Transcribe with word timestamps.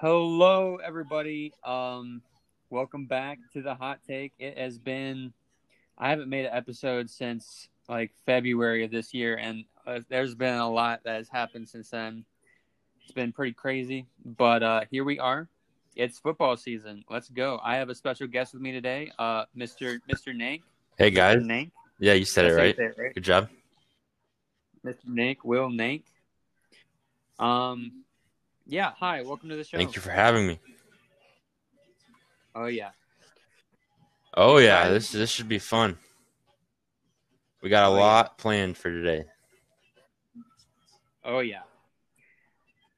Hello, 0.00 0.76
everybody. 0.76 1.52
Um, 1.64 2.22
welcome 2.70 3.06
back 3.06 3.38
to 3.52 3.62
the 3.62 3.74
hot 3.74 3.98
take. 4.06 4.32
It 4.38 4.56
has 4.56 4.78
been, 4.78 5.32
I 5.98 6.10
haven't 6.10 6.28
made 6.28 6.44
an 6.44 6.52
episode 6.54 7.10
since 7.10 7.68
like 7.88 8.12
February 8.24 8.84
of 8.84 8.92
this 8.92 9.12
year, 9.12 9.36
and 9.36 9.64
uh, 9.86 10.00
there's 10.08 10.36
been 10.36 10.54
a 10.54 10.70
lot 10.70 11.00
that 11.04 11.16
has 11.16 11.28
happened 11.28 11.68
since 11.68 11.90
then. 11.90 12.24
It's 13.02 13.10
been 13.10 13.32
pretty 13.32 13.54
crazy, 13.54 14.06
but 14.24 14.62
uh, 14.62 14.82
here 14.88 15.02
we 15.02 15.18
are. 15.18 15.48
It's 15.96 16.20
football 16.20 16.56
season. 16.56 17.04
Let's 17.10 17.28
go. 17.28 17.58
I 17.64 17.74
have 17.76 17.88
a 17.88 17.94
special 17.96 18.28
guest 18.28 18.52
with 18.52 18.62
me 18.62 18.70
today, 18.70 19.10
uh, 19.18 19.46
Mr. 19.56 19.98
Mr. 20.08 20.32
Nank. 20.32 20.62
Hey 20.96 21.10
guys. 21.10 21.42
Nank. 21.42 21.72
Yeah, 21.98 22.12
you 22.12 22.24
said 22.24 22.44
it 22.44 22.48
That's 22.50 22.58
how 22.58 22.64
you 22.64 22.68
right. 22.68 22.78
it, 22.78 23.02
right? 23.02 23.14
Good 23.14 23.24
job. 23.24 23.48
Mr. 24.86 25.06
Nank, 25.08 25.38
Will 25.42 25.70
Nank. 25.70 26.02
Um, 27.38 28.04
yeah. 28.66 28.92
Hi. 28.98 29.22
Welcome 29.22 29.48
to 29.50 29.56
the 29.56 29.64
show. 29.64 29.78
Thank 29.78 29.94
you 29.96 30.02
for 30.02 30.10
having 30.10 30.46
me. 30.46 30.58
Oh 32.54 32.66
yeah. 32.66 32.90
Oh 34.34 34.58
yeah, 34.58 34.88
this 34.88 35.10
this 35.10 35.30
should 35.30 35.48
be 35.48 35.58
fun. 35.58 35.96
We 37.62 37.70
got 37.70 37.84
a 37.84 37.88
Oh, 37.92 37.96
yeah. 37.96 38.00
lot 38.00 38.38
planned 38.38 38.76
for 38.76 38.90
today. 38.90 39.24
Oh 41.24 41.40
yeah. 41.40 41.62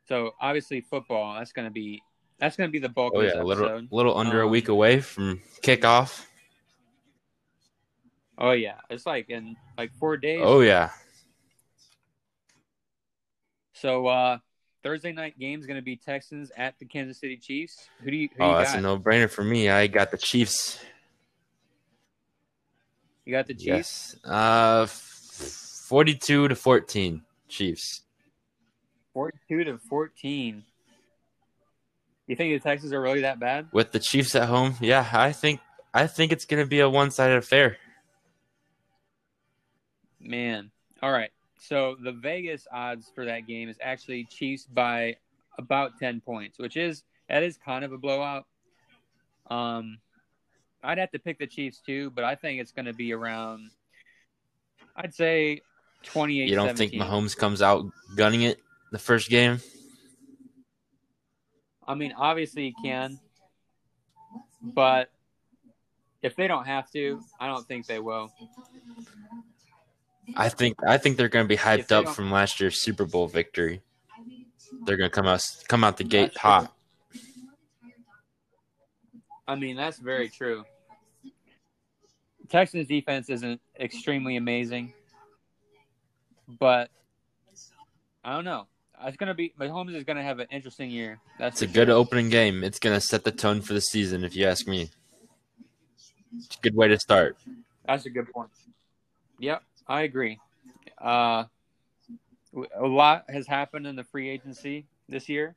So 0.09 0.33
obviously 0.41 0.81
football. 0.81 1.39
That's 1.39 1.53
gonna 1.53 1.71
be 1.71 2.03
that's 2.39 2.57
gonna 2.57 2.71
be 2.71 2.79
the 2.79 2.89
bulk 2.89 3.13
Oh 3.15 3.21
of 3.21 3.27
yeah, 3.27 3.41
a 3.41 3.45
little 3.45 3.87
little 3.91 4.17
under 4.17 4.41
a 4.41 4.47
Um, 4.47 4.51
week 4.51 4.69
away 4.69 5.01
from 5.01 5.41
kickoff. 5.63 6.25
Oh 8.39 8.53
yeah, 8.53 8.77
it's 8.89 9.05
like 9.07 9.29
in 9.29 9.57
like 9.77 9.93
four 9.99 10.17
days. 10.17 10.41
Oh 10.43 10.61
yeah. 10.61 10.91
So 13.81 14.07
uh 14.07 14.39
Thursday 14.83 15.13
night 15.13 15.39
game 15.39 15.59
is 15.61 15.67
gonna 15.67 15.83
be 15.83 15.97
Texans 15.97 16.51
at 16.57 16.79
the 16.79 16.85
Kansas 16.85 17.19
City 17.19 17.37
Chiefs. 17.37 17.89
Who 18.03 18.11
do 18.11 18.17
you 18.17 18.29
who 18.37 18.43
Oh, 18.45 18.51
you 18.53 18.57
that's 18.59 18.73
got? 18.73 18.79
a 18.79 18.83
no-brainer 18.83 19.31
for 19.31 19.43
me. 19.45 19.69
I 19.71 19.87
got 19.87 20.11
the 20.11 20.19
Chiefs. 20.19 20.79
you 23.25 23.33
got 23.33 23.47
the 23.47 23.55
Chiefs. 23.55 24.17
Yes. 24.23 24.25
Uh, 24.25 24.87
forty-two 24.87 26.49
to 26.49 26.55
fourteen. 26.55 27.23
Chiefs. 27.49 28.03
Forty-two 29.15 29.65
to 29.65 29.79
fourteen. 29.79 30.65
You 32.27 32.37
think 32.37 32.53
the 32.63 32.69
Texans 32.69 32.93
are 32.93 33.01
really 33.01 33.23
that 33.23 33.41
bad? 33.41 33.69
With 33.73 33.93
the 33.93 33.99
Chiefs 33.99 34.35
at 34.37 34.49
home, 34.49 34.77
yeah, 34.81 35.09
I 35.13 35.33
think 35.33 35.61
I 35.93 36.07
think 36.07 36.33
it's 36.33 36.45
gonna 36.45 36.67
be 36.67 36.81
a 36.81 36.89
one-sided 36.89 37.37
affair. 37.37 37.77
Man. 40.21 40.71
All 41.03 41.11
right. 41.11 41.31
So 41.61 41.97
the 42.03 42.13
Vegas 42.13 42.67
odds 42.73 43.13
for 43.15 43.27
that 43.27 43.47
game 43.47 43.69
is 43.69 43.77
actually 43.83 44.25
Chiefs 44.25 44.65
by 44.65 45.17
about 45.59 45.99
10 45.99 46.23
points, 46.23 46.59
which 46.59 46.77
is 46.77 47.05
that 47.29 47.43
is 47.43 47.59
kind 47.59 47.85
of 47.85 47.93
a 47.93 47.99
blowout. 47.99 48.47
Um 49.49 49.99
I'd 50.83 50.97
have 50.97 51.11
to 51.11 51.19
pick 51.19 51.39
the 51.39 51.47
Chiefs 51.47 51.81
too, 51.85 52.11
but 52.11 52.25
I 52.25 52.35
think 52.35 52.61
it's 52.61 52.73
going 52.73 52.87
to 52.87 52.95
be 52.95 53.13
around 53.13 53.71
I'd 54.97 55.15
say 55.15 55.61
28 56.05 56.49
You 56.49 56.55
don't 56.55 56.77
think 56.77 56.93
17. 56.93 57.01
Mahomes 57.01 57.37
comes 57.37 57.61
out 57.61 57.85
gunning 58.17 58.43
it 58.43 58.59
the 58.91 58.99
first 58.99 59.29
game? 59.29 59.61
I 61.87 61.95
mean, 61.95 62.15
obviously 62.17 62.67
he 62.67 62.89
can, 62.89 63.19
but 64.63 65.11
if 66.23 66.37
they 66.37 66.47
don't 66.47 66.67
have 66.67 66.91
to, 66.93 67.21
I 67.39 67.49
don't 67.49 67.67
think 67.67 67.87
they 67.87 67.99
will. 67.99 68.33
I 70.37 70.49
think 70.49 70.77
I 70.87 70.99
think 70.99 71.17
they're 71.17 71.29
going 71.29 71.45
to 71.45 71.49
be 71.49 71.57
hyped 71.57 71.93
up 71.93 72.09
from 72.09 72.31
last 72.31 72.61
year's 72.61 72.83
Super 72.83 73.05
Bowl 73.05 73.27
victory. 73.27 73.83
They're 74.85 74.97
going 74.97 75.11
to 75.11 75.15
come 75.15 75.27
out 75.27 75.43
come 75.69 75.85
out 75.85 75.97
the 75.97 76.05
gate 76.05 76.33
That's 76.35 76.39
hot. 76.39 76.73
I 79.47 79.57
mean, 79.57 79.77
that's 79.77 79.99
very 79.99 80.29
true. 80.29 80.65
Texans 82.49 82.87
defense 82.87 83.29
isn't 83.29 83.61
extremely 83.79 84.37
amazing, 84.37 84.93
but 86.59 86.91
I 88.25 88.35
don't 88.35 88.45
know. 88.45 88.67
It's 89.03 89.17
gonna 89.17 89.35
be 89.35 89.53
Mahomes 89.59 89.95
is 89.95 90.05
gonna 90.05 90.23
have 90.23 90.41
an 90.41 90.47
interesting 90.51 90.91
year. 90.91 91.21
That's 91.39 91.63
It's 91.63 91.63
a 91.63 91.67
for 91.69 91.75
good 91.75 91.91
opening 91.91 92.29
game. 92.29 92.63
It's 92.63 92.79
going 92.79 92.95
to 92.95 93.01
set 93.01 93.25
the 93.25 93.33
tone 93.33 93.63
for 93.63 93.73
the 93.73 93.81
season, 93.81 94.25
if 94.25 94.37
you 94.37 94.47
ask 94.47 94.69
me. 94.69 94.91
It's 96.37 96.57
a 96.57 96.61
good 96.61 96.77
way 96.77 96.89
to 96.89 96.99
start. 96.99 97.39
That's 97.87 98.07
a 98.07 98.11
good 98.11 98.31
point. 98.31 98.51
Yep, 99.39 99.63
I 99.91 100.03
agree. 100.03 100.39
Uh, 100.97 101.45
a 102.79 102.87
lot 102.87 103.25
has 103.29 103.49
happened 103.49 103.89
in 103.89 103.97
the 103.97 104.05
free 104.05 104.31
agency 104.31 104.87
this 105.09 105.29
year. 105.29 105.57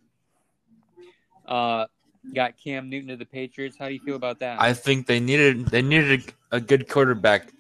Uh, 1.46 1.86
got 2.34 2.58
Cam 2.58 2.90
Newton 2.90 3.10
to 3.10 3.16
the 3.16 3.28
Patriots. 3.28 3.78
How 3.78 3.90
do 3.90 3.94
you 3.94 4.00
feel 4.00 4.16
about 4.16 4.40
that? 4.40 4.60
I 4.60 4.74
think 4.74 5.06
they 5.06 5.20
needed 5.20 5.68
they 5.68 5.84
needed 5.84 6.34
a, 6.52 6.58
a 6.58 6.60
good 6.60 6.90
quarterback 6.90 7.54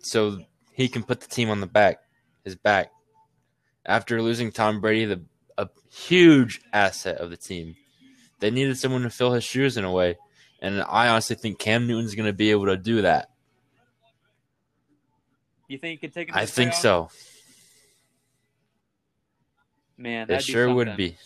so 0.00 0.40
he 0.74 0.86
can 0.86 1.02
put 1.02 1.22
the 1.22 1.28
team 1.28 1.48
on 1.48 1.60
the 1.60 1.66
back, 1.66 2.00
his 2.44 2.56
back. 2.56 2.90
After 3.86 4.20
losing 4.20 4.52
Tom 4.52 4.82
Brady, 4.82 5.06
the 5.06 5.22
a 5.56 5.70
huge 5.90 6.60
asset 6.74 7.18
of 7.18 7.30
the 7.30 7.38
team, 7.38 7.74
they 8.40 8.50
needed 8.50 8.76
someone 8.76 9.00
to 9.02 9.10
fill 9.10 9.32
his 9.32 9.44
shoes 9.44 9.78
in 9.78 9.84
a 9.84 9.90
way, 9.90 10.18
and 10.60 10.82
I 10.82 11.08
honestly 11.08 11.36
think 11.36 11.58
Cam 11.58 11.86
Newton's 11.86 12.14
going 12.14 12.26
to 12.26 12.34
be 12.34 12.50
able 12.50 12.66
to 12.66 12.76
do 12.76 13.00
that. 13.00 13.30
You 15.68 15.78
think 15.78 15.92
you 16.00 16.08
could 16.08 16.14
take 16.14 16.28
him? 16.28 16.34
I 16.36 16.46
think 16.46 16.72
playoffs? 16.72 16.80
so. 16.80 17.10
Man, 19.96 20.30
It 20.30 20.42
sure 20.42 20.72
would 20.72 20.96
be. 20.96 21.16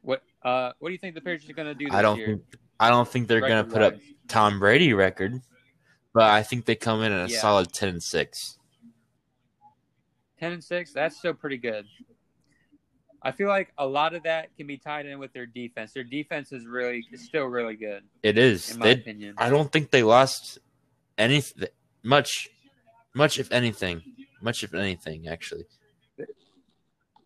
What 0.00 0.22
uh 0.42 0.72
what 0.78 0.88
do 0.88 0.92
you 0.92 0.98
think 0.98 1.14
the 1.14 1.20
Patriots 1.20 1.48
are 1.48 1.52
gonna 1.52 1.74
do 1.74 1.84
this 1.86 1.94
I 1.94 2.02
don't 2.02 2.16
year? 2.16 2.26
think 2.26 2.42
I 2.80 2.88
don't 2.90 3.06
think 3.06 3.28
they're 3.28 3.40
going 3.40 3.64
to 3.64 3.70
put 3.70 3.80
up? 3.82 3.94
Tom 4.26 4.58
Brady 4.58 4.92
record, 4.92 5.40
but 6.12 6.24
I 6.24 6.42
think 6.42 6.64
they 6.64 6.74
come 6.74 7.02
in 7.02 7.12
at 7.12 7.26
a 7.26 7.30
Yeah. 7.30 7.38
solid 7.38 7.72
ten 7.72 7.90
and 7.90 8.02
six. 8.02 8.58
ten 10.40 10.52
and 10.52 10.64
six. 10.64 10.92
That's 10.92 11.16
still 11.16 11.34
pretty 11.34 11.58
good. 11.58 11.86
I 13.22 13.30
feel 13.30 13.46
like 13.46 13.72
a 13.78 13.86
lot 13.86 14.14
of 14.14 14.24
that 14.24 14.48
can 14.56 14.66
be 14.66 14.78
tied 14.78 15.06
in 15.06 15.20
with 15.20 15.32
their 15.32 15.46
defense. 15.46 15.92
Their 15.92 16.02
defense 16.02 16.50
is 16.50 16.66
really 16.66 17.06
is 17.12 17.24
still 17.24 17.44
really 17.44 17.76
good, 17.76 18.02
It 18.24 18.36
is. 18.36 18.70
in 18.70 18.78
my 18.80 18.86
They 18.86 18.92
opinion. 18.94 19.34
I 19.38 19.48
don't 19.48 19.70
think 19.70 19.90
they 19.90 20.02
lost 20.02 20.58
anything 21.18 21.68
much, 22.02 22.48
much 23.14 23.38
if 23.38 23.50
anything, 23.52 24.02
much 24.40 24.62
if 24.64 24.74
anything. 24.74 25.28
Actually, 25.28 25.66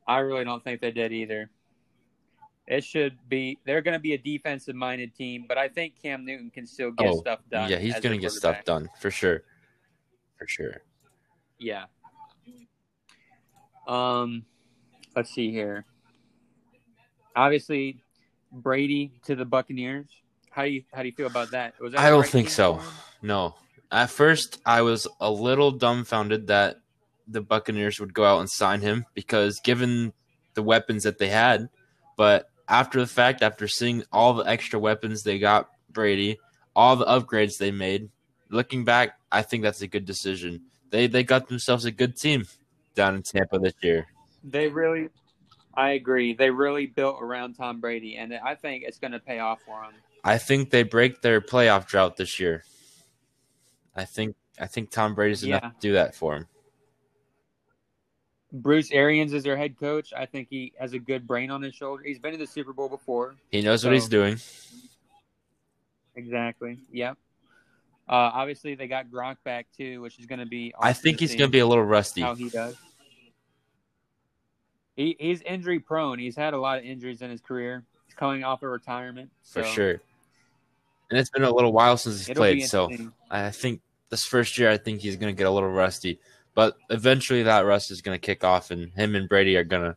I 0.06 0.18
really 0.18 0.44
don't 0.44 0.62
think 0.62 0.80
they 0.80 0.90
did 0.90 1.12
either. 1.12 1.50
It 2.68 2.82
should 2.82 3.16
be 3.28 3.58
they're 3.64 3.80
going 3.82 3.94
to 3.94 4.00
be 4.00 4.14
a 4.14 4.18
defensive 4.18 4.74
minded 4.74 5.14
team, 5.14 5.44
but 5.48 5.56
I 5.56 5.68
think 5.68 5.94
Cam 6.02 6.24
Newton 6.24 6.50
can 6.50 6.66
still 6.66 6.90
get 6.90 7.06
Oh, 7.08 7.20
stuff 7.20 7.38
done. 7.50 7.70
yeah, 7.70 7.78
he's 7.78 7.98
gonna 8.00 8.18
get 8.18 8.32
stuff 8.32 8.64
done 8.64 8.88
for 9.00 9.10
sure, 9.10 9.42
for 10.36 10.48
sure. 10.48 10.82
Yeah. 11.58 11.84
Um, 13.86 14.44
let's 15.14 15.30
see 15.32 15.52
here. 15.52 15.84
Obviously, 17.36 18.02
Brady 18.50 19.12
to 19.26 19.36
the 19.36 19.44
Buccaneers. 19.44 20.06
How 20.50 20.64
do 20.64 20.70
you 20.70 20.82
how 20.92 21.02
do 21.02 21.08
you 21.08 21.14
feel 21.14 21.26
about 21.28 21.50
that? 21.52 21.78
Was 21.80 21.92
that 21.92 22.00
I 22.00 22.10
don't 22.10 22.22
right 22.22 22.28
think 22.30 22.48
so. 22.48 22.80
No, 23.22 23.54
at 23.90 24.10
first 24.10 24.60
I 24.64 24.82
was 24.82 25.06
a 25.20 25.30
little 25.30 25.70
dumbfounded 25.70 26.48
that 26.48 26.76
the 27.26 27.40
Buccaneers 27.40 27.98
would 28.00 28.14
go 28.14 28.24
out 28.24 28.40
and 28.40 28.50
sign 28.50 28.80
him 28.80 29.06
because 29.14 29.60
given 29.62 30.12
the 30.54 30.62
weapons 30.62 31.02
that 31.04 31.18
they 31.18 31.28
had, 31.28 31.68
but 32.16 32.48
after 32.68 33.00
the 33.00 33.06
fact, 33.06 33.42
after 33.42 33.68
seeing 33.68 34.04
all 34.12 34.34
the 34.34 34.44
extra 34.44 34.78
weapons 34.78 35.22
they 35.22 35.38
got 35.38 35.68
Brady, 35.90 36.38
all 36.74 36.96
the 36.96 37.06
upgrades 37.06 37.58
they 37.58 37.70
made, 37.70 38.10
looking 38.50 38.84
back, 38.84 39.18
I 39.30 39.42
think 39.42 39.62
that's 39.62 39.82
a 39.82 39.86
good 39.86 40.04
decision. 40.04 40.62
They 40.90 41.06
they 41.06 41.24
got 41.24 41.48
themselves 41.48 41.84
a 41.84 41.90
good 41.90 42.16
team 42.16 42.44
down 42.94 43.14
in 43.14 43.22
Tampa 43.22 43.58
this 43.58 43.74
year. 43.82 44.06
They 44.42 44.68
really, 44.68 45.08
I 45.74 45.90
agree. 45.90 46.34
They 46.34 46.50
really 46.50 46.86
built 46.86 47.18
around 47.20 47.54
Tom 47.54 47.80
Brady, 47.80 48.16
and 48.16 48.32
I 48.34 48.54
think 48.54 48.84
it's 48.86 48.98
going 48.98 49.12
to 49.12 49.18
pay 49.18 49.40
off 49.40 49.60
for 49.66 49.80
them. 49.82 49.94
I 50.24 50.38
think 50.38 50.70
they 50.70 50.82
break 50.82 51.22
their 51.22 51.40
playoff 51.40 51.86
drought 51.86 52.16
this 52.16 52.40
year. 52.40 52.64
I 53.96 54.04
think 54.04 54.36
I 54.60 54.66
think 54.66 54.90
Tom 54.90 55.14
Brady's 55.14 55.42
enough 55.42 55.62
Yeah. 55.62 55.68
to 55.70 55.74
do 55.80 55.92
that 55.94 56.14
for 56.14 56.36
him. 56.36 56.48
Bruce 58.52 58.90
Arians 58.92 59.32
is 59.32 59.42
their 59.42 59.56
head 59.56 59.76
coach. 59.78 60.12
I 60.16 60.24
think 60.26 60.48
he 60.48 60.72
has 60.78 60.92
a 60.92 60.98
good 60.98 61.26
brain 61.26 61.50
on 61.50 61.60
his 61.62 61.74
shoulder. 61.74 62.02
He's 62.04 62.18
been 62.18 62.32
to 62.32 62.38
the 62.38 62.46
Super 62.46 62.72
Bowl 62.72 62.88
before. 62.88 63.34
He 63.50 63.60
knows 63.60 63.84
what 63.84 63.92
he's 63.92 64.08
doing. 64.08 64.38
Exactly. 66.14 66.78
Yep. 66.92 67.18
Uh, 68.08 68.12
obviously, 68.12 68.74
they 68.76 68.86
got 68.86 69.08
Gronk 69.10 69.36
back 69.44 69.66
too, 69.76 70.00
which 70.00 70.18
is 70.18 70.26
going 70.26 70.38
to 70.38 70.46
be. 70.46 70.72
I 70.78 70.92
think 70.92 71.18
he's 71.20 71.34
going 71.34 71.48
to 71.50 71.52
be 71.52 71.58
a 71.58 71.66
little 71.66 71.84
rusty. 71.84 72.20
how 72.20 72.34
he 72.34 72.48
does. 72.48 72.76
He 74.94 75.16
he's 75.18 75.42
injury 75.42 75.80
prone. 75.80 76.18
He's 76.18 76.36
had 76.36 76.54
a 76.54 76.58
lot 76.58 76.78
of 76.78 76.84
injuries 76.84 77.20
in 77.20 77.30
his 77.30 77.40
career. 77.40 77.84
He's 78.06 78.14
coming 78.14 78.44
off 78.44 78.62
of 78.62 78.70
retirement 78.70 79.30
for 79.42 79.64
sure. 79.64 80.00
And 81.10 81.18
it's 81.18 81.30
been 81.30 81.44
a 81.44 81.50
little 81.50 81.72
while 81.72 81.96
since 81.96 82.18
he's 82.18 82.28
It'll 82.30 82.40
played, 82.40 82.64
so. 82.64 82.90
I 83.30 83.50
think 83.50 83.80
this 84.10 84.24
first 84.24 84.58
year, 84.58 84.70
I 84.70 84.76
think 84.76 85.00
he's 85.00 85.16
going 85.16 85.32
to 85.34 85.38
get 85.38 85.46
a 85.46 85.50
little 85.50 85.70
rusty. 85.70 86.18
But 86.54 86.76
eventually, 86.90 87.42
that 87.44 87.60
rust 87.66 87.90
is 87.90 88.00
going 88.02 88.18
to 88.18 88.24
kick 88.24 88.42
off, 88.42 88.70
and 88.70 88.90
him 88.94 89.14
and 89.14 89.28
Brady 89.28 89.56
are 89.56 89.64
gonna 89.64 89.96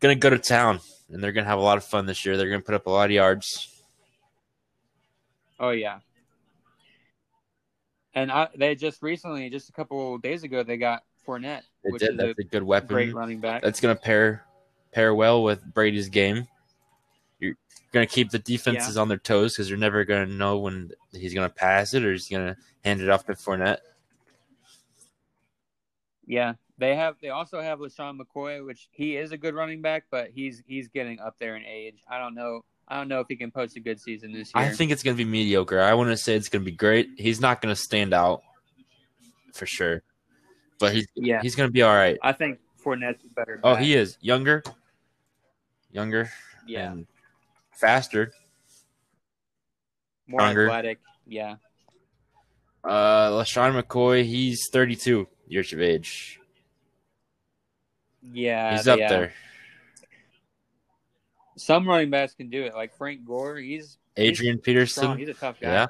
gonna 0.00 0.14
go 0.14 0.28
to 0.28 0.38
town, 0.38 0.80
and 1.10 1.22
they're 1.24 1.32
gonna 1.32 1.46
have 1.46 1.58
a 1.58 1.62
lot 1.62 1.78
of 1.78 1.84
fun 1.84 2.04
this 2.04 2.24
year. 2.26 2.36
They're 2.36 2.50
gonna 2.50 2.60
put 2.60 2.74
up 2.74 2.86
a 2.86 2.90
lot 2.90 3.06
of 3.06 3.12
yards. 3.12 3.72
Oh 5.58 5.70
yeah. 5.70 6.00
And 8.14 8.30
I, 8.30 8.48
they 8.56 8.74
just 8.74 9.02
recently, 9.02 9.48
just 9.48 9.68
a 9.70 9.72
couple 9.72 10.18
days 10.18 10.42
ago, 10.42 10.62
they 10.62 10.76
got 10.76 11.02
Fournette, 11.26 11.62
They 11.82 11.90
which 11.92 12.00
did. 12.00 12.10
is 12.12 12.16
That's 12.18 12.38
a 12.38 12.42
a 12.42 12.44
good 12.44 12.62
weapon. 12.62 12.88
great 12.88 13.14
running 13.14 13.40
back. 13.40 13.62
That's 13.62 13.80
gonna 13.80 13.96
pair 13.96 14.44
pair 14.92 15.14
well 15.14 15.42
with 15.42 15.62
Brady's 15.74 16.10
game. 16.10 16.46
You're 17.96 18.02
gonna 18.02 18.12
keep 18.12 18.30
the 18.30 18.38
defenses 18.38 18.98
on 18.98 19.08
their 19.08 19.16
toes 19.16 19.54
because 19.54 19.70
you're 19.70 19.78
never 19.78 20.04
gonna 20.04 20.26
know 20.26 20.58
when 20.58 20.90
he's 21.12 21.32
gonna 21.32 21.48
pass 21.48 21.94
it 21.94 22.04
or 22.04 22.12
he's 22.12 22.28
gonna 22.28 22.58
hand 22.84 23.00
it 23.00 23.08
off 23.08 23.24
to 23.24 23.32
Fournette. 23.32 23.78
Yeah, 26.26 26.54
they 26.76 26.94
have. 26.94 27.14
They 27.22 27.30
also 27.30 27.58
have 27.58 27.78
LeSean 27.78 28.20
McCoy, 28.20 28.66
which 28.66 28.88
he 28.90 29.16
is 29.16 29.32
a 29.32 29.38
good 29.38 29.54
running 29.54 29.80
back, 29.80 30.04
but 30.10 30.28
he's 30.28 30.62
he's 30.66 30.88
getting 30.88 31.20
up 31.20 31.36
there 31.38 31.56
in 31.56 31.64
age. 31.64 32.02
I 32.06 32.18
don't 32.18 32.34
know. 32.34 32.66
I 32.86 32.98
don't 32.98 33.08
know 33.08 33.20
if 33.20 33.28
he 33.30 33.36
can 33.36 33.50
post 33.50 33.76
a 33.76 33.80
good 33.80 33.98
season 33.98 34.30
this 34.30 34.52
year. 34.54 34.62
I 34.62 34.68
think 34.74 34.90
it's 34.90 35.02
gonna 35.02 35.16
be 35.16 35.24
mediocre. 35.24 35.80
I 35.80 35.94
wouldn't 35.94 36.18
say 36.18 36.36
it's 36.36 36.50
gonna 36.50 36.66
be 36.66 36.72
great. 36.72 37.08
He's 37.16 37.40
not 37.40 37.62
gonna 37.62 37.74
stand 37.74 38.12
out 38.12 38.42
for 39.54 39.64
sure, 39.64 40.02
but 40.78 40.92
he's 40.92 41.06
Yeah, 41.14 41.40
he's 41.40 41.54
gonna 41.54 41.70
be 41.70 41.80
all 41.80 41.94
right. 41.94 42.18
I 42.22 42.32
think 42.32 42.58
Fournette's 42.84 43.26
better. 43.34 43.58
Oh, 43.64 43.72
back. 43.72 43.82
he 43.82 43.94
is 43.94 44.18
younger, 44.20 44.62
younger, 45.90 46.30
Yeah, 46.66 46.92
and 46.92 47.06
faster. 47.76 48.32
more 50.26 50.40
stronger. 50.40 50.66
athletic. 50.68 50.98
Yeah, 51.26 51.56
Uh, 52.84 53.30
LeSean 53.30 53.80
McCoy, 53.80 54.24
he's 54.24 54.68
32 54.72 55.26
years 55.48 55.72
of 55.72 55.80
age. 55.80 56.38
yeah. 58.22 58.76
He's 58.76 58.86
up 58.88 58.98
yeah. 58.98 59.08
there. 59.08 59.32
Some 61.56 61.88
running 61.88 62.10
backs 62.10 62.34
can 62.34 62.50
do 62.50 62.64
it, 62.64 62.74
like 62.74 62.96
Frank 62.96 63.24
Gore. 63.24 63.56
He's 63.56 63.98
Adrian 64.16 64.56
strong. 64.56 64.62
Peterson. 64.62 65.18
He's 65.18 65.28
a 65.28 65.34
tough 65.34 65.58
guy. 65.60 65.68
Yeah. 65.68 65.86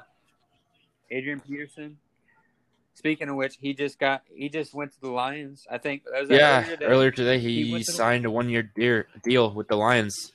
Adrian 1.11 1.39
Peterson. 1.39 1.97
Speaking 2.93 3.29
of 3.29 3.35
which, 3.35 3.57
he 3.61 3.73
just 3.73 3.99
got 3.99 4.23
he 4.33 4.49
just 4.49 4.73
went 4.73 4.91
to 4.93 5.01
the 5.01 5.09
Lions. 5.11 5.67
I 5.69 5.77
think 5.77 6.03
was 6.11 6.29
Yeah, 6.29 6.61
earlier 6.61 6.71
today? 6.77 6.85
earlier 6.85 7.11
today 7.11 7.39
he, 7.39 7.63
He 7.65 7.71
went 7.71 7.85
to 7.85 7.91
the- 7.91 7.95
signed 7.97 8.25
a 8.25 8.31
one 8.31 8.49
year 8.49 8.71
deal 9.23 9.51
with 9.53 9.67
the 9.67 9.75
Lions. 9.75 10.33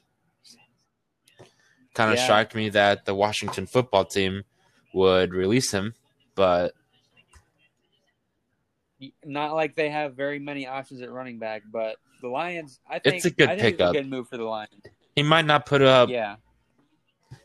Kind 1.94 2.10
of 2.10 2.16
Yeah. 2.16 2.26
shocked 2.26 2.54
me 2.54 2.70
that 2.70 3.04
the 3.04 3.14
Washington 3.14 3.66
football 3.66 4.04
team 4.04 4.44
would 4.94 5.32
release 5.32 5.70
him, 5.72 5.94
but 6.34 6.74
Not 9.24 9.54
like 9.54 9.74
they 9.74 9.90
have 9.90 10.14
very 10.14 10.38
many 10.38 10.66
options 10.66 11.02
at 11.02 11.10
running 11.10 11.38
back, 11.38 11.62
but 11.70 11.96
the 12.20 12.28
Lions. 12.28 12.78
I 12.88 13.00
think 13.00 13.16
It's 13.16 13.24
a 13.24 13.30
good 13.30 13.58
pickup. 13.58 13.88
It's 13.94 13.98
a 13.98 14.02
good 14.02 14.08
move 14.10 14.28
for 14.28 14.36
the 14.36 14.44
Lions. 14.44 14.80
he 15.16 15.22
might 15.24 15.44
not 15.44 15.66
put 15.66 15.82
up, 15.82 16.08
yeah, 16.08 16.36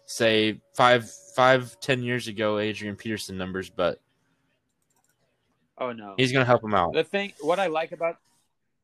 say, 0.06 0.62
five, 0.76 1.10
five, 1.36 1.80
ten 1.80 2.04
years 2.04 2.28
ago 2.28 2.60
Adrian 2.60 2.96
Peterson 2.96 3.38
numbers, 3.38 3.70
but 3.72 4.00
Oh 5.80 5.92
no. 5.92 6.14
he's 6.16 6.32
going 6.32 6.42
to 6.42 6.46
help 6.48 6.64
him 6.64 6.74
out. 6.76 6.94
The 6.94 7.04
thing, 7.04 7.34
what 7.42 7.60
I 7.60 7.68
like 7.68 7.92
about 7.92 8.18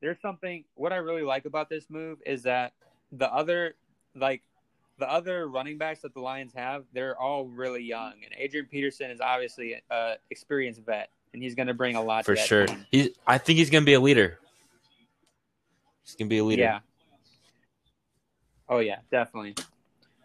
there's 0.01 0.19
something. 0.21 0.65
What 0.75 0.91
I 0.91 0.97
really 0.97 1.21
like 1.21 1.45
about 1.45 1.69
this 1.69 1.89
move 1.89 2.19
is 2.25 2.43
that 2.43 2.73
the 3.11 3.31
other, 3.31 3.75
like, 4.15 4.41
the 4.99 5.09
other 5.09 5.47
running 5.47 5.77
backs 5.77 6.01
that 6.01 6.13
the 6.13 6.19
Lions 6.19 6.53
have, 6.55 6.83
they're 6.93 7.17
all 7.19 7.45
really 7.45 7.83
young, 7.83 8.13
and 8.23 8.33
Adrian 8.37 8.67
Peterson 8.67 9.09
is 9.11 9.19
obviously 9.19 9.81
an 9.89 10.17
experienced 10.29 10.81
vet, 10.85 11.09
and 11.33 11.41
he's 11.41 11.55
going 11.55 11.67
to 11.67 11.73
bring 11.73 11.95
a 11.95 12.01
lot 12.01 12.25
For 12.25 12.35
sure. 12.35 12.67
team. 12.67 12.85
He, 12.91 13.15
I 13.25 13.37
think 13.37 13.57
he's 13.57 13.69
going 13.69 13.83
to 13.83 13.85
be 13.85 13.93
a 13.93 13.99
leader. 13.99 14.39
He's 16.03 16.15
going 16.15 16.27
to 16.27 16.33
be 16.33 16.39
a 16.39 16.43
leader. 16.43 16.61
Yeah. 16.61 16.79
Oh 18.69 18.79
yeah, 18.79 18.99
definitely. 19.11 19.55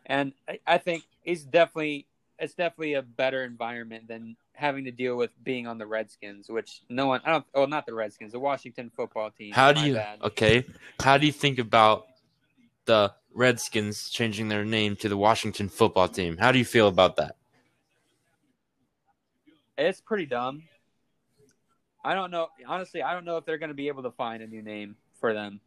And 0.06 0.32
I, 0.48 0.58
I 0.66 0.78
think 0.78 1.04
it's 1.24 1.42
definitely 1.42 2.06
it's 2.38 2.54
definitely 2.54 2.94
a 2.94 3.02
better 3.02 3.44
environment 3.44 4.08
than 4.08 4.36
having 4.52 4.84
to 4.84 4.90
deal 4.90 5.16
with 5.16 5.30
being 5.44 5.66
on 5.66 5.78
the 5.78 5.86
Redskins, 5.86 6.48
which 6.48 6.82
no 6.88 7.06
one 7.06 7.20
I 7.24 7.30
don't 7.32 7.44
oh 7.54 7.66
not 7.66 7.86
the 7.86 7.94
Redskins, 7.94 8.32
the 8.32 8.40
Washington 8.40 8.90
football 8.94 9.30
team. 9.30 9.52
How 9.52 9.72
do 9.72 9.80
you 9.80 9.94
bad. 9.94 10.20
okay? 10.22 10.64
How 11.00 11.18
do 11.18 11.26
you 11.26 11.32
think 11.32 11.58
about 11.58 12.07
the 12.88 13.14
Redskins 13.32 14.10
changing 14.10 14.48
their 14.48 14.64
name 14.64 14.96
to 14.96 15.08
the 15.08 15.16
Washington 15.16 15.68
Football 15.68 16.08
Team? 16.08 16.38
How 16.38 16.50
do 16.50 16.58
you 16.58 16.64
feel 16.64 16.88
about 16.88 17.16
that? 17.16 17.36
It's 19.76 20.00
pretty 20.00 20.26
dumb. 20.26 20.64
I 22.04 22.14
don't 22.14 22.32
know. 22.32 22.48
Honestly, 22.66 23.02
I 23.02 23.12
don't 23.12 23.24
know 23.24 23.36
if 23.36 23.44
they're 23.44 23.58
going 23.58 23.68
to 23.68 23.74
be 23.74 23.88
able 23.88 24.02
to 24.02 24.10
find 24.10 24.42
a 24.42 24.46
new 24.46 24.62
name 24.62 24.96
for 25.20 25.32
them. 25.32 25.60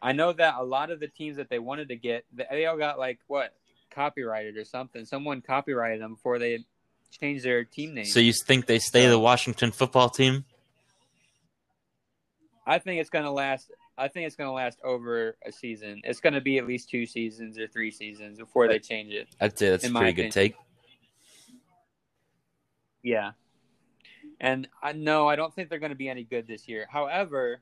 I 0.00 0.12
know 0.12 0.32
that 0.32 0.54
a 0.58 0.62
lot 0.62 0.90
of 0.90 1.00
the 1.00 1.08
teams 1.08 1.36
that 1.38 1.50
they 1.50 1.58
wanted 1.58 1.88
to 1.88 1.96
get, 1.96 2.24
they 2.32 2.66
all 2.66 2.78
got 2.78 2.98
like 2.98 3.18
what 3.26 3.52
copyrighted 3.90 4.56
or 4.56 4.64
something. 4.64 5.04
Someone 5.04 5.40
copyrighted 5.40 6.00
them 6.00 6.14
before 6.14 6.38
they 6.38 6.64
changed 7.10 7.44
their 7.44 7.64
team 7.64 7.94
name. 7.94 8.04
So 8.04 8.20
you 8.20 8.32
think 8.32 8.66
they 8.66 8.78
stay 8.78 9.08
the 9.08 9.18
Washington 9.18 9.72
Football 9.72 10.10
Team? 10.10 10.44
I 12.66 12.78
think 12.78 13.00
it's 13.00 13.10
going 13.10 13.24
to 13.24 13.32
last. 13.32 13.72
I 14.00 14.08
think 14.08 14.26
it's 14.26 14.34
going 14.34 14.48
to 14.48 14.52
last 14.52 14.78
over 14.82 15.36
a 15.44 15.52
season. 15.52 16.00
It's 16.04 16.20
going 16.20 16.32
to 16.32 16.40
be 16.40 16.56
at 16.56 16.66
least 16.66 16.88
two 16.88 17.04
seasons 17.04 17.58
or 17.58 17.66
three 17.68 17.90
seasons 17.90 18.38
before 18.38 18.66
they 18.66 18.78
change 18.78 19.12
it. 19.12 19.28
I'd 19.38 19.58
say 19.58 19.68
that's 19.68 19.84
a 19.84 19.90
pretty 19.90 20.12
good 20.12 20.28
opinion. 20.28 20.32
take. 20.32 20.54
Yeah. 23.02 23.32
And 24.40 24.68
I 24.82 24.92
no, 24.92 25.28
I 25.28 25.36
don't 25.36 25.54
think 25.54 25.68
they're 25.68 25.78
going 25.78 25.92
to 25.92 25.96
be 25.96 26.08
any 26.08 26.24
good 26.24 26.46
this 26.46 26.66
year. 26.66 26.86
However, 26.90 27.60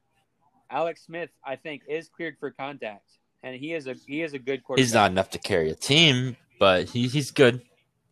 Alex 0.70 1.02
Smith, 1.04 1.30
I 1.44 1.56
think, 1.56 1.82
is 1.88 2.08
cleared 2.08 2.36
for 2.38 2.52
contact, 2.52 3.18
and 3.42 3.56
he 3.56 3.72
is 3.72 3.88
a 3.88 3.94
he 4.06 4.22
is 4.22 4.32
a 4.32 4.38
good 4.38 4.62
quarterback. 4.62 4.84
He's 4.84 4.94
not 4.94 5.10
enough 5.10 5.30
to 5.30 5.38
carry 5.38 5.70
a 5.70 5.74
team, 5.74 6.36
but 6.60 6.88
he, 6.88 7.08
he's 7.08 7.32
good. 7.32 7.62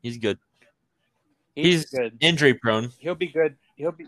He's 0.03 0.19
good. 0.19 0.39
He's, 1.55 1.67
he's- 1.67 1.85
good. 1.87 2.19
Injury 2.21 2.55
prone. 2.55 2.91
He'll 2.99 3.15
be 3.15 3.29
good. 3.29 3.57
He'll 3.77 3.93
be. 3.93 4.07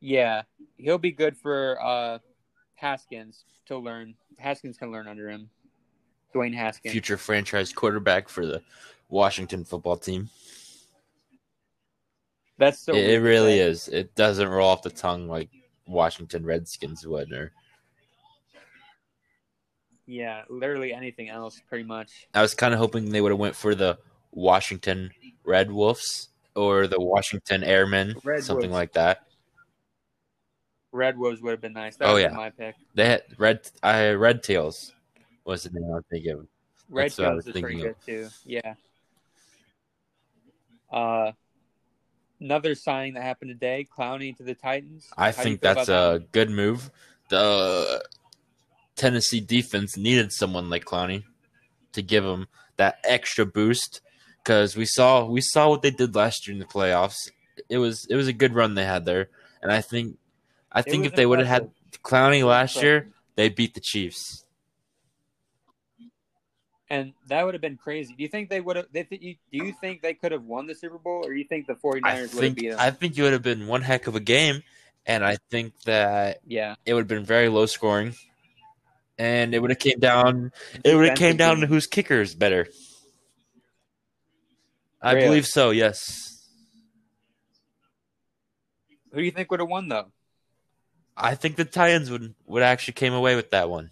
Yeah, 0.00 0.42
he'll 0.76 0.98
be 0.98 1.12
good 1.12 1.36
for 1.36 1.78
uh, 1.80 2.18
Haskins 2.82 3.44
to 3.66 3.78
learn. 3.78 4.14
Haskins 4.38 4.76
can 4.76 4.90
learn 4.90 5.06
under 5.06 5.30
him. 5.30 5.48
Dwayne 6.34 6.52
Haskins. 6.52 6.90
Future 6.90 7.16
franchise 7.16 7.72
quarterback 7.72 8.28
for 8.28 8.44
the 8.44 8.60
Washington 9.08 9.64
Football 9.64 9.96
Team. 9.96 10.28
That's 12.58 12.80
so. 12.80 12.92
it, 12.94 13.08
it 13.08 13.20
really 13.20 13.60
is. 13.60 13.86
It 13.88 14.14
doesn't 14.16 14.48
roll 14.48 14.68
off 14.68 14.82
the 14.82 14.90
tongue 14.90 15.28
like 15.28 15.48
Washington 15.86 16.44
Redskins 16.44 17.06
would. 17.06 17.32
Or 17.32 17.52
Yeah, 20.06 20.42
literally 20.48 20.92
anything 20.92 21.28
else, 21.28 21.62
pretty 21.68 21.84
much. 21.84 22.26
I 22.34 22.42
was 22.42 22.52
kind 22.54 22.74
of 22.74 22.80
hoping 22.80 23.10
they 23.10 23.20
would 23.20 23.32
have 23.32 23.38
went 23.38 23.54
for 23.54 23.76
the 23.76 23.96
Washington 24.32 25.10
Red 25.44 25.70
Wolves 25.70 26.30
or 26.56 26.88
the 26.88 27.00
Washington 27.00 27.62
Airmen, 27.62 28.16
Red 28.24 28.42
something 28.42 28.70
Wolves. 28.70 28.80
like 28.80 28.92
that. 28.94 29.26
Red 30.92 31.18
Wolves 31.18 31.40
would 31.40 31.52
have 31.52 31.60
been 31.60 31.72
nice. 31.72 31.96
That 31.96 32.08
Oh, 32.08 32.16
yeah. 32.16 32.28
my 32.28 32.50
pick. 32.50 32.76
They 32.94 33.06
had 33.06 33.22
Red 33.38 33.60
I 33.82 34.10
Red 34.10 34.42
Tails 34.42 34.92
was 35.44 35.64
the 35.64 35.70
name 35.70 35.90
I 35.90 35.96
was 35.96 36.04
thinking 36.10 36.32
of. 36.32 36.46
Red 36.88 37.04
That's 37.06 37.16
Tails 37.16 37.36
was 37.46 37.46
is 37.54 37.60
pretty 37.60 37.80
good 37.80 37.96
too. 38.04 38.28
Yeah. 38.44 38.74
Uh, 40.92 41.32
another 42.40 42.74
signing 42.74 43.14
that 43.14 43.22
happened 43.22 43.50
today: 43.50 43.86
Clowney 43.96 44.36
to 44.36 44.42
the 44.42 44.54
Titans. 44.54 45.08
I 45.16 45.26
How 45.26 45.42
think 45.42 45.60
that's 45.60 45.88
a 45.88 46.22
good 46.32 46.50
move. 46.50 46.90
The 47.30 48.04
Tennessee 48.94 49.40
defense 49.40 49.96
needed 49.96 50.32
someone 50.32 50.68
like 50.68 50.84
Clowney 50.84 51.24
to 51.92 52.02
give 52.02 52.24
them 52.24 52.46
that 52.76 52.98
extra 53.04 53.46
boost 53.46 54.02
because 54.44 54.76
we 54.76 54.84
saw 54.84 55.24
we 55.24 55.40
saw 55.40 55.70
what 55.70 55.80
they 55.80 55.90
did 55.90 56.14
last 56.14 56.46
year 56.46 56.52
in 56.52 56.58
the 56.58 56.66
playoffs. 56.66 57.30
It 57.70 57.78
was 57.78 58.06
it 58.10 58.16
was 58.16 58.28
a 58.28 58.32
good 58.34 58.54
run 58.54 58.74
they 58.74 58.84
had 58.84 59.06
there, 59.06 59.30
and 59.62 59.72
I 59.72 59.80
think 59.80 60.18
I 60.72 60.82
think 60.82 61.04
if 61.06 61.14
they 61.14 61.26
would 61.26 61.38
have 61.38 61.48
had 61.48 61.70
Clowney 62.02 62.46
last 62.46 62.82
year, 62.82 63.08
they 63.36 63.48
beat 63.48 63.74
the 63.74 63.80
Chiefs. 63.80 64.44
And 66.88 67.14
that 67.28 67.44
would 67.44 67.54
have 67.54 67.62
been 67.62 67.78
crazy. 67.78 68.14
Do 68.14 68.22
you 68.22 68.28
think 68.28 68.50
they 68.50 68.60
would 68.60 68.76
have? 68.76 68.86
They, 68.92 69.04
th- 69.04 69.22
you, 69.22 69.36
do 69.50 69.64
you 69.64 69.72
think 69.80 70.02
they 70.02 70.12
could 70.12 70.32
have 70.32 70.44
won 70.44 70.66
the 70.66 70.74
Super 70.74 70.98
Bowl, 70.98 71.24
or 71.24 71.32
you 71.32 71.44
think 71.44 71.66
the 71.66 71.74
49ers 71.74 72.04
I 72.04 72.12
would 72.12 72.20
have 72.20 72.30
think 72.30 72.56
beat 72.56 72.70
them? 72.70 72.78
I 72.78 72.90
think 72.90 73.16
it 73.16 73.22
would 73.22 73.32
have 73.32 73.42
been 73.42 73.66
one 73.66 73.80
heck 73.80 74.08
of 74.08 74.14
a 74.14 74.20
game, 74.20 74.62
and 75.06 75.24
I 75.24 75.38
think 75.50 75.72
that 75.84 76.40
yeah, 76.46 76.74
it 76.84 76.92
would 76.92 77.00
have 77.00 77.08
been 77.08 77.24
very 77.24 77.48
low 77.48 77.64
scoring, 77.64 78.14
and 79.16 79.54
it 79.54 79.60
would 79.60 79.70
have 79.70 79.78
came 79.78 80.00
down. 80.00 80.52
It 80.84 80.94
would 80.94 81.08
have 81.08 81.18
came 81.18 81.38
down 81.38 81.60
to 81.60 81.66
whose 81.66 81.86
kicker 81.86 82.20
is 82.20 82.34
better. 82.34 82.68
I 85.00 85.14
Really? 85.14 85.26
believe 85.26 85.46
so. 85.46 85.70
Yes, 85.70 86.46
Who 89.12 89.18
do 89.18 89.24
you 89.24 89.30
think 89.30 89.50
would 89.50 89.60
have 89.60 89.68
won 89.68 89.88
though? 89.88 90.12
I 91.16 91.34
think 91.34 91.56
the 91.56 91.64
Titans 91.64 92.10
would 92.10 92.34
would 92.46 92.62
actually 92.62 92.94
came 92.94 93.12
away 93.12 93.36
with 93.36 93.50
that 93.50 93.68
one. 93.68 93.90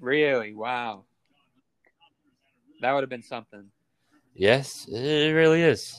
Really? 0.00 0.54
Wow. 0.54 1.04
That 2.80 2.92
would 2.92 3.02
have 3.02 3.10
been 3.10 3.22
something. 3.22 3.70
Yes, 4.34 4.86
it 4.88 5.32
really 5.32 5.62
is. 5.62 5.96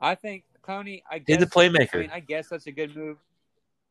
I 0.00 0.14
think 0.14 0.44
Clowney, 0.66 1.02
I 1.10 1.18
guess 1.18 1.38
He's 1.38 1.42
a 1.42 1.50
playmaker. 1.50 1.96
I 1.96 1.98
mean, 1.98 2.10
I 2.10 2.20
guess 2.20 2.48
that's 2.48 2.66
a 2.66 2.72
good 2.72 2.94
move. 2.96 3.18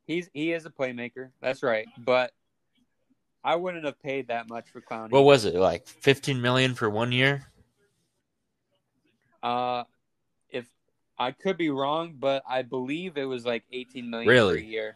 He's 0.06 0.30
he 0.34 0.54
is 0.54 0.66
a 0.66 0.70
playmaker. 0.70 1.30
That's 1.42 1.64
right. 1.64 1.88
But 1.98 2.32
I 3.44 3.56
wouldn't 3.56 3.86
have 3.86 4.02
paid 4.02 4.30
that 4.30 4.50
much 4.50 4.66
for 4.72 4.82
Clowney. 4.82 5.12
what 5.12 5.26
was 5.26 5.46
it 5.46 5.56
like? 5.56 5.88
Fifteen 5.88 6.42
million 6.42 6.76
for 6.76 6.90
one 6.90 7.12
year? 7.12 7.48
Uh, 9.44 9.84
I 11.20 11.32
could 11.32 11.58
be 11.58 11.70
wrong, 11.70 12.16
but 12.20 12.44
I 12.48 12.62
believe 12.62 13.18
it 13.18 13.26
was 13.26 13.46
like 13.46 13.64
18 13.72 14.10
million 14.10 14.28
Really? 14.30 14.62
per 14.62 14.66
year. 14.66 14.96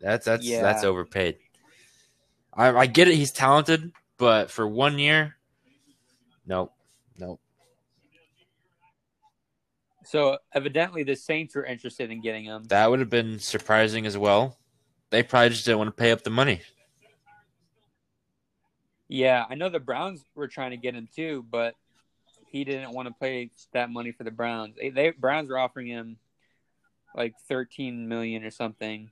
That's 0.00 0.24
that's 0.24 0.44
Yeah. 0.44 0.62
that's 0.62 0.84
overpaid. 0.84 1.38
I 2.52 2.68
I 2.68 2.86
get 2.86 3.08
it. 3.08 3.14
He's 3.14 3.30
talented, 3.30 3.92
but 4.18 4.50
for 4.50 4.66
one 4.66 4.98
year, 4.98 5.36
nope, 6.46 6.72
nope. 7.18 7.40
So 10.04 10.38
evidently, 10.52 11.04
the 11.04 11.14
Saints 11.14 11.54
were 11.54 11.64
interested 11.64 12.10
in 12.10 12.20
getting 12.20 12.44
him. 12.44 12.64
That 12.64 12.90
would 12.90 12.98
have 13.00 13.10
been 13.10 13.38
surprising 13.38 14.06
as 14.06 14.18
well. 14.18 14.58
They 15.10 15.22
probably 15.22 15.50
just 15.50 15.64
didn't 15.64 15.78
want 15.78 15.88
to 15.88 16.00
pay 16.02 16.10
up 16.10 16.22
the 16.24 16.30
money. 16.30 16.62
Yeah, 19.08 19.44
I 19.48 19.54
know 19.54 19.68
the 19.68 19.78
Browns 19.78 20.24
were 20.34 20.48
trying 20.48 20.70
to 20.70 20.76
get 20.78 20.94
him 20.94 21.08
too, 21.14 21.44
but 21.50 21.74
he 22.52 22.64
didn't 22.64 22.92
want 22.92 23.08
to 23.08 23.14
pay 23.18 23.50
that 23.72 23.90
money 23.90 24.12
for 24.12 24.24
the 24.24 24.30
Browns. 24.30 24.76
They, 24.78 24.90
they 24.90 25.10
Browns 25.10 25.48
were 25.48 25.58
offering 25.58 25.86
him 25.86 26.18
like 27.16 27.34
13 27.48 28.06
million 28.06 28.44
or 28.44 28.50
something. 28.50 29.10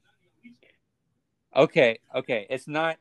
Okay, 1.57 1.99
okay, 2.15 2.47
it's 2.51 2.69
not 2.69 2.99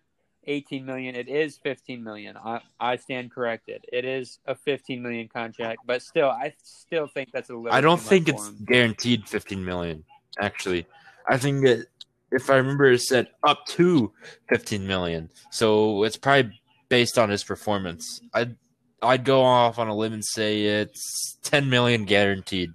18 0.47 0.85
million. 0.85 1.15
It 1.15 1.27
is 1.27 1.57
15 1.57 2.03
million. 2.03 2.37
I 2.37 2.61
I 2.79 2.95
stand 2.95 3.31
corrected. 3.31 3.85
It 3.91 4.05
is 4.05 4.39
a 4.45 4.55
15 4.55 5.03
million 5.03 5.27
contract, 5.27 5.81
but 5.85 6.01
still, 6.01 6.29
I 6.29 6.53
still 6.63 7.07
think 7.07 7.31
that's 7.33 7.49
a 7.49 7.55
little. 7.55 7.73
I 7.73 7.81
don't 7.81 7.99
think 7.99 8.29
it's 8.29 8.49
guaranteed 8.65 9.27
fifteen 9.27 9.63
million. 9.63 10.05
Actually, 10.39 10.87
I 11.27 11.37
think 11.37 11.65
that 11.65 11.87
if 12.31 12.49
I 12.49 12.55
remember, 12.55 12.85
it 12.85 13.01
said 13.01 13.27
up 13.43 13.65
to 13.67 14.13
fifteen 14.47 14.87
million. 14.87 15.29
So 15.51 16.03
it's 16.03 16.17
probably 16.17 16.59
based 16.87 17.19
on 17.19 17.29
his 17.29 17.43
performance. 17.43 18.21
I'd 18.33 18.55
I'd 19.01 19.23
go 19.23 19.43
off 19.43 19.79
on 19.79 19.87
a 19.87 19.95
limb 19.95 20.13
and 20.13 20.25
say 20.25 20.63
it's 20.63 21.37
ten 21.43 21.69
million 21.69 22.05
guaranteed, 22.05 22.73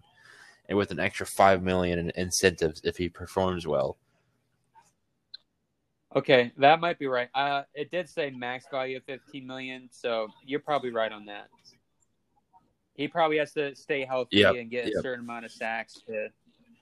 and 0.69 0.79
with 0.79 0.91
an 0.91 1.01
extra 1.01 1.27
five 1.27 1.63
million 1.63 1.99
in 1.99 2.13
incentives 2.17 2.81
if 2.85 2.97
he 2.97 3.09
performs 3.09 3.67
well. 3.67 3.97
Okay, 6.17 6.53
that 6.59 6.81
might 6.81 6.99
be 6.99 7.07
right. 7.07 7.29
Uh, 7.35 7.63
it 7.75 7.91
did 7.91 8.09
say 8.09 8.31
max 8.31 8.67
value 8.71 8.99
of 8.99 9.05
15 9.05 9.45
million, 9.45 9.89
so 9.91 10.29
you're 10.47 10.61
probably 10.61 10.91
right 10.91 11.11
on 11.11 11.25
that. 11.27 11.49
He 12.95 13.09
probably 13.09 13.39
has 13.39 13.53
to 13.55 13.75
stay 13.75 14.05
healthy 14.05 14.39
Yep, 14.39 14.55
and 14.55 14.71
get 14.71 14.87
a 14.87 15.03
certain 15.03 15.25
amount 15.25 15.45
of 15.45 15.51
sacks 15.51 15.95
to 16.07 16.29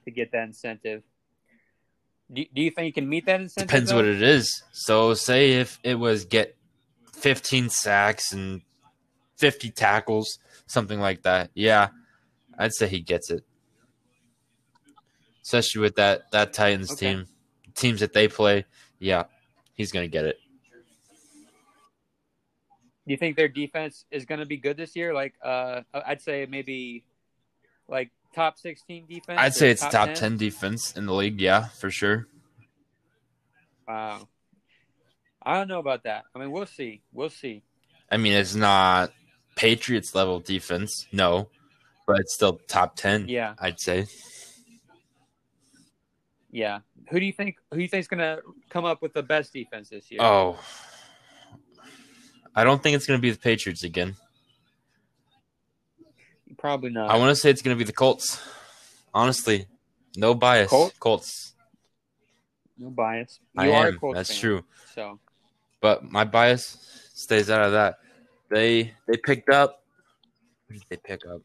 to 0.05 0.11
get 0.11 0.31
that 0.33 0.43
incentive. 0.43 1.01
Do, 2.31 2.45
do 2.53 2.61
you 2.61 2.69
think 2.69 2.85
you 2.85 2.93
can 2.93 3.09
meet 3.09 3.25
that 3.25 3.41
incentive? 3.41 3.67
Depends 3.67 3.89
though? 3.89 3.95
what 3.95 4.05
it 4.05 4.21
is. 4.21 4.61
So 4.71 5.15
say 5.15 5.53
if 5.53 5.79
it 5.83 5.95
was 5.95 6.25
get 6.25 6.55
fifteen 7.11 7.69
sacks 7.69 8.31
and 8.31 8.61
fifty 9.43 9.71
tackles, 9.71 10.39
something 10.67 11.01
like 11.01 11.23
that. 11.23 11.51
Yeah, 11.53 11.89
I'd 12.57 12.73
say 12.73 12.87
he 12.87 13.01
gets 13.01 13.29
it. 13.29 13.43
Especially 15.43 15.81
with 15.81 15.95
that 15.97 16.31
that 16.31 16.53
Titans 16.53 16.91
Okay. 16.93 17.13
team, 17.13 17.27
teams 17.75 17.99
that 17.99 18.13
they 18.13 18.29
play. 18.29 18.63
Yeah, 18.99 19.25
he's 19.73 19.91
gonna 19.91 20.07
get 20.07 20.23
it. 20.23 20.37
Do 23.05 23.11
you 23.11 23.17
think 23.17 23.35
their 23.35 23.49
defense 23.49 24.05
is 24.11 24.23
going 24.23 24.39
to 24.39 24.45
be 24.45 24.55
good 24.55 24.77
this 24.77 24.95
year? 24.95 25.13
Like, 25.13 25.33
uh, 25.43 25.81
I'd 25.93 26.21
say 26.21 26.47
maybe 26.49 27.03
like 27.89 28.11
top 28.33 28.57
16 28.57 29.07
defense. 29.09 29.41
I'd 29.41 29.53
say 29.53 29.71
it's 29.71 29.85
top, 29.85 30.13
10? 30.13 30.37
defense 30.37 30.95
in 30.95 31.05
the 31.05 31.13
league. 31.13 31.41
Yeah, 31.41 31.67
for 31.67 31.91
sure. 31.91 32.29
Wow. 33.85 34.29
I 35.45 35.55
don't 35.55 35.67
know 35.67 35.79
about 35.79 36.03
that. 36.03 36.23
I 36.33 36.39
mean, 36.39 36.51
we'll 36.51 36.65
see. 36.65 37.01
We'll 37.11 37.29
see. 37.29 37.63
I 38.09 38.15
mean, 38.15 38.31
it's 38.31 38.55
not 38.55 39.11
Patriots 39.55 40.15
level 40.15 40.39
defense, 40.39 41.07
no, 41.11 41.49
but 42.07 42.19
it's 42.19 42.33
still 42.33 42.59
top 42.67 42.95
ten. 42.95 43.27
Yeah, 43.27 43.53
I'd 43.59 43.79
say. 43.79 44.07
yeah. 46.51 46.79
Who 47.09 47.19
do 47.19 47.25
you 47.25 47.33
think? 47.33 47.57
Who 47.71 47.77
do 47.77 47.81
you 47.81 47.89
think's 47.89 48.07
to 48.19 48.41
come 48.69 48.85
up 48.85 49.01
with 49.01 49.13
the 49.13 49.23
best 49.23 49.53
defense 49.53 49.89
this 49.89 50.09
year? 50.09 50.21
Oh, 50.21 50.57
I 52.55 52.63
don't 52.63 52.81
think 52.81 52.95
it's 52.95 53.05
gonna 53.05 53.19
be 53.19 53.31
the 53.31 53.39
Patriots 53.39 53.83
again. 53.83 54.15
Probably 56.57 56.91
not. 56.91 57.09
I 57.09 57.17
want 57.17 57.29
to 57.29 57.35
say 57.35 57.49
it's 57.49 57.61
to 57.75 57.79
be 57.79 57.85
the 57.85 57.91
Colts. 57.91 58.41
Honestly, 59.13 59.67
no 60.15 60.33
bias. 60.33 60.69
Colts? 60.69 60.97
Colts. 60.97 61.53
no 62.77 62.89
bias. 62.89 63.39
I 63.57 63.65
You 63.65 63.71
a 63.73 63.75
am. 63.87 63.97
Colts 63.99 64.15
That's 64.15 64.29
fan, 64.29 64.39
true. 64.39 64.63
So 64.95 65.19
But 65.81 66.09
my 66.09 66.23
bias 66.23 66.77
stays 67.13 67.49
out 67.49 67.63
of 67.65 67.73
that. 67.73 67.95
They 68.53 68.93
they 69.07 69.17
picked 69.17 69.49
up. 69.49 69.83
Who 70.67 70.75
did 70.75 70.83
they 70.89 70.97
pick 70.97 71.25
up? 71.25 71.41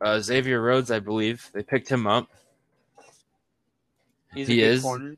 Uh, 0.00 0.20
Xavier 0.20 0.60
Rhodes, 0.60 0.90
I 0.92 1.00
believe. 1.00 1.50
They 1.52 1.62
picked 1.64 1.88
him 1.88 2.06
up. 2.06 2.28
he's 4.34 4.46
He 4.46 4.62
a 4.62 4.66
is. 4.68 4.82
corner. 4.82 5.16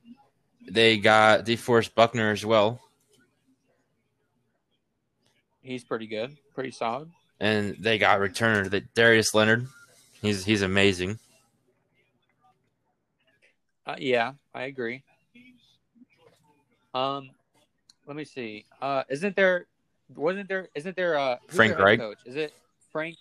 They 0.71 0.97
got 0.99 1.45
DeForest 1.47 1.95
Buckner 1.95 2.31
as 2.31 2.45
well, 2.45 2.81
He's 5.63 5.83
pretty 5.85 6.07
good, 6.07 6.37
pretty 6.55 6.71
solid. 6.71 7.11
and 7.41 7.75
they 7.79 7.99
got 7.99 8.21
returner 8.21 8.69
that 8.71 8.95
Darius 8.95 9.35
Leonard. 9.35 9.67
He's 10.23 10.45
he's 10.45 10.63
amazing. 10.63 11.19
Uh, 13.87 13.97
yeah, 13.99 14.33
I 14.55 14.63
agree. 14.65 15.03
Um, 16.95 17.31
let 18.07 18.17
me 18.17 18.25
see. 18.25 18.65
Uh, 18.81 19.05
isn't 19.09 19.37
there? 19.37 19.67
Wasn't 20.15 20.49
there? 20.49 20.69
Isn't 20.75 20.97
there? 20.97 21.19
Uh, 21.19 21.37
a 21.49 21.53
Frank 21.53 21.77
their 21.77 21.85
Reich? 21.85 21.99
Coach? 22.01 22.19
Is 22.25 22.37
it 22.37 22.53
Frank? 22.93 23.17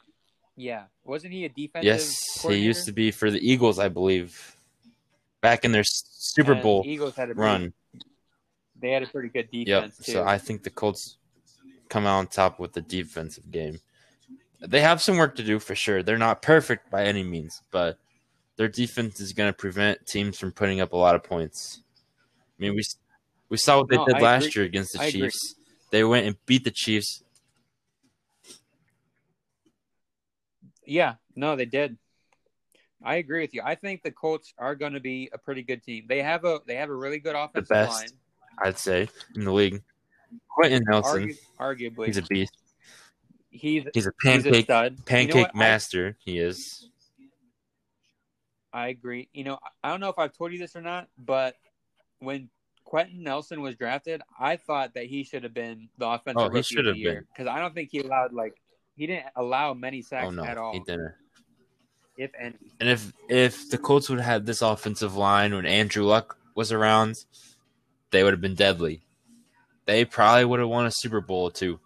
Yeah, 0.55 0.83
wasn't 1.05 1.33
he 1.33 1.45
a 1.45 1.49
defensive? 1.49 1.85
Yes, 1.85 2.45
he 2.47 2.55
used 2.55 2.85
to 2.85 2.91
be 2.91 3.11
for 3.11 3.29
the 3.29 3.39
Eagles, 3.39 3.77
I 3.77 3.89
believe, 3.89 4.55
back 5.41 5.65
in 5.65 5.71
their 5.71 5.83
Super 5.83 6.55
Bowl 6.55 6.83
Eagles 6.85 7.15
had 7.15 7.29
a 7.29 7.35
pretty, 7.35 7.41
run. 7.41 7.73
They 8.79 8.91
had 8.91 9.03
a 9.03 9.07
pretty 9.07 9.29
good 9.29 9.49
Yep. 9.51 9.81
defense 9.81 9.97
too. 9.97 10.11
So 10.13 10.23
I 10.23 10.37
think 10.37 10.63
the 10.63 10.69
Colts 10.69 11.17
come 11.89 12.05
out 12.05 12.17
on 12.17 12.27
top 12.27 12.59
with 12.59 12.73
the 12.73 12.81
defensive 12.81 13.51
game. 13.51 13.79
They 14.59 14.81
have 14.81 15.01
some 15.01 15.17
work 15.17 15.35
to 15.35 15.43
do 15.43 15.59
for 15.59 15.75
sure. 15.75 16.01
They're 16.01 16.17
not 16.17 16.41
perfect 16.41 16.89
by 16.89 17.05
any 17.05 17.23
means, 17.23 17.61
but 17.69 17.99
their 18.55 18.67
defense 18.67 19.19
is 19.19 19.33
going 19.33 19.49
to 19.49 19.57
prevent 19.57 20.07
teams 20.07 20.39
from 20.39 20.51
putting 20.51 20.81
up 20.81 20.93
a 20.93 20.97
lot 20.97 21.13
of 21.15 21.23
points. 21.23 21.81
I 22.59 22.63
mean, 22.63 22.75
we 22.75 22.83
we 23.49 23.57
saw 23.57 23.77
what 23.79 23.89
they 23.89 23.97
No, 23.97 24.05
did 24.05 24.15
I 24.15 24.21
last 24.21 24.45
agree. 24.45 24.53
year 24.55 24.65
against 24.65 24.93
the 24.93 24.99
I 24.99 25.05
agree. 25.05 25.29
They 25.89 26.03
went 26.03 26.27
and 26.27 26.35
beat 26.45 26.63
the 26.63 26.71
Chiefs. 26.71 27.23
Yeah, 30.85 31.15
no, 31.35 31.55
they 31.55 31.65
did. 31.65 31.97
I 33.03 33.15
agree 33.15 33.41
with 33.41 33.53
you. 33.53 33.61
I 33.63 33.75
think 33.75 34.03
the 34.03 34.11
Colts 34.11 34.53
are 34.57 34.75
going 34.75 34.93
to 34.93 34.99
be 34.99 35.29
a 35.33 35.37
pretty 35.37 35.61
good 35.61 35.83
team. 35.83 36.05
They 36.07 36.21
have 36.23 36.45
a 36.45 36.59
they 36.65 36.75
have 36.75 36.89
a 36.89 36.95
really 36.95 37.19
good 37.19 37.35
offensive 37.35 37.69
best. 37.69 37.91
line. 37.91 38.09
I'd 38.59 38.77
say 38.77 39.09
in 39.35 39.43
the 39.43 39.51
league. 39.51 39.83
Quenton 40.49 40.83
Nelson, 40.89 41.29
Argu- 41.59 41.91
arguably, 41.93 42.05
he's 42.07 42.17
a 42.17 42.23
beast. 42.23 42.57
he's 43.49 43.61
He's 43.61 43.85
a 43.85 43.91
he's 43.93 44.07
a 44.07 44.11
pancake. 44.23 44.67
You 44.67 44.73
know 44.73 44.95
pancake? 45.05 45.47
I- 45.53 45.57
master. 45.57 46.17
he 46.25 46.39
is. 46.39 46.89
I 48.73 48.87
agree. 48.89 49.29
You 49.33 49.43
know, 49.43 49.59
I 49.83 49.89
don't 49.89 49.99
know 49.99 50.09
if 50.09 50.19
I've 50.19 50.33
told 50.33 50.51
you 50.51 50.59
this 50.59 50.75
or 50.75 50.81
not, 50.81 51.07
but 51.17 51.55
when 52.19 52.49
Quenton 52.87 53.21
Nelson 53.21 53.59
was 53.61 53.75
drafted, 53.75 54.21
I 54.39 54.55
thought 54.55 54.93
that 54.93 55.07
he 55.07 55.25
should 55.25 55.43
have 55.43 55.53
been 55.53 55.89
the 55.97 56.07
offensive 56.07 56.41
Oh, 56.41 56.49
rookie 56.49 56.79
of 56.79 56.85
the 56.85 56.97
year 56.97 57.25
because 57.33 57.45
I 57.45 57.59
don't 57.59 57.75
think 57.75 57.89
he 57.91 57.99
allowed 57.99 58.31
like 58.31 58.55
he 58.95 59.05
didn't 59.07 59.25
allow 59.35 59.73
many 59.73 59.99
oh, 59.99 60.07
sacks 60.07 60.25
Oh 60.27 60.29
no, 60.29 60.45
at 60.45 60.57
all, 60.57 60.71
he 60.71 60.79
didn't. 60.79 61.11
if 62.17 62.31
any. 62.39 62.55
And 62.79 62.87
if 62.87 63.11
if 63.27 63.69
the 63.69 63.77
Colts 63.77 64.07
would 64.07 64.19
have 64.19 64.25
had 64.25 64.45
this 64.45 64.61
offensive 64.61 65.17
line 65.17 65.53
when 65.53 65.65
Andrew 65.65 66.05
Luck 66.05 66.37
was 66.55 66.71
around, 66.71 67.17
they 68.11 68.23
would 68.23 68.31
have 68.31 68.39
been 68.41 68.55
deadly. 68.55 69.01
They 69.83 70.05
probably 70.05 70.45
would 70.45 70.61
have 70.61 70.69
won 70.69 70.85
a 70.85 70.91
Super 70.91 71.19
Bowl 71.19 71.51
too. 71.51 71.81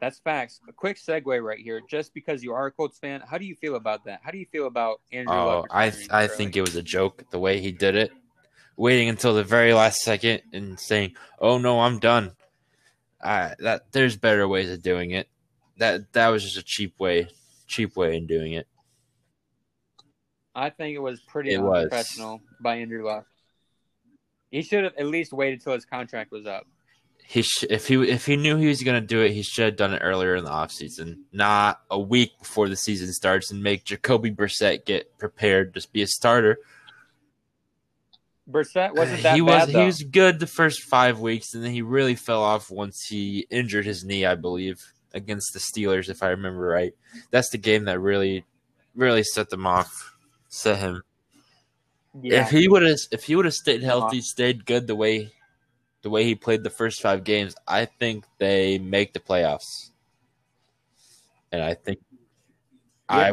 That's 0.00 0.18
facts. 0.20 0.60
A 0.68 0.72
quick 0.72 0.96
segue 0.96 1.42
right 1.42 1.58
here. 1.58 1.80
Just 1.88 2.14
because 2.14 2.42
you 2.42 2.52
are 2.52 2.66
a 2.66 2.70
Colts 2.72 2.98
fan, 2.98 3.20
how 3.28 3.38
do 3.38 3.44
you 3.44 3.54
feel 3.56 3.74
about 3.74 4.04
that? 4.04 4.20
How 4.22 4.30
do 4.30 4.38
you 4.38 4.46
feel 4.46 4.66
about 4.66 5.00
Andrew 5.12 5.34
Oh, 5.36 5.46
Luck? 5.46 5.66
I 5.70 5.86
retiring 5.86 6.08
I 6.10 6.26
think 6.28 6.56
it 6.56 6.60
was 6.60 6.76
a 6.76 6.82
joke 6.82 7.24
the 7.30 7.38
way 7.38 7.60
he 7.60 7.72
did 7.72 7.96
it, 7.96 8.12
waiting 8.76 9.08
until 9.08 9.34
the 9.34 9.44
very 9.44 9.74
last 9.74 10.00
second 10.00 10.42
and 10.52 10.78
saying, 10.78 11.16
"Oh 11.40 11.58
no, 11.58 11.80
I'm 11.80 11.98
done." 11.98 12.32
I 13.20 13.54
that 13.58 13.90
there's 13.92 14.16
better 14.16 14.46
ways 14.46 14.70
of 14.70 14.82
doing 14.82 15.10
it. 15.10 15.28
That 15.78 16.12
that 16.12 16.28
was 16.28 16.44
just 16.44 16.56
a 16.56 16.62
cheap 16.62 16.98
way, 17.00 17.28
cheap 17.66 17.96
way 17.96 18.16
in 18.16 18.26
doing 18.26 18.52
it. 18.52 18.68
I 20.54 20.70
think 20.70 20.94
it 20.94 21.00
was 21.00 21.20
pretty 21.20 21.52
It 21.52 21.58
was. 21.58 21.84
unprofessional 21.84 22.40
by 22.60 22.76
Andrew 22.76 23.04
Luck. 23.04 23.26
He 24.50 24.62
should 24.62 24.84
have 24.84 24.94
at 24.96 25.06
least 25.06 25.32
waited 25.32 25.60
till 25.60 25.74
his 25.74 25.84
contract 25.84 26.32
was 26.32 26.46
up. 26.46 26.66
He 27.30 27.42
sh- 27.42 27.66
if 27.68 27.86
he 27.86 27.96
if 28.08 28.24
he 28.24 28.36
knew 28.36 28.56
he 28.56 28.68
was 28.68 28.82
going 28.82 28.98
to 28.98 29.06
do 29.06 29.20
it, 29.20 29.32
he 29.32 29.42
should 29.42 29.66
have 29.66 29.76
done 29.76 29.92
it 29.92 29.98
earlier 29.98 30.34
in 30.34 30.44
the 30.44 30.50
offseason, 30.50 31.18
not 31.30 31.82
a 31.90 32.00
week 32.00 32.38
before 32.38 32.70
the 32.70 32.76
season 32.76 33.12
starts, 33.12 33.50
and 33.50 33.62
make 33.62 33.84
Jacoby 33.84 34.30
Brissett 34.30 34.86
get 34.86 35.18
prepared 35.18 35.74
just 35.74 35.92
be 35.92 36.00
a 36.00 36.06
starter. 36.06 36.58
Brissett 38.50 38.94
wasn't 38.96 39.22
that 39.24 39.34
he 39.34 39.42
bad 39.42 39.66
was 39.66 39.72
though. 39.74 39.80
he 39.80 39.84
was 39.84 40.02
good 40.04 40.40
the 40.40 40.46
first 40.46 40.84
five 40.84 41.20
weeks, 41.20 41.52
and 41.52 41.62
then 41.62 41.70
he 41.70 41.82
really 41.82 42.14
fell 42.14 42.42
off 42.42 42.70
once 42.70 43.04
he 43.06 43.46
injured 43.50 43.84
his 43.84 44.04
knee, 44.04 44.24
I 44.24 44.34
believe, 44.34 44.80
against 45.12 45.52
the 45.52 45.60
Steelers, 45.60 46.08
if 46.08 46.22
I 46.22 46.30
remember 46.30 46.60
right. 46.62 46.94
That's 47.30 47.50
the 47.50 47.58
game 47.58 47.84
that 47.84 48.00
really, 48.00 48.46
really 48.94 49.22
set 49.22 49.50
them 49.50 49.66
off, 49.66 50.16
set 50.48 50.78
him. 50.78 51.02
yeah. 52.22 52.44
If 52.44 52.50
he 52.52 52.68
would 52.68 52.84
have, 52.84 52.96
if 53.12 53.24
he 53.24 53.36
would 53.36 53.44
have 53.44 53.52
stayed 53.52 53.82
healthy, 53.82 54.22
stayed 54.22 54.64
good 54.64 54.86
the 54.86 54.96
way, 54.96 55.30
the 56.02 56.10
way 56.10 56.24
he 56.24 56.34
played 56.34 56.62
the 56.62 56.70
first 56.70 57.02
five 57.02 57.24
games, 57.24 57.54
I 57.66 57.84
think 57.86 58.24
they 58.38 58.78
make 58.78 59.12
the 59.12 59.20
playoffs. 59.20 59.90
And 61.50 61.62
I 61.62 61.74
think, 61.74 62.00
I, 63.08 63.32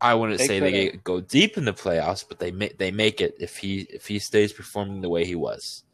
I 0.00 0.14
wouldn't 0.14 0.38
They 0.38 0.46
say 0.46 0.60
they 0.60 0.88
coulda. 0.88 0.98
go 0.98 1.20
deep 1.20 1.56
in 1.58 1.64
the 1.64 1.72
playoffs, 1.72 2.24
but 2.26 2.38
they 2.38 2.50
make 2.50 2.78
they 2.78 2.90
make 2.90 3.20
it 3.20 3.34
if 3.40 3.56
he 3.58 3.80
if 3.90 4.06
he 4.06 4.18
stays 4.18 4.52
performing 4.52 5.00
the 5.00 5.08
way 5.08 5.24
he 5.24 5.34
was. 5.34 5.84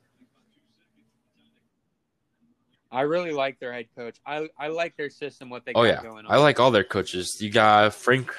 I 2.90 3.02
really 3.02 3.32
like 3.32 3.58
their 3.58 3.72
head 3.72 3.86
coach. 3.96 4.16
I 4.24 4.48
I 4.58 4.68
like 4.68 4.96
their 4.96 5.10
system. 5.10 5.50
What 5.50 5.64
they 5.64 5.72
Oh 5.74 5.82
got 5.82 5.86
yeah, 5.86 6.02
going 6.02 6.26
on. 6.26 6.32
I 6.32 6.36
like 6.38 6.60
all 6.60 6.70
their 6.70 6.84
coaches. 6.84 7.40
You 7.40 7.50
got 7.50 7.94
Frank 7.94 8.32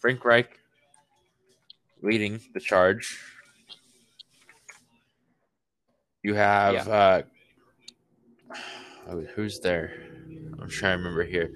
Frank 0.00 0.24
Reich 0.24 0.58
leading 2.02 2.40
the 2.54 2.60
charge. 2.60 3.18
You 6.22 6.34
have 6.34 6.74
Yeah. 6.74 6.92
uh, 6.92 7.22
oh, 9.08 9.20
who's 9.34 9.58
there? 9.60 9.92
I'm 10.60 10.68
trying 10.68 10.92
to 10.98 10.98
remember 10.98 11.24
here. 11.24 11.50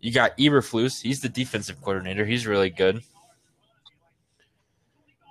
You 0.00 0.12
got 0.12 0.36
Eberflus. 0.38 1.02
He's 1.02 1.20
the 1.20 1.28
defensive 1.28 1.80
coordinator. 1.80 2.24
He's 2.24 2.46
really 2.46 2.70
good. 2.70 3.02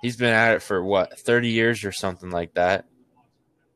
He's 0.02 0.16
been 0.16 0.32
at 0.34 0.54
it 0.56 0.62
for 0.62 0.82
what 0.84 1.18
30 1.18 1.48
years 1.48 1.84
or 1.84 1.92
something 1.92 2.30
like 2.30 2.54
that. 2.54 2.84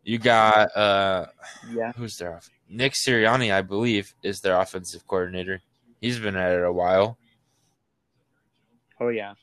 You 0.05 0.19
got 0.19 0.77
uh, 0.77 1.27
Yeah. 1.71 1.93
who's 1.93 2.17
there? 2.17 2.37
off- 2.37 2.51
Nick 2.69 2.93
Sirianni, 2.95 3.53
I 3.53 3.63
believe, 3.63 4.15
is 4.23 4.41
their 4.41 4.59
offensive 4.59 5.07
coordinator. 5.07 5.61
He's 6.01 6.19
been 6.19 6.37
at 6.37 6.53
it 6.53 6.65
a 6.65 6.73
while. 6.73 7.19
Oh 9.01 9.09
yeah. 9.09 9.35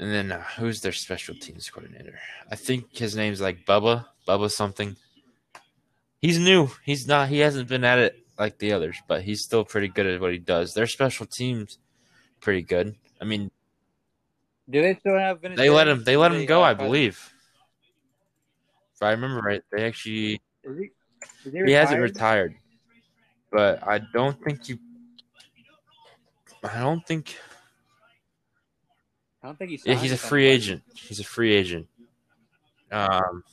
And 0.00 0.10
then 0.10 0.32
uh, 0.32 0.42
who's 0.56 0.80
their 0.80 0.92
special 0.92 1.34
teams 1.34 1.68
coordinator? 1.68 2.18
I 2.50 2.56
think 2.56 2.96
his 2.96 3.14
name's 3.14 3.38
like 3.38 3.66
Bubba, 3.66 4.06
Bubba 4.26 4.50
something. 4.50 4.96
He's 6.22 6.38
new. 6.38 6.70
He's 6.86 7.06
not. 7.06 7.28
He 7.28 7.40
hasn't 7.40 7.68
been 7.68 7.84
at 7.84 7.98
it 7.98 8.16
like 8.38 8.58
the 8.58 8.72
others, 8.72 8.96
but 9.06 9.20
he's 9.22 9.42
still 9.42 9.62
pretty 9.62 9.88
good 9.88 10.06
at 10.06 10.18
what 10.18 10.32
he 10.32 10.38
does. 10.38 10.72
Their 10.72 10.86
special 10.86 11.26
teams 11.26 11.78
pretty 12.40 12.62
good. 12.62 12.96
I 13.20 13.26
mean, 13.26 13.50
Do 14.70 14.80
they 14.80 14.94
still 14.94 15.18
have? 15.18 15.42
they 15.42 15.68
let 15.68 15.86
him. 15.86 16.02
They 16.02 16.16
let 16.16 16.32
him 16.32 16.46
go. 16.46 16.62
I 16.62 16.72
believe. 16.72 17.32
If 18.94 19.02
I 19.02 19.10
remember 19.10 19.42
right, 19.42 19.62
they 19.70 19.84
actually 19.84 20.40
Is 20.64 20.78
he? 20.78 20.90
Is 21.44 21.66
he 21.66 21.72
hasn't 21.72 22.00
retired, 22.00 22.54
but 23.52 23.86
I 23.86 24.00
don't 24.14 24.42
think 24.42 24.66
you. 24.70 24.78
I 26.64 26.80
don't 26.80 27.06
think. 27.06 27.36
I 29.42 29.46
don't 29.46 29.58
think 29.58 29.70
he's. 29.70 29.86
Yeah, 29.86 29.94
he's 29.94 30.12
a 30.12 30.18
free 30.18 30.46
agent. 30.46 30.82
He's 30.94 31.20
a 31.20 31.24
free 31.24 31.54
agent. 31.54 31.86
Um, 32.92 33.44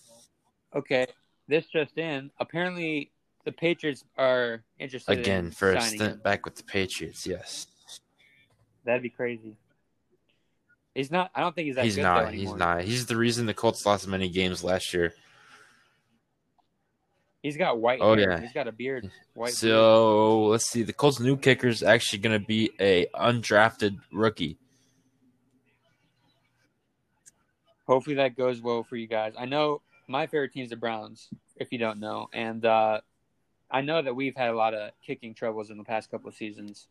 Okay, 0.76 1.08
this 1.48 1.66
just 1.68 1.98
in. 1.98 2.30
Apparently, 2.40 3.12
the 3.46 3.52
Patriots 3.52 4.04
are 4.18 4.64
interested 4.80 5.20
again 5.20 5.46
in 5.46 5.52
for 5.52 5.74
a 5.74 5.82
stint 5.82 6.02
him. 6.14 6.22
back 6.24 6.46
with 6.46 6.56
the 6.56 6.64
Patriots. 6.64 7.26
Yes, 7.26 7.68
That'd 8.84 9.02
be 9.02 9.10
crazy. 9.10 9.58
He's 10.94 11.12
not. 11.12 11.32
I 11.34 11.42
don't 11.42 11.56
think 11.56 11.68
he's 11.68 11.76
that 11.76 11.86
he's 11.86 11.98
not. 11.98 12.34
He's 12.34 12.54
not. 12.54 12.82
He's 12.82 13.06
the 13.06 13.16
reason 13.16 13.46
the 13.46 13.54
Colts 13.54 13.86
lost 13.86 14.08
many 14.08 14.30
games 14.30 14.64
last 14.64 14.94
year. 14.94 15.14
He's 17.42 17.56
got 17.56 17.80
white. 17.80 18.00
Oh, 18.02 18.16
hair. 18.16 18.32
yeah. 18.32 18.40
He's 18.42 18.52
got 18.52 18.68
a 18.68 18.72
beard. 18.72 19.10
White. 19.34 19.48
beard. 19.48 19.56
So 19.56 20.46
let's 20.48 20.66
see. 20.66 20.84
The 20.84 20.94
Colts' 20.94 21.20
new 21.20 21.38
kicker 21.38 21.68
is 21.68 21.82
actually 21.82 22.20
going 22.20 22.40
to 22.40 22.46
be 22.46 22.72
a 22.80 23.06
undrafted 23.16 24.00
rookie. 24.12 24.58
Hopefully 27.88 28.18
that 28.18 28.36
goes 28.36 28.62
well 28.62 28.84
for 28.84 28.98
you 28.98 29.08
guys. 29.08 29.34
I 29.38 29.46
know 29.46 29.82
my 30.08 30.28
favorite 30.28 30.54
team's 30.54 30.70
the 30.70 30.76
Browns. 30.76 31.30
If 31.56 31.72
you 31.72 31.80
don't 31.80 32.00
know, 32.00 32.30
and 32.34 32.64
uh, 32.66 33.02
I 33.72 33.82
know 33.82 34.02
that 34.02 34.16
we've 34.16 34.36
had 34.36 34.50
a 34.50 34.56
lot 34.56 34.74
of 34.74 34.92
kicking 35.06 35.34
troubles 35.34 35.72
in 35.72 35.78
the 35.78 35.84
past 35.84 36.12
couple 36.12 36.30
of 36.30 36.36
seasons, 36.36 36.88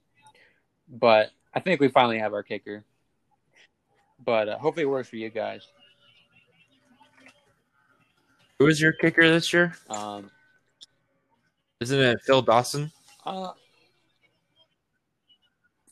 but 0.88 1.30
I 1.54 1.60
think 1.60 1.80
we 1.80 1.88
finally 1.88 2.18
have 2.18 2.32
our 2.32 2.42
kicker. 2.42 2.84
But 4.24 4.48
uh, 4.48 4.58
hopefully 4.58 4.84
it 4.84 4.88
works 4.88 5.08
for 5.08 5.16
you 5.16 5.30
guys. 5.30 5.68
Who 8.58 8.66
is 8.66 8.80
your 8.80 8.92
kicker 8.92 9.28
this 9.30 9.52
year? 9.52 9.76
Um, 9.90 10.30
Isn't 11.80 12.00
it 12.00 12.18
Phil 12.24 12.42
Dawson? 12.42 12.90
Uh, 13.24 13.52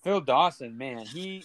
Phil 0.02 0.20
Dawson, 0.20 0.76
man, 0.76 1.04
he 1.06 1.44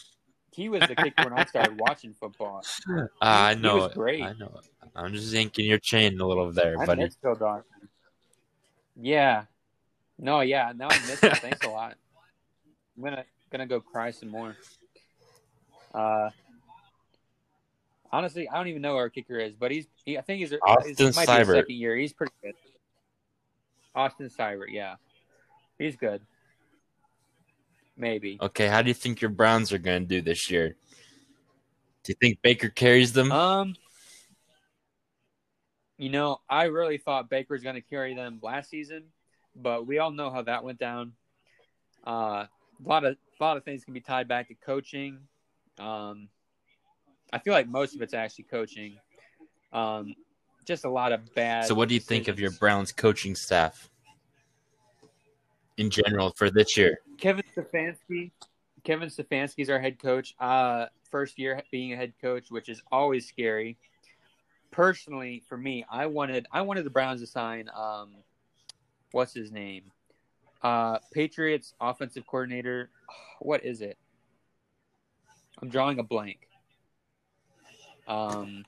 he 0.60 0.68
was 0.68 0.82
the 0.82 0.96
kicker 0.96 1.24
when 1.24 1.32
I 1.32 1.46
started 1.46 1.80
watching 1.80 2.14
football. 2.14 2.62
Uh, 2.90 3.00
I 3.22 3.56
he 3.56 3.62
know 3.62 3.78
was 3.78 3.92
it. 3.92 3.96
great. 3.96 4.22
I 4.24 4.34
know 4.34 4.52
it. 4.62 4.68
I'm 4.94 5.14
just 5.14 5.32
yanking 5.34 5.66
your 5.66 5.78
chain 5.78 6.20
a 6.20 6.28
little 6.28 6.52
there, 6.52 6.76
I 6.82 6.86
buddy. 6.86 7.04
miss 7.04 7.16
Phil 7.22 7.36
Dawson. 7.36 7.64
Yeah, 9.02 9.44
no, 10.18 10.42
yeah, 10.42 10.74
now 10.76 10.88
I 10.90 11.00
miss 11.08 11.22
him. 11.22 11.32
Thanks 11.36 11.66
a 11.66 11.70
lot. 11.70 11.96
I'm 12.98 13.04
gonna 13.04 13.24
gonna 13.52 13.68
go 13.68 13.80
cry 13.80 14.12
some 14.12 14.30
more. 14.30 14.58
Uh, 15.94 16.30
honestly, 18.12 18.50
I 18.50 18.58
don't 18.58 18.68
even 18.68 18.82
know 18.82 18.92
who 18.92 18.98
our 18.98 19.10
kicker 19.10 19.40
is, 19.40 19.54
but 19.54 19.72
he's 19.72 19.88
he, 20.04 20.18
I 20.18 20.22
think 20.22 20.40
he's 20.40 20.54
Austin 20.62 20.92
it 21.08 21.16
might 21.16 21.26
be 21.28 21.34
his 21.34 21.48
second 21.48 21.76
year. 21.76 21.96
He's 21.96 22.12
pretty 22.12 22.34
good. 22.44 22.56
Austin 23.96 24.28
Seibert, 24.28 24.72
yeah, 24.72 24.96
he's 25.78 25.96
good. 25.96 26.22
Maybe. 28.00 28.38
Okay, 28.42 28.68
how 28.68 28.82
do 28.82 28.88
you 28.88 28.94
think 28.94 29.20
your 29.20 29.30
Browns 29.30 29.74
are 29.74 29.78
going 29.78 30.04
to 30.04 30.08
do 30.08 30.22
this 30.22 30.50
year? 30.50 30.78
Do 32.04 32.14
you 32.14 32.16
think 32.20 32.42
Baker 32.42 32.70
carries 32.70 33.12
them? 33.12 33.30
Um, 33.30 33.76
you 35.98 36.10
know, 36.10 36.40
I 36.50 36.64
really 36.66 36.98
thought 36.98 37.30
Baker 37.30 37.54
was 37.54 37.62
going 37.62 37.76
to 37.76 37.82
carry 37.82 38.16
them 38.16 38.40
last 38.42 38.70
season, 38.70 39.04
but 39.54 39.86
we 39.86 40.00
all 40.00 40.12
know 40.12 40.32
how 40.32 40.42
that 40.44 40.64
went 40.64 40.80
down. 40.80 41.12
Uh, 42.08 42.46
a 42.84 42.88
lot 42.88 43.04
of 43.04 43.18
a 43.38 43.44
lot 43.44 43.58
of 43.58 43.66
things 43.66 43.84
can 43.84 43.94
be 43.94 44.00
tied 44.00 44.30
back 44.30 44.48
to 44.48 44.54
coaching. 44.54 45.20
Um, 45.78 46.30
I 47.34 47.40
feel 47.40 47.54
like 47.54 47.68
most 47.68 47.96
of 47.96 48.02
it's 48.02 48.14
actually 48.14 48.46
coaching. 48.46 48.98
Um, 49.74 50.16
just 50.66 50.86
a 50.86 50.90
lot 50.90 51.12
of 51.12 51.34
bad. 51.36 51.66
so, 51.66 51.76
what 51.76 51.90
do 51.90 51.96
you 51.96 52.00
think 52.00 52.30
of 52.30 52.40
your. 52.40 52.52
Browns 52.52 52.94
coaching 52.94 53.36
staff 53.36 53.90
in 55.80 55.90
general 55.90 56.32
for 56.36 56.52
this 56.52 56.78
year? 56.78 57.00
Kevin 57.18 57.44
Stefanski? 57.56 58.32
Kevin 58.84 59.10
Stefanski 59.10 59.26
Stefanski's 59.60 59.70
our 59.70 59.80
head 59.80 59.98
coach. 60.00 60.36
Uh, 60.40 60.86
first 61.10 61.40
year 61.40 61.62
being 61.72 61.94
a 61.94 61.96
head 61.96 62.14
coach, 62.22 62.52
which 62.52 62.70
is 62.70 62.82
always 62.92 63.28
scary. 63.28 63.78
Personally, 64.72 65.42
for 65.48 65.58
me, 65.58 65.86
I 65.90 66.06
wanted 66.06 66.48
I 66.52 66.62
wanted 66.62 66.86
the 66.86 66.90
Browns 66.90 67.22
to 67.22 67.28
sign 67.28 67.70
um, 67.76 68.12
what's 69.12 69.34
his 69.34 69.52
name? 69.52 69.84
Uh, 70.62 71.00
Patriots 71.12 71.74
offensive 71.82 72.28
coordinator. 72.28 72.90
What 73.42 73.64
is 73.64 73.80
it? 73.80 73.98
I'm 75.62 75.70
drawing 75.70 75.98
a 75.98 76.04
blank. 76.04 76.50
Um, 78.06 78.66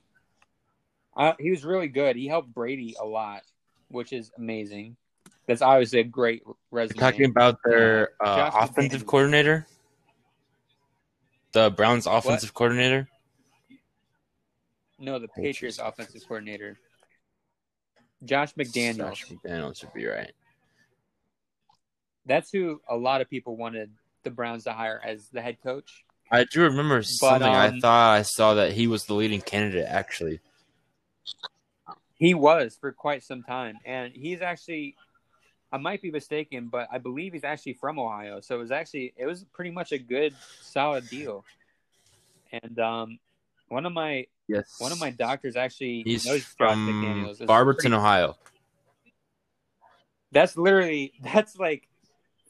I, 1.13 1.35
he 1.37 1.51
was 1.51 1.65
really 1.65 1.89
good. 1.89 2.15
He 2.15 2.25
helped 2.25 2.53
Brady 2.53 2.95
a 2.97 3.05
lot, 3.05 3.41
which 3.89 4.13
is 4.13 4.31
amazing. 4.37 4.95
That's 5.47 5.61
obviously 5.61 5.99
a 5.99 6.03
great 6.03 6.43
resume. 6.69 6.97
You're 6.97 7.11
talking 7.11 7.25
about 7.25 7.59
their 7.65 8.09
uh, 8.19 8.51
offensive 8.53 9.05
coordinator, 9.05 9.65
the 11.51 11.71
Browns 11.71 12.07
offensive 12.07 12.53
coordinator. 12.53 13.07
No, 14.99 15.17
the 15.17 15.27
Patriots 15.27 15.57
Patriots 15.57 15.79
offensive 15.79 16.21
coordinator. 16.27 16.77
Josh 18.23 18.53
McDaniels. 18.53 18.97
Josh 18.97 19.25
McDaniels 19.27 19.83
would 19.83 19.93
be 19.93 20.05
right. 20.05 20.31
That's 22.25 22.51
who 22.51 22.81
a 22.87 22.95
lot 22.95 23.21
of 23.21 23.29
people 23.29 23.57
wanted 23.57 23.91
the 24.23 24.29
Browns 24.29 24.65
to 24.65 24.73
hire 24.73 25.01
as 25.03 25.27
the 25.29 25.41
head 25.41 25.57
coach. 25.63 26.05
I 26.31 26.45
do 26.45 26.61
remember 26.61 27.01
something. 27.01 27.47
I 27.47 27.67
um, 27.67 27.81
thought 27.81 28.13
I 28.13 28.21
saw 28.21 28.53
that 28.53 28.73
he 28.73 28.87
was 28.87 29.05
the 29.05 29.15
leading 29.15 29.41
candidate. 29.41 29.85
Actually, 29.87 30.39
He 32.15 32.33
was 32.33 32.77
for 32.79 32.91
quite 32.91 33.23
some 33.23 33.43
time, 33.43 33.79
and 33.85 34.13
he's 34.13 34.41
actually. 34.41 34.95
I 35.71 35.77
might 35.77 36.01
be 36.01 36.11
mistaken, 36.11 36.67
but 36.67 36.87
I 36.91 36.97
believe 36.97 37.33
he's 37.33 37.43
actually 37.45 37.73
from 37.73 37.97
Ohio. 37.97 38.41
So 38.41 38.55
it 38.55 38.59
was 38.59 38.71
actually 38.71 39.13
it 39.15 39.25
was 39.25 39.45
pretty 39.53 39.71
much 39.71 39.91
a 39.91 39.97
good, 39.97 40.35
solid 40.61 41.07
deal. 41.09 41.45
And 42.51 42.77
um, 42.79 43.19
one 43.69 43.85
of 43.85 43.93
my 43.93 44.27
yes, 44.47 44.75
one 44.79 44.91
of 44.91 44.99
my 44.99 45.11
doctors 45.11 45.55
actually 45.55 46.03
He's 46.03 46.25
knows 46.25 46.43
from 46.43 46.87
McDaniels. 46.87 47.31
It's 47.31 47.41
Barberton, 47.45 47.91
pretty- 47.91 47.95
Ohio. 48.01 48.35
That's 50.31 50.57
literally 50.57 51.13
that's 51.23 51.55
like 51.57 51.87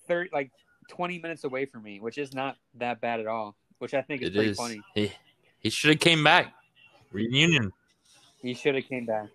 thirty 0.08 0.30
like 0.34 0.52
twenty 0.90 1.20
minutes 1.20 1.44
away 1.44 1.66
from 1.66 1.84
me, 1.84 2.00
which 2.00 2.18
is 2.18 2.34
not 2.34 2.58
that 2.76 3.02
bad 3.02 3.20
at 3.20 3.28
all. 3.28 3.56
Which 3.80 3.94
I 3.94 4.02
think 4.02 4.22
is 4.22 4.30
It 4.30 4.34
pretty 4.36 4.50
is. 4.52 4.58
funny. 4.58 4.82
He 4.96 5.12
he 5.60 5.70
should 5.70 5.92
have 5.92 6.00
came 6.00 6.24
back. 6.24 6.54
Reunion. 7.12 7.72
He 8.42 8.54
should 8.56 8.74
have 8.76 8.86
came 8.86 9.06
back. 9.06 9.28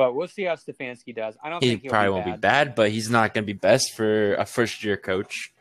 But 0.00 0.14
we'll 0.14 0.28
see 0.28 0.44
how 0.44 0.54
Stefanski 0.54 1.14
does. 1.14 1.36
I 1.44 1.50
don't 1.50 1.62
He 1.62 1.68
think 1.68 1.82
he'll 1.82 1.90
probably 1.90 2.08
be 2.08 2.12
won't 2.14 2.24
bad. 2.24 2.34
be 2.36 2.40
bad, 2.70 2.74
but 2.74 2.90
he's 2.90 3.10
not 3.10 3.34
going 3.34 3.42
to 3.44 3.46
be 3.46 3.52
best 3.52 3.92
for 3.94 4.32
a 4.36 4.46
first 4.46 4.82
year 4.82 4.96
coach 4.96 5.52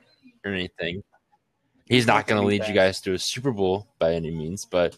or 0.45 0.51
anything. 0.53 1.03
He's 1.85 2.07
not 2.07 2.25
going 2.25 2.39
to 2.41 2.47
lead 2.47 2.65
you 2.65 2.73
guys 2.73 3.01
to 3.01 3.11
a 3.13 3.19
Super 3.19 3.51
Bowl 3.51 3.89
by 3.99 4.13
any 4.13 4.31
means, 4.31 4.63
but 4.63 4.97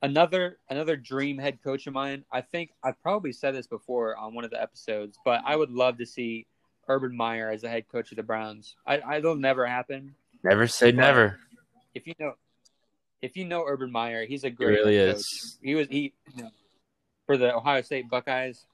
another 0.00 0.58
another 0.70 0.96
dream 0.96 1.38
head 1.38 1.58
coach 1.64 1.88
of 1.88 1.92
mine. 1.94 2.24
I 2.30 2.40
think 2.40 2.70
I've 2.84 3.02
probably 3.02 3.32
said 3.32 3.52
this 3.56 3.66
before 3.66 4.16
on 4.16 4.32
one 4.32 4.44
of 4.44 4.52
the 4.52 4.62
episodes, 4.62 5.18
but 5.24 5.42
I 5.44 5.56
would 5.56 5.70
love 5.70 5.98
to 5.98 6.06
see 6.06 6.46
Urban 6.86 7.16
Meyer 7.16 7.50
as 7.50 7.62
the 7.62 7.68
head 7.68 7.88
coach 7.90 8.12
of 8.12 8.16
the 8.16 8.22
Browns. 8.22 8.76
I, 8.86 8.98
I 8.98 9.16
it'll 9.18 9.34
never 9.34 9.66
happen. 9.66 10.14
never 10.44 10.68
say 10.68 10.92
But- 10.92 11.00
never. 11.00 11.40
If 11.94 12.06
you 12.06 12.14
know, 12.20 12.34
if 13.22 13.36
you 13.36 13.44
know 13.44 13.64
Urban 13.66 13.90
Meyer, 13.90 14.24
he's 14.24 14.44
a 14.44 14.48
He 14.50 14.54
great 14.54 14.78
really 14.78 14.98
coach. 14.98 15.16
is. 15.16 15.58
He 15.60 15.74
was 15.74 15.88
he 15.88 16.12
you 16.36 16.44
know, 16.44 16.50
for 17.28 17.36
the 17.36 17.54
Ohio 17.54 17.82
State 17.82 18.08
Buckeyes, 18.08 18.64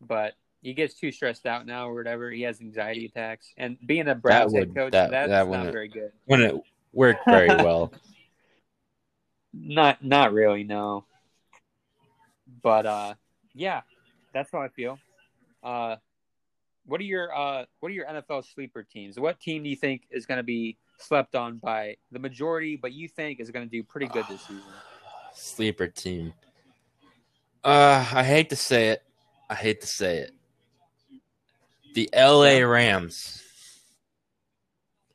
but 0.00 0.34
he 0.60 0.74
gets 0.74 0.94
too 0.94 1.12
stressed 1.12 1.46
out 1.46 1.66
now 1.66 1.88
or 1.88 1.94
whatever. 1.94 2.32
He 2.32 2.42
has 2.42 2.60
anxiety 2.60 3.06
attacks, 3.06 3.54
and 3.56 3.78
being 3.86 4.08
a 4.08 4.14
Browns 4.16 4.52
would- 4.52 4.68
head 4.68 4.74
coach, 4.74 4.92
that- 4.92 5.10
that's 5.12 5.28
that 5.30 5.38
not 5.38 5.48
wouldn't- 5.48 5.72
very 5.72 5.86
good. 5.88 6.10
When 6.26 6.42
it 6.42 6.56
worked 6.92 7.24
very 7.24 7.46
well. 7.64 7.92
Not 9.54 10.02
not 10.04 10.32
really, 10.32 10.64
no. 10.64 11.04
But 12.62 12.86
uh 12.86 13.14
yeah, 13.54 13.82
that's 14.32 14.50
how 14.50 14.60
I 14.62 14.68
feel. 14.68 14.98
Uh 15.62 15.96
what 16.86 17.00
are 17.00 17.04
your 17.04 17.32
uh 17.36 17.66
what 17.80 17.90
are 17.90 17.94
your 17.94 18.06
NFL 18.06 18.44
sleeper 18.52 18.82
teams? 18.82 19.20
What 19.20 19.38
team 19.40 19.62
do 19.62 19.68
you 19.68 19.76
think 19.76 20.02
is 20.10 20.26
gonna 20.26 20.42
be 20.42 20.78
slept 20.96 21.34
on 21.36 21.58
by 21.58 21.96
the 22.10 22.18
majority, 22.18 22.76
but 22.76 22.92
you 22.92 23.08
think 23.08 23.38
is 23.40 23.50
gonna 23.50 23.66
do 23.66 23.82
pretty 23.84 24.06
good 24.06 24.24
this 24.28 24.40
season? 24.40 24.62
Sleeper 25.34 25.86
team. 25.86 26.32
Uh, 27.64 28.04
I 28.12 28.24
hate 28.24 28.50
to 28.50 28.56
say 28.56 28.88
it. 28.88 29.02
I 29.48 29.54
hate 29.54 29.80
to 29.82 29.86
say 29.86 30.18
it. 30.18 30.32
The 31.94 32.08
LA 32.14 32.58
Rams. 32.66 33.42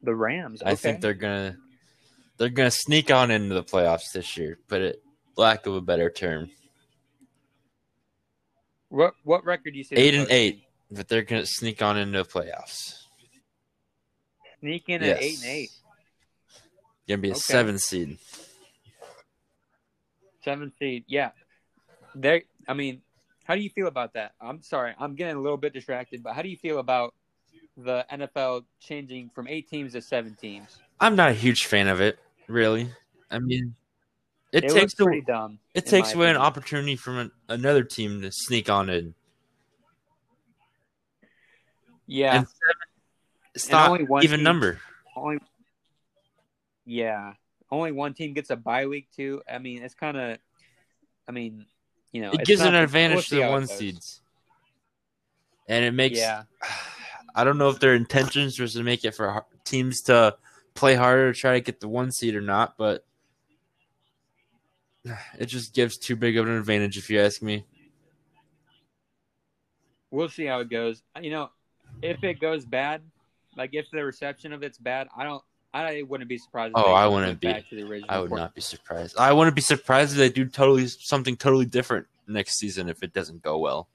The 0.01 0.15
Rams. 0.15 0.61
I 0.63 0.75
think 0.75 1.01
they're 1.01 1.13
gonna 1.13 1.57
they're 2.37 2.49
gonna 2.49 2.71
sneak 2.71 3.11
on 3.11 3.31
into 3.31 3.55
the 3.55 3.63
playoffs 3.63 4.11
this 4.13 4.37
year, 4.37 4.59
but 4.69 4.81
it 4.81 5.03
lack 5.35 5.65
of 5.65 5.73
a 5.75 5.81
better 5.81 6.09
term. 6.09 6.49
what 8.89 9.15
what 9.23 9.43
record 9.43 9.71
do 9.73 9.77
you 9.77 9.83
say? 9.83 9.95
Eight 9.95 10.13
and 10.13 10.27
eight, 10.29 10.63
but 10.91 11.07
they're 11.09 11.23
gonna 11.23 11.45
sneak 11.47 11.81
on 11.81 11.97
into 11.97 12.19
the 12.23 12.29
playoffs. 12.29 12.93
Sneak 14.61 14.87
in 14.87 15.01
Yes. 15.01 15.17
at 15.17 15.23
eight 15.23 15.37
and 15.39 15.45
eight. 15.47 15.69
Gonna 17.07 17.17
be 17.17 17.29
a 17.29 17.31
Okay. 17.31 17.39
seven 17.39 17.79
seed. 17.79 18.17
Seven 20.43 20.71
seed. 20.79 21.03
Yeah. 21.07 21.31
They 22.19 22.43
I 22.67 22.73
mean, 22.73 23.01
how 23.45 23.55
do 23.55 23.61
you 23.61 23.69
feel 23.69 23.87
about 23.87 24.13
that? 24.13 24.33
I'm 24.41 24.61
sorry, 24.61 24.93
I'm 24.99 25.15
getting 25.15 25.35
a 25.37 25.41
little 25.41 25.57
bit 25.57 25.73
distracted, 25.73 26.23
but 26.23 26.33
how 26.33 26.41
do 26.41 26.49
you 26.49 26.57
feel 26.57 26.79
about 26.79 27.13
the 27.77 28.05
NFL 28.11 28.65
changing 28.79 29.29
from 29.35 29.47
eight 29.47 29.69
teams 29.69 29.93
to 29.93 30.01
seven 30.01 30.35
teams? 30.35 30.79
I'm 30.99 31.15
not 31.15 31.29
a 31.29 31.33
huge 31.33 31.65
fan 31.65 31.87
of 31.87 32.01
it, 32.01 32.17
really. 32.47 32.89
I 33.29 33.39
mean, 33.39 33.75
it, 34.51 34.63
It, 34.63 34.69
takes 34.69 34.75
looks 34.75 34.93
pretty 34.95 35.19
a, 35.19 35.25
dumb. 35.25 35.59
it 35.75 35.85
takes 35.85 36.13
away 36.15 36.29
an 36.31 36.37
opportunity 36.37 36.95
from 36.95 37.17
an, 37.19 37.31
another 37.49 37.83
team 37.83 38.21
to 38.21 38.31
sneak 38.31 38.69
on 38.69 38.89
in. 38.89 39.13
Yeah. 42.07 42.37
And 42.39 42.47
It's 43.53 43.65
And 43.65 43.71
not 43.73 43.89
only 43.91 44.05
one 44.05 44.23
even 44.23 44.39
team- 44.39 44.43
number. 44.43 44.79
only 45.15 45.39
Yeah. 46.85 47.33
Only 47.69 47.91
one 47.91 48.13
team 48.13 48.33
gets 48.33 48.49
a 48.49 48.55
bye 48.55 48.87
week 48.87 49.09
too. 49.15 49.41
I 49.51 49.57
mean, 49.59 49.83
it's 49.83 49.93
kind 49.95 50.17
of 50.17 50.37
I 51.27 51.31
mean, 51.33 51.65
you 52.11 52.21
know, 52.21 52.31
It 52.31 52.45
gives 52.45 52.61
not 52.61 52.73
an 52.73 52.83
advantage 52.83 53.29
to 53.29 53.35
the 53.35 53.47
one 53.47 53.67
seeds, 53.67 54.21
and 55.67 55.85
it 55.85 55.91
makes. 55.91 56.17
Yeah. 56.17 56.43
I 57.35 57.43
don't 57.43 57.59
know 57.59 57.69
if 57.69 57.79
their 57.79 57.93
intentions 57.93 58.59
was 58.59 58.73
to 58.73 58.81
make 58.81 59.05
it 59.05 59.13
for 59.13 59.45
teams 59.63 60.01
to 60.03 60.37
play 60.73 60.95
harder 60.95 61.31
to 61.31 61.39
try 61.39 61.53
to 61.53 61.61
get 61.61 61.79
the 61.79 61.87
one 61.87 62.11
seed 62.11 62.35
or 62.35 62.41
not, 62.41 62.77
but 62.77 63.05
it 65.39 65.45
just 65.45 65.75
gives 65.75 65.97
too 65.97 66.15
big 66.15 66.37
of 66.37 66.47
an 66.47 66.57
advantage, 66.57 66.97
if 66.97 67.11
you 67.11 67.19
ask 67.19 67.43
me. 67.43 67.65
We'll 70.09 70.29
see 70.29 70.45
how 70.45 70.61
it 70.61 70.69
goes. 70.69 71.03
You 71.21 71.29
know, 71.29 71.49
if 72.01 72.23
it 72.23 72.39
goes 72.39 72.65
bad, 72.65 73.01
like 73.55 73.71
if 73.73 73.89
the 73.91 74.03
reception 74.03 74.53
of 74.53 74.63
it's 74.63 74.77
bad, 74.77 75.07
I 75.15 75.23
don't 75.23 75.43
I 75.73 76.01
wouldn't 76.01 76.29
be 76.29 76.37
surprised. 76.37 76.73
if 76.75 76.83
Oh, 76.83 76.91
I 76.91 77.07
wouldn't 77.07 77.39
be. 77.39 77.47
Back 77.47 77.69
to 77.69 77.75
the 77.75 77.83
original 77.83 78.09
I 78.09 78.19
would 78.19 78.29
form. 78.29 78.39
not 78.39 78.55
be 78.55 78.61
surprised. 78.61 79.17
I 79.17 79.33
wouldn't 79.33 79.55
be 79.55 79.61
surprised 79.61 80.13
if 80.13 80.17
they 80.17 80.29
do 80.29 80.45
totally 80.45 80.87
something 80.87 81.35
totally 81.35 81.65
different 81.65 82.07
next 82.27 82.57
season 82.57 82.89
if 82.89 83.03
it 83.03 83.13
doesn't 83.13 83.43
go 83.43 83.57
well. 83.59 83.87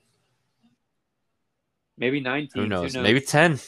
Maybe 1.96 2.20
nine 2.20 2.42
teams. 2.42 2.54
Who 2.54 2.66
knows? 2.66 2.96
Maybe 2.96 3.20
ten. 3.20 3.58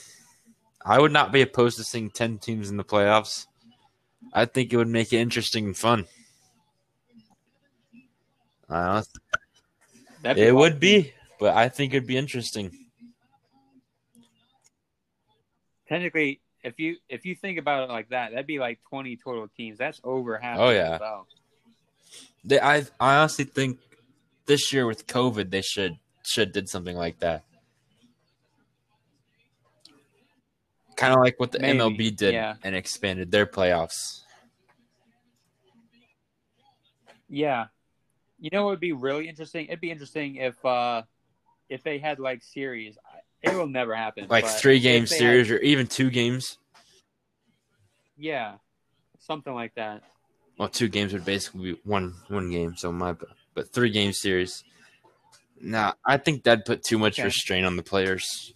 I 0.84 1.00
would 1.00 1.12
not 1.12 1.32
be 1.32 1.42
opposed 1.42 1.78
to 1.78 1.84
seeing 1.84 2.10
ten 2.10 2.38
teams 2.38 2.70
in 2.70 2.76
the 2.76 2.84
playoffs. 2.84 3.46
I 4.32 4.44
think 4.44 4.72
it 4.72 4.76
would 4.76 4.88
make 4.88 5.12
it 5.12 5.18
interesting 5.18 5.66
and 5.66 5.76
fun. 5.76 6.06
I 8.68 9.02
don't 10.22 10.38
it 10.38 10.54
would 10.54 10.80
be, 10.80 11.12
but 11.38 11.54
I 11.54 11.68
think 11.68 11.92
it'd 11.92 12.06
be 12.06 12.16
interesting. 12.16 12.70
technically. 15.86 16.40
If 16.64 16.80
you 16.80 16.96
if 17.10 17.26
you 17.26 17.34
think 17.34 17.58
about 17.58 17.88
it 17.88 17.92
like 17.92 18.08
that, 18.08 18.30
that'd 18.30 18.46
be 18.46 18.58
like 18.58 18.80
twenty 18.88 19.16
total 19.16 19.48
teams. 19.54 19.78
That's 19.78 20.00
over 20.02 20.38
half. 20.38 20.58
Oh, 20.58 20.70
yeah. 20.70 20.98
They, 22.42 22.58
I 22.58 22.78
I 22.98 23.16
honestly 23.16 23.44
think 23.44 23.78
this 24.46 24.72
year 24.72 24.86
with 24.86 25.06
COVID 25.06 25.50
they 25.50 25.60
should 25.60 25.98
should 26.24 26.52
did 26.52 26.70
something 26.70 26.96
like 26.96 27.18
that. 27.20 27.44
Kind 30.96 31.12
of 31.12 31.20
like 31.20 31.38
what 31.38 31.52
the 31.52 31.58
Maybe, 31.58 31.78
MLB 31.78 32.16
did 32.16 32.34
yeah. 32.34 32.54
and 32.62 32.74
expanded 32.74 33.30
their 33.30 33.46
playoffs. 33.46 34.22
Yeah. 37.28 37.66
You 38.38 38.50
know 38.52 38.64
what 38.64 38.70
would 38.70 38.80
be 38.80 38.92
really 38.92 39.28
interesting? 39.28 39.66
It'd 39.66 39.80
be 39.80 39.90
interesting 39.90 40.36
if 40.36 40.64
uh 40.64 41.02
if 41.68 41.82
they 41.82 41.98
had 41.98 42.18
like 42.18 42.42
series. 42.42 42.96
It 43.44 43.54
will 43.54 43.66
never 43.66 43.94
happen. 43.94 44.26
Like 44.28 44.46
three 44.46 44.80
game 44.80 45.06
series 45.06 45.48
had- 45.48 45.56
or 45.58 45.60
even 45.60 45.86
two 45.86 46.10
games. 46.10 46.58
yeah. 48.16 48.56
Something 49.18 49.54
like 49.54 49.74
that. 49.76 50.02
Well, 50.58 50.68
two 50.68 50.88
games 50.88 51.12
would 51.14 51.24
basically 51.24 51.72
be 51.72 51.80
one 51.84 52.14
one 52.28 52.50
game, 52.50 52.76
so 52.76 52.92
my 52.92 53.16
but 53.54 53.72
three 53.72 53.88
game 53.90 54.12
series. 54.12 54.62
Nah, 55.60 55.94
I 56.04 56.18
think 56.18 56.44
that'd 56.44 56.64
put 56.66 56.82
too 56.84 56.98
much 56.98 57.18
Okay. 57.18 57.24
restraint 57.24 57.64
on 57.64 57.76
the 57.76 57.82
players. 57.82 58.52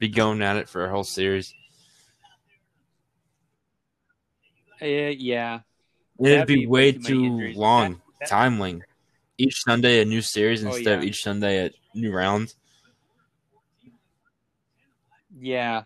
Be 0.00 0.08
going 0.08 0.42
at 0.42 0.56
it 0.56 0.68
for 0.68 0.84
a 0.84 0.90
whole 0.90 1.04
series. 1.04 1.54
Uh, 4.82 4.86
yeah. 4.86 5.60
It'd 6.18 6.46
be, 6.46 6.56
be 6.60 6.66
way 6.66 6.92
too 6.92 7.00
too 7.52 7.52
long, 7.58 8.00
That- 8.20 8.28
that-. 8.30 8.80
Each 9.38 9.62
Sunday 9.64 10.00
a 10.00 10.04
new 10.04 10.22
series 10.22 10.64
Oh, 10.64 10.68
instead 10.68 10.98
of 10.98 11.04
each 11.04 11.22
Sunday 11.22 11.66
a 11.66 11.70
new 11.94 12.10
round. 12.12 12.54
Yeah. 15.38 15.84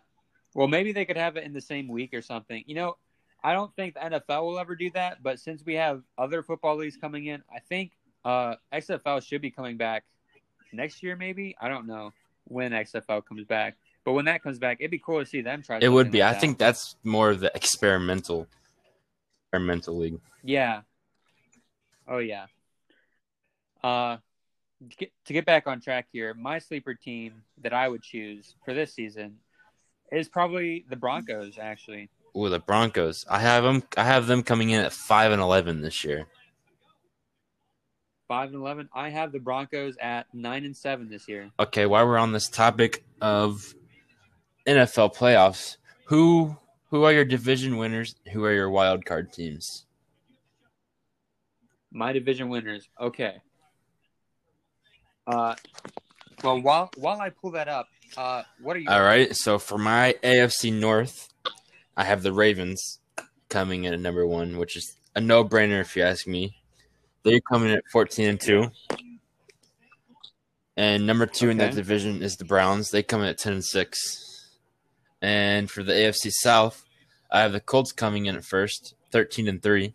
Well, 0.54 0.68
maybe 0.68 0.92
they 0.92 1.04
could 1.04 1.16
have 1.16 1.36
it 1.36 1.44
in 1.44 1.52
the 1.52 1.60
same 1.60 1.88
week 1.88 2.12
or 2.14 2.22
something. 2.22 2.64
You 2.66 2.74
know, 2.74 2.96
I 3.42 3.52
don't 3.52 3.74
think 3.74 3.94
the 3.94 4.00
NFL 4.00 4.42
will 4.42 4.58
ever 4.58 4.74
do 4.74 4.90
that, 4.92 5.22
but 5.22 5.38
since 5.38 5.64
we 5.64 5.74
have 5.74 6.02
other 6.18 6.42
football 6.42 6.76
leagues 6.76 6.96
coming 6.96 7.26
in, 7.26 7.42
I 7.54 7.60
think 7.60 7.92
uh, 8.24 8.56
XFL 8.72 9.24
should 9.26 9.40
be 9.40 9.50
coming 9.50 9.76
back 9.76 10.04
next 10.72 11.02
year, 11.02 11.16
maybe. 11.16 11.56
I 11.60 11.68
don't 11.68 11.86
know 11.86 12.12
when 12.44 12.72
XFL 12.72 13.24
comes 13.24 13.44
back, 13.44 13.76
but 14.04 14.12
when 14.12 14.24
that 14.26 14.42
comes 14.42 14.58
back, 14.58 14.78
it'd 14.80 14.90
be 14.90 14.98
cool 14.98 15.20
to 15.20 15.26
see 15.26 15.40
them 15.40 15.62
try. 15.62 15.78
It 15.80 15.88
would 15.88 16.10
be. 16.10 16.20
like 16.20 16.30
I 16.30 16.32
that. 16.32 16.40
think 16.40 16.58
that's 16.58 16.96
more 17.04 17.30
of 17.30 17.40
the 17.40 17.52
experimental 17.54 18.46
experimental 19.44 19.96
league. 19.96 20.20
Yeah. 20.42 20.82
Oh 22.06 22.18
yeah. 22.18 22.46
Uh, 23.82 24.18
get, 24.98 25.12
to 25.26 25.32
get 25.32 25.44
back 25.46 25.66
on 25.66 25.80
track 25.80 26.06
here, 26.12 26.34
my 26.34 26.58
sleeper 26.58 26.94
team 26.94 27.42
that 27.62 27.72
I 27.72 27.88
would 27.88 28.02
choose 28.02 28.54
for 28.64 28.74
this 28.74 28.94
season 28.94 29.36
is 30.12 30.28
probably 30.28 30.84
the 30.88 30.96
Broncos. 30.96 31.58
Actually, 31.58 32.08
Ooh, 32.36 32.48
the 32.48 32.58
Broncos. 32.60 33.26
I 33.28 33.40
have 33.40 33.64
them. 33.64 33.82
I 33.96 34.04
have 34.04 34.26
them 34.26 34.42
coming 34.42 34.70
in 34.70 34.80
at 34.80 34.92
five 34.92 35.32
and 35.32 35.40
eleven 35.40 35.80
this 35.80 36.04
year. 36.04 36.26
five 38.28 38.48
and 38.48 38.56
eleven. 38.58 38.88
I 38.92 39.10
have 39.10 39.32
the 39.32 39.40
Broncos 39.40 39.96
at 40.00 40.26
nine 40.32 40.64
and 40.64 40.76
seven 40.76 41.08
this 41.08 41.28
year. 41.28 41.50
Okay, 41.58 41.86
while 41.86 42.06
we're 42.06 42.18
on 42.18 42.32
this 42.32 42.48
topic 42.48 43.04
of 43.20 43.74
NFL 44.66 45.14
playoffs, 45.14 45.76
who 46.04 46.56
who 46.90 47.04
are 47.04 47.12
your 47.12 47.24
division 47.24 47.76
winners? 47.76 48.16
Who 48.32 48.44
are 48.44 48.52
your 48.52 48.70
wild 48.70 49.04
card 49.04 49.32
teams? 49.32 49.86
My 51.92 52.12
division 52.12 52.48
winners. 52.48 52.88
Okay. 53.00 53.36
Uh, 55.30 55.54
Well, 56.42 56.60
while 56.60 56.90
while 56.96 57.20
I 57.20 57.30
pull 57.30 57.50
that 57.52 57.68
up, 57.68 57.88
uh, 58.16 58.42
what 58.60 58.76
are 58.76 58.80
you? 58.80 58.88
All 58.88 59.02
right. 59.02 59.34
So 59.36 59.58
for 59.58 59.78
my 59.78 60.14
AFC 60.22 60.72
North, 60.72 61.28
I 61.96 62.04
have 62.04 62.22
the 62.22 62.32
Ravens 62.32 62.98
coming 63.48 63.84
in 63.84 63.92
at 63.92 64.00
number 64.00 64.26
one, 64.26 64.56
which 64.58 64.76
is 64.76 64.96
a 65.14 65.20
no 65.20 65.44
brainer 65.44 65.80
if 65.80 65.96
you 65.96 66.02
ask 66.02 66.26
me. 66.26 66.56
They're 67.22 67.40
coming 67.40 67.70
at 67.72 67.84
fourteen 67.92 68.28
and 68.30 68.40
two. 68.40 68.70
And 70.76 71.06
number 71.06 71.26
two 71.26 71.50
in 71.50 71.58
that 71.58 71.74
division 71.74 72.22
is 72.22 72.36
the 72.36 72.44
Browns. 72.46 72.90
They 72.90 73.02
come 73.02 73.20
in 73.20 73.28
at 73.28 73.38
ten 73.38 73.52
and 73.52 73.64
six. 73.64 73.98
And 75.20 75.70
for 75.70 75.82
the 75.82 75.92
AFC 75.92 76.30
South, 76.30 76.84
I 77.30 77.40
have 77.42 77.52
the 77.52 77.60
Colts 77.60 77.92
coming 77.92 78.24
in 78.26 78.36
at 78.36 78.44
first, 78.44 78.94
thirteen 79.12 79.46
and 79.46 79.62
three. 79.62 79.94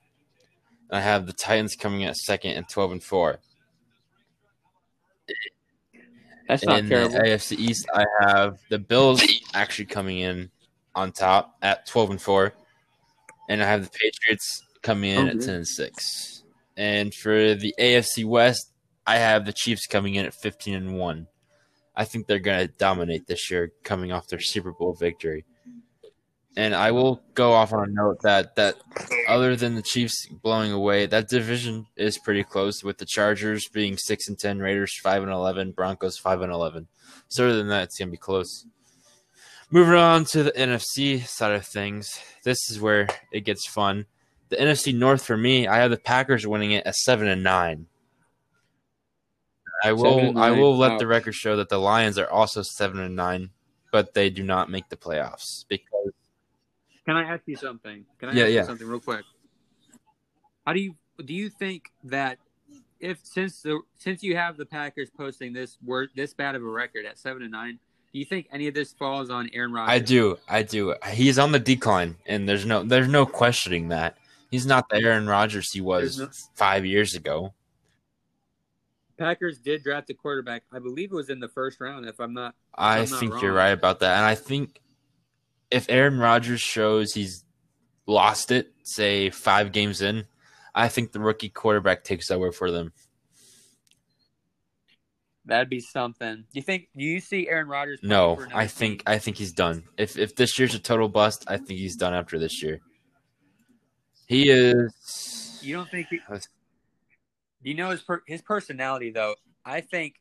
I 0.92 1.02
have 1.02 1.26
the 1.26 1.34
Titans 1.34 1.76
coming 1.76 2.02
in 2.02 2.10
at 2.10 2.18
second 2.18 2.52
and 2.52 2.70
twelve 2.70 2.92
and 2.92 3.04
four. 3.04 3.40
That's 6.48 6.64
And 6.64 6.70
not 6.70 6.80
in 6.80 6.90
terrible. 6.90 7.14
the 7.14 7.20
AFC 7.22 7.58
East, 7.58 7.88
I 7.94 8.06
have 8.20 8.60
the 8.70 8.80
Bills 8.80 9.24
actually 9.54 9.86
coming 9.86 10.20
in 10.20 10.52
on 10.94 11.12
top 11.12 11.56
at 11.62 11.86
twelve 11.88 12.12
and 12.12 12.22
four, 12.22 12.54
and 13.50 13.62
I 13.62 13.66
have 13.66 13.84
the 13.84 13.90
Patriots 13.90 14.64
coming 14.82 15.12
in 15.12 15.28
oh, 15.28 15.32
at 15.32 15.42
ten 15.42 15.56
and 15.56 15.68
six. 15.68 16.44
And 16.78 17.14
for 17.14 17.56
the 17.56 17.74
AFC 17.80 18.26
West, 18.26 18.72
I 19.08 19.18
have 19.18 19.46
the 19.46 19.54
Chiefs 19.54 19.88
coming 19.88 20.16
in 20.16 20.26
at 20.26 20.34
fifteen 20.34 20.76
and 20.76 20.98
one. 20.98 21.28
I 21.96 22.04
think 22.06 22.28
they're 22.28 22.40
going 22.40 22.68
to 22.68 22.74
dominate 22.74 23.26
this 23.26 23.50
year, 23.50 23.72
coming 23.84 24.12
off 24.12 24.28
their 24.28 24.40
Super 24.40 24.72
Bowl 24.72 24.94
victory. 24.94 25.46
And 26.58 26.74
I 26.74 26.92
will 26.92 27.22
go 27.34 27.52
off 27.52 27.74
on 27.74 27.90
a 27.90 27.92
note 27.92 28.22
that 28.22 28.56
that 28.56 28.76
other 29.28 29.58
than 29.58 29.76
the 29.76 29.82
Chiefs 29.82 30.28
blowing 30.28 30.72
away, 30.72 31.06
that 31.06 31.28
division 31.28 31.88
is 31.98 32.18
pretty 32.18 32.44
close 32.44 32.82
with 32.84 32.98
the 32.98 33.06
Chargers 33.06 33.68
being 33.68 33.98
six 33.98 34.30
and 34.30 34.40
ten, 34.40 34.60
Raiders 34.60 34.98
five 35.04 35.22
and 35.22 35.32
eleven, 35.32 35.72
Broncos 35.72 36.18
five 36.18 36.42
and 36.42 36.52
eleven. 36.52 36.88
So 37.28 37.46
other 37.46 37.58
than 37.58 37.68
that, 37.68 37.84
it's 37.84 38.00
gonna 38.00 38.12
be 38.12 38.18
close. 38.18 38.66
Moving 39.70 39.96
on 39.96 40.26
to 40.26 40.44
the 40.44 40.52
NFC 40.52 41.26
side 41.28 41.52
of 41.52 41.66
things, 41.66 42.20
this 42.44 42.70
is 42.70 42.80
where 42.80 43.08
it 43.34 43.42
gets 43.42 43.68
fun. 43.68 44.06
The 44.50 44.58
NFC 44.58 44.96
North 44.96 45.26
for 45.26 45.36
me, 45.36 45.68
I 45.68 45.78
have 45.78 45.92
the 45.92 45.98
Packers 45.98 46.48
winning 46.48 46.72
it 46.72 46.86
at 46.86 46.96
seven 46.96 47.28
and 47.28 47.44
nine. 47.44 47.88
I 49.84 49.92
will 49.92 50.38
I 50.38 50.52
will 50.52 50.78
let 50.78 50.94
wow. 50.94 50.98
the 51.00 51.08
record 51.08 51.36
show 51.36 51.58
that 51.58 51.70
the 51.70 51.80
Lions 51.80 52.18
are 52.18 52.30
also 52.30 52.62
seven 52.62 53.00
and 53.00 53.16
nine, 53.16 53.50
but 53.92 54.14
they 54.14 54.30
do 54.30 54.44
not 54.44 54.70
make 54.70 54.88
the 54.90 54.96
playoffs 54.96 55.66
because 55.68 56.14
Can 57.06 57.16
I 57.18 57.24
ask 57.24 57.44
you 57.46 57.56
something? 57.56 58.06
Can 58.20 58.30
I 58.30 58.34
Yeah, 58.34 58.44
ask 58.46 58.52
yeah. 58.54 58.60
you 58.62 58.66
something 58.66 58.88
real 58.88 59.00
quick? 59.00 59.26
How 60.66 60.74
do 60.74 60.80
you 60.80 60.96
do 61.24 61.34
you 61.34 61.50
think 61.50 61.92
that 62.04 62.38
if 63.00 63.20
since 63.24 63.62
the 63.62 63.82
since 63.96 64.24
you 64.24 64.36
have 64.36 64.58
the 64.58 64.66
Packers 64.66 65.10
posting 65.16 65.54
this 65.54 65.78
word 65.84 66.10
this 66.16 66.34
bad 66.34 66.56
of 66.56 66.64
a 66.64 66.66
record 66.66 67.06
at 67.06 67.18
seven 67.20 67.44
and 67.44 67.52
nine, 67.52 67.80
do 68.12 68.20
you 68.20 68.26
think 68.26 68.48
any 68.52 68.68
of 68.68 68.74
this 68.74 68.92
falls 68.94 69.30
on 69.30 69.50
Aaron 69.54 69.72
Rodgers? 69.72 69.94
I 69.94 70.00
do, 70.00 70.38
I 70.50 70.64
do. 70.64 70.96
He's 71.12 71.38
on 71.38 71.52
the 71.52 71.60
decline, 71.60 72.16
and 72.26 72.50
there's 72.50 72.66
no 72.66 72.82
there's 72.84 73.08
no 73.08 73.26
questioning 73.26 73.90
that. 73.90 74.18
He's 74.50 74.66
not 74.66 74.90
the 74.90 74.98
Aaron 74.98 75.28
Rodgers 75.28 75.72
he 75.72 75.82
was 75.82 76.20
no- 76.20 76.30
five 76.56 76.86
years 76.86 77.14
ago. 77.14 77.54
Packers 79.18 79.60
did 79.60 79.82
draft 79.84 80.10
a 80.10 80.14
quarterback. 80.14 80.64
I 80.74 80.80
believe 80.80 81.12
it 81.12 81.16
was 81.16 81.30
in 81.30 81.40
the 81.40 81.48
first 81.48 81.80
round. 81.80 82.06
If 82.06 82.20
I'm 82.20 82.34
not, 82.34 82.54
I 82.74 83.00
I'm 83.00 83.10
not 83.10 83.20
think 83.20 83.42
you're 83.42 83.54
right 83.54 83.70
about 83.70 84.00
that, 84.02 84.18
and 84.18 84.26
I 84.26 84.36
think 84.36 84.82
if 85.72 85.86
Aaron 85.90 86.18
Rodgers 86.20 86.62
shows 86.62 87.14
he's 87.14 87.44
lost 88.06 88.52
it, 88.52 88.72
say 88.84 89.30
five 89.30 89.72
games 89.72 90.02
in, 90.02 90.26
I 90.74 90.88
think 90.88 91.12
the 91.12 91.20
rookie 91.20 91.50
quarterback 91.50 92.04
takes 92.04 92.30
over 92.32 92.52
for 92.52 92.72
them. 92.72 92.94
that'd 95.46 95.70
be 95.70 95.80
something. 95.80 96.46
You 96.54 96.62
think? 96.62 96.88
Do 96.98 97.04
you 97.04 97.20
see 97.20 97.48
Aaron 97.48 97.68
Rodgers? 97.68 98.00
No, 98.02 98.46
I 98.54 98.68
think? 98.68 99.04
I 99.06 99.18
think 99.20 99.38
he's 99.38 99.54
done. 99.54 99.84
If 99.98 100.18
if 100.18 100.36
this 100.36 100.58
year's 100.60 100.74
a 100.76 100.80
total 100.80 101.08
bust, 101.08 101.46
I 101.48 101.58
think 101.58 101.80
he's 101.80 101.96
done 101.96 102.14
after 102.14 102.40
this 102.40 102.62
year. 102.64 102.82
He 104.28 104.50
is. 104.50 105.60
you 105.62 105.76
don't 105.76 105.90
think. 105.90 106.08
He, 106.10 106.18
do 106.28 106.40
you 107.70 107.76
know 107.76 107.90
his 107.92 108.02
per, 108.02 108.22
his 108.28 108.42
personality 108.42 109.12
though? 109.12 109.36
I 109.64 109.82
think. 109.82 110.16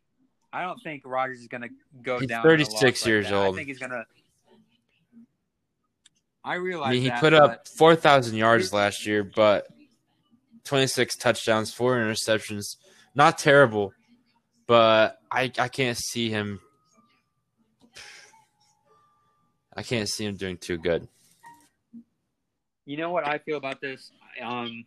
I 0.53 0.63
don't 0.63 0.81
think 0.85 1.03
Rodgers 1.05 1.41
is 1.41 1.49
gonna 1.49 1.69
go 2.03 2.21
He's 2.21 2.29
down. 2.29 2.45
in 2.47 2.51
36 2.51 2.73
loss 2.75 2.83
like 2.83 3.07
years 3.07 3.33
old. 3.33 3.55
I 3.55 3.57
think 3.59 3.69
he's 3.69 3.79
gonna. 3.81 4.05
I 6.45 6.55
realize. 6.55 6.89
I 6.89 6.93
mean, 6.93 7.03
he 7.03 7.09
that, 7.09 7.21
put 7.21 7.33
up 7.33 7.67
four 7.79 7.97
thousand 7.97 8.37
yards 8.37 8.73
last 8.73 9.07
year, 9.07 9.25
but 9.25 9.67
twenty 10.65 10.87
six 10.87 11.17
touchdowns, 11.17 11.73
four 11.73 11.97
interceptions. 11.97 12.77
Not 13.15 13.39
terrible, 13.39 13.93
but 14.67 15.19
I 15.31 15.51
I 15.59 15.69
can't 15.69 15.97
see 15.97 16.29
him. 16.29 16.61
I 19.77 19.83
can't 19.83 20.09
see 20.09 20.25
him 20.27 20.37
doing 20.37 20.59
too 20.59 20.79
good. 20.79 21.09
You 22.87 22.99
know 22.99 23.11
what 23.11 23.27
I 23.27 23.39
feel 23.39 23.57
about 23.57 23.81
this? 23.81 24.11
Um, 24.43 24.85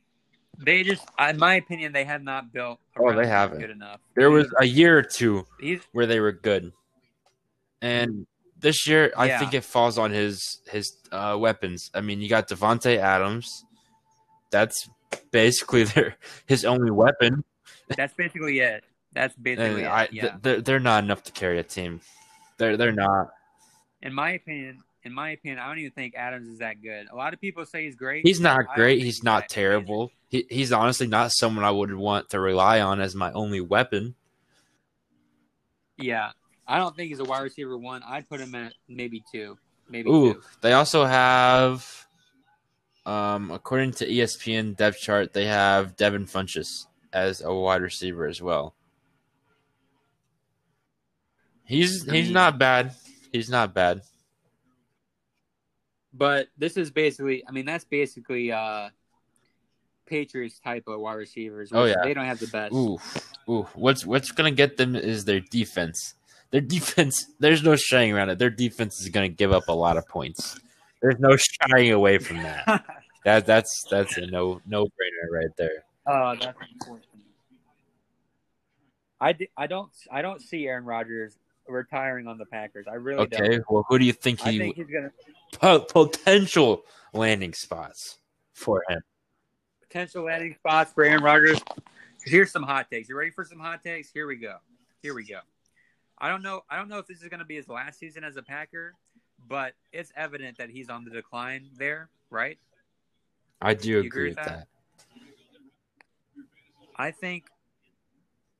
they 0.59 0.83
just, 0.83 1.03
in 1.19 1.37
my 1.37 1.55
opinion, 1.55 1.91
they 1.93 2.03
have 2.05 2.21
not 2.21 2.53
built. 2.53 2.79
Oh, 2.97 3.13
they 3.13 3.27
haven't. 3.27 3.59
good 3.59 3.69
enough. 3.69 3.99
There 4.15 4.29
was 4.29 4.47
a 4.59 4.65
year 4.65 4.97
or 4.97 5.03
two 5.03 5.45
He's 5.59 5.81
where 5.91 6.05
they 6.05 6.19
were 6.19 6.31
good, 6.31 6.71
and 7.81 8.27
this 8.59 8.87
year 8.87 9.11
I 9.15 9.27
Yeah. 9.27 9.39
think 9.39 9.53
it 9.53 9.63
falls 9.63 9.97
on 9.97 10.11
his 10.11 10.61
his 10.69 10.91
uh, 11.11 11.37
weapons. 11.39 11.89
I 11.93 12.01
mean, 12.01 12.21
you 12.21 12.29
got 12.29 12.47
Davante 12.47 12.97
Adams. 12.97 13.63
That's 14.51 14.89
basically 15.31 15.83
their 15.95 16.15
his 16.47 16.65
only 16.65 16.91
weapon. 16.91 17.43
that's 17.95 18.13
basically 18.13 18.59
it. 18.59 18.83
That's 19.13 19.35
basically 19.41 19.83
it. 19.83 19.87
I, 19.87 20.07
yeah. 20.11 20.37
they're, 20.41 20.61
they're 20.61 20.79
not 20.79 21.03
enough 21.03 21.23
to 21.23 21.31
carry 21.31 21.59
a 21.59 21.63
team. 21.63 22.01
They're 22.57 22.77
they're 22.77 22.91
not. 22.91 23.29
in 24.01 24.13
my 24.13 24.31
opinion, 24.31 24.83
in 25.03 25.13
my 25.13 25.31
opinion, 25.31 25.59
I 25.59 25.67
don't 25.67 25.79
even 25.79 25.91
think 25.91 26.15
Adams 26.15 26.47
is 26.49 26.59
that 26.59 26.81
good. 26.81 27.07
A 27.11 27.15
lot 27.15 27.33
of 27.33 27.39
people 27.39 27.65
say 27.65 27.85
he's 27.85 27.95
great. 27.95 28.25
He's 28.25 28.39
not 28.41 28.61
great. 28.75 29.01
He's 29.01 29.23
not 29.23 29.47
terrible. 29.49 30.11
He, 30.29 30.45
he's 30.49 30.71
honestly 30.73 31.07
not 31.07 31.31
someone 31.31 31.63
I 31.63 31.71
would 31.71 31.93
want 31.93 32.29
to 32.31 32.39
rely 32.39 32.81
on 32.81 32.99
as 32.99 33.15
my 33.15 33.31
only 33.31 33.61
weapon. 33.61 34.15
Yeah, 35.97 36.31
I 36.67 36.77
don't 36.79 36.95
think 36.95 37.09
he's 37.09 37.19
a 37.19 37.23
wide 37.25 37.41
receiver 37.43 37.77
one. 37.77 38.03
I'd 38.05 38.27
put 38.29 38.39
him 38.41 38.53
at 38.55 38.73
maybe 38.89 39.23
two, 39.31 39.57
maybe 39.89 40.09
Ooh, 40.09 40.33
two. 40.33 40.41
they 40.61 40.73
also 40.73 41.05
have, 41.05 42.05
um, 43.05 43.51
according 43.51 43.91
to 43.93 44.07
ESPN 44.07 44.75
depth 44.75 44.99
chart, 44.99 45.33
they 45.33 45.45
have 45.45 45.95
Devin 45.95 46.25
Funchess 46.25 46.85
as 47.13 47.41
a 47.41 47.53
wide 47.53 47.81
receiver 47.81 48.25
as 48.27 48.41
well. 48.41 48.75
He's 51.63 52.07
I 52.07 52.13
he's 52.15 52.25
mean- 52.25 52.33
not 52.33 52.57
bad. 52.57 52.95
He's 53.31 53.49
not 53.49 53.73
bad. 53.73 54.01
But 56.13 56.47
this 56.57 56.77
is 56.77 56.89
basically, 56.89 57.43
I 57.47 57.51
mean, 57.51 57.65
that's 57.65 57.83
basically 57.85 58.51
uh 58.51 58.89
Patriots 60.05 60.59
type 60.59 60.85
of 60.87 60.99
wide 61.01 61.15
receivers. 61.15 61.71
Oh, 61.73 61.83
yeah. 61.83 61.95
they 62.01 62.13
don't 62.13 62.25
have 62.25 62.39
the 62.39 62.47
best. 62.47 62.73
Ooh, 62.73 62.97
ooh. 63.49 63.67
What's 63.75 64.05
what's 64.05 64.31
gonna 64.31 64.51
get 64.51 64.77
them 64.77 64.95
is 64.95 65.25
their 65.25 65.41
defense. 65.41 66.15
Their 66.51 66.61
defense. 66.61 67.27
There's 67.39 67.63
no 67.63 67.75
shying 67.75 68.13
around 68.13 68.29
it. 68.29 68.39
Their 68.39 68.49
defense 68.49 69.01
is 69.01 69.09
gonna 69.09 69.27
give 69.29 69.51
up 69.51 69.67
a 69.67 69.73
lot 69.73 69.97
of 69.97 70.07
points. 70.07 70.59
There's 71.01 71.19
no 71.19 71.35
shying 71.37 71.91
away 71.91 72.17
from 72.19 72.37
that. 72.37 72.83
That 73.25 73.45
that's 73.45 73.83
that's 73.91 74.15
a 74.15 74.25
no 74.27 74.61
no 74.65 74.85
brainer 74.85 75.29
right 75.29 75.49
there. 75.57 75.83
Oh, 76.05 76.33
that's 76.39 76.57
unfortunate. 76.79 77.03
I, 79.19 79.35
I 79.57 79.67
don't 79.67 79.89
I 80.09 80.21
don't 80.21 80.41
see 80.41 80.65
Aaron 80.67 80.85
Rodgers 80.85 81.37
retiring 81.67 82.27
on 82.27 82.37
the 82.37 82.45
Packers. 82.45 82.85
I 82.89 82.93
really 82.93 83.23
Okay, 83.23 83.37
don't. 83.37 83.47
Okay. 83.47 83.63
Well, 83.69 83.85
who 83.89 83.99
do 83.99 84.05
you 84.05 84.13
think 84.13 84.39
he? 84.41 84.49
I 84.49 84.57
think 84.57 84.75
he's 84.77 84.87
gonna 84.87 85.11
po- 85.59 85.79
potential 85.81 86.83
landing 87.11 87.53
spots 87.53 88.19
for 88.53 88.83
him? 88.87 89.01
potential 89.81 90.23
landing 90.23 90.53
spots 90.55 90.93
for 90.93 91.03
Aaron 91.03 91.21
Rodgers. 91.23 91.59
Here's 92.23 92.51
some 92.51 92.63
hot 92.63 92.89
takes. 92.89 93.09
You 93.09 93.17
ready 93.17 93.31
for 93.31 93.43
some 93.43 93.59
hot 93.59 93.83
takes? 93.83 94.09
Here 94.11 94.27
we 94.27 94.37
go. 94.37 94.55
Here 95.01 95.13
we 95.13 95.25
go. 95.25 95.39
I 96.19 96.29
don't 96.29 96.41
know. 96.41 96.61
I 96.69 96.77
don't 96.77 96.87
know 96.89 96.97
if 96.97 97.07
this 97.07 97.21
is 97.21 97.27
going 97.29 97.39
to 97.39 97.45
be 97.45 97.55
his 97.55 97.67
last 97.67 97.99
season 97.99 98.23
as 98.23 98.37
a 98.37 98.41
Packer, 98.43 98.93
but 99.47 99.73
it's 99.91 100.11
evident 100.15 100.57
that 100.57 100.69
he's 100.69 100.89
on 100.89 101.03
the 101.03 101.11
decline 101.11 101.69
there, 101.77 102.09
right? 102.29 102.57
I 103.61 103.73
do 103.73 103.89
You 103.89 103.97
agree 103.99 104.07
agree 104.07 104.29
with 104.29 104.37
with 104.37 104.45
that? 104.45 104.57
that. 104.59 104.67
I 106.95 107.11
think, 107.11 107.45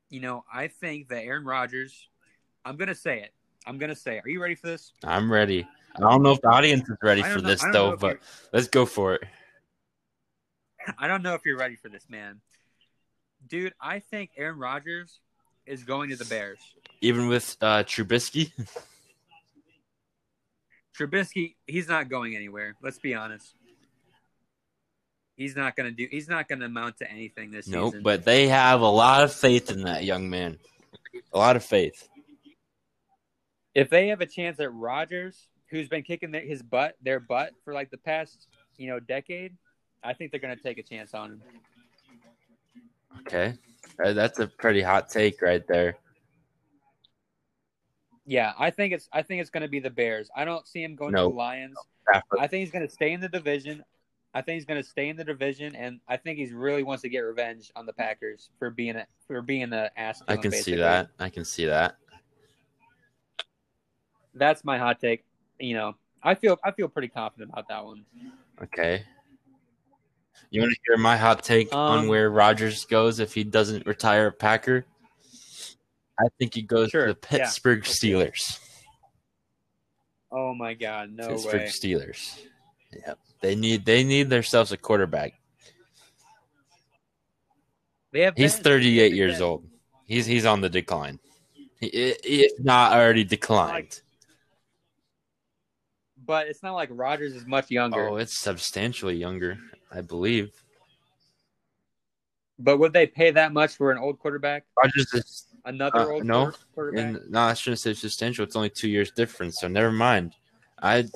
you 0.10 0.20
know, 0.20 0.43
I 0.54 0.67
think 0.67 1.10
that 1.10 1.24
Aaron 1.24 1.46
Rodgers. 1.46 2.08
I'm 2.65 2.76
going 2.76 2.89
to 2.89 2.96
say 2.96 3.22
it. 3.22 3.34
I'm 3.65 3.78
going 3.78 3.89
to 3.89 3.96
say. 3.96 4.17
It. 4.17 4.26
Are 4.26 4.30
you 4.30 4.41
ready 4.41 4.56
for 4.56 4.67
this? 4.67 4.91
I'm 5.04 5.32
ready. 5.32 5.65
I 5.96 6.00
don't 6.00 6.22
know 6.22 6.32
if 6.34 6.41
the 6.41 6.50
audience 6.50 6.88
is 6.89 6.98
ready 7.02 7.24
for 7.24 7.41
know- 7.41 7.48
this 7.48 7.63
I 7.63 7.65
don't 7.65 7.74
know 7.74 7.89
though, 7.91 7.96
but 7.98 8.20
let's 8.54 8.67
go 8.67 8.86
for 8.86 9.15
it. 9.15 9.24
I 11.00 11.08
don't 11.08 11.24
know 11.24 11.34
if 11.34 11.41
you're 11.46 11.58
ready 11.58 11.76
for 11.76 11.89
this, 11.89 12.06
man. 12.10 12.39
Dude, 13.48 13.74
I 13.82 14.00
think 14.00 14.32
Aaron 14.38 14.60
Rodgers 14.60 15.20
is 15.65 15.84
going 15.84 16.10
to 16.10 16.15
the 16.15 16.26
Bears. 16.26 16.60
Even 17.01 17.27
with 17.27 17.55
uh, 17.62 17.83
Trubisky, 17.83 18.51
Trubisky, 20.97 21.55
he's 21.67 21.88
not 21.88 22.10
going 22.10 22.36
anywhere. 22.36 22.75
Let's 22.81 22.97
be 22.97 23.13
honest. 23.13 23.53
He's 25.36 25.55
not 25.55 25.75
gonna 25.75 25.91
do. 25.91 26.07
He's 26.10 26.27
not 26.27 26.47
gonna 26.49 26.65
amount 26.65 26.97
to 26.97 27.12
anything 27.12 27.51
this 27.51 27.67
nope. 27.67 27.91
season. 27.91 28.03
But 28.03 28.25
they 28.25 28.47
have 28.47 28.81
a 28.81 28.89
lot 28.89 29.23
of 29.23 29.31
faith 29.31 29.69
in 29.69 29.83
that 29.83 30.03
young 30.03 30.29
man. 30.29 30.57
A 31.33 31.38
lot 31.38 31.55
of 31.55 31.63
faith. 31.63 32.10
if 33.75 33.89
they 33.91 34.07
have 34.07 34.21
a 34.21 34.25
chance 34.25 34.60
at 34.60 34.73
Rodgers, 34.73 35.47
who's 35.69 35.88
been 35.88 36.01
kicking 36.01 36.31
their, 36.31 36.41
his 36.41 36.63
butt, 36.63 36.95
their 37.03 37.19
butt 37.19 37.51
for 37.63 37.73
like 37.73 37.91
the 37.91 37.97
past 37.97 38.47
you 38.77 38.88
know 38.88 38.99
decade, 38.99 39.55
I 40.03 40.13
think 40.13 40.31
they're 40.31 40.39
going 40.39 40.55
to 40.57 40.63
take 40.63 40.79
a 40.79 40.83
chance 40.83 41.13
on 41.13 41.31
him. 41.33 41.41
Okay, 43.21 43.53
Uh, 44.03 44.13
that's 44.13 44.39
a 44.39 44.47
pretty 44.47 44.81
hot 44.81 45.10
take 45.10 45.41
right 45.41 45.65
there. 45.67 45.97
Yeah, 48.29 48.51
I 48.59 48.69
think 48.71 48.93
it's 48.93 49.07
I 49.13 49.21
think 49.21 49.39
it's 49.41 49.49
going 49.49 49.61
to 49.61 49.69
be 49.69 49.79
the 49.79 49.89
Bears. 49.89 50.29
I 50.35 50.43
don't 50.45 50.67
see 50.67 50.83
him 50.83 50.95
going 50.95 51.13
No. 51.13 51.23
to 51.29 51.29
the 51.33 51.35
Lions. 51.37 51.77
I 52.37 52.47
think 52.47 52.59
he's 52.61 52.71
going 52.71 52.85
to 52.85 52.93
stay 52.93 53.13
in 53.13 53.21
the 53.21 53.29
division. 53.29 53.83
I 54.33 54.41
think 54.41 54.55
he's 54.55 54.65
going 54.65 54.81
to 54.81 54.87
stay 54.87 55.07
in 55.09 55.15
the 55.17 55.23
division, 55.23 55.75
and 55.75 55.99
I 56.07 56.17
think 56.17 56.37
he's 56.37 56.51
really 56.51 56.83
wants 56.83 57.01
to 57.03 57.09
get 57.09 57.19
revenge 57.19 57.71
on 57.75 57.85
the 57.85 57.93
Packers 57.93 58.49
for 58.59 58.69
being 58.69 58.97
a, 58.97 59.07
for 59.25 59.41
being 59.41 59.69
the 59.69 59.97
ass. 59.99 60.21
I 60.27 60.35
can 60.35 60.51
see 60.51 60.75
that. 60.75 61.09
I 61.17 61.29
can 61.29 61.45
see 61.45 61.65
that. 61.65 61.95
That's 64.35 64.63
my 64.63 64.77
hot 64.77 64.99
take. 64.99 65.23
You 65.59 65.73
know, 65.75 65.95
I 66.21 66.35
feel 66.35 66.57
I 66.63 66.71
feel 66.71 66.87
pretty 66.87 67.07
confident 67.07 67.49
about 67.51 67.67
that 67.69 67.83
one. 67.83 68.05
Okay. 68.61 69.03
You 70.51 70.61
want 70.61 70.73
to 70.73 70.79
hear 70.85 70.97
my 70.97 71.17
hot 71.17 71.43
take 71.43 71.73
on 71.73 71.99
Um, 72.01 72.07
where 72.07 72.29
Rodgers 72.29 72.85
goes 72.85 73.19
if 73.19 73.33
he 73.33 73.43
doesn't 73.43 73.85
retire 73.87 74.27
a 74.27 74.31
Packer? 74.31 74.85
I 76.19 76.25
think 76.39 76.53
he 76.56 76.62
goes 76.62 76.89
Sure, 76.89 77.08
to 77.08 77.13
the. 77.13 77.19
Pittsburgh 77.19 77.80
Let's 77.86 77.99
Steelers. 77.99 78.60
Oh 80.32 80.53
my 80.53 80.73
God, 80.73 81.12
no 81.12 81.27
Pittsburgh 81.30 81.62
way. 81.62 81.67
Steelers. 81.67 82.39
Yep. 82.91 83.19
They 83.41 83.56
need 83.56 83.86
they 83.86 84.03
need 84.03 84.30
themselves 84.30 84.71
a 84.71 84.77
quarterback. 84.77 85.34
They 88.12 88.21
have 88.21 88.36
He's. 88.36 88.58
38 88.58 89.10
Big 89.10 89.17
years 89.17 89.41
old. 89.41 89.65
He's 90.06 90.25
he's 90.25 90.45
on 90.45 90.62
the 90.62 90.69
decline. 90.69 91.19
He, 91.80 91.88
if 91.88 92.51
not 92.63 92.93
already 92.93 93.23
declined. 93.23 94.01
but 96.25 96.47
it's 96.47 96.63
not 96.63 96.73
like 96.73 96.89
Rodgers 96.91 97.36
is 97.36 97.45
much 97.45 97.69
younger. 97.71 98.08
Oh, 98.10 98.15
it's 98.17 98.39
substantially 98.39 99.15
younger, 99.15 99.58
I 99.91 100.01
believe. 100.01 100.51
But 102.60 102.80
would 102.80 102.91
they 102.93 103.06
pay 103.06 103.32
that 103.32 103.53
much 103.53 103.75
for 103.75 103.91
an 103.91 103.97
old 103.97 104.17
quarterback? 104.19 104.65
Rodgers 104.75 105.13
is 105.13 105.45
Another 105.67 106.13
Uh, 106.15 106.19
no. 106.23 106.51
and 106.95 107.19
no, 107.30 107.41
I 107.41 107.53
shouldn't 107.53 107.82
say 107.82 107.93
substantial. 107.93 108.45
It's 108.45 108.56
only 108.56 108.69
two 108.69 108.88
years 108.89 109.12
difference, 109.12 109.58
so 109.60 109.67
never 109.67 109.91
mind. 109.91 110.34
I 110.82 111.10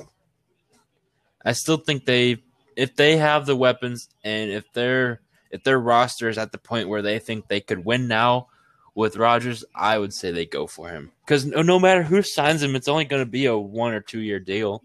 I 1.46 1.54
still 1.54 1.78
think 1.78 2.06
they 2.06 2.44
if 2.76 2.96
they 2.96 3.16
have 3.16 3.46
the 3.46 3.56
weapons 3.56 4.10
and 4.24 4.52
if 4.52 4.66
their 4.74 5.22
if 5.52 5.64
their 5.64 5.80
roster 5.80 6.28
is 6.28 6.38
at 6.38 6.52
the 6.52 6.58
point 6.58 6.90
where 6.90 7.02
they 7.02 7.18
think 7.18 7.48
they 7.48 7.62
could 7.62 7.86
win 7.86 8.08
now 8.08 8.48
with 8.94 9.16
Rodgers, 9.16 9.64
I 9.74 9.98
would 9.98 10.14
say 10.14 10.32
they 10.32 10.46
go 10.46 10.68
for 10.68 10.90
him 10.90 11.12
because 11.26 11.46
no, 11.46 11.62
no 11.62 11.80
matter 11.80 12.04
who 12.04 12.22
signs 12.22 12.62
him, 12.62 12.76
it's 12.76 12.90
only 12.90 13.06
going 13.06 13.22
to 13.22 13.30
be 13.30 13.46
a 13.46 13.58
one 13.58 13.94
or 13.94 14.02
two 14.02 14.20
year 14.20 14.40
deal. 14.40 14.84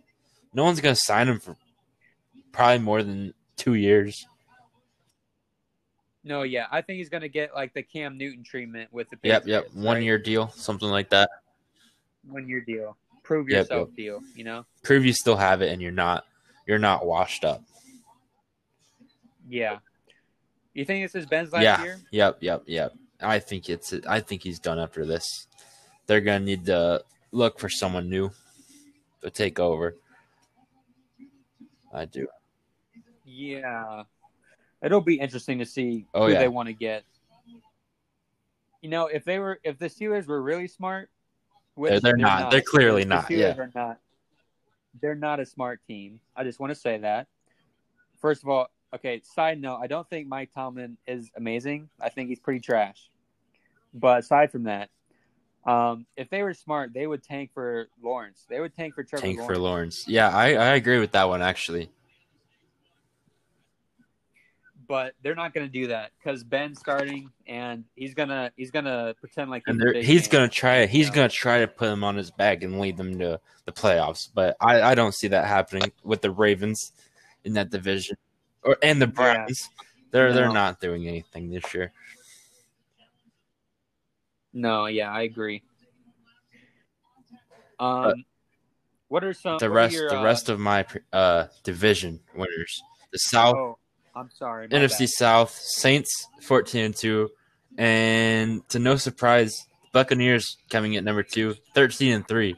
No 0.54 0.62
one's 0.62 0.80
going 0.80 0.94
to 0.94 1.00
sign 1.00 1.28
him 1.28 1.40
for 1.40 1.56
probably 2.52 2.84
more 2.84 3.02
than 3.02 3.34
two 3.56 3.74
years. 3.74 4.26
No, 6.26 6.42
yeah, 6.42 6.66
I 6.72 6.82
think 6.82 6.96
he's 6.98 7.08
going 7.08 7.20
to 7.22 7.28
get 7.28 7.54
like 7.54 7.72
the 7.72 7.84
Cam 7.84 8.18
Newton 8.18 8.42
treatment 8.42 8.92
with 8.92 9.08
the 9.10 9.16
Yep, 9.22 9.44
Patriots, 9.44 9.70
yep, 9.72 9.84
one 9.84 9.94
right? 9.94 10.02
year 10.02 10.18
deal, 10.18 10.48
something 10.48 10.88
like 10.88 11.08
that. 11.10 11.30
one 12.28 12.48
year 12.48 12.60
deal. 12.60 12.96
Prove 13.22 13.48
Yep, 13.48 13.58
yourself 13.66 13.94
deal. 13.94 14.20
You 14.34 14.42
know? 14.42 14.66
Prove 14.82 15.06
you 15.06 15.12
still 15.12 15.36
have 15.36 15.62
it, 15.62 15.70
and 15.70 15.80
you're 15.80 15.92
not 15.92 16.24
you're 16.66 16.80
not 16.80 17.06
washed 17.06 17.44
up. 17.44 17.62
Yeah. 19.48 19.78
You 20.74 20.84
think 20.84 21.04
this 21.04 21.14
is 21.14 21.26
Ben's 21.26 21.52
last 21.52 21.62
yeah. 21.62 21.82
year? 21.84 22.00
Yep. 22.10 22.38
Yep. 22.40 22.62
Yep. 22.66 22.92
I 23.20 23.38
think 23.38 23.68
it's. 23.70 23.94
I 24.08 24.18
think 24.18 24.42
he's 24.42 24.58
done 24.58 24.80
after 24.80 25.06
this. 25.06 25.46
They're 26.08 26.20
gonna 26.20 26.44
need 26.44 26.66
to 26.66 27.04
look 27.30 27.60
for 27.60 27.68
someone 27.68 28.10
new 28.10 28.32
to 29.22 29.30
take 29.30 29.60
over. 29.60 29.94
I 31.94 32.04
do. 32.04 32.26
Yeah. 33.24 34.02
It'll 34.82 35.00
be 35.00 35.14
interesting 35.18 35.58
to 35.58 35.66
see 35.66 36.06
Oh, 36.14 36.26
who 36.26 36.32
yeah. 36.32 36.38
they 36.40 36.48
want 36.48 36.68
to 36.68 36.72
get. 36.72 37.04
You 38.82 38.90
know, 38.90 39.06
if 39.06 39.24
they 39.24 39.38
were, 39.38 39.58
if 39.64 39.78
the 39.78 39.86
Steelers 39.86 40.26
were 40.26 40.40
really 40.40 40.68
smart, 40.68 41.10
They're- 41.76 42.00
they're 42.00 42.16
not. 42.16 42.50
They're 42.50 42.60
clearly 42.62 43.02
The 43.02 43.08
not, 43.08 43.24
Steelers 43.26 43.56
yeah. 43.56 43.62
are 43.62 43.70
not. 43.74 43.98
They're 45.00 45.14
not 45.14 45.40
a 45.40 45.46
smart 45.46 45.80
team. 45.86 46.20
I 46.36 46.44
just 46.44 46.60
want 46.60 46.70
to 46.70 46.78
say 46.78 46.98
that. 46.98 47.26
First 48.20 48.42
of 48.42 48.48
all, 48.48 48.68
okay. 48.94 49.20
Side 49.24 49.60
note: 49.60 49.78
I 49.82 49.86
don't 49.86 50.08
think 50.08 50.26
Mike 50.28 50.50
Tomlin 50.54 50.96
is 51.06 51.30
amazing. 51.36 51.88
I 52.00 52.08
think 52.08 52.28
he's 52.28 52.40
pretty 52.40 52.60
trash. 52.60 53.10
But 53.92 54.20
aside 54.20 54.50
from 54.52 54.64
that, 54.64 54.88
um, 55.66 56.06
if 56.16 56.30
they 56.30 56.42
were 56.42 56.54
smart, 56.54 56.92
they 56.94 57.06
would 57.06 57.22
tank 57.22 57.50
for 57.52 57.88
Lawrence. 58.02 58.46
They 58.48 58.60
would 58.60 58.74
tank 58.74 58.94
for 58.94 59.04
Trevor 59.04 59.22
Tank 59.22 59.38
Lawrence. 59.38 59.54
for 59.56 59.58
Lawrence. 59.60 60.08
Yeah, 60.08 60.28
I, 60.34 60.54
I 60.54 60.66
agree 60.76 60.98
with 60.98 61.12
that 61.12 61.28
one 61.28 61.42
actually. 61.42 61.90
But 64.88 65.14
they're 65.22 65.34
not 65.34 65.54
going 65.54 65.66
to 65.66 65.72
do 65.72 65.88
that 65.88 66.12
because 66.18 66.44
Ben's 66.44 66.78
starting, 66.78 67.30
and 67.46 67.84
he's 67.94 68.14
gonna 68.14 68.52
he's 68.56 68.70
gonna 68.70 69.14
pretend 69.20 69.50
like 69.50 69.62
And 69.66 69.76
he's, 69.76 69.82
a 69.82 69.84
they're, 69.84 69.92
big 69.94 70.04
he's 70.04 70.28
gonna 70.28 70.48
try. 70.48 70.86
He's 70.86 71.08
Yeah. 71.08 71.14
gonna 71.14 71.28
try 71.28 71.60
to 71.60 71.68
put 71.68 71.88
him 71.88 72.04
on 72.04 72.16
his 72.16 72.30
back 72.30 72.62
and 72.62 72.80
lead 72.80 72.96
them 72.96 73.18
to 73.18 73.40
the 73.64 73.72
playoffs. 73.72 74.28
But 74.32 74.56
I, 74.60 74.82
I 74.82 74.94
don't 74.94 75.14
see 75.14 75.28
that 75.28 75.46
happening 75.46 75.92
with 76.02 76.22
the 76.22 76.30
Ravens 76.30 76.92
in 77.44 77.54
that 77.54 77.70
division, 77.70 78.16
or 78.62 78.76
and 78.82 79.00
the 79.00 79.06
Browns. 79.06 79.68
They're 80.10 80.32
they're 80.32 80.52
not 80.52 80.80
doing 80.80 81.06
anything 81.06 81.50
this 81.50 81.74
year. 81.74 81.92
No, 84.52 84.86
yeah, 84.86 85.10
I 85.10 85.22
agree. 85.22 85.62
Um, 87.78 88.24
what 89.08 89.22
are 89.24 89.34
some 89.34 89.58
the 89.58 89.70
rest 89.70 89.94
your, 89.94 90.08
the 90.08 90.18
uh, 90.18 90.24
rest 90.24 90.48
of 90.48 90.58
my 90.58 90.86
uh 91.12 91.46
division 91.62 92.20
winners 92.34 92.82
the 93.12 93.18
south 93.18 93.54
Oh, 93.54 93.78
I'm 94.16 94.30
sorry. 94.30 94.68
nfc 94.68 94.98
bad. 94.98 95.08
south 95.10 95.50
saints 95.50 96.26
14 96.42 96.84
and 96.86 96.96
2 96.96 97.28
and 97.78 98.68
to 98.70 98.78
no 98.78 98.96
surprise 98.96 99.54
buccaneers 99.92 100.56
coming 100.70 100.94
in 100.94 100.98
at 100.98 101.04
number 101.04 101.22
two 101.22 101.54
13 101.74 102.12
and 102.12 102.26
3 102.26 102.56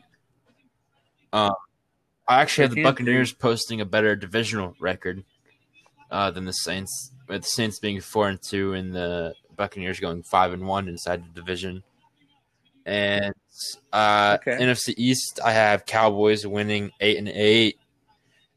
um 1.32 1.50
i 2.28 2.40
actually 2.40 2.62
have 2.68 2.74
the 2.74 2.82
buccaneers 2.84 3.32
posting 3.32 3.80
a 3.80 3.84
better 3.84 4.14
divisional 4.14 4.74
record 4.80 5.24
uh 6.10 6.30
than 6.30 6.44
the 6.44 6.52
saints 6.52 7.10
with 7.28 7.42
the 7.42 7.48
saints 7.48 7.78
being 7.80 8.00
4 8.00 8.28
and 8.28 8.42
2 8.42 8.74
and 8.74 8.94
the 8.94 9.34
buccaneers 9.56 9.98
going 10.00 10.22
5 10.22 10.52
and 10.52 10.66
1 10.66 10.88
inside 10.88 11.24
the 11.24 11.40
division 11.40 11.82
and 12.86 13.34
uh, 13.92 14.38
Okay. 14.40 14.56
NFC 14.64 14.94
East, 14.96 15.40
I 15.44 15.52
have 15.52 15.84
Cowboys 15.84 16.46
winning 16.46 16.90
eight 17.00 17.18
and 17.18 17.28
eight, 17.28 17.78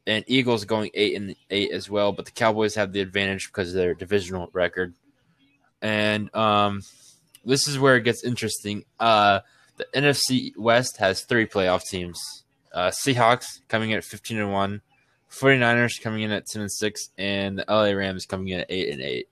and 0.06 0.24
Eagles 0.26 0.64
going 0.64 0.90
eight 0.94 1.16
and 1.16 1.34
eight 1.50 1.70
as 1.72 1.88
well. 1.88 2.12
But 2.12 2.24
the 2.24 2.32
Cowboys 2.32 2.74
have 2.74 2.92
the 2.92 3.00
advantage 3.00 3.48
because 3.48 3.68
of 3.68 3.74
their 3.74 3.94
divisional 3.94 4.50
record. 4.52 4.94
And 5.80 6.34
um, 6.34 6.82
this 7.44 7.68
is 7.68 7.78
where 7.78 7.96
it 7.96 8.04
gets 8.04 8.24
interesting. 8.24 8.84
Uh, 8.98 9.40
the 9.76 9.86
NFC 9.94 10.56
West 10.56 10.98
has 10.98 11.22
three 11.22 11.46
playoff 11.46 11.84
teams: 11.84 12.44
uh, 12.72 12.88
Seahawks 12.90 13.60
coming 13.68 13.90
in 13.90 13.98
at 13.98 14.04
fifteen 14.04 14.38
and 14.38 14.52
one, 14.52 14.80
49ers 15.30 16.00
coming 16.00 16.22
in 16.22 16.30
at 16.30 16.46
ten 16.46 16.62
and 16.62 16.72
six, 16.72 17.10
and 17.18 17.58
the 17.58 17.64
LA 17.68 17.90
Rams 17.92 18.26
coming 18.26 18.48
in 18.48 18.60
at 18.60 18.66
eight 18.70 18.90
and 18.92 19.00
eight. 19.00 19.28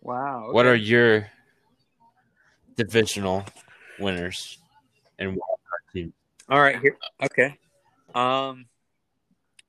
Wow. 0.00 0.52
What 0.52 0.66
are 0.66 0.74
your 0.76 1.26
divisional 2.76 3.44
winners 3.98 4.58
and 5.18 5.32
wildcard 5.32 5.92
teams? 5.92 6.12
All 6.48 6.60
right. 6.60 6.80
Here. 6.80 6.96
Okay. 7.24 7.58
Um, 8.14 8.66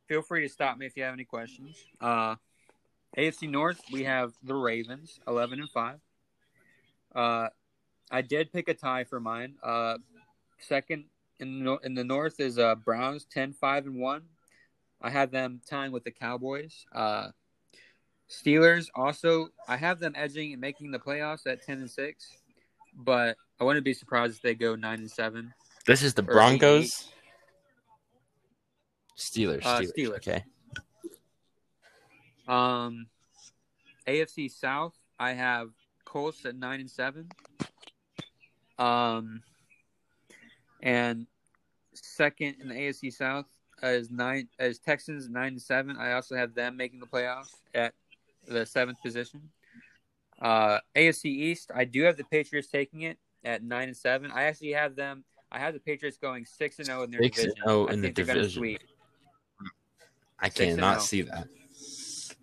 feel 0.07 0.21
free 0.21 0.41
to 0.41 0.49
stop 0.49 0.77
me 0.77 0.85
if 0.85 0.95
you 0.95 1.03
have 1.03 1.13
any 1.13 1.25
questions. 1.25 1.75
Uh, 1.99 2.35
AFC 3.17 3.49
North, 3.49 3.81
we 3.91 4.03
have 4.03 4.33
the 4.43 4.55
Ravens, 4.55 5.19
eleven 5.27 5.59
and 5.59 5.69
five. 5.69 5.99
Uh, 7.15 7.49
I 8.11 8.21
did 8.21 8.51
pick 8.51 8.69
a 8.69 8.73
tie 8.73 9.03
for 9.03 9.19
mine. 9.19 9.55
Uh, 9.63 9.97
second 10.59 11.05
in 11.39 11.63
the, 11.63 11.77
in 11.83 11.93
the 11.93 12.03
North 12.03 12.39
is 12.39 12.57
uh 12.57 12.75
Browns, 12.75 13.25
10, 13.25 13.53
5 13.53 13.85
and 13.85 13.99
one. 13.99 14.23
I 15.01 15.09
have 15.09 15.31
them 15.31 15.61
tying 15.69 15.91
with 15.91 16.03
the 16.03 16.11
Cowboys. 16.11 16.85
Uh, 16.91 17.29
Steelers 18.29 18.87
also, 18.95 19.49
I 19.67 19.77
have 19.77 19.99
them 19.99 20.13
edging 20.15 20.51
and 20.51 20.61
making 20.61 20.91
the 20.91 20.99
playoffs 20.99 21.47
at 21.47 21.63
ten 21.65 21.77
and 21.77 21.89
six, 21.89 22.27
but 22.93 23.37
I 23.59 23.63
wouldn't 23.63 23.85
be 23.85 23.93
surprised 23.93 24.35
if 24.35 24.41
they 24.41 24.53
go 24.53 24.75
nine 24.75 24.99
and 24.99 25.09
seven. 25.09 25.53
This 25.85 26.03
is 26.03 26.13
the 26.13 26.23
Broncos. 26.23 27.09
Steelers, 29.17 29.65
Uh, 29.65 29.79
Steelers. 29.81 29.91
Steelers. 29.97 30.15
Okay. 30.17 30.43
Um, 32.47 33.07
AFC 34.07 34.49
South, 34.49 34.93
I 35.19 35.33
have 35.33 35.69
Colts 36.05 36.45
at 36.45 36.55
nine 36.55 36.79
and 36.79 36.89
seven. 36.89 37.29
Um, 38.79 39.41
and 40.81 41.25
second 41.93 42.57
in 42.61 42.69
the 42.69 42.75
AFC 42.75 43.11
South 43.11 43.45
is 43.83 44.09
nine 44.11 44.47
as 44.59 44.79
Texans 44.79 45.27
nine 45.29 45.53
and 45.53 45.61
seven. 45.61 45.97
I 45.97 46.13
also 46.13 46.35
have 46.35 46.53
them 46.53 46.77
making 46.77 46.99
the 46.99 47.07
playoffs 47.07 47.55
at 47.73 47.93
the 48.47 48.65
seventh 48.65 49.01
position. 49.01 49.49
Uh, 50.39 50.79
AFC 50.95 51.25
East, 51.25 51.71
I 51.75 51.83
do 51.85 52.03
have 52.03 52.15
the 52.17 52.23
Patriots 52.25 52.67
taking 52.69 53.01
it 53.01 53.17
at 53.43 53.63
nine 53.63 53.87
and 53.87 53.97
seven. 53.97 54.31
I 54.31 54.43
actually 54.43 54.71
have 54.73 54.95
them. 54.95 55.23
I 55.51 55.59
have 55.59 55.73
the 55.73 55.79
Patriots 55.79 56.17
going 56.17 56.45
six 56.45 56.77
and 56.77 56.85
zero 56.85 57.03
in 57.03 57.11
their 57.11 57.21
Six 57.23 57.39
and 57.39 57.47
division. 57.55 57.63
oh 57.69 57.87
I 57.87 57.93
in 57.93 58.01
the 58.01 58.11
they're 58.11 58.25
gonna 58.25 58.39
division. 58.41 58.59
sweep. 58.59 58.81
I 60.39 60.49
cannot 60.49 60.97
oh. 60.97 61.01
see 61.01 61.23
that 61.23 61.47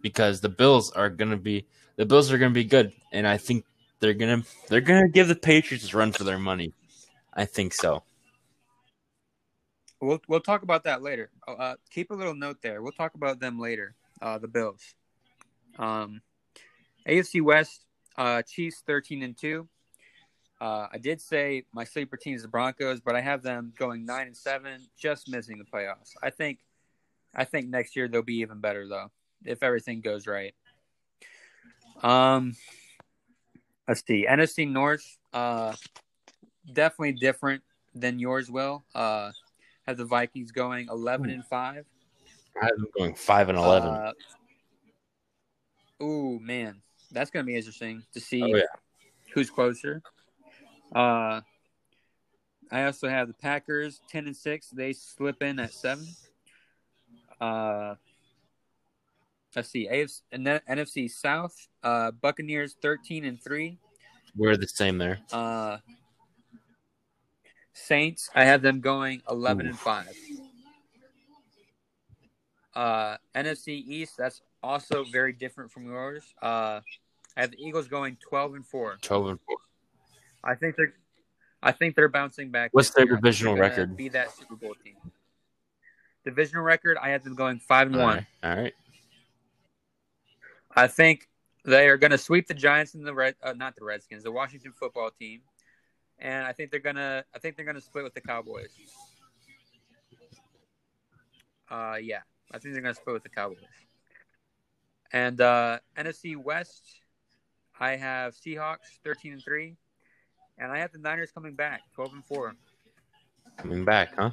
because 0.01 0.41
the 0.41 0.49
Bills 0.49 0.91
are 0.93 1.11
gonna 1.11 1.37
be 1.37 1.67
the 1.97 2.07
Bills 2.07 2.33
are 2.33 2.39
gonna 2.39 2.51
be 2.51 2.65
good, 2.65 2.93
and 3.13 3.27
I 3.27 3.37
think 3.37 3.65
they're 4.01 4.15
gonna 4.15 4.43
they're 4.69 4.81
gonna 4.81 5.09
give 5.09 5.29
the 5.29 5.35
Patriots 5.35 5.93
a 5.93 5.97
run 5.97 6.13
for 6.13 6.25
their 6.25 6.39
money. 6.39 6.73
I 7.33 7.45
think 7.45 7.75
so. 7.75 8.03
We'll 10.01 10.21
we'll 10.29 10.41
talk 10.41 10.63
about 10.63 10.85
that 10.85 11.03
later. 11.03 11.31
Uh, 11.47 11.77
keep 11.91 12.11
a 12.11 12.15
little 12.15 12.35
note 12.35 12.59
there. 12.63 12.83
We'll 12.83 12.93
talk 12.93 13.15
about 13.15 13.41
them 13.41 13.59
later. 13.59 13.95
Uh, 14.21 14.39
the 14.39 14.49
Bills. 14.49 14.95
Um, 15.79 16.21
AFC 17.09 17.43
West. 17.43 17.85
Uh, 18.17 18.43
Chiefs 18.43 18.83
thirteen 18.87 19.23
and 19.23 19.37
two. 19.37 19.69
Uh, 20.61 20.87
I 20.93 20.99
did 20.99 21.21
say 21.21 21.65
my 21.73 21.85
sleeper 21.85 22.17
team 22.17 22.35
is 22.35 22.43
the 22.43 22.49
Broncos, 22.49 23.01
but 23.01 23.17
I 23.17 23.21
have 23.21 23.43
them 23.43 23.73
going 23.77 24.07
nine 24.07 24.29
and 24.29 24.37
seven, 24.37 24.81
just 24.97 25.29
missing 25.29 25.59
the 25.59 25.65
playoffs. 25.65 26.13
I 26.23 26.31
think, 26.31 26.61
I 27.35 27.45
think 27.45 27.69
next 27.69 27.97
year 27.97 28.09
they'll 28.09 28.23
be 28.23 28.37
even 28.39 28.61
better 28.61 28.87
though, 28.89 29.11
if 29.45 29.63
everything 29.63 30.01
goes 30.01 30.27
right. 30.27 30.55
Um, 32.03 32.55
let's 33.89 34.05
see, 34.07 34.27
NFC 34.29 34.71
North. 34.71 35.05
Uh, 35.33 35.75
definitely 36.73 37.13
different 37.13 37.63
than 37.95 38.19
yours 38.19 38.51
will. 38.51 38.85
Uh, 38.95 39.33
have 39.87 39.97
the 39.97 40.05
Vikings 40.05 40.53
going 40.53 40.89
eleven 40.91 41.31
and 41.31 41.45
five. 41.45 41.85
I 42.61 42.67
have 42.67 42.77
them 42.77 42.89
going 42.97 43.15
five 43.15 43.49
and 43.49 43.59
eleven. 43.59 43.91
Uh, 43.91 44.13
ooh 46.03 46.39
man, 46.41 46.81
that's 47.11 47.31
gonna 47.31 47.45
be 47.45 47.57
interesting 47.57 48.03
to 48.13 48.21
see 48.21 48.43
oh 48.43 48.57
yeah, 48.57 48.65
who's 49.33 49.51
closer. 49.51 50.03
Uh, 50.95 51.41
I 52.71 52.85
also 52.85 53.09
have 53.09 53.29
the 53.29 53.35
Packers 53.35 54.01
ten 54.09 54.27
and 54.27 54.37
six. 54.37 54.71
They 54.71 54.93
slip 54.93 55.43
in 55.43 55.59
at 55.59 55.73
seven. 55.73 56.07
Uh, 57.45 57.95
let's 59.55 59.71
see, 59.71 59.89
AFC 59.91 60.23
NFC 60.69 61.11
South. 61.11 61.69
Uh, 61.83 62.11
Buccaneers 62.11 62.77
thirteen 62.81 63.25
and 63.25 63.43
three. 63.43 63.79
we're 64.37 64.57
the 64.57 64.69
same 64.69 64.99
there. 64.99 65.21
Uh, 65.33 65.79
Saints. 67.73 68.31
I 68.35 68.45
have 68.45 68.63
them 68.63 68.81
going 68.81 69.23
eleven 69.31 69.67
and 69.67 69.79
five. 69.79 70.15
Uh, 72.75 73.17
NFC 73.35 73.69
East. 73.69 74.17
That's 74.17 74.41
also 74.63 75.05
very 75.05 75.33
different 75.33 75.71
from 75.71 75.85
yours. 75.87 76.23
Uh, 76.41 76.81
I 77.37 77.41
have 77.43 77.51
the 77.51 77.63
Eagles 77.63 77.89
going 77.89 78.17
twelve 78.27 78.55
and 78.55 78.67
four. 78.67 78.97
Twelve 79.03 79.27
and 79.29 79.39
four. 79.47 79.57
I 80.43 80.55
think 80.55 80.77
they're, 80.77 80.95
I 81.63 81.73
think 81.73 81.95
they're 81.95 82.09
bouncing 82.09 82.51
back. 82.51 82.71
What's 82.73 82.91
their 82.91 83.07
year. 83.07 83.17
Divisional 83.17 83.57
record? 83.57 83.97
Be 83.97 84.09
that 84.11 84.35
Super 84.35 84.57
Bowl 84.57 84.75
team. 84.83 84.95
Divisional 86.25 86.63
record. 86.63 86.97
I 87.01 87.11
have 87.11 87.23
them 87.25 87.35
going 87.35 87.59
five 87.59 87.87
and 87.89 87.97
All 87.97 88.03
one. 88.03 88.27
right. 88.43 88.51
All 88.51 88.63
right. 88.63 88.75
I 90.77 90.87
think 90.87 91.29
they 91.65 91.89
are 91.89 91.97
going 91.97 92.11
to 92.11 92.19
sweep 92.19 92.47
the 92.47 92.55
Giants 92.55 92.95
and 92.95 93.07
the 93.07 93.15
Red, 93.15 93.37
uh, 93.43 93.53
not 93.53 93.77
the 93.77 93.85
Redskins, 93.85 94.25
the 94.25 94.33
Washington 94.33 94.73
Football 94.73 95.11
Team, 95.11 95.41
and 96.19 96.47
I 96.47 96.53
think 96.53 96.71
they're 96.71 96.81
gonna, 96.81 97.25
I 97.35 97.39
think 97.39 97.57
they're 97.57 97.65
gonna 97.65 97.81
split 97.81 98.05
with 98.05 98.15
the 98.15 98.21
Cowboys. 98.21 98.71
Uh, 101.71 101.97
yeah, 102.01 102.21
I 102.53 102.59
think 102.59 102.75
they're 102.75 102.83
gonna 102.83 102.95
split 102.95 103.15
with 103.15 103.23
the 103.23 103.29
Cowboys. 103.29 103.59
And 105.13 105.41
uh, 105.41 105.79
NFC 105.97 106.37
West, 106.37 106.83
I 107.79 107.97
have 107.97 108.35
Seahawks 108.35 108.99
thirteen 109.05 109.35
and 109.35 109.43
three, 109.43 109.77
and 110.59 110.73
I 110.73 110.79
have 110.79 110.93
the 110.93 110.99
Niners 110.99 111.31
coming 111.31 111.55
back 111.55 111.83
twelve 111.95 112.13
and 112.13 112.25
four. 112.25 112.55
Coming 113.59 113.85
back, 113.85 114.15
huh? 114.17 114.31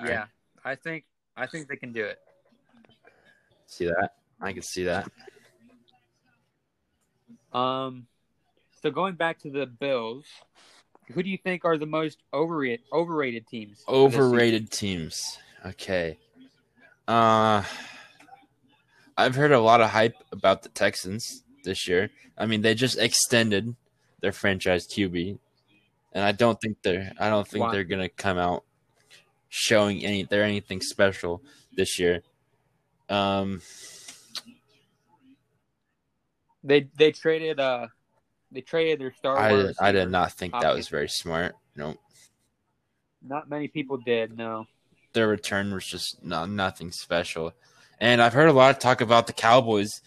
Yeah, 0.00 0.18
right. 0.18 0.28
I 0.64 0.74
think, 0.74 1.04
I 1.36 1.46
think 1.46 1.68
they 1.68 1.76
can 1.76 1.92
do 1.92 2.04
it. 2.04 2.18
See 3.66 3.86
that? 3.86 4.14
I 4.40 4.52
can 4.52 4.62
see 4.62 4.84
that. 4.84 5.08
Um, 7.52 8.06
so 8.82 8.90
going 8.90 9.14
back 9.14 9.38
to 9.40 9.50
the 9.50 9.66
Bills, 9.66 10.26
who 11.12 11.22
do 11.22 11.30
you 11.30 11.38
think 11.38 11.64
are 11.64 11.78
the 11.78 11.86
most 11.86 12.18
overrated 12.32 12.80
overrated 12.92 13.46
teams? 13.46 13.82
for 13.84 13.92
this 13.92 14.12
season? 14.12 14.24
Overrated 14.24 14.70
teams. 14.70 15.38
Okay. 15.64 16.18
Uh 17.08 17.62
I've 19.18 19.34
heard 19.34 19.52
a 19.52 19.60
lot 19.60 19.80
of 19.80 19.90
hype 19.90 20.16
about 20.30 20.62
the 20.62 20.68
Texans 20.68 21.42
this 21.64 21.88
year. 21.88 22.10
I 22.36 22.44
mean, 22.44 22.60
they 22.60 22.74
just 22.74 22.98
extended 22.98 23.74
their 24.20 24.32
franchise 24.32 24.86
QB, 24.86 25.38
and 26.12 26.22
I 26.24 26.32
don't 26.32 26.60
think 26.60 26.82
they're 26.82 27.12
I 27.18 27.30
don't 27.30 27.48
think 27.48 27.64
Why? 27.64 27.72
they're 27.72 27.84
gonna 27.84 28.10
come 28.10 28.38
out 28.38 28.64
showing 29.58 30.04
any 30.04 30.22
they're 30.24 30.44
anything 30.44 30.80
special 30.82 31.42
this 31.74 31.98
year. 31.98 32.22
Um, 33.08 33.62
They 36.62 36.88
they 36.96 37.12
traded 37.12 37.60
uh 37.60 37.86
they 38.50 38.60
traded 38.60 39.00
their 39.00 39.12
star. 39.12 39.38
I 39.38 39.50
did, 39.52 39.76
I 39.80 39.92
did 39.92 40.10
not 40.10 40.32
think 40.32 40.52
that 40.60 40.74
was 40.74 40.88
very 40.88 41.08
smart. 41.08 41.54
No, 41.76 41.96
Not 43.22 43.48
many 43.48 43.68
people 43.68 43.98
did. 43.98 44.36
No. 44.36 44.66
their 45.12 45.28
return 45.28 45.72
was 45.72 45.86
just 45.86 46.24
not 46.24 46.48
nothing 46.50 46.90
special. 46.90 47.52
And 48.00 48.20
I've 48.20 48.32
heard 48.34 48.48
a 48.48 48.52
lot 48.52 48.70
of 48.70 48.78
talk 48.78 49.00
about 49.00 49.26
the 49.26 49.32
Cowboys 49.32 50.02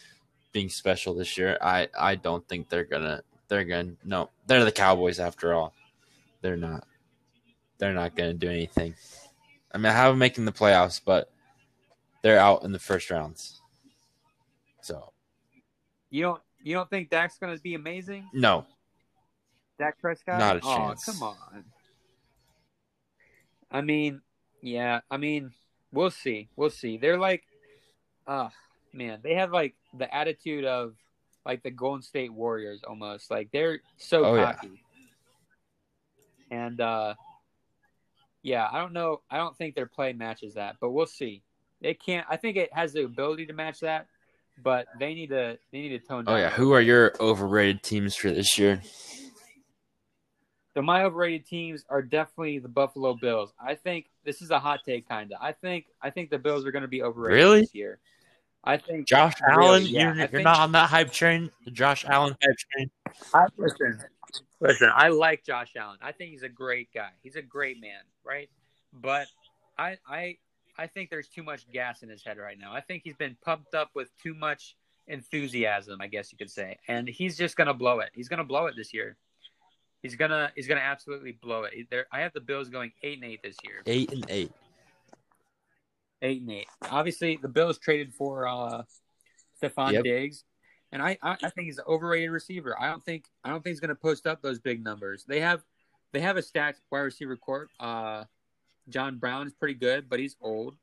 being 0.51 0.69
special 0.69 1.13
this 1.13 1.37
year. 1.37 1.57
I 1.61 1.87
I 1.97 2.15
don't 2.15 2.45
think 2.47 2.69
they're 2.69 2.83
gonna 2.83 3.21
they're 3.47 3.63
gonna 3.63 3.93
no 4.03 4.29
they're 4.47 4.65
the 4.65 4.71
Cowboys 4.71 5.19
after 5.19 5.53
all. 5.53 5.73
They're 6.41 6.57
not 6.57 6.85
they're 7.77 7.93
not 7.93 8.15
gonna 8.15 8.33
do 8.33 8.49
anything. 8.49 8.95
I 9.73 9.77
mean 9.77 9.85
I 9.87 9.91
have 9.91 10.11
them 10.11 10.19
making 10.19 10.45
the 10.45 10.51
playoffs, 10.51 10.99
but 11.03 11.31
they're 12.21 12.39
out 12.39 12.63
in 12.63 12.71
the 12.71 12.79
first 12.79 13.09
rounds. 13.09 13.61
So 14.81 15.11
You 16.09 16.23
don't 16.23 16.41
you 16.63 16.73
don't 16.73 16.89
think 16.89 17.09
Dak's 17.09 17.37
going 17.37 17.55
to 17.55 17.61
be 17.61 17.75
amazing? 17.75 18.27
no, 18.33 18.65
Dak 19.77 19.99
Prescott? 19.99 20.39
Not 20.39 20.57
a 20.57 20.59
oh, 20.63 20.75
chance. 20.77 21.05
come 21.05 21.23
on. 21.23 21.63
I 23.71 23.81
mean, 23.81 24.21
yeah, 24.61 25.01
I 25.11 25.17
mean, 25.17 25.51
we'll 25.93 26.09
see. 26.09 26.49
We'll 26.55 26.69
see. 26.71 26.97
They're 26.97 27.17
like 27.19 27.43
uh 28.27 28.49
man, 28.93 29.19
they 29.23 29.35
have 29.35 29.51
like 29.51 29.75
the 29.97 30.13
attitude 30.13 30.65
of 30.65 30.95
like 31.45 31.63
the 31.63 31.71
Golden 31.71 32.01
State 32.01 32.33
Warriors 32.33 32.81
almost. 32.87 33.31
Like 33.31 33.49
they're 33.51 33.79
so 33.97 34.25
Oh, 34.25 34.35
yeah. 34.35 34.53
cocky. 34.53 34.83
And 36.51 36.81
uh 36.81 37.13
yeah, 38.43 38.67
I 38.71 38.79
don't 38.79 38.93
know. 38.93 39.21
I 39.29 39.37
don't 39.37 39.57
think 39.57 39.75
their 39.75 39.85
play 39.85 40.13
matches 40.13 40.53
that, 40.55 40.77
but 40.79 40.91
we'll 40.91 41.05
see. 41.05 41.43
It 41.81 42.03
can't 42.03 42.25
I 42.29 42.37
think 42.37 42.57
it 42.57 42.73
has 42.73 42.93
the 42.93 43.03
ability 43.03 43.45
to 43.47 43.53
match 43.53 43.79
that, 43.81 44.07
but 44.61 44.87
they 44.99 45.13
need 45.13 45.29
to 45.29 45.57
they 45.71 45.79
need 45.79 45.89
to 45.89 45.99
tone 45.99 46.25
oh, 46.27 46.31
down. 46.31 46.35
oh 46.35 46.37
yeah. 46.37 46.49
Who 46.49 46.73
are 46.73 46.81
your 46.81 47.13
overrated 47.19 47.83
teams 47.83 48.15
for 48.15 48.31
this 48.31 48.57
year? 48.57 48.81
So 50.73 50.81
my 50.81 51.03
overrated 51.03 51.45
teams 51.45 51.83
are 51.89 52.01
definitely 52.01 52.59
the 52.59 52.67
Buffalo 52.69 53.15
Bills. 53.15 53.51
I 53.59 53.75
think 53.75 54.05
this 54.23 54.41
is 54.41 54.51
a 54.51 54.59
hot 54.59 54.81
take, 54.85 55.09
kinda. 55.09 55.35
I 55.41 55.51
think 55.51 55.85
I 56.01 56.09
think 56.09 56.29
the 56.29 56.39
Bills 56.39 56.65
are 56.65 56.71
going 56.71 56.83
to 56.83 56.87
be 56.87 57.01
overrated 57.01 57.43
Really? 57.43 57.61
this 57.61 57.75
year. 57.75 57.99
I 58.63 58.77
think 58.77 59.07
Josh 59.07 59.33
Really, 59.41 59.63
Allen, 59.63 59.85
yeah, 59.85 60.01
you're, 60.03 60.15
you're 60.15 60.27
think- 60.27 60.43
not 60.43 60.59
on 60.59 60.73
that 60.73 60.89
hype 60.89 61.11
train. 61.11 61.49
The 61.65 61.71
Josh 61.71 62.05
Allen 62.05 62.35
hype 62.41 62.57
train. 62.57 62.91
I, 63.33 63.45
listen, 63.57 63.99
listen. 64.59 64.89
I 64.93 65.09
like 65.09 65.43
Josh 65.45 65.73
Allen. 65.75 65.97
I 66.01 66.11
think 66.11 66.31
he's 66.31 66.43
a 66.43 66.49
great 66.49 66.89
guy. 66.93 67.09
He's 67.23 67.35
a 67.35 67.41
great 67.41 67.79
man, 67.81 68.01
right? 68.23 68.49
But 68.93 69.27
I 69.77 69.97
I 70.07 70.37
I 70.77 70.87
think 70.87 71.09
there's 71.09 71.27
too 71.27 71.43
much 71.43 71.69
gas 71.71 72.03
in 72.03 72.09
his 72.09 72.23
head 72.23 72.37
right 72.37 72.57
now. 72.57 72.73
I 72.73 72.81
think 72.81 73.03
he's 73.03 73.15
been 73.15 73.35
pumped 73.43 73.75
up 73.75 73.89
with 73.95 74.09
too 74.21 74.33
much 74.33 74.75
enthusiasm, 75.07 75.99
I 76.01 76.07
guess 76.07 76.31
you 76.31 76.37
could 76.37 76.51
say, 76.51 76.77
and 76.87 77.07
he's 77.07 77.37
just 77.37 77.55
going 77.57 77.67
to 77.67 77.73
blow 77.73 77.99
it. 77.99 78.09
He's 78.13 78.29
going 78.29 78.37
to 78.37 78.43
blow 78.43 78.67
it 78.67 78.75
this 78.77 78.93
year. 78.93 79.17
He's 80.01 80.15
gonna 80.15 80.49
he's 80.55 80.67
gonna 80.67 80.79
absolutely 80.79 81.33
blow 81.33 81.63
it. 81.63 81.73
There, 81.89 82.05
I 82.11 82.21
have 82.21 82.31
the 82.31 82.39
Bills 82.39 82.69
going 82.69 82.93
eight 83.03 83.21
and 83.21 83.29
eight 83.29 83.43
this 83.43 83.57
year. 83.65 83.81
Eight 83.85 84.11
and 84.13 84.25
eight. 84.29 84.51
Eight 86.21 86.41
and 86.41 86.51
eight. 86.51 86.67
Obviously, 86.89 87.37
the 87.41 87.49
Bills 87.49 87.77
traded 87.77 88.13
for 88.13 88.47
uh, 88.47 88.83
Stefon 89.61 89.91
Yep. 89.91 90.03
Diggs, 90.03 90.45
and 90.91 91.01
I, 91.01 91.17
I 91.21 91.37
I 91.43 91.49
think 91.49 91.65
he's 91.65 91.77
an 91.77 91.85
overrated 91.87 92.31
receiver. 92.31 92.75
I 92.79 92.89
don't 92.89 93.03
think 93.03 93.25
I 93.43 93.49
don't 93.49 93.63
think 93.63 93.71
he's 93.73 93.79
going 93.79 93.89
to 93.89 93.95
post 93.95 94.25
up 94.27 94.41
those 94.41 94.59
big 94.59 94.83
numbers. 94.83 95.23
They 95.27 95.39
have 95.41 95.63
they 96.11 96.19
have 96.21 96.37
a 96.37 96.41
stacked 96.41 96.81
wide 96.91 96.99
receiver 96.99 97.35
court. 97.37 97.69
Uh, 97.79 98.23
John 98.89 99.17
Brown 99.17 99.45
is 99.47 99.53
pretty 99.53 99.75
good, 99.75 100.09
but 100.09 100.19
he's 100.19 100.35
old. 100.41 100.75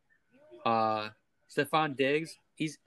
Uh, 0.64 1.08
Stefon 1.54 1.96
Diggs, 1.96 2.38
he's 2.54 2.78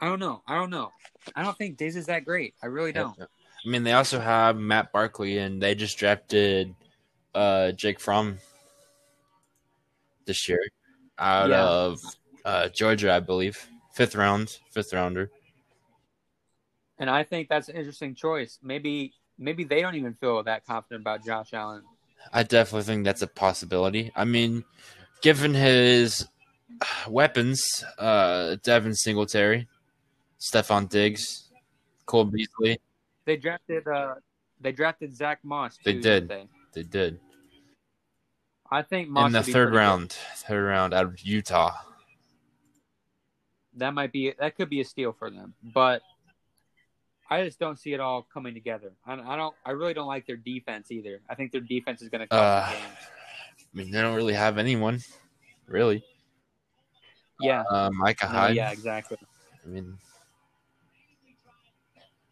I 0.00 0.06
don't 0.06 0.18
know. 0.18 0.42
I 0.46 0.54
don't 0.56 0.70
know. 0.70 0.90
I 1.36 1.42
don't 1.42 1.56
think 1.56 1.76
Diggs 1.76 1.96
is 1.96 2.06
that 2.06 2.24
great. 2.24 2.54
I 2.62 2.66
really 2.66 2.92
don't. 2.92 3.16
I 3.20 3.68
mean, 3.68 3.84
they 3.84 3.92
also 3.92 4.18
have 4.18 4.56
Matt 4.56 4.90
Barkley, 4.90 5.38
and 5.38 5.62
they 5.62 5.74
just 5.76 5.96
drafted 5.96 6.74
uh, 7.34 7.70
Jake 7.72 8.00
Fromm 8.00 8.38
this 10.24 10.48
year 10.48 10.58
out 11.18 11.50
Yeah. 11.50 11.62
of 11.64 12.00
uh, 12.44 12.68
Georgia, 12.70 13.12
I 13.12 13.20
believe. 13.20 13.64
Fifth 13.94 14.16
round, 14.16 14.58
fifth 14.72 14.92
rounder. 14.92 15.30
And 16.98 17.10
I 17.10 17.24
think 17.24 17.48
that's 17.48 17.68
an 17.68 17.76
interesting 17.76 18.14
choice. 18.14 18.58
Maybe 18.62 19.12
maybe 19.38 19.64
they 19.64 19.80
don't 19.80 19.94
even 19.94 20.14
feel 20.14 20.42
that 20.44 20.66
confident 20.66 21.00
about 21.02 21.24
Josh 21.24 21.52
Allen. 21.52 21.82
I 22.32 22.42
definitely 22.44 22.84
think 22.84 23.04
that's 23.04 23.22
a 23.22 23.26
possibility. 23.26 24.12
I 24.14 24.24
mean, 24.24 24.64
given 25.22 25.54
his 25.54 26.26
weapons, 27.08 27.84
uh, 27.98 28.56
Devin 28.62 28.94
Singletary, 28.94 29.68
Stefon 30.40 30.88
Diggs, 30.88 31.48
Cole 32.06 32.24
Beasley, 32.26 32.78
They 33.24 33.36
drafted 33.36 33.86
uh 33.88 34.14
they 34.60 34.72
drafted 34.72 35.14
Zach 35.16 35.40
Moss. 35.42 35.78
They 35.84 35.94
too, 35.94 36.00
did. 36.00 36.28
didn't 36.28 36.50
they 36.72 36.82
did 36.84 37.18
I 38.70 38.82
think 38.82 39.08
Moss 39.08 39.26
in 39.26 39.32
the 39.32 39.42
third 39.42 39.52
pretty 39.52 39.70
good. 39.70 39.76
round, 39.76 40.12
third 40.36 40.64
round 40.66 40.94
out 40.94 41.04
of 41.06 41.20
Utah. 41.20 41.72
That 43.74 43.92
might 43.94 44.12
be 44.12 44.32
that 44.38 44.56
could 44.56 44.68
be 44.70 44.80
a 44.80 44.84
steal 44.84 45.12
for 45.12 45.30
them, 45.30 45.54
but 45.62 46.02
I 47.32 47.44
just 47.44 47.58
don't 47.58 47.78
see 47.78 47.92
it 47.94 48.00
all 48.00 48.26
coming 48.32 48.52
together. 48.54 48.92
I, 49.06 49.14
I 49.14 49.36
don't. 49.36 49.54
I 49.64 49.70
really 49.70 49.94
don't 49.94 50.06
like 50.06 50.26
their 50.26 50.36
defense 50.36 50.90
either. 50.90 51.20
I 51.30 51.34
think 51.34 51.52
their 51.52 51.60
defense 51.60 52.02
is 52.02 52.08
going 52.08 52.20
to 52.20 52.26
cost 52.26 52.68
Uh, 52.68 52.72
games. 52.72 52.96
I 53.58 53.76
mean, 53.78 53.90
they 53.90 54.00
don't 54.02 54.14
really 54.14 54.34
have 54.34 54.58
anyone, 54.58 55.00
really. 55.66 56.04
Yeah. 57.40 57.62
Uh, 57.70 57.90
Micah 57.92 58.26
No, 58.26 58.32
Hyde. 58.32 58.56
yeah. 58.56 58.70
Exactly. 58.70 59.16
I 59.64 59.68
mean, 59.68 59.96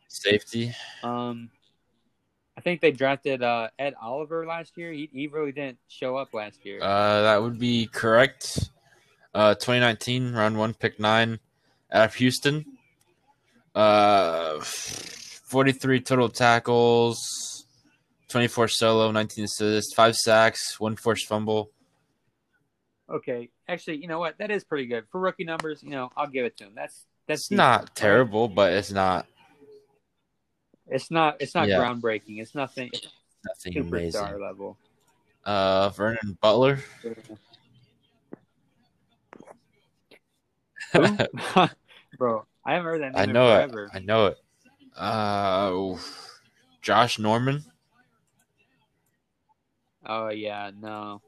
safety. 0.09 0.75
Um, 1.03 1.51
I 2.57 2.61
think 2.61 2.81
they 2.81 2.91
drafted 2.93 3.43
uh, 3.43 3.69
Ed 3.79 3.95
Oliver 4.01 4.45
last 4.47 4.77
year. 4.77 4.93
He 4.93 5.09
he 5.13 5.27
really 5.29 5.53
didn't 5.53 5.79
show 5.89 6.17
up 6.17 6.35
last 6.35 6.65
year. 6.65 6.81
Uh, 6.83 7.23
that 7.23 7.41
would 7.43 7.59
be 7.59 7.87
correct. 7.87 8.71
Uh, 9.33 9.55
2019, 9.55 10.33
round 10.33 10.59
one, 10.59 10.75
pick 10.75 10.99
nine, 10.99 11.39
out 11.93 12.07
of 12.07 12.15
Houston. 12.17 12.67
Uh, 13.75 14.61
43 14.61 16.01
total 16.01 16.29
tackles, 16.29 17.65
24 18.29 18.69
solo, 18.69 19.11
19 19.11 19.45
assists, 19.45 19.95
five 19.95 20.17
sacks, 20.17 20.79
one 20.81 20.97
forced 20.97 21.27
fumble. 21.27 21.71
okay, 23.09 23.49
actually, 23.69 23.97
you 23.97 24.07
know 24.09 24.19
what? 24.19 24.39
That 24.39 24.51
is 24.51 24.65
pretty 24.65 24.87
good 24.87 25.05
for 25.11 25.21
rookie 25.21 25.45
numbers. 25.45 25.83
You 25.83 25.91
know, 25.91 26.11
I'll 26.17 26.29
give 26.29 26.45
it 26.45 26.57
to 26.59 26.65
him. 26.65 26.73
That's 26.75 27.05
that's 27.27 27.43
decent, 27.49 27.59
not 27.59 27.81
right? 27.81 27.95
terrible, 27.95 28.49
but 28.49 28.73
it's 28.73 28.91
not 28.93 29.27
It's 30.89 31.11
not. 31.11 31.37
It's 31.41 31.55
not 31.55 31.69
Yeah. 31.69 31.79
groundbreaking. 31.79 32.41
It's 32.41 32.55
nothing. 32.55 32.91
It's 32.93 33.07
nothing 33.45 33.75
superstar 33.85 33.89
amazing. 33.89 34.41
level. 34.41 34.77
Uh, 35.45 35.91
Vernon 35.91 36.37
Butler. 36.41 36.81
Bro, 42.19 42.45
I 42.65 42.75
haven't 42.75 42.87
heard 42.87 43.03
that 43.03 43.13
name 43.13 43.31
I 43.31 43.33
know 43.33 43.53
it. 43.53 43.57
forever. 43.57 43.91
I 43.93 43.99
know 44.01 44.27
it. 44.27 44.39
Uh. 44.97 45.97
Josh 46.83 47.19
Norman. 47.19 47.65
Oh 50.07 50.29
yeah, 50.29 50.71
no. 50.79 51.21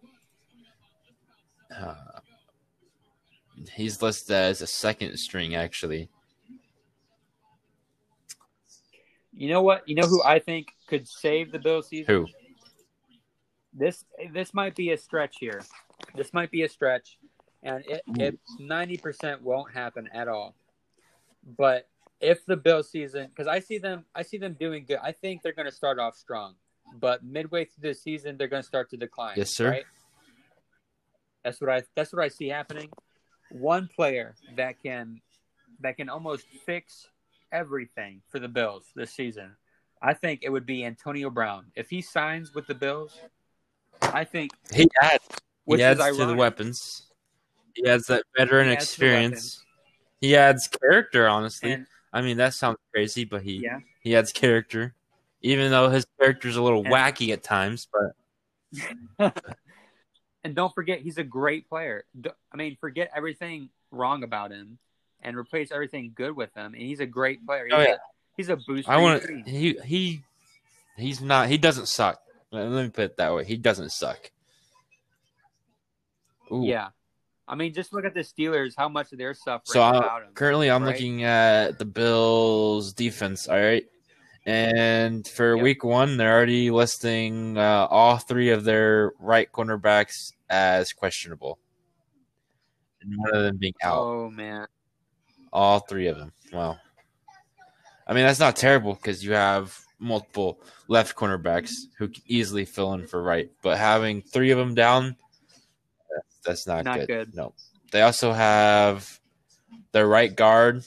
Uh, 1.74 1.94
he's 3.74 4.02
listed 4.02 4.34
as 4.34 4.62
a 4.62 4.66
second 4.66 5.16
string, 5.18 5.54
actually. 5.54 6.08
You 9.34 9.48
know 9.48 9.62
what? 9.62 9.88
You 9.88 9.94
know 9.94 10.06
who 10.06 10.22
I 10.22 10.38
think 10.38 10.68
could 10.88 11.06
save 11.08 11.52
the 11.52 11.58
Bills 11.58 11.88
season? 11.88 12.14
Who? 12.14 12.26
This 13.74 14.04
this 14.32 14.52
might 14.52 14.74
be 14.74 14.92
a 14.92 14.98
stretch 14.98 15.36
here. 15.38 15.62
This 16.14 16.32
might 16.32 16.50
be 16.50 16.62
a 16.62 16.68
stretch, 16.68 17.18
and 17.62 17.84
it 17.86 18.02
it 18.18 18.38
ninety 18.58 18.96
percent 18.96 19.42
won't 19.42 19.72
happen 19.72 20.08
at 20.12 20.28
all. 20.28 20.54
But 21.44 21.88
if 22.20 22.46
the 22.46 22.56
Bills 22.56 22.90
season, 22.90 23.28
because 23.28 23.48
I 23.48 23.60
see 23.60 23.78
them, 23.78 24.04
I 24.14 24.22
see 24.22 24.38
them 24.38 24.56
doing 24.58 24.84
good. 24.86 24.98
I 25.02 25.12
think 25.12 25.42
they're 25.42 25.52
going 25.52 25.68
to 25.68 25.74
start 25.74 25.98
off 25.98 26.16
strong, 26.16 26.54
but 27.00 27.24
midway 27.24 27.64
through 27.64 27.90
the 27.90 27.94
season, 27.94 28.36
they're 28.36 28.48
going 28.48 28.62
to 28.62 28.66
start 28.66 28.90
to 28.90 28.96
decline. 28.96 29.34
Yes, 29.36 29.54
sir. 29.54 29.70
Right? 29.70 29.84
That's 31.44 31.60
what 31.60 31.70
I 31.70 31.82
that's 31.96 32.12
what 32.12 32.22
I 32.24 32.28
see 32.28 32.48
happening. 32.48 32.90
One 33.50 33.88
player 33.88 34.34
that 34.56 34.80
can 34.82 35.20
that 35.80 35.96
can 35.96 36.08
almost 36.08 36.46
fix 36.64 37.08
everything 37.50 38.22
for 38.28 38.38
the 38.38 38.48
Bills 38.48 38.84
this 38.94 39.12
season. 39.12 39.56
I 40.00 40.14
think 40.14 40.40
it 40.42 40.50
would 40.50 40.66
be 40.66 40.84
Antonio 40.84 41.30
Brown. 41.30 41.66
If 41.74 41.90
he 41.90 42.00
signs 42.00 42.54
with 42.54 42.66
the 42.66 42.74
Bills, 42.74 43.18
I 44.00 44.24
think 44.24 44.52
He 44.72 44.88
adds. 45.00 45.24
he 45.66 45.82
adds 45.82 46.00
to 46.16 46.26
the 46.26 46.34
weapons. 46.34 47.08
He 47.74 47.88
adds 47.88 48.06
that 48.06 48.24
veteran 48.36 48.68
adds 48.68 48.84
experience. 48.84 49.64
He 50.22 50.34
adds 50.36 50.66
character. 50.68 51.28
Honestly, 51.28 51.72
And 51.72 51.86
I 52.14 52.22
mean 52.22 52.38
that 52.38 52.54
sounds 52.54 52.78
crazy, 52.94 53.24
but 53.26 53.42
he 53.42 53.56
yeah, 53.64 53.80
he 54.00 54.16
adds 54.16 54.32
character. 54.32 54.94
Even 55.42 55.70
though 55.70 55.90
his 55.90 56.06
character's 56.18 56.56
a 56.56 56.62
little 56.62 56.84
And- 56.84 56.94
wacky 56.94 57.30
at 57.34 57.42
times, 57.42 57.88
but 57.92 58.14
and 60.44 60.54
don't 60.54 60.72
forget 60.74 61.00
he's 61.00 61.18
a 61.18 61.24
great 61.24 61.68
player. 61.68 62.04
I 62.52 62.56
mean, 62.56 62.76
forget 62.80 63.10
everything 63.14 63.68
wrong 63.90 64.22
about 64.22 64.50
him 64.52 64.78
and 65.20 65.36
replace 65.36 65.70
everything 65.72 66.12
good 66.14 66.34
with 66.34 66.54
him. 66.54 66.74
And 66.74 66.82
he's 66.82 67.00
a 67.00 67.06
great 67.06 67.44
player. 67.44 67.64
He's 67.66 67.74
Oh, 67.74 67.80
yeah. 67.80 67.94
a, 67.94 67.98
he's 68.36 68.48
a 68.48 68.56
boost. 68.56 68.88
I 68.88 68.98
want 68.98 69.24
he 69.48 69.76
he 69.84 70.22
he's 70.96 71.20
not 71.20 71.48
he 71.48 71.58
doesn't 71.58 71.86
suck. 71.88 72.22
Let 72.52 72.68
let 72.68 72.84
me 72.84 72.90
put 72.90 73.04
it 73.04 73.16
that 73.16 73.34
way. 73.34 73.44
He 73.44 73.56
doesn't 73.56 73.90
suck. 73.90 74.30
Ooh. 76.52 76.64
Yeah, 76.64 76.88
I 77.52 77.54
mean, 77.54 77.74
just 77.74 77.92
look 77.92 78.06
at 78.06 78.14
the 78.14 78.20
Steelers. 78.20 78.72
How 78.74 78.88
much 78.88 79.08
they're 79.12 79.34
suffering 79.34 79.60
So 79.74 79.82
I'm, 79.82 80.22
him. 80.22 80.28
currently, 80.32 80.70
I'm 80.70 80.82
right? 80.82 80.94
looking 80.94 81.24
at 81.24 81.78
the 81.78 81.84
Bills' 81.84 82.94
defense. 82.94 83.46
All 83.46 83.60
right, 83.60 83.84
and 84.46 85.28
for 85.28 85.54
Yep. 85.56 85.62
Week 85.62 85.84
One, 85.84 86.16
they're 86.16 86.32
already 86.34 86.70
listing 86.70 87.58
uh, 87.58 87.88
all 87.90 88.16
three 88.16 88.48
of 88.48 88.64
their 88.64 89.12
right 89.18 89.52
cornerbacks 89.52 90.32
as 90.48 90.94
questionable, 90.94 91.58
and 93.02 93.12
one 93.18 93.34
of 93.36 93.42
them 93.42 93.58
being 93.58 93.74
out. 93.82 93.98
Oh 93.98 94.30
man, 94.30 94.66
All 95.52 95.80
three 95.80 96.06
of 96.06 96.16
them. 96.16 96.32
Wow. 96.54 96.78
I 98.06 98.14
mean, 98.14 98.24
that's 98.24 98.40
not 98.40 98.56
terrible 98.56 98.94
because 98.94 99.22
you 99.22 99.34
have 99.34 99.78
multiple 99.98 100.58
left 100.88 101.14
cornerbacks 101.16 101.70
who 101.98 102.08
can 102.08 102.22
easily 102.26 102.64
fill 102.64 102.94
in 102.94 103.06
for 103.06 103.22
right, 103.22 103.50
but 103.62 103.76
having 103.76 104.22
three 104.22 104.52
of 104.52 104.58
them 104.58 104.74
down, 104.74 105.16
that's, 106.44 106.66
not, 106.66 106.84
Not 106.84 106.98
good. 107.00 107.08
good. 107.08 107.34
No. 107.34 107.54
They 107.90 108.02
also 108.02 108.32
have 108.32 109.20
their 109.92 110.06
right 110.06 110.34
guard, 110.34 110.84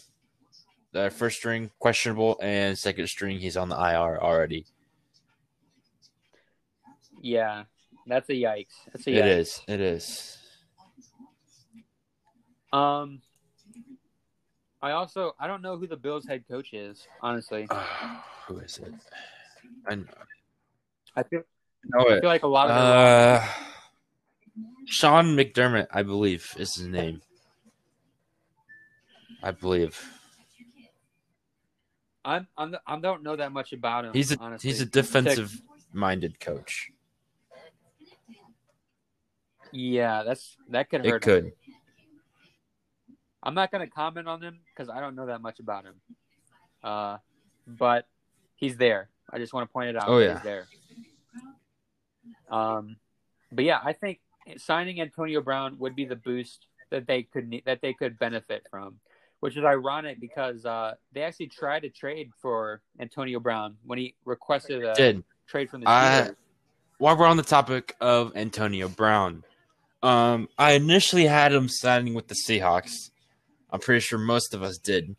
their 0.92 1.10
first 1.12 1.38
string 1.38 1.70
questionable, 1.80 2.38
and 2.42 2.78
second 2.78 3.08
string 3.08 3.40
he's 3.40 3.58
on 3.58 3.70
the 3.70 3.76
IR 3.76 4.20
already. 4.22 4.66
yeah, 7.22 7.64
that's 8.08 8.30
a 8.30 8.34
yikes. 8.34 8.68
That's 8.92 9.08
a 9.08 9.12
yikes. 9.12 9.18
It 9.18 9.26
is. 9.26 9.62
It 9.68 9.82
is. 9.82 10.38
Um, 12.74 13.22
I 14.82 14.92
also 14.92 15.34
I 15.40 15.48
don't 15.48 15.62
know 15.62 15.78
who 15.78 15.88
the 15.88 15.96
Bills 15.98 16.26
head 16.26 16.44
coach 16.50 16.74
is. 16.74 17.08
Honestly, 17.22 17.68
who 18.48 18.60
is 18.60 18.80
it? 18.80 18.94
I 19.88 19.96
know, 19.96 20.04
I 21.16 21.24
feel 21.24 21.42
know 21.86 22.08
I 22.08 22.14
it. 22.14 22.22
feel 22.22 22.30
like 22.30 22.44
a 22.44 22.48
lot 22.48 22.70
of. 22.70 22.78
Uh, 22.78 23.46
Sean 24.86 25.36
McDermott, 25.36 25.88
I 25.92 26.04
believe, 26.04 26.54
is 26.58 26.76
his 26.76 26.88
name. 26.88 27.22
I 29.44 29.52
believe 29.52 30.00
I'm, 32.26 32.48
I'm 32.58 32.76
I 32.88 33.00
don't 33.00 33.22
know 33.22 33.36
that 33.36 33.52
much 33.52 33.72
about 33.72 34.06
him. 34.06 34.14
he's 34.14 34.32
a 34.32 34.38
honestly. 34.40 34.70
he's 34.70 34.82
a 34.82 34.86
defensive-minded 34.86 36.40
coach. 36.40 36.90
Yeah, 39.72 40.24
that's 40.24 40.58
that 40.70 40.90
could 40.90 41.06
hurt. 41.06 41.24
It 41.24 41.30
him. 41.30 41.44
could. 41.44 41.52
I'm 43.44 43.54
not 43.54 43.72
going 43.72 43.88
to 43.88 43.94
comment 43.94 44.28
on 44.28 44.42
him 44.42 44.60
because 44.74 44.90
I 44.90 45.00
don't 45.00 45.16
know 45.16 45.28
that 45.28 45.40
much 45.42 45.60
about 45.60 45.86
him. 45.86 45.94
Uh, 46.84 47.18
but 47.68 48.08
he's 48.56 48.76
there. 48.76 49.10
I 49.32 49.38
just 49.38 49.54
want 49.54 49.70
to 49.70 49.72
point 49.72 49.90
it 49.90 49.96
out. 49.96 50.08
Oh, 50.08 50.18
yeah. 50.18 50.34
he's 50.34 50.44
there. 50.44 50.66
Um, 52.50 52.96
but 53.52 53.64
yeah, 53.66 53.80
I 53.84 53.94
think 53.94 54.20
signing 54.58 55.02
Antonio 55.02 55.42
Brown 55.42 55.78
would 55.80 55.96
be 55.96 56.06
the 56.06 56.16
boost 56.16 56.68
that 56.92 57.08
they 57.08 57.24
could 57.24 57.62
that 57.66 57.82
they 57.82 57.94
could 57.94 58.18
benefit 58.20 58.66
from, 58.70 59.00
which 59.40 59.58
is 59.58 59.64
ironic 59.64 60.20
because 60.20 60.66
uh, 60.66 60.94
they 61.14 61.22
actually 61.22 61.48
tried 61.48 61.82
to 61.82 61.90
trade 61.90 62.30
for 62.42 62.82
Antonio 63.00 63.40
Brown 63.40 63.76
when 63.86 64.00
he 64.00 64.16
requested 64.26 64.84
a 64.84 64.94
Did 64.96 65.24
trade 65.48 65.70
from 65.70 65.82
the 65.82 65.88
Steelers. 65.88 66.36
while 66.98 67.18
we're 67.18 67.26
on 67.26 67.38
the 67.38 67.44
topic 67.44 67.96
of 68.00 68.36
Antonio 68.36 68.88
Brown, 68.88 69.44
um, 70.04 70.48
I 70.58 70.74
initially 70.74 71.26
had 71.26 71.52
him 71.52 71.68
signing 71.68 72.14
with 72.14 72.28
the 72.28 72.36
Seahawks. 72.48 72.92
I'm 73.72 73.80
pretty 73.80 74.02
sure 74.02 74.20
most 74.20 74.54
of 74.54 74.64
us 74.64 74.78
did, 74.78 75.16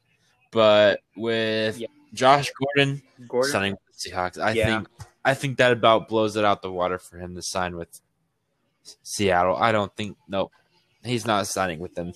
but 0.53 1.01
with 1.17 1.79
Yeah. 1.79 1.89
Josh 2.15 2.51
Gordon 2.59 3.03
Gordon, 3.29 3.53
signing 3.53 3.73
with 3.73 3.81
the 4.03 4.11
Seahawks, 4.11 4.39
I 4.39 4.53
Yeah. 4.53 4.67
think 4.67 4.89
I 5.25 5.35
think 5.35 5.59
that 5.59 5.73
about 5.73 6.07
blows 6.09 6.37
it 6.37 6.45
out 6.45 6.63
the 6.63 6.71
water 6.71 6.99
for 7.01 7.19
him 7.19 7.35
to 7.35 7.43
sign 7.43 7.77
with 7.77 8.01
Seattle. 9.03 9.57
I 9.57 9.73
don't 9.73 9.95
think 9.97 10.17
nope, 10.29 10.53
he's 11.05 11.27
not 11.27 11.47
signing 11.47 11.79
with 11.79 11.95
them. 11.95 12.13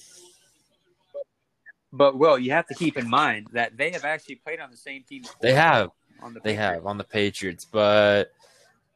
but 1.93 2.17
Will, 2.19 2.39
you 2.39 2.53
have 2.53 2.67
to 2.69 2.75
keep 2.75 2.97
in 2.97 3.09
mind 3.09 3.49
that 3.53 3.77
they 3.77 3.91
have 3.91 4.05
actually 4.05 4.37
played 4.37 4.61
on 4.61 4.71
the 4.71 4.77
same 4.77 5.03
team. 5.03 5.23
They 5.41 5.55
have, 5.55 5.91
on 6.23 6.35
the 6.35 6.41
They 6.41 6.51
Patriots. 6.55 6.75
have 6.77 6.87
on 6.87 6.99
the 6.99 7.05
Patriots, 7.05 7.65
but 7.65 8.33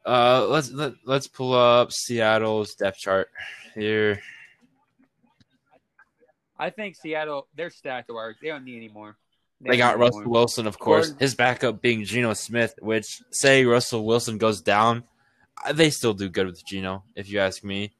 uh, 0.05 0.45
let's 0.47 0.71
let, 0.71 0.93
let's 1.05 1.27
pull 1.27 1.53
up 1.53 1.91
Seattle's 1.91 2.75
depth 2.75 2.97
chart 2.99 3.29
here. 3.73 4.21
I 6.57 6.69
think 6.69 6.95
Seattle 6.95 7.47
they're 7.55 7.69
stacked 7.69 8.09
work. 8.09 8.37
They 8.41 8.47
don't 8.49 8.63
need 8.63 8.77
any 8.77 8.87
more. 8.89 9.17
They 9.61 9.69
don't 9.71 9.77
got 9.79 9.99
Russell 9.99 10.21
more. 10.21 10.29
Wilson, 10.29 10.67
of 10.67 10.77
course. 10.79 11.07
Gordon- 11.07 11.19
His 11.19 11.35
backup 11.35 11.81
being 11.81 12.03
Geno 12.05 12.33
Smith, 12.33 12.75
which 12.79 13.21
say 13.31 13.65
Russell 13.65 14.05
Wilson 14.05 14.37
goes 14.37 14.61
down, 14.61 15.03
they 15.73 15.89
still 15.89 16.13
do 16.13 16.29
good 16.29 16.47
with 16.47 16.65
Geno, 16.65 17.03
if 17.15 17.29
you 17.29 17.39
ask 17.39 17.63
me. 17.63 17.93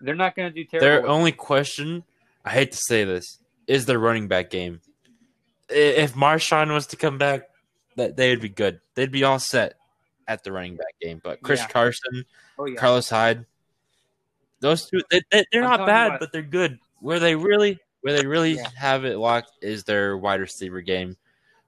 They're 0.00 0.14
not 0.14 0.36
going 0.36 0.48
to 0.52 0.54
do 0.54 0.64
terrible. 0.64 0.86
Their 0.86 1.06
only 1.06 1.32
question, 1.32 2.04
I 2.44 2.50
hate 2.50 2.72
to 2.72 2.78
say 2.78 3.04
this, 3.04 3.38
is 3.66 3.86
their 3.86 3.98
running 3.98 4.28
back 4.28 4.50
game. 4.50 4.80
If 5.68 6.14
Marshawn 6.14 6.72
was 6.72 6.86
to 6.88 6.96
come 6.96 7.18
back, 7.18 7.48
that 7.96 8.16
they 8.16 8.30
would 8.30 8.42
be 8.42 8.48
good. 8.50 8.80
They'd 8.94 9.10
be 9.10 9.24
all 9.24 9.38
set 9.38 9.74
at 10.28 10.44
the 10.44 10.52
running 10.52 10.76
back 10.76 10.94
game. 11.00 11.20
But 11.24 11.42
Chris 11.42 11.60
Yeah. 11.60 11.68
Carson, 11.68 12.24
oh 12.58 12.66
yeah. 12.66 12.76
Carlos 12.78 13.08
Hyde, 13.08 13.46
those 14.60 14.88
two, 14.88 15.00
they, 15.10 15.22
they, 15.30 15.44
they're 15.50 15.64
I'm 15.64 15.78
not 15.80 15.86
bad, 15.86 16.10
what. 16.12 16.20
but 16.20 16.32
they're 16.32 16.42
good. 16.42 16.78
Where 17.00 17.18
they 17.18 17.34
really, 17.34 17.78
where 18.02 18.12
they 18.14 18.26
really 18.26 18.52
Yeah. 18.56 18.68
have 18.76 19.04
it 19.04 19.16
locked 19.16 19.50
is 19.62 19.84
their 19.84 20.16
wide 20.16 20.40
receiver 20.40 20.82
game 20.82 21.16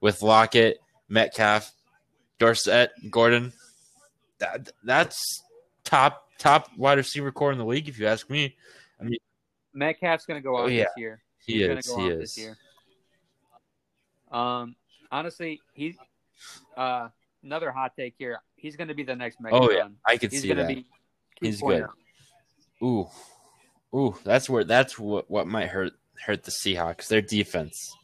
with 0.01 0.23
Lockett, 0.23 0.79
Metcalf, 1.09 1.73
Dorsett, 2.39 2.91
Gordon. 3.11 3.53
That 4.39 4.71
that's 4.85 5.43
top 5.85 6.29
top 6.39 6.69
wide 6.77 6.99
receiver 6.99 7.33
core 7.33 7.53
in 7.53 7.59
the 7.59 7.65
league, 7.65 7.89
if 7.89 7.99
you 7.99 8.07
ask 8.07 8.29
me. 8.31 8.57
I 9.01 9.05
mean, 9.05 9.19
Metcalf's 9.75 10.27
going 10.27 10.41
to 10.41 10.45
go 10.47 10.57
Oh, 10.57 10.65
off 10.65 10.71
yeah. 10.71 10.85
this 10.85 10.93
year. 10.97 11.23
He 11.45 11.59
He's 11.59 11.67
gonna 11.67 11.79
is. 11.81 11.87
go 11.87 11.97
He 11.99 12.07
off 12.07 12.13
is. 12.13 12.21
this 12.21 12.39
year. 12.39 12.57
Um, 14.31 14.77
honestly, 15.11 15.61
he 15.73 15.97
uh 16.77 17.09
another 17.43 17.71
hot 17.73 17.93
take 17.97 18.15
here. 18.19 18.41
He's 18.57 18.77
going 18.77 18.89
to 18.89 18.95
be 18.95 19.03
the 19.05 19.17
next 19.17 19.41
Megatron. 19.41 19.51
Oh 19.53 19.71
yeah, 19.71 19.89
I 20.05 20.17
could 20.17 20.31
He's 20.33 20.43
see 20.43 20.53
that. 20.53 20.69
be. 20.69 20.87
He's 21.41 21.63
2.0. 21.63 21.89
good. 22.81 22.87
Ooh, 22.87 23.09
ooh, 23.95 24.17
that's 24.25 24.51
where 24.51 24.65
that's 24.65 24.99
what 24.99 25.31
what 25.31 25.47
might 25.47 25.69
hurt 25.69 25.93
hurt 26.25 26.43
the 26.45 26.51
Seahawks. 26.51 27.09
Their 27.09 27.23
defense, 27.23 27.97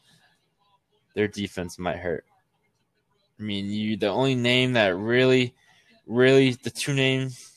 their 1.14 1.28
defense 1.28 1.78
might 1.78 1.98
hurt. 1.98 2.24
I 3.38 3.42
mean, 3.42 3.66
you 3.66 3.96
the 3.96 4.08
only 4.08 4.34
name 4.36 4.74
that 4.74 4.96
really, 4.96 5.54
really 6.06 6.52
the 6.52 6.70
two 6.70 6.94
names 6.94 7.52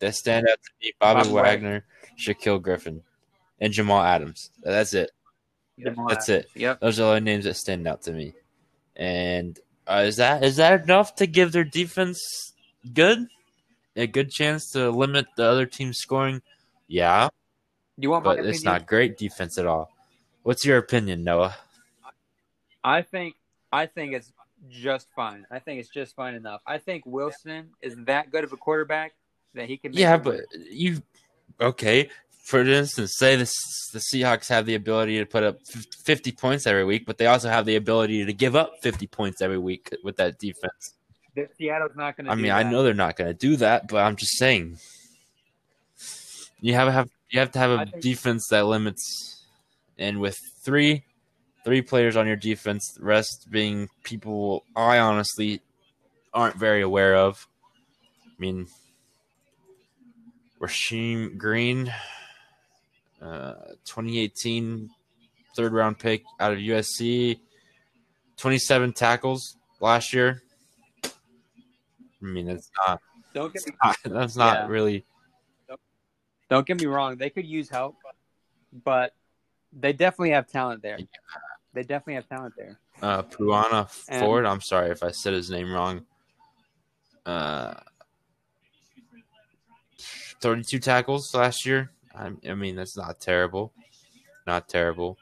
that 0.00 0.14
stand 0.14 0.46
out 0.48 0.58
to 0.62 0.70
me: 0.82 0.92
Bobby, 0.98 1.20
Bobby 1.20 1.32
Wagner, 1.32 1.84
Shaquille 2.18 2.60
Griffin, 2.62 3.02
and 3.60 3.72
Jamal 3.72 4.02
Adams. 4.02 4.50
That's 4.62 4.94
it. 4.94 5.10
Jamal 5.78 6.08
That's 6.08 6.28
Adams. 6.28 6.46
it. 6.54 6.60
Yep. 6.60 6.80
Those 6.80 7.00
are 7.00 7.02
the 7.02 7.08
only 7.08 7.20
names 7.20 7.44
that 7.44 7.54
stand 7.54 7.86
out 7.88 8.02
to 8.02 8.12
me. 8.12 8.34
And 8.96 9.58
uh, 9.86 10.04
is 10.06 10.16
that 10.16 10.44
is 10.44 10.56
that 10.56 10.84
enough 10.84 11.16
to 11.16 11.26
give 11.26 11.52
their 11.52 11.64
defense 11.64 12.52
good 12.92 13.26
a 13.96 14.06
good 14.06 14.30
chance 14.30 14.70
to 14.72 14.90
limit 14.90 15.26
the 15.36 15.44
other 15.44 15.66
team's 15.66 15.98
scoring? 15.98 16.42
Yeah, 16.86 17.28
You 17.96 18.10
want 18.10 18.24
but 18.24 18.38
it's 18.44 18.62
not 18.62 18.86
great 18.86 19.16
defense 19.16 19.58
at 19.58 19.66
all. 19.66 19.90
What's 20.42 20.64
your 20.64 20.76
opinion, 20.78 21.24
Noah? 21.24 21.56
I 22.84 23.02
think 23.02 23.36
I 23.72 23.86
think 23.86 24.12
it's 24.12 24.30
just 24.70 25.08
fine. 25.14 25.46
I 25.50 25.58
think 25.58 25.80
it's 25.80 25.88
just 25.88 26.14
fine 26.16 26.34
enough. 26.34 26.60
I 26.66 26.78
think 26.78 27.04
Wilson 27.06 27.70
is 27.82 27.96
that 28.06 28.30
good 28.30 28.44
of 28.44 28.52
a 28.52 28.56
quarterback 28.56 29.12
that 29.54 29.68
he 29.68 29.76
can. 29.76 29.92
Make 29.92 30.00
Yeah, 30.00 30.16
but 30.16 30.34
work. 30.36 30.46
you 30.70 31.02
okay? 31.60 32.10
For 32.44 32.60
instance, 32.60 33.14
say 33.16 33.36
this 33.36 33.52
the 33.92 34.00
Seahawks 34.00 34.48
have 34.48 34.66
the 34.66 34.74
ability 34.74 35.18
to 35.18 35.24
put 35.26 35.42
up 35.42 35.58
fifty 36.04 36.30
points 36.32 36.66
every 36.66 36.84
week, 36.84 37.06
but 37.06 37.16
they 37.18 37.26
also 37.26 37.48
have 37.48 37.64
the 37.64 37.76
ability 37.76 38.24
to 38.24 38.32
give 38.32 38.54
up 38.54 38.74
fifty 38.82 39.06
points 39.06 39.40
every 39.40 39.58
week 39.58 39.94
with 40.02 40.16
that 40.16 40.38
defense. 40.38 40.94
The- 41.34 41.48
Seattle's 41.58 41.96
not 41.96 42.16
going 42.16 42.26
to. 42.26 42.32
I 42.32 42.34
mean, 42.34 42.52
I 42.52 42.62
know 42.62 42.82
they're 42.82 42.94
not 42.94 43.16
going 43.16 43.28
to 43.28 43.34
do 43.34 43.56
that, 43.56 43.88
but 43.88 43.98
I'm 43.98 44.16
just 44.16 44.36
saying. 44.38 44.78
You 46.60 46.74
have 46.74 46.92
have 46.92 47.08
you 47.30 47.40
have 47.40 47.50
to 47.52 47.58
have 47.58 47.70
a 47.70 47.86
defense 48.00 48.46
that 48.50 48.66
limits, 48.66 49.44
and 49.98 50.20
with 50.20 50.38
three 50.64 51.04
three 51.64 51.82
players 51.82 52.16
on 52.16 52.26
your 52.26 52.36
defense, 52.36 52.92
the 52.96 53.04
rest 53.04 53.46
being 53.50 53.88
people 54.02 54.64
I 54.76 54.98
honestly 54.98 55.60
aren't 56.32 56.56
very 56.56 56.82
aware 56.82 57.16
of. 57.16 57.46
I 58.26 58.40
mean, 58.40 58.66
Rasheem 60.60 61.36
Green, 61.38 61.92
uh, 63.20 63.54
2018 63.84 64.90
third 65.56 65.72
round 65.72 65.98
pick 65.98 66.22
out 66.40 66.52
of 66.52 66.58
USC, 66.58 67.38
27 68.38 68.92
tackles 68.92 69.56
last 69.80 70.12
year. 70.12 70.42
I 71.04 71.10
mean, 72.26 72.46
that's 72.46 72.70
not 72.86 73.00
Don't 73.32 73.52
get 73.52 73.66
me, 73.66 73.72
that's 74.04 74.36
not 74.36 74.58
Yeah. 74.58 74.66
really. 74.66 75.04
don't 76.50 76.66
get 76.66 76.80
me 76.80 76.86
wrong. 76.86 77.16
They 77.16 77.30
could 77.30 77.46
use 77.46 77.68
help, 77.68 77.96
but 78.84 79.14
they 79.72 79.92
definitely 79.92 80.30
have 80.30 80.46
talent 80.48 80.82
there. 80.82 80.98
They 81.74 81.82
definitely 81.82 82.14
have 82.14 82.28
talent 82.28 82.54
there. 82.56 82.78
Uh, 83.02 83.22
Poona 83.22 83.88
And- 84.08 84.20
Ford. 84.20 84.46
I'm 84.46 84.60
sorry 84.60 84.90
if 84.90 85.02
I 85.02 85.10
said 85.10 85.32
his 85.34 85.50
name 85.50 85.72
wrong. 85.72 86.06
Uh, 87.26 87.74
32 90.40 90.78
tackles 90.78 91.34
last 91.34 91.66
year. 91.66 91.90
I, 92.14 92.30
I 92.48 92.54
mean, 92.54 92.76
that's 92.76 92.96
not 92.96 93.18
terrible. 93.20 93.72
Not 94.46 94.68
terrible. 94.68 95.18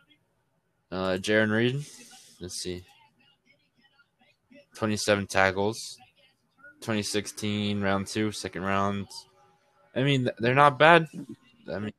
Uh, 0.90 1.16
Jarran 1.20 1.50
Reed. 1.50 1.84
Let's 2.40 2.56
see. 2.60 2.84
27 4.74 5.26
tackles. 5.26 5.96
2016 6.80 7.80
round 7.80 8.08
two, 8.08 8.32
second 8.32 8.62
round. 8.62 9.06
I 9.94 10.02
mean, 10.02 10.28
they're 10.38 10.54
not 10.54 10.78
bad. 10.78 11.06
I 11.72 11.78
mean, 11.78 11.92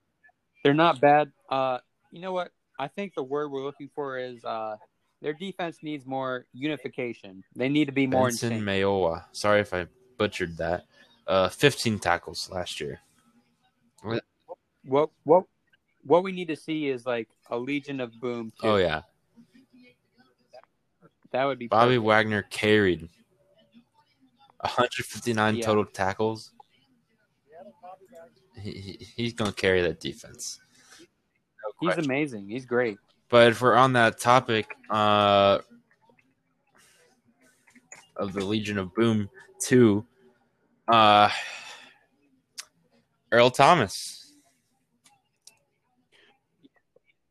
They're 0.64 0.74
not 0.74 1.00
bad. 1.00 1.32
Uh, 1.50 1.78
you 2.12 2.20
know 2.22 2.34
what? 2.34 2.52
I 2.80 2.88
think 2.88 3.14
the 3.16 3.24
word 3.24 3.52
we're 3.52 3.64
looking 3.64 3.90
for 3.94 4.18
is 4.18 4.44
uh, 4.44 4.78
their 5.22 5.34
defense 5.34 5.78
needs 5.82 6.06
more 6.06 6.46
unification. 6.54 7.44
They 7.56 7.70
need 7.70 7.86
to 7.86 7.92
be 7.92 8.08
more 8.08 8.28
Benson. 8.28 8.62
Mayowa. 8.62 9.26
Sorry 9.32 9.62
if 9.62 9.74
I 9.74 9.88
butchered 10.18 10.58
that. 10.58 10.86
Uh, 11.28 11.50
15 11.50 12.00
tackles 12.00 12.50
last 12.52 12.82
year. 12.82 13.00
What 14.84 15.10
what 15.24 15.46
what 16.06 16.24
we 16.24 16.34
need 16.34 16.50
to 16.50 16.56
see 16.58 16.90
is 16.90 17.06
like 17.06 17.30
a 17.50 17.58
Legion 17.58 18.02
of 18.02 18.20
Boom. 18.20 18.52
Too. 18.60 18.68
Oh 18.68 18.76
yeah, 18.76 19.02
that 21.32 21.46
would 21.46 21.58
be 21.58 21.68
Bobby 21.68 21.96
perfect. 21.96 22.06
Wagner 22.06 22.42
carried 22.50 23.10
159 24.60 25.56
Yeah. 25.56 25.66
total 25.66 25.86
tackles. 25.86 26.52
He, 28.60 28.72
he, 28.72 29.08
he's 29.16 29.34
gonna 29.34 29.54
carry 29.54 29.82
that 29.82 30.00
defense. 30.00 30.60
He's 31.80 31.88
question. 31.88 32.06
amazing. 32.06 32.50
He's 32.50 32.66
great. 32.66 32.98
But 33.30 33.50
if 33.50 33.62
we're 33.62 33.76
on 33.76 33.94
that 33.94 34.20
topic 34.20 34.76
uh, 34.90 35.60
of 38.16 38.34
the 38.34 38.46
Legion 38.46 38.78
of 38.78 38.94
Boom 38.94 39.30
2, 39.62 40.06
uh, 40.88 41.30
Earl 43.32 43.50
Thomas. 43.50 44.34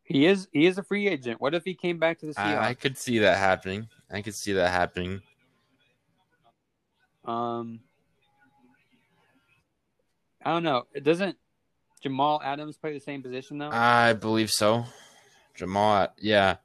He 0.03 0.27
is 0.27 0.49
he 0.53 0.67
is 0.67 0.77
a 0.77 0.83
free 0.83 1.09
agent. 1.09 1.41
What 1.41 1.55
if 1.55 1.65
he 1.65 1.75
came 1.75 1.99
back 1.99 2.19
to 2.19 2.27
the 2.27 2.35
Seahawks? 2.35 2.59
I, 2.59 2.69
I 2.71 2.75
could 2.75 2.99
see 2.99 3.21
that 3.21 3.39
happening. 3.39 3.89
I 4.11 4.21
could 4.21 4.35
see 4.35 4.53
that 4.53 4.71
happening. 4.71 5.23
Um, 7.25 7.81
I 10.45 10.51
don't 10.51 10.65
know. 10.65 10.83
It 10.93 11.05
doesn't 11.05 11.39
Jamal 12.03 12.41
Adams 12.45 12.77
play 12.77 12.93
the 12.93 13.01
same 13.01 13.23
position 13.23 13.59
though? 13.59 13.71
I 13.71 14.13
believe 14.15 14.51
so. 14.51 14.85
Jamal, 15.55 16.09
yeah. 16.19 16.57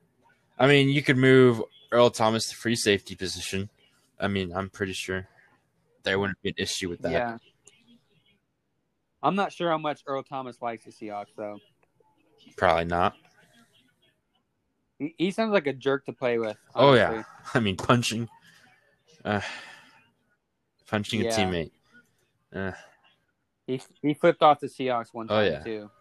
I 0.57 0.67
mean, 0.67 0.89
you 0.89 1.01
could 1.03 1.17
move 1.17 1.61
Earl 1.91 2.09
Thomas 2.09 2.49
to 2.49 2.55
free 2.55 2.75
safety 2.75 3.15
position. 3.15 3.69
I 4.19 4.27
mean, 4.27 4.51
I'm 4.53 4.69
pretty 4.69 4.93
sure 4.93 5.27
there 6.03 6.17
wouldn't 6.17 6.41
be 6.41 6.49
an 6.49 6.55
issue 6.57 6.89
with 6.89 7.01
that. 7.01 7.11
yeah. 7.11 7.37
I'm 9.21 9.35
not 9.35 9.51
sure 9.51 9.69
how 9.69 9.77
much 9.77 10.01
Earl 10.07 10.23
Thomas 10.23 10.61
likes 10.61 10.85
the 10.85 10.91
Seahawks 10.91 11.33
though. 11.35 11.59
Probably 12.55 12.85
not. 12.85 13.13
He, 14.99 15.13
he 15.17 15.31
sounds 15.31 15.51
like 15.51 15.67
a 15.67 15.73
jerk 15.73 16.05
to 16.05 16.13
play 16.13 16.39
with. 16.39 16.57
Oh 16.73 16.93
yeah. 16.93 17.23
I 17.53 17.59
mean, 17.59 17.75
punching, 17.75 18.29
uh, 19.25 19.41
punching 20.87 21.21
Yeah. 21.21 21.29
a 21.29 21.33
teammate. 21.33 21.71
Uh, 22.55 22.71
He 23.67 23.81
he 24.01 24.13
flipped 24.13 24.41
off 24.41 24.61
the 24.61 24.67
Seahawks 24.67 25.13
one 25.13 25.27
Oh, 25.29 25.35
time 25.35 25.51
yeah. 25.51 25.59
too. 25.63 25.91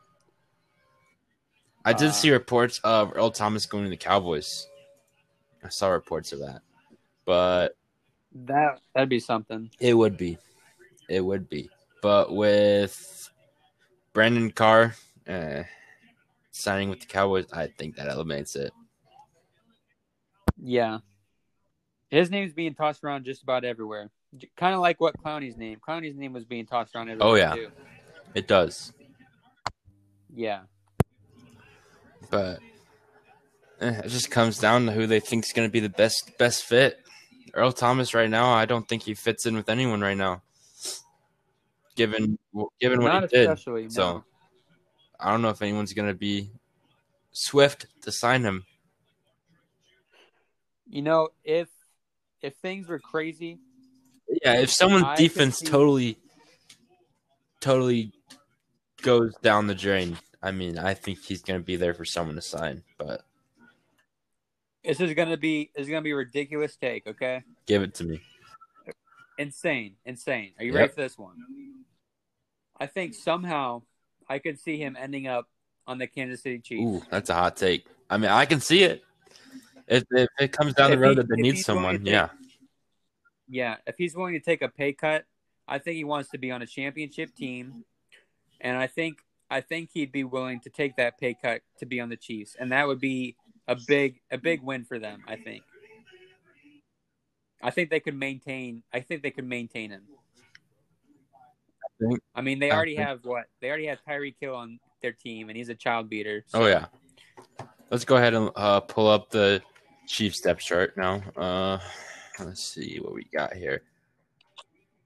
I 1.84 1.92
did 1.92 2.08
Uh, 2.08 2.12
see 2.12 2.30
reports 2.30 2.80
of 2.84 3.12
Earl 3.14 3.30
Thomas 3.30 3.66
going 3.66 3.84
to 3.84 3.90
the 3.90 3.96
Cowboys. 3.96 4.66
I 5.62 5.68
saw 5.68 5.88
reports 5.88 6.32
of 6.32 6.38
that, 6.40 6.62
but 7.24 7.76
That 8.32 8.80
that'd 8.94 9.08
be 9.08 9.20
something. 9.20 9.70
It 9.80 9.94
would 9.94 10.16
be. 10.16 10.38
It 11.08 11.20
would 11.20 11.48
be. 11.48 11.68
But 12.02 12.32
with 12.34 13.30
Brandon 14.12 14.50
Carr 14.52 14.94
uh, 15.28 15.64
signing 16.52 16.88
with 16.88 17.00
the 17.00 17.06
Cowboys, 17.06 17.46
I 17.52 17.66
think 17.66 17.96
that 17.96 18.08
eliminates 18.08 18.54
it. 18.54 18.72
Yeah. 20.62 20.98
His 22.10 22.30
name's 22.30 22.52
being 22.52 22.74
tossed 22.74 23.02
around 23.02 23.24
just 23.24 23.42
about 23.42 23.64
everywhere. 23.64 24.10
Kind 24.56 24.74
of 24.74 24.80
like 24.80 25.00
what 25.00 25.16
Clowney's 25.22 25.56
name. 25.56 25.78
Clowney's 25.86 26.16
name 26.16 26.32
was 26.32 26.44
being 26.44 26.66
tossed 26.66 26.94
around. 26.94 27.16
Oh, 27.20 27.34
yeah. 27.34 27.54
Too. 27.54 27.70
It 28.34 28.46
does, 28.48 28.92
Yeah. 30.34 30.62
but 32.30 32.58
eh, 33.80 34.00
it 34.04 34.08
just 34.08 34.30
comes 34.30 34.58
down 34.58 34.84
to 34.86 34.92
who 34.92 35.06
they 35.06 35.20
think 35.20 35.44
is 35.46 35.52
going 35.52 35.66
to 35.66 35.72
be 35.72 35.80
the 35.80 35.88
best 35.88 36.36
best 36.38 36.64
fit. 36.64 36.98
Earl 37.54 37.72
Thomas 37.72 38.12
right 38.12 38.28
now, 38.28 38.52
I 38.52 38.66
don't 38.66 38.86
think 38.86 39.04
he 39.04 39.14
fits 39.14 39.46
in 39.46 39.54
with 39.56 39.70
anyone 39.70 40.02
right 40.02 40.16
now. 40.16 40.42
Given 41.94 42.38
given 42.78 43.02
what 43.02 43.08
Not 43.12 43.30
he 43.30 43.38
did, 43.38 43.58
no. 43.66 43.88
so 43.88 44.24
I 45.18 45.30
don't 45.30 45.40
know 45.40 45.48
if 45.48 45.62
anyone's 45.62 45.94
going 45.94 46.08
to 46.08 46.14
be 46.14 46.50
swift 47.32 47.86
to 48.02 48.12
sign 48.12 48.42
him. 48.42 48.66
You 50.90 51.00
know, 51.00 51.28
if 51.42 51.68
if 52.42 52.54
things 52.56 52.86
were 52.86 52.98
crazy, 52.98 53.58
Yeah, 54.42 54.54
if 54.60 54.70
someone's 54.70 55.18
defense 55.18 55.58
see- 55.58 55.66
totally, 55.66 56.18
totally 57.60 58.12
goes 59.02 59.34
down 59.42 59.66
the 59.66 59.74
drain, 59.74 60.18
I 60.42 60.50
mean, 60.50 60.78
I 60.78 60.94
think 60.94 61.22
he's 61.24 61.42
going 61.42 61.60
to 61.60 61.64
be 61.64 61.76
there 61.76 61.94
for 61.94 62.04
someone 62.04 62.34
to 62.36 62.42
sign. 62.42 62.82
But 62.98 63.22
this 64.84 65.00
is 65.00 65.14
gonna 65.14 65.36
be 65.36 65.70
this 65.74 65.84
is 65.84 65.88
gonna 65.90 66.02
be 66.02 66.12
a 66.12 66.16
ridiculous 66.16 66.76
take. 66.76 67.06
Okay, 67.06 67.42
give 67.66 67.82
it 67.82 67.94
to 67.94 68.04
me. 68.04 68.20
insane, 69.38 69.96
insane. 70.04 70.52
Are 70.58 70.64
you 70.64 70.72
Yep. 70.72 70.80
ready 70.80 70.92
for 70.92 71.00
this 71.02 71.18
one? 71.18 71.34
I 72.78 72.86
think 72.86 73.14
somehow 73.14 73.82
I 74.28 74.38
could 74.38 74.58
see 74.60 74.76
him 74.78 74.96
ending 74.98 75.26
up 75.26 75.48
on 75.86 75.98
the 75.98 76.06
Kansas 76.06 76.42
City 76.42 76.58
Chiefs. 76.60 76.82
Ooh, 76.82 77.02
that's 77.10 77.30
a 77.30 77.34
hot 77.34 77.56
take. 77.56 77.84
I 78.08 78.16
mean, 78.16 78.30
I 78.30 78.46
can 78.46 78.60
see 78.60 78.82
it. 78.84 79.02
If, 79.88 80.04
if 80.10 80.28
it 80.40 80.52
comes 80.52 80.74
down 80.74 80.90
the 80.90 80.98
road 80.98 81.10
he- 81.10 81.14
that 81.16 81.28
they 81.28 81.42
need 81.42 81.58
someone, 81.58 82.04
yeah, 82.06 82.28
Yeah, 83.48 83.76
if 83.86 83.96
he's 83.96 84.16
willing 84.16 84.34
to 84.34 84.40
take 84.40 84.62
a 84.62 84.68
pay 84.68 84.92
cut, 84.92 85.24
I 85.68 85.78
think 85.78 85.96
he 85.96 86.04
wants 86.04 86.30
to 86.30 86.38
be 86.38 86.50
on 86.50 86.62
a 86.62 86.66
championship 86.66 87.34
team, 87.34 87.84
and 88.60 88.76
I 88.76 88.86
think 88.86 89.18
I 89.50 89.60
think 89.60 89.90
he'd 89.92 90.10
be 90.12 90.24
willing 90.24 90.60
to 90.60 90.70
take 90.70 90.96
that 90.96 91.18
pay 91.18 91.34
cut 91.40 91.62
to 91.78 91.86
be 91.86 92.00
on 92.00 92.08
the 92.08 92.16
Chiefs, 92.16 92.56
and 92.58 92.72
that 92.72 92.86
would 92.86 93.00
be 93.00 93.36
a 93.68 93.76
big 93.86 94.20
a 94.30 94.38
big 94.38 94.62
win 94.62 94.84
for 94.84 94.98
them. 94.98 95.22
I 95.26 95.36
think. 95.36 95.62
I 97.62 97.70
think 97.70 97.90
they 97.90 98.00
could 98.00 98.14
maintain. 98.16 98.82
I 98.92 99.00
think 99.00 99.22
they 99.22 99.30
could 99.30 99.46
maintain 99.46 99.90
him. 99.90 100.02
think- 101.98 102.20
I 102.34 102.42
mean, 102.42 102.58
they 102.58 102.70
I 102.70 102.76
already 102.76 102.96
think- 102.96 103.08
have 103.08 103.24
what? 103.24 103.46
They 103.60 103.68
already 103.68 103.86
have 103.86 103.98
Tyreek 104.06 104.34
Hill 104.40 104.54
on 104.54 104.78
their 105.00 105.12
team, 105.12 105.48
and 105.48 105.56
he's 105.56 105.68
a 105.70 105.74
child 105.74 106.10
beater. 106.10 106.44
so- 106.46 106.62
Oh 106.62 106.66
yeah. 106.66 106.86
Let's 107.90 108.04
go 108.04 108.16
ahead 108.16 108.34
and 108.34 108.50
uh, 108.56 108.80
pull 108.80 109.06
up 109.08 109.30
the 109.30 109.62
Chiefs 110.06 110.40
depth 110.40 110.60
chart 110.60 110.96
now. 110.96 111.22
Uh, 111.36 111.78
let's 112.40 112.62
see 112.62 112.98
what 113.00 113.14
we 113.14 113.24
got 113.24 113.54
here. 113.54 113.82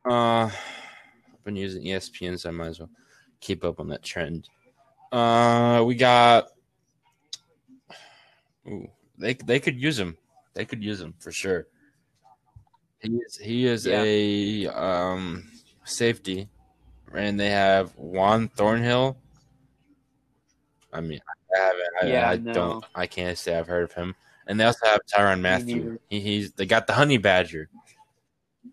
Uh, 0.04 0.46
I've 0.46 1.44
been 1.44 1.56
using 1.56 1.84
ESPN, 1.84 2.38
so 2.38 2.48
I 2.48 2.52
might 2.52 2.68
as 2.68 2.80
well 2.80 2.90
keep 3.40 3.64
up 3.64 3.80
on 3.80 3.88
that 3.88 4.02
trend. 4.02 4.48
Uh, 5.12 5.82
we 5.86 5.94
got. 5.94 6.48
Ooh, 8.66 8.88
they 9.18 9.34
they 9.34 9.60
could 9.60 9.80
use 9.80 9.98
him. 9.98 10.16
They 10.54 10.64
could 10.64 10.82
use 10.82 11.00
him 11.00 11.14
for 11.18 11.32
sure. 11.32 11.66
He 13.00 13.16
is 13.16 13.36
he 13.36 13.66
is 13.66 13.86
Yeah. 13.86 14.02
a 14.04 14.66
um 14.68 15.50
safety, 15.84 16.48
and 17.14 17.38
they 17.38 17.50
have 17.50 17.96
Juan 17.96 18.48
Thornhill. 18.48 19.16
I 20.92 21.00
mean, 21.00 21.20
I 21.54 21.58
haven't. 21.58 21.88
I, 22.02 22.06
Yeah, 22.06 22.28
I 22.30 22.36
no. 22.36 22.52
don't. 22.52 22.84
I 22.94 23.06
can't 23.06 23.38
say 23.38 23.56
I've 23.56 23.68
heard 23.68 23.84
of 23.84 23.92
him. 23.92 24.14
And 24.50 24.58
they 24.58 24.64
also 24.64 24.84
have 24.86 25.00
Tyrann 25.06 25.40
Mathieu. 25.40 26.00
He, 26.08 26.18
he's 26.18 26.50
they 26.54 26.66
got 26.66 26.88
the 26.88 26.92
Honey 26.92 27.18
Badger. 27.18 27.68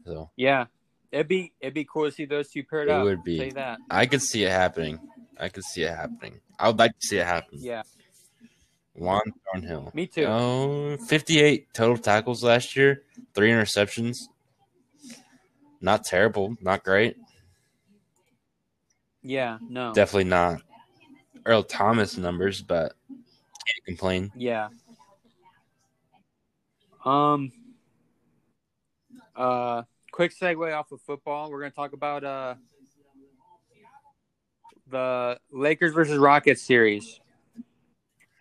So 0.07 0.32
Yeah, 0.36 0.65
it'd 1.11 1.28
be 1.28 1.53
it'd 1.61 1.75
be 1.75 1.86
cool 1.86 2.05
to 2.05 2.11
see 2.11 2.25
those 2.25 2.49
two 2.49 2.63
paired 2.63 2.89
It 2.89 2.93
up. 2.93 3.03
would 3.03 3.23
be. 3.23 3.38
Say 3.38 3.51
that. 3.51 3.78
I 3.88 4.07
could 4.07 4.23
see 4.23 4.43
it 4.43 4.49
happening. 4.49 4.99
I 5.39 5.49
could 5.49 5.63
see 5.63 5.84
it 5.84 5.91
happening. 5.95 6.39
I 6.57 6.67
would 6.67 6.80
like 6.80 6.97
to 6.99 7.07
see 7.07 7.17
it 7.19 7.28
happen. 7.28 7.59
Yeah, 7.61 7.84
Juan 8.95 9.21
Thornhill. 9.53 9.91
me 9.93 10.07
too. 10.07 10.25
Oh, 10.25 10.97
58 10.97 11.71
total 11.75 11.97
tackles 11.99 12.43
last 12.43 12.75
year, 12.75 13.03
three 13.36 13.51
interceptions. 13.51 14.17
Not 15.80 16.05
terrible, 16.05 16.55
not 16.59 16.84
great. 16.84 17.17
Yeah, 19.21 19.59
no. 19.69 19.93
Definitely 19.93 20.23
not 20.32 20.61
Earl 21.45 21.61
Thomas 21.61 22.17
numbers, 22.17 22.63
but 22.63 22.93
can't 23.07 23.86
complain. 23.86 24.32
Yeah. 24.36 24.69
Um. 27.08 27.51
Uh, 29.36 29.84
quick 30.12 30.34
segue 30.36 30.76
off 30.76 30.91
of 30.91 31.01
football. 31.01 31.49
We're 31.51 31.60
gonna 31.60 31.72
talk 31.72 31.93
about 31.93 32.24
uh 32.24 32.55
the 34.89 35.39
Lakers 35.51 35.93
versus 35.93 36.18
Rockets 36.18 36.62
series. 36.62 37.20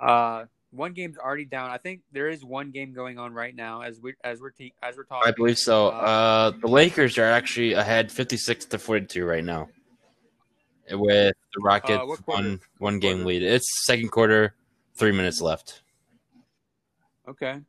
Uh, 0.00 0.44
one 0.70 0.92
game's 0.92 1.16
already 1.18 1.44
down. 1.44 1.70
I 1.70 1.78
think 1.78 2.02
there 2.12 2.28
is 2.28 2.44
one 2.44 2.70
game 2.70 2.92
going 2.92 3.18
on 3.18 3.32
right 3.32 3.54
now 3.54 3.82
as 3.82 4.00
we 4.00 4.14
as 4.22 4.40
we're 4.40 4.50
te- 4.50 4.74
as 4.82 4.96
we're 4.96 5.04
talking. 5.04 5.28
I 5.28 5.32
believe 5.32 5.58
so. 5.58 5.88
Uh, 5.88 6.50
the 6.50 6.68
Lakers 6.68 7.18
are 7.18 7.24
actually 7.24 7.72
ahead 7.72 8.10
56 8.12 8.66
to 8.66 8.78
42 8.78 9.24
right 9.24 9.44
now. 9.44 9.68
With 10.90 11.34
the 11.54 11.62
Rockets 11.62 11.98
Uh, 12.00 12.16
one 12.26 12.60
one 12.78 12.98
game 13.00 13.24
lead. 13.24 13.42
It's 13.42 13.84
second 13.84 14.10
quarter, 14.10 14.54
three 14.94 15.12
minutes 15.12 15.40
left. 15.40 15.82
Okay. 17.28 17.60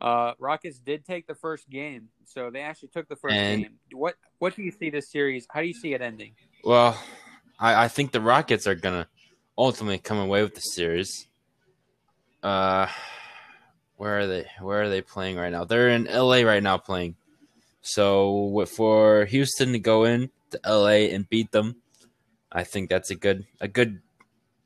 Uh, 0.00 0.32
Rockets 0.38 0.78
did 0.78 1.04
take 1.04 1.26
the 1.26 1.34
first 1.34 1.68
game, 1.68 2.08
so 2.24 2.50
they 2.50 2.60
actually 2.60 2.88
took 2.88 3.08
the 3.08 3.16
first 3.16 3.34
And- 3.34 3.62
game. 3.62 3.78
What 3.92 4.14
what 4.38 4.56
do 4.56 4.62
you 4.62 4.70
see 4.70 4.88
this 4.90 5.10
series? 5.10 5.46
How 5.50 5.60
do 5.60 5.66
you 5.66 5.74
see 5.74 5.92
it 5.92 6.00
ending? 6.00 6.34
Well, 6.64 6.98
I, 7.58 7.84
I 7.84 7.88
think 7.88 8.12
the 8.12 8.20
Rockets 8.20 8.66
are 8.66 8.74
gonna 8.74 9.08
ultimately 9.58 9.98
come 9.98 10.18
away 10.18 10.42
with 10.42 10.54
the 10.54 10.60
series. 10.62 11.26
Uh, 12.42 12.86
where 13.96 14.20
are 14.20 14.26
they? 14.26 14.46
Where 14.60 14.82
are 14.82 14.88
they 14.88 15.02
playing 15.02 15.36
right 15.36 15.52
now? 15.52 15.64
They're 15.64 15.90
in 15.90 16.04
LA 16.04 16.40
right 16.42 16.62
now 16.62 16.78
playing. 16.78 17.16
So 17.82 18.64
for 18.74 19.26
Houston 19.26 19.72
to 19.72 19.78
go 19.78 20.04
in 20.04 20.30
to 20.50 20.60
LA 20.66 21.12
and 21.14 21.28
beat 21.28 21.50
them, 21.52 21.76
I 22.50 22.64
think 22.64 22.88
that's 22.88 23.10
a 23.10 23.14
good 23.14 23.46
a 23.60 23.68
good 23.68 24.00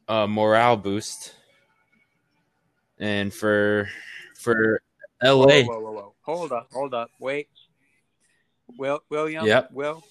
uh, 0.07 0.29
morale 0.29 0.77
boost. 0.77 1.35
And 2.99 3.35
for 3.35 3.89
for 4.39 4.81
LA, 5.23 5.63
Whoa, 5.63 5.81
whoa, 5.81 5.93
whoa! 5.93 6.15
Hold 6.23 6.53
up, 6.53 6.69
hold 6.73 6.95
up, 6.95 7.11
wait. 7.19 7.49
Will 8.79 9.01
William? 9.11 9.47
Yep. 9.47 9.73
Will. 9.73 10.03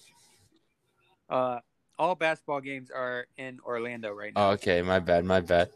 Uh, 1.30 1.60
all 1.97 2.16
basketball 2.16 2.62
games 2.62 2.89
are 2.91 3.28
in 3.38 3.60
Orlando 3.66 4.12
right 4.12 4.34
now. 4.36 4.51
okay, 4.51 4.82
my 4.82 4.99
bad, 4.99 5.26
my 5.26 5.39
bad. 5.39 5.70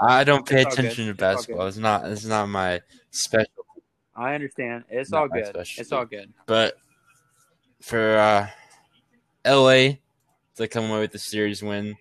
I 0.00 0.24
don't 0.24 0.46
pay 0.46 0.62
It's 0.62 0.74
attention 0.74 1.04
to 1.04 1.10
It's 1.12 1.20
basketball. 1.20 1.66
It's 1.66 1.76
not 1.76 2.06
it's 2.06 2.24
not 2.24 2.48
my 2.48 2.80
special. 3.10 3.48
I 4.16 4.34
understand. 4.34 4.84
It's 4.88 5.10
Not 5.10 5.22
all 5.22 5.28
good. 5.28 5.46
specialty. 5.46 5.80
It's 5.80 5.92
all 5.92 6.04
good. 6.04 6.32
But 6.46 6.76
for 7.82 8.16
uh, 8.16 8.48
LA 9.44 9.96
to 10.56 10.68
come 10.68 10.90
away 10.90 11.00
with 11.00 11.12
the 11.12 11.18
series 11.18 11.62
win, 11.62 11.96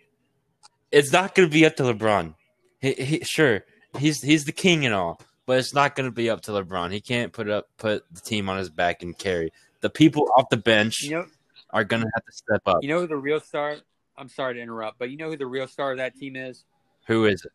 it's 0.91 1.11
not 1.11 1.33
going 1.33 1.49
to 1.49 1.53
be 1.53 1.65
up 1.65 1.75
to 1.77 1.83
LeBron. 1.83 2.35
He, 2.79 2.93
he, 2.93 3.19
sure, 3.23 3.63
he's 3.97 4.21
he's 4.21 4.45
the 4.45 4.51
king 4.51 4.85
and 4.85 4.93
all, 4.93 5.19
but 5.45 5.57
it's 5.59 5.73
not 5.73 5.95
going 5.95 6.07
to 6.07 6.11
be 6.13 6.29
up 6.29 6.41
to 6.41 6.51
LeBron. 6.51 6.91
He 6.91 7.01
can't 7.01 7.31
put 7.33 7.49
up 7.49 7.67
put 7.77 8.03
the 8.13 8.21
team 8.21 8.49
on 8.49 8.57
his 8.57 8.69
back 8.69 9.03
and 9.03 9.17
carry. 9.17 9.51
The 9.81 9.89
people 9.89 10.29
off 10.37 10.49
the 10.49 10.57
bench 10.57 11.03
You 11.03 11.11
know, 11.11 11.25
are 11.71 11.83
going 11.83 12.01
to 12.03 12.09
have 12.13 12.25
to 12.25 12.31
step 12.31 12.61
up. 12.65 12.77
you 12.81 12.89
know 12.89 12.99
who 13.01 13.07
the 13.07 13.17
real 13.17 13.39
star. 13.39 13.75
I'm 14.17 14.29
sorry 14.29 14.53
to 14.55 14.61
interrupt, 14.61 14.99
but 14.99 15.09
you 15.09 15.17
know 15.17 15.29
who 15.29 15.37
the 15.37 15.45
real 15.47 15.67
star 15.67 15.91
of 15.91 15.97
that 15.97 16.15
team 16.15 16.35
is 16.35 16.63
Who 17.07 17.25
is 17.25 17.43
it? 17.45 17.51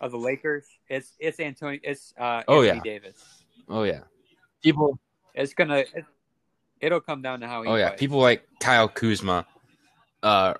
of 0.00 0.10
the 0.10 0.18
Lakers? 0.18 0.66
It's 0.88 1.12
it's 1.18 1.40
Antonio. 1.40 1.80
It's 1.82 2.12
uh, 2.18 2.42
Oh, 2.46 2.62
Anthony 2.62 2.76
yeah. 2.78 2.98
Davis. 2.98 3.24
Oh 3.68 3.84
yeah, 3.84 4.00
people. 4.62 4.98
It's 5.34 5.54
gonna. 5.54 5.78
It, 5.78 6.04
it'll 6.80 7.00
come 7.00 7.22
down 7.22 7.40
to 7.40 7.46
how 7.48 7.62
he. 7.62 7.68
Oh 7.70 7.74
yeah, 7.76 7.88
plays. 7.88 8.00
people 8.00 8.18
like 8.20 8.46
Kyle 8.60 8.88
Kuzma, 8.88 9.46
uh, 10.22 10.54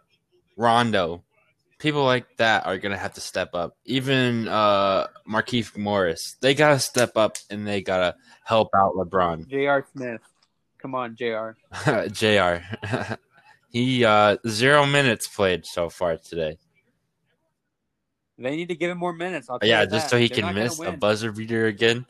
Rondo, 0.56 1.22
people 1.78 2.04
like 2.04 2.36
that 2.36 2.66
are 2.66 2.78
gonna 2.78 2.96
have 2.96 3.14
to 3.14 3.20
step 3.20 3.54
up. 3.54 3.76
Even 3.84 4.48
uh, 4.48 5.06
Markieff 5.28 5.76
Morris, 5.76 6.36
they 6.40 6.54
gotta 6.54 6.78
step 6.78 7.16
up 7.16 7.36
and 7.50 7.66
they 7.66 7.82
gotta 7.82 8.16
help 8.44 8.68
out 8.74 8.94
LeBron. 8.94 9.48
J.R. 9.48 9.86
Smith. 9.92 10.20
Come 10.78 10.94
on, 10.94 11.16
Jr. 11.16 11.52
Jr. 12.08 12.64
he 13.70 14.04
uh, 14.04 14.36
zero 14.46 14.86
minutes 14.86 15.26
played 15.28 15.64
so 15.64 15.88
far 15.88 16.16
today. 16.16 16.58
They 18.36 18.56
need 18.56 18.68
to 18.68 18.74
give 18.74 18.90
him 18.90 18.98
more 18.98 19.12
minutes. 19.12 19.48
I'll 19.48 19.60
yeah, 19.62 19.84
just 19.84 20.06
that. 20.06 20.10
so 20.10 20.18
he 20.18 20.28
They're 20.28 20.42
can 20.42 20.54
miss 20.54 20.80
a 20.80 20.92
buzzer 20.92 21.30
beater 21.30 21.66
again. 21.66 22.04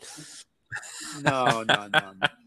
No, 1.22 1.62
no, 1.62 1.88
no. 1.88 1.88
no. 1.92 2.28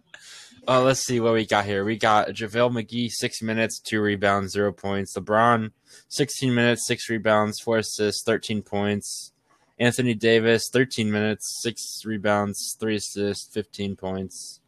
Oh, 0.69 0.83
let's 0.83 1.05
see 1.05 1.21
what 1.21 1.31
we 1.31 1.45
got 1.45 1.63
here. 1.63 1.85
We 1.85 1.95
got 1.95 2.27
JaVale 2.27 2.83
McGee, 2.83 3.09
six 3.09 3.41
minutes, 3.41 3.79
two 3.79 4.01
rebounds, 4.01 4.51
zero 4.51 4.73
points. 4.73 5.15
LeBron, 5.15 5.71
16 6.09 6.53
minutes, 6.53 6.85
six 6.85 7.09
rebounds, 7.09 7.61
four 7.61 7.77
assists, 7.77 8.21
13 8.25 8.63
points. 8.63 9.31
Anthony 9.79 10.13
Davis, 10.13 10.69
13 10.73 11.09
minutes, 11.09 11.61
six 11.61 12.03
rebounds, 12.03 12.75
three 12.77 12.97
assists, 12.97 13.49
15 13.53 13.95
points. 13.95 14.59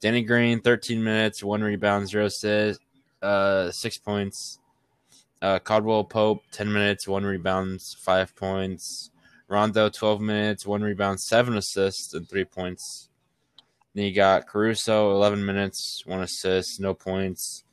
Danny 0.00 0.22
Green, 0.22 0.62
13 0.62 1.04
minutes, 1.04 1.44
one 1.44 1.62
rebound, 1.62 2.08
zero 2.08 2.24
assists, 2.24 2.82
uh, 3.20 3.70
six 3.70 3.98
points. 3.98 4.60
Uh, 5.42 5.58
Caldwell 5.58 6.04
Pope, 6.04 6.44
10 6.52 6.72
minutes, 6.72 7.06
one 7.06 7.24
rebound, 7.24 7.82
five 7.98 8.34
points. 8.34 9.10
Rondo, 9.48 9.90
12 9.90 10.22
minutes, 10.22 10.64
one 10.64 10.80
rebound, 10.80 11.20
seven 11.20 11.54
assists, 11.54 12.14
and 12.14 12.26
three 12.26 12.46
points. 12.46 13.10
Then 13.94 14.04
you 14.04 14.12
got 14.12 14.46
Caruso, 14.46 15.12
11 15.12 15.44
minutes, 15.44 16.02
one 16.04 16.20
assist, 16.20 16.80
no 16.80 16.94
points. 16.94 17.64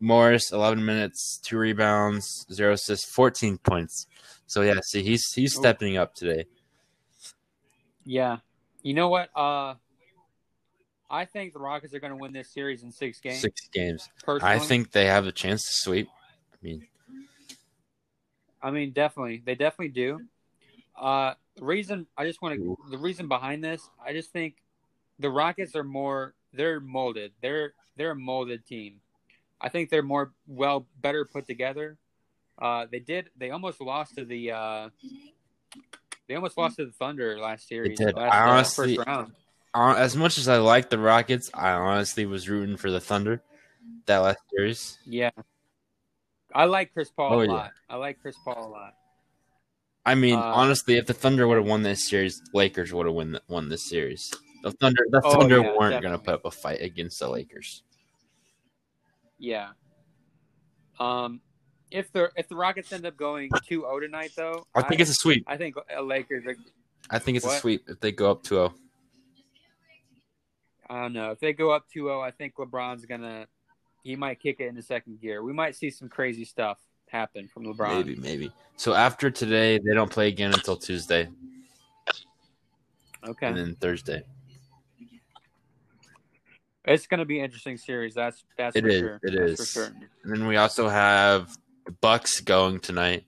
Morris, 0.00 0.52
11 0.52 0.84
minutes, 0.84 1.38
two 1.42 1.56
rebounds, 1.56 2.46
zero 2.52 2.72
assists, 2.72 3.10
14 3.10 3.58
points. 3.58 4.06
So 4.46 4.62
yeah, 4.62 4.80
see, 4.82 5.02
he's 5.02 5.32
he's 5.32 5.54
stepping 5.54 5.96
up 5.96 6.14
today. 6.14 6.46
Yeah. 8.04 8.38
You 8.82 8.94
know 8.94 9.08
what? 9.08 9.30
Uh, 9.36 9.74
I 11.10 11.24
think 11.24 11.52
the 11.52 11.58
Rockets 11.58 11.94
are 11.94 12.00
going 12.00 12.12
to 12.12 12.16
win 12.16 12.32
this 12.32 12.52
series 12.52 12.82
in 12.82 12.90
six 12.90 13.20
games. 13.20 13.40
Six 13.40 13.68
games. 13.72 14.08
Personally. 14.24 14.54
I 14.54 14.58
think 14.58 14.92
they 14.92 15.06
have 15.06 15.26
a 15.26 15.32
chance 15.32 15.62
to 15.64 15.72
sweep. 15.72 16.08
I 16.52 16.56
mean, 16.62 16.86
I 18.62 18.70
mean, 18.70 18.92
definitely, 18.92 19.42
they 19.44 19.54
definitely 19.54 19.92
do. 19.92 20.20
Uh, 20.98 21.34
the 21.56 21.64
reason 21.64 22.06
I 22.16 22.26
just 22.26 22.42
want 22.42 22.56
to 22.56 22.76
the 22.90 22.98
reason 22.98 23.28
behind 23.28 23.62
this, 23.62 23.88
I 24.04 24.12
just 24.12 24.32
think 24.32 24.56
the 25.18 25.30
Rockets 25.30 25.74
are 25.74 25.84
more 25.84 26.34
they're 26.52 26.80
molded. 26.80 27.32
They're 27.42 27.72
they're 27.96 28.12
a 28.12 28.16
molded 28.16 28.64
team. 28.66 29.00
I 29.60 29.68
think 29.68 29.90
they're 29.90 30.02
more 30.02 30.32
well 30.46 30.86
better 31.00 31.24
put 31.24 31.46
together. 31.46 31.96
Uh, 32.60 32.86
they 32.90 33.00
did 33.00 33.30
they 33.36 33.50
almost 33.50 33.80
lost 33.80 34.16
to 34.16 34.24
the 34.24 34.52
uh, 34.52 34.88
they 36.28 36.34
almost 36.34 36.56
lost 36.58 36.76
to 36.76 36.86
the 36.86 36.92
Thunder 36.92 37.38
last 37.38 37.68
series. 37.68 37.98
did. 37.98 38.14
Last, 38.14 38.32
I 38.34 38.38
uh, 38.46 38.50
honestly- 38.52 38.96
first 38.96 39.06
round. 39.08 39.32
uh, 39.74 39.94
as 39.96 40.16
much 40.16 40.38
as 40.38 40.48
I 40.48 40.58
like 40.58 40.90
the 40.90 40.98
Rockets, 40.98 41.50
I 41.54 41.70
honestly 41.72 42.26
was 42.26 42.48
rooting 42.48 42.76
for 42.76 42.90
the 42.90 43.00
Thunder 43.00 43.42
that 44.06 44.18
last 44.18 44.38
series. 44.54 44.98
Yeah. 45.06 45.30
I 46.54 46.64
like 46.64 46.92
Chris 46.94 47.10
Paul 47.10 47.34
Oh, 47.34 47.40
a 47.40 47.46
yeah. 47.46 47.52
lot. 47.52 47.70
I 47.90 47.96
like 47.96 48.20
Chris 48.22 48.36
Paul 48.44 48.66
a 48.66 48.70
lot. 48.70 48.94
I 50.06 50.14
mean, 50.14 50.36
Uh, 50.36 50.42
honestly, 50.42 50.96
if 50.96 51.06
the 51.06 51.12
Thunder 51.12 51.46
would 51.46 51.58
have 51.58 51.66
won 51.66 51.82
this 51.82 52.08
series, 52.08 52.40
Lakers 52.54 52.92
would 52.94 53.04
have 53.06 53.14
won 53.14 53.38
won 53.48 53.68
this 53.68 53.86
series. 53.88 54.32
The 54.62 54.72
Thunder, 54.72 55.06
the 55.10 55.20
Oh, 55.24 55.32
Thunder 55.32 55.60
yeah, 55.60 55.76
weren't 55.76 56.02
going 56.02 56.12
to 56.12 56.18
put 56.18 56.34
up 56.34 56.44
a 56.44 56.50
fight 56.50 56.80
against 56.80 57.18
the 57.20 57.28
Lakers. 57.28 57.82
Yeah. 59.38 59.70
Um, 60.98 61.40
if 61.90 62.12
the 62.12 62.30
if 62.36 62.48
the 62.48 62.56
Rockets 62.56 62.92
end 62.92 63.06
up 63.06 63.16
going 63.16 63.50
2-0 63.50 64.00
tonight, 64.00 64.32
though, 64.36 64.66
I 64.74 64.82
think 64.82 65.00
it's 65.00 65.10
a 65.10 65.14
sweep. 65.14 65.44
I 65.46 65.56
think 65.56 65.76
Lakers. 66.02 66.44
Are, 66.46 66.56
I 67.08 67.18
think 67.18 67.36
it's 67.36 67.46
a 67.46 67.58
sweep 67.58 67.88
if 67.88 68.00
they 68.00 68.12
go 68.12 68.30
up 68.30 68.40
oh. 68.50 68.70
2-0. 68.70 68.74
I 70.90 71.02
don't 71.02 71.12
know 71.12 71.30
if 71.30 71.40
they 71.40 71.52
go 71.52 71.70
up 71.70 71.86
2-0. 71.94 72.20
I 72.22 72.30
think 72.30 72.54
LeBron's 72.56 73.04
gonna 73.04 73.46
he 74.02 74.16
might 74.16 74.40
kick 74.40 74.56
it 74.58 74.66
into 74.66 74.82
second 74.82 75.20
gear. 75.20 75.42
We 75.42 75.52
might 75.52 75.76
see 75.76 75.90
some 75.90 76.08
crazy 76.08 76.44
stuff 76.44 76.78
happen 77.08 77.46
from 77.46 77.64
LeBron. 77.64 78.04
Maybe, 78.04 78.16
maybe. 78.16 78.52
So 78.76 78.94
after 78.94 79.30
today, 79.30 79.78
they 79.78 79.94
don't 79.94 80.10
play 80.10 80.28
again 80.28 80.52
until 80.52 80.76
Tuesday 80.76 81.28
Okay, 83.26 83.46
and 83.46 83.56
then 83.56 83.74
Thursday. 83.76 84.22
It's 86.88 87.06
gonna 87.06 87.24
be 87.24 87.38
an 87.38 87.44
interesting 87.44 87.76
series. 87.76 88.14
That's 88.14 88.44
that's 88.56 88.76
It 88.76 88.82
for 88.82 88.88
is, 88.88 88.98
sure. 89.00 89.20
it 89.22 89.38
That's 89.38 89.52
is. 89.52 89.56
for 89.58 89.66
sure. 89.66 89.92
And 90.24 90.32
then 90.34 90.46
we 90.46 90.56
also 90.56 90.88
have 90.88 91.56
the 91.86 91.92
Bucks 91.92 92.40
going 92.40 92.80
tonight. 92.80 93.24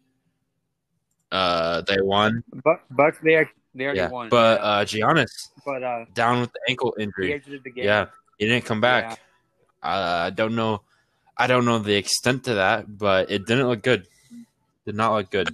Uh, 1.30 1.82
they 1.82 2.00
won. 2.00 2.42
But 2.64 2.80
Bucks 2.90 3.18
they 3.22 3.36
act- 3.36 3.56
they 3.74 3.84
already 3.84 4.00
Yeah, 4.00 4.08
won. 4.08 4.28
but 4.30 4.61
uh, 4.61 4.84
Giannis 4.84 5.30
but 5.64 5.82
uh, 5.82 6.04
down 6.14 6.40
with 6.40 6.52
the 6.52 6.61
ankle 6.68 6.94
he 6.96 7.04
injury. 7.04 7.40
game. 7.40 7.72
Yeah, 7.76 8.06
he 8.38 8.46
didn't 8.46 8.64
come 8.64 8.80
back. 8.80 9.18
Uh, 9.82 10.26
I 10.26 10.30
don't 10.30 10.56
know. 10.56 10.82
I 11.36 11.46
don't 11.46 11.64
know 11.64 11.78
the 11.78 11.94
extent 11.94 12.44
to 12.44 12.54
that, 12.54 12.98
but 12.98 13.30
it 13.30 13.46
didn't 13.46 13.66
look 13.68 13.82
good. 13.82 14.06
Did 14.84 14.94
not 14.96 15.12
look 15.14 15.30
good. 15.30 15.48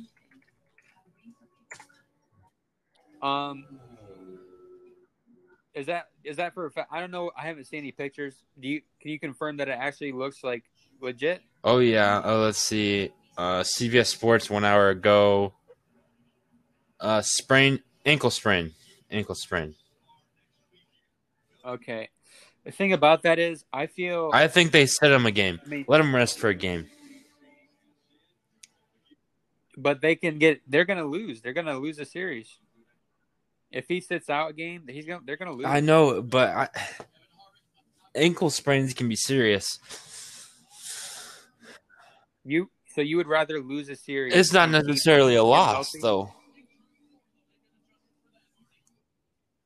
Um, 3.22 3.64
is 5.76 5.86
that 5.86 6.08
is 6.24 6.36
that 6.38 6.54
for 6.54 6.66
a 6.66 6.70
fact? 6.70 6.88
I 6.90 6.98
don't 7.00 7.10
know. 7.12 7.30
I 7.36 7.42
haven't 7.46 7.66
seen 7.66 7.78
any 7.80 7.92
pictures. 7.92 8.34
Do 8.58 8.66
you 8.66 8.80
can 9.00 9.10
you 9.12 9.20
confirm 9.20 9.58
that 9.58 9.68
it 9.68 9.78
actually 9.78 10.10
looks 10.12 10.42
like 10.42 10.64
legit? 11.00 11.42
Oh 11.62 11.78
yeah. 11.78 12.22
Oh, 12.24 12.40
let's 12.40 12.58
see. 12.58 13.12
Uh, 13.36 13.60
CBS 13.60 14.06
Sports 14.06 14.48
one 14.50 14.64
hour 14.64 14.88
ago. 14.88 15.52
Uh, 16.98 17.20
sprain, 17.20 17.80
ankle 18.06 18.30
sprain, 18.30 18.72
ankle 19.10 19.34
sprain. 19.34 19.74
Okay. 21.64 22.08
The 22.64 22.72
thing 22.72 22.92
about 22.94 23.22
that 23.22 23.38
is, 23.38 23.64
I 23.72 23.86
feel. 23.86 24.30
I 24.32 24.48
think 24.48 24.72
they 24.72 24.86
set 24.86 25.12
him 25.12 25.26
a 25.26 25.30
game. 25.30 25.60
I 25.64 25.68
mean, 25.68 25.84
Let 25.86 26.00
him 26.00 26.14
rest 26.14 26.38
for 26.38 26.48
a 26.48 26.54
game. 26.54 26.86
but 29.76 30.00
they 30.00 30.16
can 30.16 30.38
get. 30.38 30.62
They're 30.66 30.86
gonna 30.86 31.04
lose. 31.04 31.42
They're 31.42 31.52
gonna 31.52 31.78
lose 31.78 31.98
a 31.98 32.06
series. 32.06 32.58
If 33.76 33.84
he 33.88 34.00
sits 34.00 34.30
out 34.30 34.50
a 34.50 34.52
game, 34.54 34.84
he's 34.88 35.04
gonna. 35.04 35.20
They're 35.26 35.36
gonna 35.36 35.52
lose. 35.52 35.66
I 35.66 35.80
know, 35.80 36.22
but 36.22 36.48
I, 36.48 36.68
ankle 38.14 38.48
sprains 38.48 38.94
can 38.94 39.06
be 39.06 39.16
serious. 39.16 39.78
You. 42.42 42.70
So 42.94 43.02
you 43.02 43.18
would 43.18 43.26
rather 43.26 43.60
lose 43.60 43.90
a 43.90 43.96
series? 43.96 44.32
It's 44.34 44.54
not 44.54 44.70
necessarily 44.70 45.34
a 45.36 45.44
loss, 45.44 45.92
healthy? 45.92 45.98
though. 46.00 46.32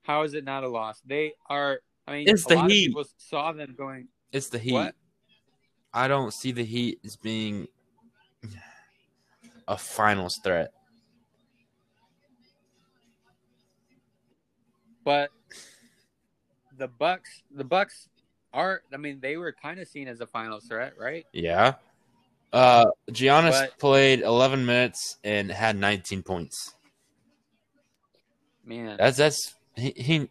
How 0.02 0.22
is 0.22 0.34
it 0.34 0.42
not 0.42 0.64
a 0.64 0.68
loss? 0.68 1.00
They 1.06 1.34
are. 1.48 1.78
I 2.08 2.12
mean, 2.12 2.28
It's 2.28 2.44
the 2.46 2.60
Heat. 2.66 2.88
people 2.88 3.04
saw 3.16 3.52
them 3.52 3.76
going. 3.78 4.08
It's 4.32 4.48
the 4.48 4.58
Heat. 4.58 4.72
What? 4.72 4.96
I 5.94 6.08
don't 6.08 6.34
see 6.34 6.50
the 6.50 6.64
Heat 6.64 6.98
as 7.04 7.14
being 7.16 7.68
a 9.68 9.78
finals 9.78 10.40
threat. 10.42 10.72
But 15.10 15.30
the 16.78 16.86
Bucks, 16.86 17.42
the 17.50 17.64
Bucks 17.64 18.08
are. 18.52 18.82
I 18.92 18.96
mean, 18.96 19.18
they 19.20 19.36
were 19.36 19.52
kind 19.52 19.80
of 19.80 19.88
seen 19.88 20.06
as 20.06 20.20
a 20.20 20.26
final 20.26 20.60
threat, 20.60 20.92
right? 20.98 21.26
Yeah. 21.32 21.74
Uh, 22.52 22.86
Giannis 23.10 23.50
But- 23.60 23.78
played 23.78 24.20
11 24.20 24.64
minutes 24.66 25.18
and 25.24 25.50
had 25.50 25.76
19 25.76 26.22
points. 26.22 26.74
Man, 28.64 28.96
That's 28.98 29.16
that's 29.16 29.54
he, 29.74 29.92
he 29.96 30.28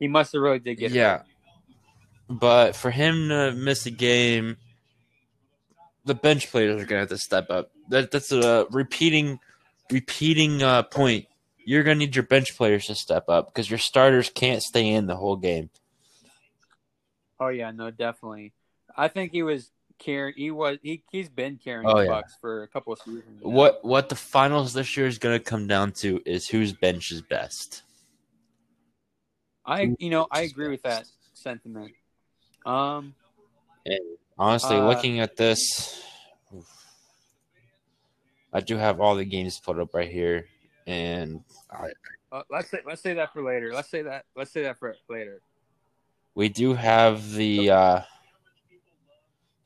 he 0.00 0.08
must 0.08 0.32
have 0.32 0.42
really 0.42 0.58
did 0.58 0.74
get. 0.76 0.90
yeah. 0.90 1.18
hurt. 1.18 1.26
But 2.28 2.76
for 2.76 2.90
him 2.90 3.28
to 3.28 3.52
miss 3.52 3.86
a 3.86 3.90
game, 3.92 4.56
the 6.04 6.14
bench 6.14 6.50
players 6.50 6.82
are 6.82 6.84
gonna 6.86 7.00
have 7.02 7.10
to 7.10 7.18
step 7.18 7.48
up. 7.50 7.70
That 7.90 8.10
that's 8.10 8.32
a 8.32 8.66
repeating 8.70 9.38
repeating 9.90 10.62
uh, 10.62 10.82
point. 10.84 11.26
You're 11.68 11.82
gonna 11.82 11.96
need 11.96 12.16
your 12.16 12.22
bench 12.22 12.56
players 12.56 12.86
to 12.86 12.94
step 12.94 13.28
up 13.28 13.52
because 13.52 13.68
your 13.68 13.78
starters 13.78 14.30
can't 14.30 14.62
stay 14.62 14.88
in 14.88 15.06
the 15.06 15.16
whole 15.16 15.36
game. 15.36 15.68
Oh 17.38 17.48
yeah, 17.48 17.72
no, 17.72 17.90
definitely. 17.90 18.54
I 18.96 19.08
think 19.08 19.32
he 19.32 19.42
was 19.42 19.70
carrying. 19.98 20.34
He 20.34 20.50
was. 20.50 20.78
He 20.82 21.02
he's 21.12 21.28
been 21.28 21.58
carrying 21.62 21.86
Oh, 21.86 21.98
the 21.98 22.04
yeah. 22.04 22.08
Bucks 22.08 22.38
for 22.40 22.62
a 22.62 22.68
couple 22.68 22.94
of 22.94 23.00
seasons. 23.00 23.42
now. 23.42 23.50
What 23.50 23.84
what 23.84 24.08
the 24.08 24.16
finals 24.16 24.72
this 24.72 24.96
year 24.96 25.06
is 25.06 25.18
gonna 25.18 25.38
come 25.38 25.66
down 25.66 25.92
to 26.00 26.22
is 26.24 26.48
whose 26.48 26.72
bench 26.72 27.12
is 27.12 27.20
best. 27.20 27.82
I 29.66 29.94
you 29.98 30.08
know 30.08 30.26
I 30.30 30.40
agree 30.40 30.70
with 30.70 30.84
that 30.84 31.04
sentiment. 31.34 31.92
Um, 32.64 33.14
And 33.84 34.00
honestly, 34.38 34.78
Uh, 34.78 34.86
looking 34.88 35.20
at 35.20 35.36
this. 35.36 36.02
I 38.54 38.60
do 38.60 38.78
have 38.78 39.02
all 39.02 39.16
the 39.16 39.26
games 39.26 39.60
put 39.60 39.78
up 39.78 39.92
right 39.92 40.10
here, 40.10 40.46
and 40.88 41.44
I, 41.70 41.90
uh, 42.32 42.42
let's 42.50 42.70
say 42.70 42.78
let's 42.86 43.02
say 43.02 43.14
that 43.14 43.32
for 43.32 43.42
later. 43.42 43.72
Let's 43.72 43.90
say 43.90 44.02
that 44.02 44.24
let's 44.34 44.50
say 44.50 44.62
that 44.62 44.78
for 44.78 44.96
later. 45.08 45.42
we 46.34 46.48
do 46.48 46.72
have 46.72 47.32
the 47.32 47.70
uh, 47.70 48.00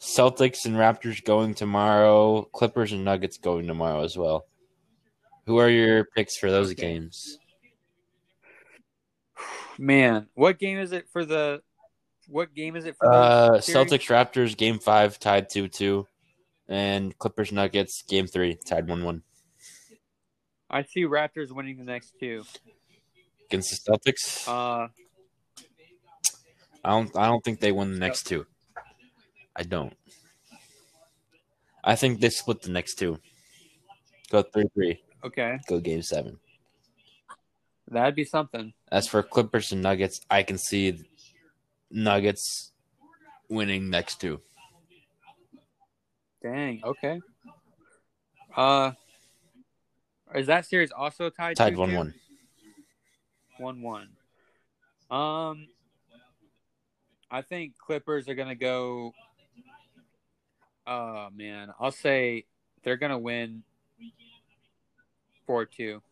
Celtics 0.00 0.66
and 0.66 0.74
Raptors 0.74 1.24
going 1.24 1.54
tomorrow. 1.54 2.42
Clippers 2.52 2.92
and 2.92 3.04
Nuggets 3.04 3.38
going 3.38 3.68
tomorrow 3.68 4.02
as 4.02 4.16
well. 4.18 4.46
Who 5.46 5.58
are 5.58 5.68
your 5.68 6.04
picks 6.04 6.36
for 6.36 6.50
those 6.50 6.72
Okay. 6.72 6.82
games? 6.82 7.38
Man, 9.78 10.26
what 10.34 10.58
game 10.58 10.78
is 10.78 10.90
it 10.92 11.06
for 11.12 11.24
the? 11.24 11.62
What 12.26 12.52
game 12.52 12.74
is 12.74 12.84
it 12.84 12.96
for? 12.96 13.06
Uh. 13.12 13.58
Celtics 13.58 14.08
Raptors 14.10 14.56
game 14.56 14.80
five 14.80 15.20
tied 15.20 15.50
two 15.50 15.68
two, 15.68 16.08
and 16.68 17.16
Clippers 17.16 17.52
Nuggets 17.52 18.02
game 18.08 18.26
three 18.26 18.56
tied 18.56 18.88
one 18.88 19.04
one 19.04 19.22
I 20.72 20.82
see 20.82 21.04
Raptors 21.04 21.52
winning 21.52 21.76
the 21.76 21.84
next 21.84 22.14
two. 22.18 22.44
against 23.48 23.84
the 23.84 23.92
Celtics. 23.92 24.48
Uh, 24.48 24.88
I 26.84 26.90
don't. 26.90 27.14
I 27.16 27.26
don't 27.26 27.44
think 27.44 27.60
they 27.60 27.72
win 27.72 27.92
the 27.92 27.98
next 27.98 28.24
two. 28.24 28.46
I 29.54 29.62
don't. 29.64 29.94
I 31.84 31.94
think 31.96 32.20
they 32.20 32.30
split 32.30 32.62
the 32.62 32.70
next 32.70 32.94
two. 32.94 33.18
Go 34.30 34.42
three 34.42 34.64
three. 34.74 35.02
okay, 35.24 35.58
Go 35.68 35.78
game 35.78 36.00
seven. 36.02 36.38
that'd 37.88 38.14
be 38.14 38.24
something. 38.24 38.72
As 38.90 39.06
for 39.06 39.22
Clippers 39.22 39.72
and 39.72 39.82
Nuggets, 39.82 40.20
I 40.30 40.42
can 40.42 40.56
see 40.58 40.98
Nuggets 41.90 42.72
winning 43.50 43.90
next 43.90 44.20
two. 44.20 44.40
Dang. 46.42 46.80
Okay. 46.82 47.20
Uh, 48.56 48.92
is 50.35 50.47
that 50.47 50.66
series 50.66 50.91
also 50.91 51.30
tied? 51.30 51.57
Tied 51.57 51.74
2-2? 51.74 51.78
one 51.78 51.95
one. 51.95 52.14
One 53.59 53.83
one. 53.83 54.09
Um, 55.11 55.68
I 57.30 57.43
think 57.43 57.76
Clippers 57.78 58.28
are 58.28 58.35
gonna 58.35 58.55
go. 58.55 59.12
Oh 60.87 61.28
man, 61.35 61.72
I'll 61.78 61.93
say 61.93 62.45
they're 62.83 62.97
gonna 62.97 63.18
win 63.18 63.62
four 65.47 65.64
two. 65.64 66.03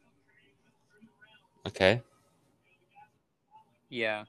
Okay. 1.67 2.03
Yeah. 3.89 4.25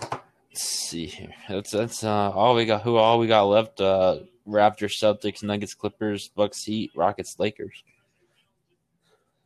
Let's 0.00 0.62
see 0.62 1.06
here. 1.06 1.34
That's 1.48 1.70
that's 1.70 2.04
uh, 2.04 2.30
all 2.30 2.54
we 2.54 2.64
got. 2.64 2.82
Who 2.82 2.96
all 2.96 3.18
we 3.18 3.26
got 3.26 3.44
left? 3.44 3.80
Uh, 3.80 4.20
Raptors, 4.46 4.96
Celtics, 4.98 5.42
Nuggets, 5.42 5.74
Clippers, 5.74 6.28
Bucks, 6.28 6.64
Heat, 6.64 6.90
Rockets, 6.94 7.38
Lakers. 7.38 7.82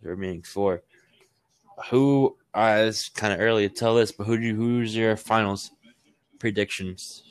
The 0.02 0.10
remaining 0.10 0.42
four. 0.42 0.82
Who? 1.90 2.36
Uh, 2.54 2.84
it's 2.88 3.08
kind 3.10 3.32
of 3.34 3.40
early 3.40 3.68
to 3.68 3.74
tell 3.74 3.94
this, 3.96 4.12
but 4.12 4.24
who 4.24 4.38
do 4.38 4.42
you, 4.46 4.54
who's 4.54 4.96
your 4.96 5.16
finals 5.16 5.70
predictions? 6.38 7.22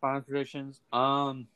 Final 0.00 0.20
predictions. 0.22 0.80
Um, 0.92 1.46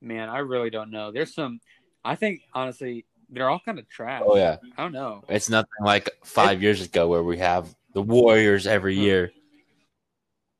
man, 0.00 0.28
I 0.28 0.38
really 0.38 0.70
don't 0.70 0.90
know. 0.90 1.12
There's 1.12 1.34
some. 1.34 1.60
I 2.04 2.16
think 2.16 2.42
honestly, 2.52 3.04
they're 3.30 3.48
all 3.48 3.60
kind 3.60 3.78
of 3.78 3.88
trash. 3.88 4.22
Oh 4.26 4.36
yeah, 4.36 4.56
I 4.76 4.82
don't 4.82 4.92
know. 4.92 5.24
it's 5.28 5.48
nothing 5.48 5.68
like 5.82 6.10
five 6.24 6.62
years 6.62 6.82
ago 6.82 7.08
where 7.08 7.22
we 7.22 7.38
have 7.38 7.74
the 7.92 8.02
Warriors 8.02 8.66
every 8.66 8.96
Hmm. 8.96 9.02
year. 9.02 9.32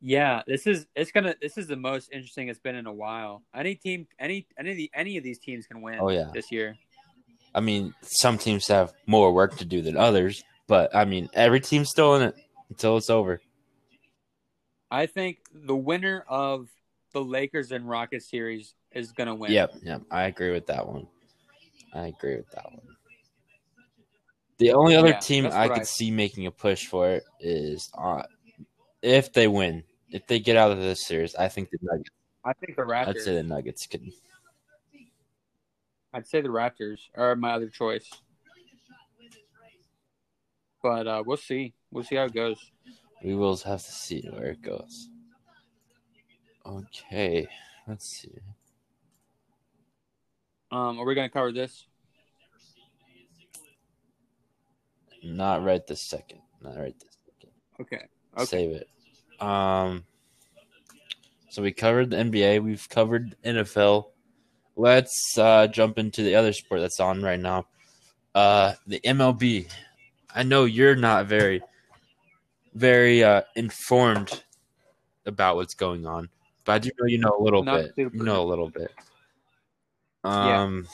Yeah, 0.07 0.43
this 0.47 0.67
is 0.67 0.87
it's 0.95 1.11
gonna 1.13 1.35
this 1.41 1.57
is 1.57 1.67
the 1.67 1.77
most 1.77 2.11
interesting 2.13 2.49
it's 2.49 2.59
been 2.59 2.75
in 2.75 2.87
a 2.87 2.93
while. 2.93 3.43
Any 3.55 3.75
team, 3.75 4.07
any 4.19 4.47
any 4.59 4.71
of 4.73 4.77
the 4.77 4.91
any 4.93 5.17
of 5.17 5.25
these 5.25 5.39
teams 5.39 5.67
can 5.67 5.81
win. 5.81 5.99
Oh, 5.99 6.11
yeah. 6.11 6.29
this 6.35 6.53
year. 6.53 6.77
I 7.55 7.61
mean, 7.61 7.95
some 8.03 8.37
teams 8.37 8.69
have 8.69 8.93
more 9.07 9.33
work 9.33 9.57
to 9.57 9.65
do 9.65 9.81
than 9.81 9.97
others, 9.97 10.45
but 10.67 10.95
I 10.95 11.07
mean, 11.07 11.31
every 11.33 11.59
team's 11.61 11.89
still 11.89 12.17
in 12.17 12.23
it 12.23 12.35
until 12.69 12.99
it's 12.99 13.09
over. 13.09 13.41
I 14.91 15.07
think 15.07 15.39
the 15.55 15.75
winner 15.75 16.23
of 16.29 16.69
the 17.15 17.25
Lakers 17.25 17.73
and 17.73 17.89
Rockets 17.89 18.29
series 18.29 18.75
is 18.93 19.11
gonna 19.11 19.35
win. 19.35 19.53
Yep, 19.53 19.75
yep, 19.85 20.03
I 20.11 20.25
agree 20.25 20.51
with 20.51 20.67
that 20.67 20.87
one. 20.87 21.07
I 21.95 22.09
agree 22.09 22.37
with 22.37 22.51
that 22.51 22.67
one. 22.71 22.83
The 24.59 24.75
only 24.75 24.97
other 24.97 25.09
Yeah, 25.09 25.19
team 25.21 25.47
I 25.47 25.69
could 25.69 25.79
I- 25.81 25.85
see 25.85 26.11
making 26.11 26.45
a 26.45 26.51
push 26.51 26.85
for 26.89 27.09
it 27.11 27.25
is 27.41 27.91
uh, 27.97 28.25
if 29.01 29.33
they 29.33 29.49
win, 29.49 29.83
if 30.15 30.29
they 30.29 30.39
get 30.39 30.57
out 30.57 30.71
of 30.71 30.79
this 30.79 31.05
series, 31.05 31.35
I 31.35 31.49
think 31.49 31.71
the 31.71 31.79
Nuggets. 31.83 32.11
I 32.45 32.53
think 32.53 32.77
the 32.77 32.83
Raptors. 32.83 33.09
I'd 33.09 33.21
say 33.21 33.35
the 33.35 33.43
Nuggets 33.43 33.87
could. 33.89 34.13
I'd 36.13 36.27
say 36.29 36.41
the 36.41 36.49
Raptors 36.49 37.01
are 37.17 37.35
my 37.35 37.51
other 37.51 37.69
choice. 37.69 38.09
But 40.81 41.09
uh, 41.09 41.25
we'll 41.27 41.37
see. 41.37 41.75
We'll 41.91 42.05
see 42.05 42.15
how 42.15 42.27
it 42.27 42.33
goes. 42.33 42.59
We 43.25 43.35
will 43.35 43.57
have 43.57 43.83
to 43.83 43.93
see 43.93 44.25
where 44.31 44.53
it 44.53 44.63
goes. 44.63 45.09
Okay, 46.65 47.49
let's 47.89 48.07
see. 48.07 48.39
Um, 50.71 51.01
are 51.01 51.05
we 51.05 51.17
gonna 51.17 51.29
cover 51.29 51.51
this? 51.51 51.87
Not 55.25 55.65
right 55.65 55.85
this 55.85 56.03
second. 56.03 56.39
Not 56.63 56.77
right 56.77 56.95
this 57.01 57.17
second. 57.27 57.51
Okay. 57.81 58.07
Okay. 58.37 58.45
Save 58.45 58.71
it. 58.71 58.89
Um. 59.41 60.05
So 61.51 61.63
we 61.63 61.71
covered 61.73 62.11
the 62.11 62.17
NBA. 62.17 62.63
We've 62.63 62.89
covered 62.89 63.37
NFL. 63.45 64.07
Let's 64.77 65.39
uh, 65.39 65.69
jump 65.69 65.99
into 65.99 66.25
the 66.25 66.35
other 66.35 66.53
sport 66.53 66.81
that's 66.81 66.99
on 66.99 67.23
right 67.23 67.39
now. 67.39 67.67
Uh, 68.35 68.75
the 68.89 69.01
MLB. 69.05 69.69
I 70.35 70.43
know 70.43 70.65
you're 70.65 70.97
not 70.97 71.27
very, 71.27 71.63
very 72.75 73.23
uh, 73.23 73.43
informed 73.55 74.43
about 75.27 75.55
what's 75.55 75.75
going 75.75 76.07
on, 76.07 76.29
but 76.65 76.73
I 76.73 76.79
do 76.81 76.91
know 76.99 77.07
you 77.07 77.19
know 77.19 77.37
a 77.39 77.43
little 77.43 77.63
Not 77.63 77.83
bit. 77.83 77.93
super. 77.95 78.17
You 78.17 78.25
know 78.25 78.43
a 78.43 78.49
little 78.49 78.69
bit. 78.69 78.93
Yeah. 80.25 80.63
Um, 80.63 80.89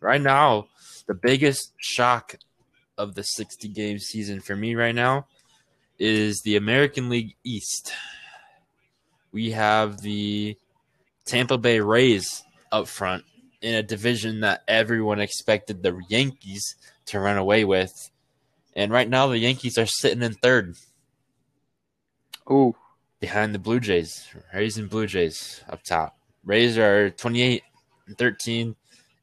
right 0.00 0.20
now, 0.20 0.68
the 1.06 1.14
biggest 1.14 1.74
shock 1.76 2.36
of 2.96 3.14
the 3.14 3.22
60 3.22 3.68
game 3.68 3.98
season 3.98 4.40
for 4.40 4.56
me 4.56 4.74
right 4.74 4.94
now 4.94 5.26
is 5.98 6.42
the 6.42 6.56
American 6.56 7.08
League 7.08 7.34
East. 7.44 7.92
We 9.32 9.50
have 9.52 10.00
the 10.00 10.56
Tampa 11.24 11.58
Bay 11.58 11.80
Rays 11.80 12.42
up 12.72 12.88
front 12.88 13.24
in 13.60 13.74
a 13.74 13.82
division 13.82 14.40
that 14.40 14.62
everyone 14.68 15.20
expected 15.20 15.82
the 15.82 16.00
Yankees 16.08 16.76
to 17.06 17.20
run 17.20 17.36
away 17.36 17.64
with. 17.64 18.10
And 18.74 18.92
right 18.92 19.08
now, 19.08 19.26
the 19.26 19.38
Yankees 19.38 19.78
are 19.78 19.86
sitting 19.86 20.22
in 20.22 20.34
third 20.34 20.76
Ooh. 22.50 22.76
behind 23.20 23.54
the 23.54 23.58
Blue 23.58 23.80
Jays. 23.80 24.28
Rays 24.54 24.78
and 24.78 24.90
Blue 24.90 25.06
Jays 25.06 25.62
up 25.68 25.82
top. 25.82 26.16
Rays 26.44 26.78
are 26.78 27.10
28 27.10 27.62
and 28.06 28.18
13, 28.18 28.76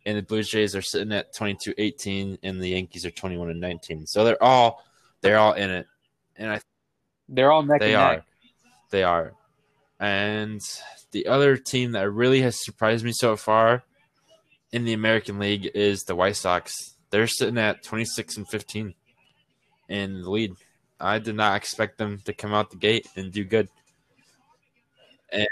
and 0.05 0.17
the 0.17 0.23
Blue 0.23 0.43
Jays 0.43 0.75
are 0.75 0.81
sitting 0.81 1.13
at 1.13 1.33
22 1.33 1.73
18, 1.77 2.39
and 2.43 2.61
the 2.61 2.69
Yankees 2.69 3.05
are 3.05 3.11
21 3.11 3.49
and 3.49 3.61
19. 3.61 4.07
So 4.07 4.25
they're 4.25 4.43
all 4.43 4.83
they're 5.21 5.37
all 5.37 5.53
in 5.53 5.69
it. 5.69 5.87
And 6.35 6.51
I 6.51 6.61
They're 7.29 7.51
all 7.51 7.63
neck 7.63 7.79
they 7.79 7.93
and 7.93 8.01
are. 8.01 8.13
neck. 8.15 8.25
They 8.91 9.03
are. 9.03 9.33
And 9.99 10.61
the 11.11 11.27
other 11.27 11.57
team 11.57 11.91
that 11.93 12.09
really 12.11 12.41
has 12.41 12.63
surprised 12.63 13.05
me 13.05 13.11
so 13.13 13.35
far 13.35 13.83
in 14.71 14.85
the 14.85 14.93
American 14.93 15.39
League 15.39 15.69
is 15.73 16.03
the 16.03 16.15
White 16.15 16.35
Sox. 16.35 16.95
They're 17.11 17.27
sitting 17.27 17.57
at 17.57 17.83
26 17.83 18.37
and 18.37 18.47
15 18.47 18.93
in 19.89 20.21
the 20.21 20.29
lead. 20.29 20.53
I 20.99 21.19
did 21.19 21.35
not 21.35 21.55
expect 21.55 21.97
them 21.97 22.19
to 22.25 22.33
come 22.33 22.53
out 22.53 22.71
the 22.71 22.77
gate 22.77 23.07
and 23.15 23.31
do 23.31 23.43
good. 23.43 23.69
And 25.31 25.47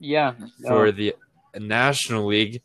Yeah. 0.00 0.34
for 0.66 0.88
Oh, 0.88 0.90
the 0.90 1.14
National 1.54 2.26
League, 2.26 2.60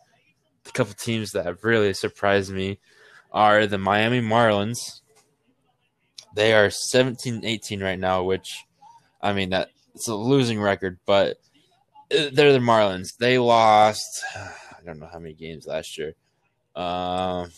a 0.66 0.72
couple 0.72 0.94
teams 0.94 1.32
that 1.32 1.46
have 1.46 1.64
really 1.64 1.94
surprised 1.94 2.52
me 2.52 2.80
are 3.32 3.68
the 3.68 3.78
Miami 3.78 4.22
Marlins. 4.22 5.01
They 6.36 6.54
are 6.54 6.70
17 6.70 7.44
18 7.44 7.84
right 7.84 8.00
now, 8.00 8.24
which 8.24 8.66
I 9.22 9.34
mean 9.34 9.50
that 9.50 9.70
it's 9.94 10.08
a 10.08 10.16
losing 10.16 10.62
record, 10.62 11.00
but 11.06 11.38
uh, 12.12 12.30
they're 12.32 12.54
the 12.54 12.60
Marlins. 12.60 13.18
They 13.18 13.38
lost 13.38 14.24
I 14.36 14.86
don't 14.86 15.00
know 15.00 15.10
how 15.12 15.20
many 15.20 15.34
games 15.34 15.68
last 15.68 15.98
year. 15.98 16.14
Um 16.76 17.52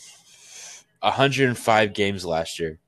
105 1.01 1.93
games 1.93 2.25
last 2.25 2.59
year. 2.59 2.79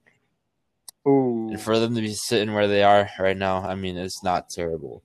Ooh. 1.08 1.50
And 1.52 1.62
for 1.62 1.78
them 1.78 1.94
to 1.96 2.02
be 2.02 2.14
sitting 2.14 2.54
where 2.54 2.68
they 2.68 2.82
are 2.82 3.10
right 3.20 3.38
now, 3.38 3.58
I 3.58 3.76
mean 3.76 3.98
it's 3.98 4.24
not 4.24 4.50
terrible. 4.50 5.04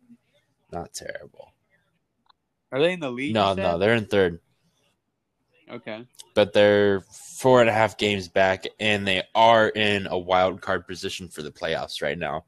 Not 0.73 0.95
terrible. 0.95 1.53
Are 2.73 2.81
they 2.81 2.93
in 2.93 3.01
the 3.01 3.11
league? 3.11 3.35
No, 3.35 3.55
no, 3.55 3.79
they're 3.79 3.95
in 3.95 4.07
third. 4.07 4.41
Okay. 5.71 6.07
but 6.35 6.53
they're 6.53 7.03
four 7.39 7.61
and 7.61 7.71
a 7.71 7.73
half 7.73 7.97
games 7.97 8.29
back, 8.29 8.67
and 8.79 9.07
they 9.07 9.23
are 9.35 9.69
in 9.69 10.07
a 10.07 10.19
wild 10.19 10.61
card 10.61 10.87
position 10.87 11.29
for 11.29 11.43
the 11.43 11.51
playoffs 11.51 12.03
right 12.03 12.19
now. 12.19 12.45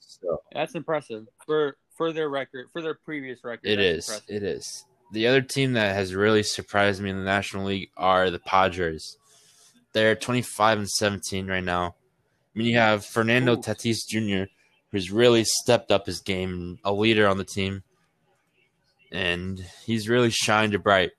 So 0.00 0.40
That's 0.52 0.74
impressive 0.74 1.26
for 1.46 1.76
for 1.96 2.12
their 2.12 2.28
record, 2.28 2.66
for 2.72 2.80
their 2.80 2.94
previous 2.94 3.42
record. 3.44 3.68
it 3.68 3.80
is. 3.80 4.08
impressive. 4.08 4.36
It 4.36 4.42
is. 4.44 4.84
The 5.12 5.26
other 5.26 5.42
team 5.42 5.72
that 5.72 5.94
has 5.94 6.14
really 6.14 6.42
surprised 6.42 7.02
me 7.02 7.10
in 7.10 7.16
the 7.16 7.24
National 7.24 7.64
League 7.66 7.90
are 7.96 8.30
the 8.30 8.38
Padres. 8.38 9.16
They're 9.94 10.14
25 10.14 10.78
and 10.78 10.88
17 10.88 11.46
right 11.46 11.64
now. 11.64 11.96
I 12.54 12.58
mean, 12.58 12.68
you 12.68 12.76
have 12.76 13.04
Fernando 13.06 13.54
Ooh. 13.54 13.60
Tatis 13.60 14.06
Jr., 14.06 14.50
who's 14.92 15.10
really 15.10 15.44
stepped 15.44 15.90
up 15.90 16.06
his 16.06 16.20
game, 16.20 16.78
a 16.84 16.92
leader 16.92 17.26
on 17.26 17.38
the 17.38 17.44
team, 17.44 17.82
and 19.10 19.64
he's 19.84 20.08
really 20.08 20.30
shined 20.30 20.80
bright. 20.82 21.12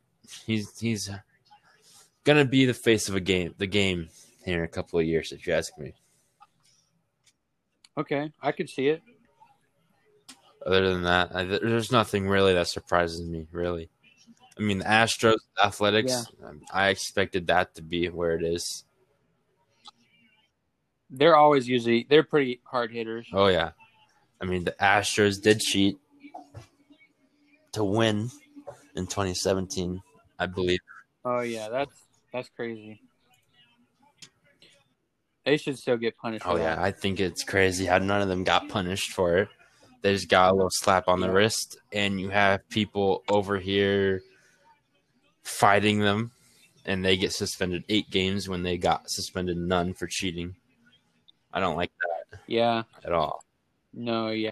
He's 0.45 0.77
he's 0.79 1.09
gonna 2.23 2.45
be 2.45 2.65
the 2.65 2.73
face 2.73 3.09
of 3.09 3.15
a 3.15 3.19
game, 3.19 3.53
the 3.57 3.67
game 3.67 4.09
here 4.45 4.59
in 4.59 4.63
a 4.63 4.67
couple 4.67 4.99
of 4.99 5.05
years, 5.05 5.31
if 5.31 5.45
you 5.47 5.53
ask 5.53 5.77
me. 5.77 5.93
Okay, 7.97 8.31
I 8.41 8.51
could 8.51 8.69
see 8.69 8.87
it. 8.87 9.01
Other 10.65 10.93
than 10.93 11.03
that, 11.03 11.35
I, 11.35 11.43
there's 11.43 11.91
nothing 11.91 12.27
really 12.27 12.53
that 12.53 12.67
surprises 12.67 13.21
me. 13.27 13.47
Really, 13.51 13.89
I 14.57 14.61
mean, 14.61 14.79
the 14.79 14.85
Astros, 14.85 15.37
Athletics. 15.63 16.25
um, 16.43 16.61
I 16.73 16.89
expected 16.89 17.47
that 17.47 17.75
to 17.75 17.81
be 17.81 18.07
where 18.07 18.35
it 18.35 18.43
is. 18.43 18.83
They're 21.09 21.35
always 21.35 21.67
usually 21.67 22.05
they're 22.09 22.23
pretty 22.23 22.61
hard 22.63 22.91
hitters. 22.91 23.27
Oh 23.33 23.47
yeah, 23.47 23.71
I 24.41 24.45
mean 24.45 24.65
the 24.65 24.75
Astros 24.79 25.41
did 25.41 25.59
cheat 25.59 25.97
to 27.71 27.83
win 27.83 28.29
in 28.95 29.07
2017, 29.07 30.01
I 30.39 30.45
believe. 30.45 30.79
Oh 31.25 31.41
yeah, 31.41 31.69
that's 31.69 32.07
that's 32.33 32.49
crazy. 32.49 33.01
They 35.45 35.57
should 35.57 35.77
still 35.77 35.97
get 35.97 36.17
punished. 36.17 36.45
Oh 36.47 36.55
yeah, 36.55 36.75
that. 36.75 36.79
I 36.79 36.91
think 36.91 37.19
it's 37.19 37.43
crazy 37.43 37.85
how 37.85 37.97
none 37.97 38.21
of 38.21 38.27
them 38.29 38.43
got 38.43 38.69
punished 38.69 39.11
for 39.11 39.37
it. 39.37 39.49
They 40.01 40.13
just 40.13 40.29
got 40.29 40.51
a 40.51 40.55
little 40.55 40.69
slap 40.71 41.07
on 41.07 41.19
the 41.19 41.29
wrist, 41.29 41.77
and 41.91 42.19
you 42.21 42.29
have 42.29 42.67
people 42.69 43.23
over 43.27 43.57
here 43.57 44.21
fighting 45.43 45.99
them, 45.99 46.31
and 46.85 47.03
they 47.03 47.17
get 47.17 47.33
suspended 47.33 47.83
eight 47.89 48.09
games 48.09 48.47
when 48.47 48.63
they 48.63 48.77
got 48.77 49.09
suspended 49.09 49.57
none 49.57 49.93
for 49.93 50.07
cheating. 50.07 50.55
I 51.51 51.59
don't 51.59 51.75
like 51.75 51.91
that 51.99 52.39
yeah. 52.47 52.83
at 53.03 53.11
all. 53.11 53.43
No, 53.93 54.29
yeah. 54.29 54.51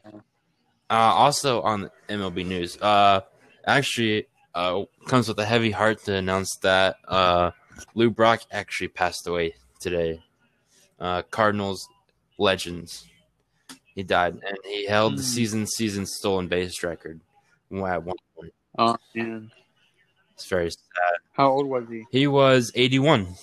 Uh, 0.89 0.93
also 0.93 1.61
on 1.61 1.91
MLB 2.09 2.45
news, 2.45 2.77
uh, 2.81 3.21
actually, 3.65 4.27
uh, 4.57 4.83
comes 5.05 5.27
with 5.27 5.37
a 5.39 5.45
heavy 5.45 5.69
heart 5.71 6.03
to 6.05 6.13
announce 6.15 6.55
that 6.63 6.97
uh, 7.07 7.51
Lou 7.93 8.09
Brock 8.09 8.41
actually 8.51 8.87
passed 8.87 9.27
away 9.27 9.53
today. 9.79 10.21
Uh, 10.99 11.21
Cardinals 11.21 11.87
legends. 12.39 13.05
He 13.93 14.01
died, 14.03 14.33
and 14.47 14.57
he 14.65 14.85
held 14.87 15.17
the 15.17 15.21
Mm. 15.21 15.25
season 15.25 15.67
season 15.67 16.05
stolen 16.07 16.47
base 16.47 16.83
record. 16.83 17.19
At 17.71 18.03
one 18.03 18.15
point, 18.35 18.53
Oh 18.77 18.95
man. 19.15 19.51
it's 20.33 20.47
very 20.47 20.69
sad. 20.71 21.15
How 21.33 21.49
old 21.49 21.67
was 21.67 21.83
he? 21.89 22.05
He 22.11 22.25
was 22.27 22.71
eighty 22.75 22.97
one. 22.99 23.35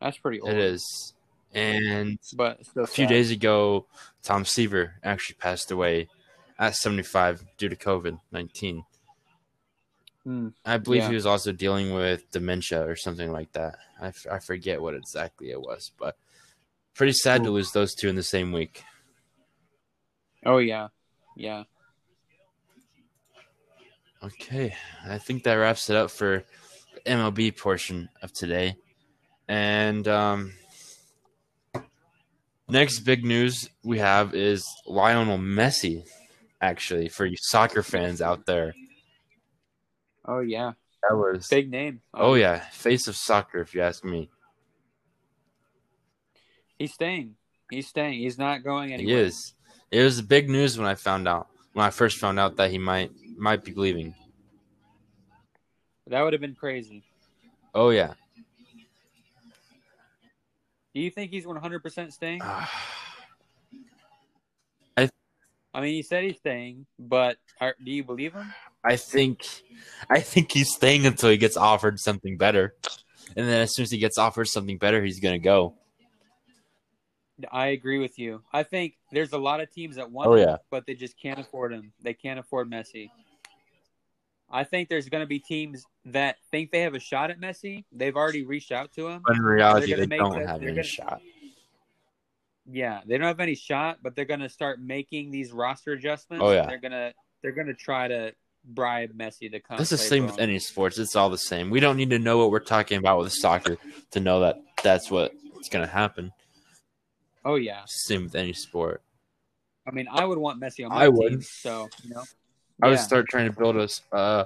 That's 0.00 0.16
pretty 0.18 0.40
old. 0.40 0.52
It 0.52 0.58
is, 0.58 1.12
and 1.52 2.18
But 2.34 2.60
a 2.76 2.86
few 2.86 3.04
sad. 3.04 3.08
days 3.08 3.30
ago, 3.30 3.86
Tom 4.22 4.44
Seaver 4.44 4.94
actually 5.04 5.36
passed 5.36 5.70
away 5.70 6.08
at 6.60 6.76
75 6.76 7.42
due 7.58 7.68
to 7.68 7.74
COVID 7.74 8.20
19. 8.30 8.84
Hmm. 10.24 10.48
I 10.64 10.76
believe 10.76 11.02
Yeah. 11.02 11.08
he 11.08 11.14
was 11.14 11.24
also 11.26 11.50
dealing 11.50 11.94
with 11.94 12.30
dementia 12.30 12.86
or 12.86 12.94
something 12.94 13.32
like 13.32 13.50
that. 13.52 13.78
I, 14.00 14.08
f- 14.08 14.26
I 14.30 14.38
forget 14.38 14.80
what 14.82 14.94
exactly 14.94 15.50
it 15.50 15.60
was, 15.60 15.90
but 15.98 16.16
pretty 16.94 17.14
sad 17.14 17.42
to 17.44 17.50
lose 17.50 17.72
those 17.72 17.94
two 17.94 18.08
in 18.08 18.16
the 18.16 18.22
same 18.22 18.52
week. 18.52 18.84
Oh 20.44 20.58
yeah. 20.58 20.88
Yeah. 21.36 21.64
Okay, 24.22 24.74
I 25.08 25.16
think 25.16 25.44
that 25.44 25.54
wraps 25.54 25.88
it 25.88 25.96
up 25.96 26.10
for 26.10 26.44
the 26.94 27.00
MLB 27.10 27.56
portion 27.56 28.10
of 28.22 28.32
today. 28.34 28.76
And 29.48 30.06
um, 30.06 30.52
next 32.68 33.00
big 33.00 33.24
news 33.24 33.70
we 33.82 33.98
have 33.98 34.34
is 34.34 34.66
Lionel 34.86 35.38
Messi, 35.38 36.04
actually, 36.60 37.08
for 37.08 37.26
you 37.26 37.36
soccer 37.38 37.82
fans 37.82 38.20
out 38.20 38.46
there. 38.46 38.74
Oh 40.24 40.40
yeah. 40.40 40.72
That 41.08 41.16
was 41.16 41.48
Big 41.48 41.70
name. 41.70 42.00
Oh 42.12 42.34
yeah, 42.34 42.58
face 42.58 43.08
of 43.08 43.16
soccer, 43.16 43.60
if 43.60 43.74
you 43.74 43.82
ask 43.82 44.04
me. 44.04 44.28
He's 46.78 46.92
staying. 46.92 47.36
He's 47.70 47.86
staying. 47.86 48.20
He's 48.20 48.38
not 48.38 48.64
going 48.64 48.92
anywhere. 48.92 49.16
He 49.16 49.22
is. 49.22 49.54
It 49.90 50.02
was 50.02 50.20
big 50.22 50.48
news 50.48 50.78
when 50.78 50.86
I 50.86 50.94
found 50.94 51.26
out. 51.26 51.48
When 51.72 51.86
I 51.86 51.90
first 51.90 52.18
found 52.18 52.38
out 52.38 52.56
that 52.56 52.70
he 52.70 52.78
might 52.78 53.12
might 53.36 53.64
be 53.64 53.72
leaving. 53.72 54.14
That 56.06 56.22
would 56.22 56.32
have 56.32 56.42
been 56.42 56.54
crazy. 56.54 57.04
Oh 57.74 57.90
yeah. 57.90 58.14
Do 60.92 61.00
you 61.00 61.10
think 61.10 61.30
he's 61.30 61.46
100% 61.46 62.12
staying? 62.12 62.40
Ah. 62.42 62.68
I 65.72 65.80
mean, 65.80 65.94
he 65.94 66.02
said 66.02 66.24
he's 66.24 66.36
staying, 66.36 66.86
but 66.98 67.36
are, 67.60 67.74
do 67.84 67.90
you 67.90 68.02
believe 68.04 68.32
him? 68.32 68.52
I 68.84 68.96
think, 68.96 69.46
I 70.08 70.20
think 70.20 70.50
he's 70.52 70.72
staying 70.74 71.06
until 71.06 71.30
he 71.30 71.36
gets 71.36 71.56
offered 71.56 72.00
something 72.00 72.36
better, 72.36 72.74
and 73.36 73.46
then 73.48 73.60
as 73.62 73.74
soon 73.74 73.84
as 73.84 73.90
he 73.90 73.98
gets 73.98 74.18
offered 74.18 74.46
something 74.46 74.78
better, 74.78 75.02
he's 75.04 75.20
gonna 75.20 75.38
go. 75.38 75.74
I 77.50 77.68
agree 77.68 77.98
with 77.98 78.18
you. 78.18 78.42
I 78.52 78.64
think 78.64 78.94
there's 79.12 79.32
a 79.32 79.38
lot 79.38 79.60
of 79.60 79.70
teams 79.72 79.96
that 79.96 80.10
want 80.10 80.28
Oh, 80.28 80.34
him, 80.34 80.46
yeah. 80.48 80.56
but 80.70 80.84
they 80.86 80.94
just 80.94 81.18
can't 81.18 81.38
afford 81.38 81.72
him. 81.72 81.92
They 82.02 82.12
can't 82.12 82.38
afford 82.38 82.70
Messi. 82.70 83.10
I 84.50 84.64
think 84.64 84.88
there's 84.90 85.08
going 85.08 85.22
to 85.22 85.26
be 85.28 85.38
teams 85.38 85.84
that 86.06 86.36
think 86.50 86.70
they 86.70 86.80
have 86.80 86.94
a 86.94 86.98
shot 86.98 87.30
at 87.30 87.40
Messi. 87.40 87.84
They've 87.92 88.14
already 88.16 88.44
reached 88.44 88.72
out 88.72 88.92
to 88.94 89.06
him. 89.08 89.22
But 89.24 89.36
in 89.36 89.42
reality, 89.42 89.94
they 89.94 90.06
don't 90.18 90.38
that- 90.38 90.48
have 90.48 90.56
any 90.62 90.72
gonna- 90.72 90.82
shot. 90.82 91.22
Yeah, 92.70 93.00
they 93.06 93.18
don't 93.18 93.26
have 93.26 93.40
any 93.40 93.54
shot, 93.54 93.98
but 94.02 94.14
they're 94.14 94.24
going 94.24 94.40
to 94.40 94.48
start 94.48 94.80
making 94.80 95.30
these 95.30 95.52
roster 95.52 95.92
adjustments. 95.92 96.42
Oh, 96.44 96.52
yeah. 96.52 96.66
they're 96.66 96.78
gonna 96.78 97.12
they're 97.42 97.52
gonna 97.52 97.74
try 97.74 98.08
to 98.08 98.32
bribe 98.64 99.12
Messi 99.16 99.50
to 99.50 99.60
come. 99.60 99.78
That's 99.78 99.90
the 99.90 99.98
same 99.98 100.26
with 100.26 100.38
any 100.38 100.58
sports. 100.58 100.98
It's 100.98 101.16
all 101.16 101.30
the 101.30 101.38
same. 101.38 101.70
We 101.70 101.80
don't 101.80 101.96
need 101.96 102.10
to 102.10 102.18
know 102.18 102.38
what 102.38 102.50
we're 102.50 102.60
talking 102.60 102.98
about 102.98 103.18
with 103.18 103.32
soccer 103.32 103.76
to 104.12 104.20
know 104.20 104.40
that 104.40 104.60
that's 104.82 105.10
what's 105.10 105.68
gonna 105.70 105.86
happen. 105.86 106.32
Oh 107.44 107.54
yeah, 107.54 107.82
Same 107.86 108.24
with 108.24 108.34
any 108.34 108.52
sport. 108.52 109.02
I 109.86 109.92
mean, 109.92 110.06
I 110.10 110.24
would 110.24 110.38
want 110.38 110.60
Messi 110.60 110.84
on 110.84 110.90
my 110.90 111.02
I 111.02 111.06
team. 111.06 111.14
would. 111.16 111.44
So 111.44 111.88
you 112.04 112.10
know, 112.10 112.22
I 112.82 112.88
would 112.88 112.98
start 112.98 113.28
trying 113.28 113.50
to 113.50 113.58
build 113.58 113.76
a 113.76 113.88
uh, 114.14 114.44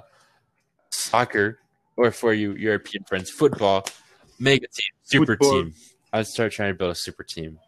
soccer, 0.91 1.59
or 1.97 2.11
for 2.11 2.33
you 2.33 2.53
European 2.53 3.03
friends, 3.03 3.29
football, 3.29 3.85
mega 4.39 4.67
team, 4.67 4.85
super 5.03 5.33
Football. 5.33 5.63
team. 5.63 5.73
I 6.13 6.19
would 6.19 6.27
start 6.27 6.53
trying 6.53 6.71
to 6.71 6.77
build 6.77 6.91
a 6.91 6.95
super 6.95 7.23
team. 7.23 7.59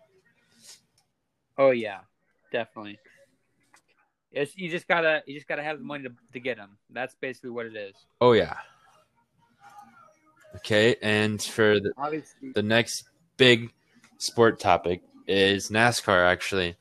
Oh 1.57 1.71
yeah, 1.71 1.99
definitely. 2.51 2.99
It's 4.31 4.55
you 4.55 4.69
just 4.69 4.87
gotta 4.87 5.23
you 5.25 5.35
just 5.35 5.47
gotta 5.47 5.63
have 5.63 5.79
the 5.79 5.83
money 5.83 6.03
to, 6.03 6.11
to 6.33 6.39
get 6.39 6.57
them. 6.57 6.77
That's 6.89 7.15
basically 7.15 7.51
what 7.51 7.65
it 7.65 7.75
is. 7.75 7.95
Oh 8.21 8.33
yeah. 8.33 8.55
Okay, 10.57 10.95
and 11.01 11.41
for 11.41 11.79
the, 11.79 11.91
Obviously, 11.97 12.51
the 12.53 12.63
next 12.63 13.03
big 13.37 13.71
sport 14.17 14.59
topic 14.59 15.01
is 15.27 15.69
NASCAR. 15.69 16.25
Actually, 16.25 16.75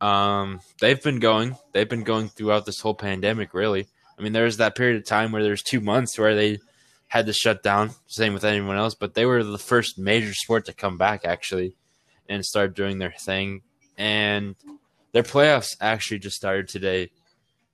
um, 0.00 0.60
they've 0.80 1.02
been 1.02 1.18
going. 1.18 1.56
They've 1.72 1.88
been 1.88 2.04
going 2.04 2.28
throughout 2.28 2.66
this 2.66 2.80
whole 2.80 2.94
pandemic. 2.94 3.54
Really, 3.54 3.86
I 4.18 4.22
mean, 4.22 4.32
there 4.32 4.44
was 4.44 4.58
that 4.58 4.76
period 4.76 4.96
of 4.96 5.06
time 5.06 5.32
where 5.32 5.42
there's 5.42 5.62
two 5.62 5.80
months 5.80 6.18
where 6.18 6.34
they 6.34 6.58
had 7.08 7.26
to 7.26 7.32
shut 7.32 7.62
down. 7.62 7.90
Same 8.06 8.32
with 8.32 8.44
anyone 8.44 8.76
else, 8.76 8.94
but 8.94 9.14
they 9.14 9.26
were 9.26 9.44
the 9.44 9.58
first 9.58 9.98
major 9.98 10.32
sport 10.34 10.64
to 10.66 10.72
come 10.72 10.96
back 10.96 11.24
actually 11.24 11.76
and 12.28 12.44
start 12.44 12.74
doing 12.74 12.98
their 12.98 13.12
thing. 13.18 13.62
And 13.96 14.56
their 15.12 15.22
playoffs 15.22 15.76
actually 15.80 16.20
just 16.20 16.36
started 16.36 16.68
today 16.68 17.10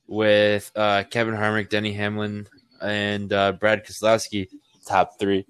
with 0.07 0.73
uh, 0.75 1.05
Kevin 1.11 1.35
Harvick, 1.35 1.69
Denny 1.69 1.93
Hamlin, 1.93 2.49
and 2.81 3.33
uh, 3.33 3.53
Brad 3.53 3.87
Keselowski 3.87 4.49
top 4.87 5.19
three. 5.19 5.47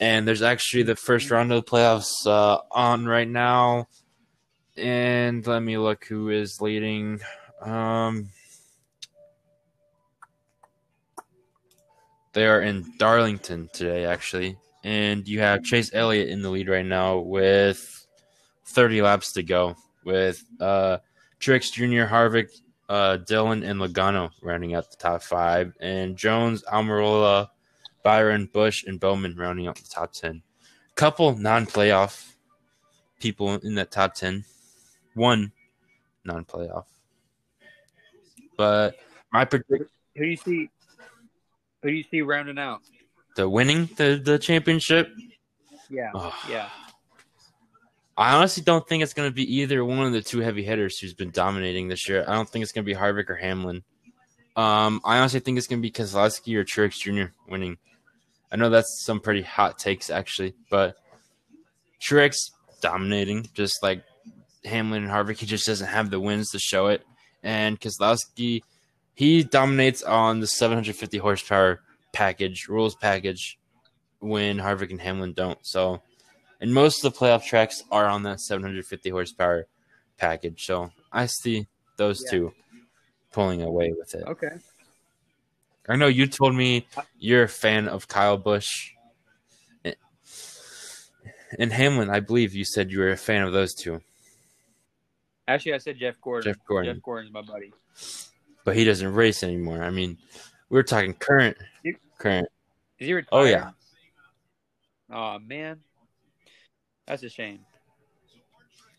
And 0.00 0.28
there's 0.28 0.42
actually 0.42 0.84
the 0.84 0.96
first 0.96 1.30
round 1.30 1.52
of 1.52 1.64
the 1.64 1.70
playoffs 1.70 2.26
uh, 2.26 2.60
on 2.70 3.06
right 3.06 3.28
now. 3.28 3.88
And 4.76 5.46
let 5.46 5.60
me 5.60 5.76
look 5.76 6.04
who 6.04 6.30
is 6.30 6.60
leading. 6.60 7.20
Um, 7.60 8.30
they 12.32 12.46
are 12.46 12.60
in 12.60 12.86
Darlington 12.98 13.68
today, 13.72 14.04
actually. 14.04 14.56
And 14.84 15.26
you 15.26 15.40
have 15.40 15.64
Chase 15.64 15.90
Elliott 15.92 16.28
in 16.28 16.42
the 16.42 16.50
lead 16.50 16.68
right 16.68 16.86
now 16.86 17.18
with 17.18 18.06
30 18.66 19.02
laps 19.02 19.32
to 19.32 19.42
go, 19.42 19.74
with 20.08 20.42
uh, 20.58 20.96
Truex 21.38 21.70
Jr., 21.70 22.10
Harvick, 22.10 22.48
uh, 22.88 23.18
Dillon, 23.18 23.62
and 23.62 23.78
Logano 23.78 24.30
rounding 24.40 24.74
out 24.74 24.90
the 24.90 24.96
top 24.96 25.22
five, 25.22 25.74
and 25.80 26.16
Jones, 26.16 26.64
Almirola, 26.64 27.48
Byron, 28.02 28.48
Busch, 28.50 28.84
and 28.84 28.98
Bowman 28.98 29.36
rounding 29.36 29.66
out 29.66 29.76
the 29.76 29.88
top 29.88 30.14
10. 30.14 30.42
Couple 30.94 31.36
non 31.36 31.66
playoff 31.66 32.32
people 33.20 33.56
in 33.56 33.74
that 33.74 33.90
top 33.90 34.14
10. 34.14 34.44
One 35.14 35.52
non 36.24 36.46
playoff. 36.46 36.86
But 38.56 38.96
my 39.30 39.44
prediction, 39.44 39.86
who 40.16 40.22
do 40.24 40.30
you 40.30 40.36
see? 40.36 40.70
Who 41.82 41.90
do 41.90 41.94
you 41.94 42.02
see 42.02 42.22
rounding 42.22 42.58
out? 42.58 42.80
the 43.38 43.48
winning 43.48 43.88
the, 43.96 44.20
the 44.22 44.36
championship, 44.36 45.14
Yeah, 45.88 46.10
oh, 46.12 46.34
yeah. 46.50 46.68
I 48.18 48.34
honestly 48.34 48.64
don't 48.64 48.86
think 48.86 49.04
it's 49.04 49.14
going 49.14 49.30
to 49.30 49.34
be 49.34 49.58
either 49.60 49.84
one 49.84 50.04
of 50.04 50.12
the 50.12 50.20
two 50.20 50.40
heavy 50.40 50.64
hitters 50.64 50.98
who's 50.98 51.14
been 51.14 51.30
dominating 51.30 51.86
this 51.86 52.08
year. 52.08 52.24
I 52.26 52.34
don't 52.34 52.48
think 52.50 52.64
it's 52.64 52.72
going 52.72 52.84
to 52.84 52.92
be 52.92 52.98
Harvick 52.98 53.30
or 53.30 53.36
Hamlin. 53.36 53.84
Um, 54.56 55.00
I 55.04 55.18
honestly 55.18 55.38
think 55.38 55.56
it's 55.56 55.68
going 55.68 55.80
to 55.80 55.88
be 55.88 55.92
Keselowski 55.92 56.56
or 56.56 56.64
Truex 56.64 56.94
Jr. 56.98 57.32
winning. 57.48 57.78
I 58.50 58.56
know 58.56 58.70
that's 58.70 59.04
some 59.04 59.20
pretty 59.20 59.42
hot 59.42 59.78
takes 59.78 60.10
actually, 60.10 60.54
but 60.68 60.96
Truex 62.02 62.50
dominating, 62.80 63.46
just 63.54 63.84
like 63.84 64.02
Hamlin 64.64 65.04
and 65.04 65.12
Harvick. 65.12 65.38
He 65.38 65.46
just 65.46 65.66
doesn't 65.66 65.86
have 65.86 66.10
the 66.10 66.18
wins 66.18 66.50
to 66.50 66.58
show 66.58 66.88
it. 66.88 67.04
And 67.44 67.80
Keselowski, 67.80 68.62
he 69.14 69.44
dominates 69.44 70.02
on 70.02 70.40
the 70.40 70.48
750 70.48 71.18
horsepower 71.18 71.82
package, 72.12 72.66
rules 72.66 72.96
package, 72.96 73.60
when 74.18 74.58
Harvick 74.58 74.90
and 74.90 75.00
Hamlin 75.00 75.34
don't. 75.34 75.58
So, 75.62 76.02
and 76.60 76.72
most 76.72 77.04
of 77.04 77.12
the 77.12 77.18
playoff 77.18 77.44
tracks 77.44 77.82
are 77.90 78.06
on 78.06 78.22
that 78.24 78.40
750 78.40 79.10
horsepower 79.10 79.66
package. 80.16 80.64
So 80.64 80.90
I 81.12 81.26
see 81.26 81.66
those 81.96 82.22
Yeah. 82.24 82.30
two 82.30 82.52
pulling 83.32 83.62
away 83.62 83.92
with 83.96 84.14
it. 84.14 84.24
Okay. 84.26 84.58
I 85.88 85.96
know 85.96 86.06
you 86.06 86.26
told 86.26 86.54
me 86.54 86.86
you're 87.18 87.44
a 87.44 87.48
fan 87.48 87.88
of 87.88 88.08
Kyle 88.08 88.36
Busch. 88.36 88.92
and 91.58 91.72
Hamlin. 91.72 92.10
I 92.10 92.20
believe 92.20 92.54
you 92.54 92.64
said 92.64 92.90
you 92.90 92.98
were 92.98 93.08
a 93.10 93.16
fan 93.16 93.42
of 93.42 93.52
those 93.52 93.72
two, 93.74 94.00
Actually, 95.46 95.72
I 95.72 95.78
said 95.78 95.96
Jeff 95.98 96.20
Gordon. 96.20 96.52
Jeff 96.52 96.62
Gordon, 96.66 96.94
Jeff 96.96 97.02
Gordon's 97.02 97.32
my 97.32 97.40
buddy. 97.40 97.72
but 98.64 98.76
he 98.76 98.84
doesn't 98.84 99.14
race 99.14 99.42
anymore. 99.42 99.82
I 99.82 99.88
mean, 99.88 100.18
we're 100.68 100.82
talking 100.82 101.14
current, 101.14 101.56
current. 102.18 102.48
Is 102.98 103.06
he 103.06 103.14
retired? 103.14 103.28
Oh, 103.32 103.44
yeah. 103.44 103.70
Oh 105.10 105.38
man, 105.38 105.80
that's 107.08 107.22
a 107.22 107.28
shame. 107.30 107.60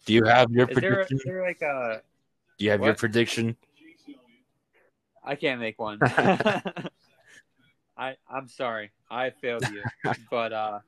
Do 0.05 0.13
you 0.13 0.23
have 0.25 0.49
your 0.51 0.67
Is 0.67 0.79
prediction? 0.79 1.17
is 1.17 1.23
there 1.23 1.43
like 1.43 1.61
a? 1.61 2.01
Do 2.57 2.65
you 2.65 2.71
have 2.71 2.83
your 2.83 2.95
prediction? 2.95 3.55
I 5.23 5.35
can't 5.35 5.61
make 5.61 5.77
one. 5.77 5.99
I 7.97 8.15
I'm 8.27 8.47
sorry, 8.47 8.91
I 9.09 9.29
failed 9.29 9.63
you. 9.69 9.83
But 10.31 10.53
uh, 10.53 10.79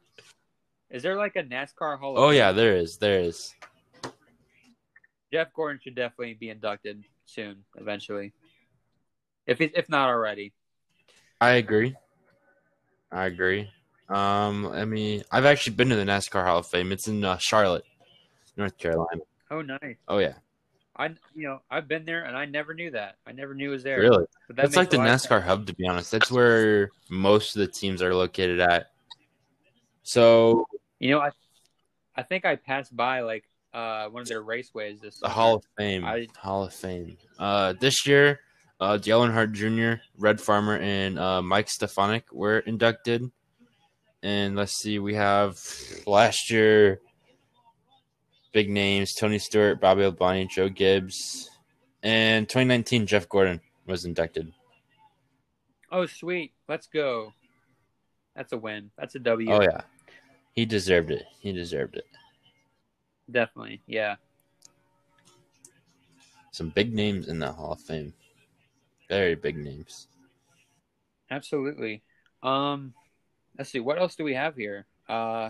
is 0.89 1.03
there 1.03 1.15
like 1.15 1.35
a 1.35 1.43
NASCAR 1.43 1.99
Hall? 1.99 2.17
of 2.17 2.23
Oh 2.23 2.29
yeah, 2.31 2.51
there 2.51 2.75
is. 2.75 2.97
There 2.97 3.19
is. 3.19 3.53
Jeff 5.31 5.53
Gordon 5.53 5.79
should 5.81 5.95
definitely 5.95 6.33
be 6.33 6.49
inducted 6.49 7.03
soon, 7.25 7.63
eventually. 7.77 8.33
If 9.45 9.61
if 9.61 9.89
not 9.89 10.09
already. 10.09 10.53
I 11.39 11.51
agree. 11.51 11.95
I 13.11 13.25
agree. 13.25 13.69
Um, 14.11 14.67
I 14.67 14.85
mean, 14.85 15.23
I've 15.31 15.45
actually 15.45 15.75
been 15.75 15.89
to 15.89 15.95
the 15.95 16.03
NASCAR 16.03 16.43
Hall 16.43 16.59
of 16.59 16.67
Fame. 16.67 16.91
It's 16.91 17.07
in 17.07 17.23
uh, 17.23 17.37
Charlotte, 17.37 17.85
North 18.57 18.77
Carolina. 18.77 19.21
Oh, 19.49 19.61
nice. 19.61 19.95
Oh 20.07 20.17
yeah, 20.17 20.33
I 20.95 21.07
you 21.33 21.47
know 21.47 21.61
I've 21.69 21.87
been 21.87 22.05
there 22.05 22.23
and 22.23 22.37
I 22.37 22.45
never 22.45 22.73
knew 22.73 22.91
that. 22.91 23.15
I 23.25 23.31
never 23.31 23.53
knew 23.53 23.69
it 23.69 23.73
was 23.73 23.83
there. 23.83 23.99
really? 23.99 24.25
But 24.47 24.55
that 24.57 24.63
That's 24.63 24.75
like 24.75 24.89
the 24.89 24.97
a 24.97 24.99
lot 24.99 25.07
of 25.07 25.13
NASCAR 25.13 25.41
hub, 25.43 25.65
to 25.67 25.73
be 25.73 25.87
honest. 25.87 26.11
That's 26.11 26.31
where 26.31 26.91
most 27.09 27.55
of 27.55 27.61
the 27.61 27.67
teams 27.67 28.01
are 28.01 28.13
located 28.13 28.59
at. 28.59 28.91
So 30.03 30.65
You 30.99 31.11
know, 31.11 31.19
I 31.19 31.31
I 32.15 32.23
think 32.23 32.45
I 32.45 32.55
passed 32.55 32.95
by 32.95 33.21
like 33.21 33.45
uh 33.73 34.07
one 34.09 34.21
of 34.21 34.27
their 34.27 34.43
raceways 34.43 34.99
this 34.99 35.19
the 35.19 35.27
summer. 35.27 35.33
Hall 35.33 35.55
of 35.55 35.63
Fame, 35.77 36.05
I- 36.05 36.27
Hall 36.37 36.63
of 36.65 36.73
Fame. 36.73 37.17
Uh, 37.39 37.73
this 37.79 38.05
year, 38.05 38.41
uh, 38.79 38.97
Dale 38.97 39.21
Earnhardt 39.21 39.53
Jr., 39.53 40.01
Red 40.17 40.41
Farmer, 40.41 40.77
and 40.77 41.17
uh, 41.17 41.41
Mike 41.41 41.69
Stefanik 41.69 42.31
were 42.31 42.59
inducted. 42.59 43.31
And 44.23 44.55
let's 44.55 44.73
see, 44.73 44.99
we 44.99 45.15
have 45.15 45.59
last 46.05 46.51
year 46.51 46.99
big 48.51 48.69
names: 48.69 49.13
Tony 49.13 49.39
Stewart, 49.39 49.81
Bobby 49.81 50.03
Labonte, 50.03 50.49
Joe 50.49 50.69
Gibbs, 50.69 51.49
and 52.03 52.47
2019 52.47 53.07
Jeff 53.07 53.27
Gordon 53.27 53.61
was 53.87 54.05
inducted. 54.05 54.53
Oh 55.91 56.05
sweet, 56.05 56.53
let's 56.67 56.87
go. 56.87 57.33
That's 58.35 58.53
a 58.53 58.57
win. 58.57 58.91
That's 58.97 59.15
a 59.15 59.19
W. 59.19 59.51
Oh 59.51 59.61
yeah, 59.61 59.81
he 60.53 60.65
deserved 60.65 61.11
it. 61.11 61.25
He 61.39 61.51
deserved 61.51 61.95
it. 61.95 62.05
Definitely. 63.29 63.81
Yeah. 63.87 64.15
Some 66.51 66.69
big 66.69 66.93
names 66.93 67.27
in 67.27 67.39
that 67.39 67.53
Hall 67.53 67.73
of 67.73 67.81
Fame. 67.81 68.13
Very 69.09 69.35
big 69.35 69.57
names. 69.57 70.07
Absolutely. 71.29 72.03
Um 72.43 72.93
let's 73.57 73.69
see, 73.71 73.79
what 73.79 73.99
else 73.99 74.15
do 74.15 74.23
we 74.23 74.33
have 74.33 74.55
here? 74.55 74.85
Uh 75.09 75.49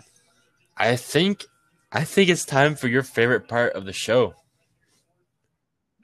I 0.78 0.96
think 0.96 1.46
I 1.92 2.04
think 2.04 2.30
it's 2.30 2.46
time 2.46 2.76
for 2.76 2.88
your 2.88 3.04
favorite 3.04 3.48
part 3.48 3.74
of 3.74 3.86
the 3.86 3.94
show. 3.94 4.34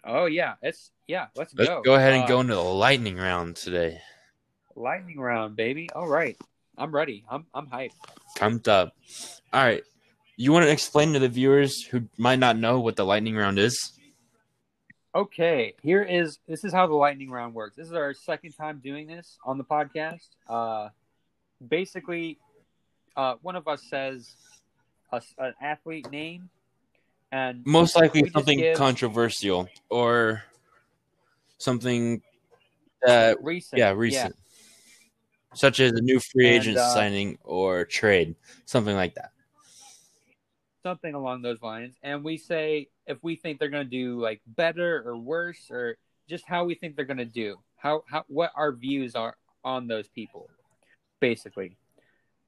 oh 0.03 0.25
yeah, 0.25 0.55
it's 0.61 0.91
yeah, 1.07 1.27
let's, 1.37 1.53
Let's 1.55 1.69
go. 1.69 1.81
go, 1.81 1.95
ahead 1.95 2.13
and 2.13 2.23
Uh, 2.23 2.27
go 2.27 2.39
into 2.41 2.53
the 2.55 2.61
lightning 2.61 3.15
round 3.15 3.55
today. 3.55 4.01
lightning 4.75 5.17
round, 5.19 5.55
baby. 5.55 5.89
All 5.95 6.07
right. 6.07 6.37
I'm 6.77 6.93
ready. 6.93 7.23
I'm 7.29 7.45
I'm 7.53 7.67
hyped. 7.67 7.93
Pumped 8.37 8.67
up. 8.67 8.93
All 9.53 9.63
right. 9.63 9.83
You 10.35 10.51
want 10.51 10.65
to 10.65 10.71
explain 10.71 11.13
to 11.13 11.19
the 11.19 11.29
viewers 11.29 11.81
who 11.81 12.07
might 12.17 12.37
not 12.39 12.57
know 12.57 12.79
what 12.81 12.95
the 12.97 13.05
lightning 13.05 13.35
round 13.35 13.57
is? 13.57 13.93
Okay, 15.15 15.73
here 15.81 16.03
is 16.03 16.37
this 16.47 16.63
is 16.63 16.71
how 16.73 16.85
the 16.85 16.93
lightning 16.93 17.31
round 17.31 17.55
works. 17.55 17.75
This 17.75 17.87
is 17.87 17.93
our 17.93 18.13
second 18.13 18.51
time 18.51 18.79
doing 18.83 19.07
this 19.07 19.39
on 19.43 19.57
the 19.57 19.63
podcast. 19.63 20.27
Uh, 20.47 20.89
basically, 21.65 22.37
uh, 23.15 23.35
one 23.41 23.55
of 23.55 23.67
us 23.67 23.83
says 23.89 24.35
a, 25.11 25.21
an 25.37 25.53
athlete 25.61 26.09
name, 26.11 26.49
and 27.31 27.65
Most 27.65 27.95
likely 27.95 28.29
something 28.29 28.59
give- 28.59 28.77
controversial 28.77 29.67
or 29.89 30.43
something 31.57 32.21
that 33.01 33.41
recent, 33.43 33.79
yeah, 33.79 33.91
recent. 33.91 34.35
Such 35.53 35.79
as 35.79 35.93
a 35.93 36.01
new 36.01 36.19
free 36.19 36.47
And, 36.47 36.61
agent 36.61 36.77
uh, 36.77 36.93
signing 36.93 37.37
or 37.43 37.85
trade, 37.85 38.35
something 38.65 38.95
like 38.95 39.15
that. 39.15 39.31
something 40.83 41.15
along 41.15 41.41
those 41.41 41.61
lines. 41.61 41.95
And 42.03 42.23
we 42.23 42.37
say 42.37 42.87
if 43.07 43.17
we 43.21 43.35
think 43.35 43.59
they're 43.59 43.69
going 43.69 43.83
to 43.85 43.89
do 43.89 44.21
like 44.21 44.41
better 44.45 45.03
or 45.05 45.17
worse, 45.17 45.69
or 45.69 45.97
just 46.29 46.45
how 46.45 46.63
we 46.65 46.75
think 46.75 46.95
they're 46.95 47.05
going 47.05 47.17
to 47.17 47.25
do, 47.25 47.57
how 47.75 48.03
how 48.09 48.23
what 48.27 48.51
our 48.55 48.71
views 48.71 49.15
are 49.15 49.35
on 49.63 49.87
those 49.87 50.07
people, 50.07 50.49
basically. 51.19 51.77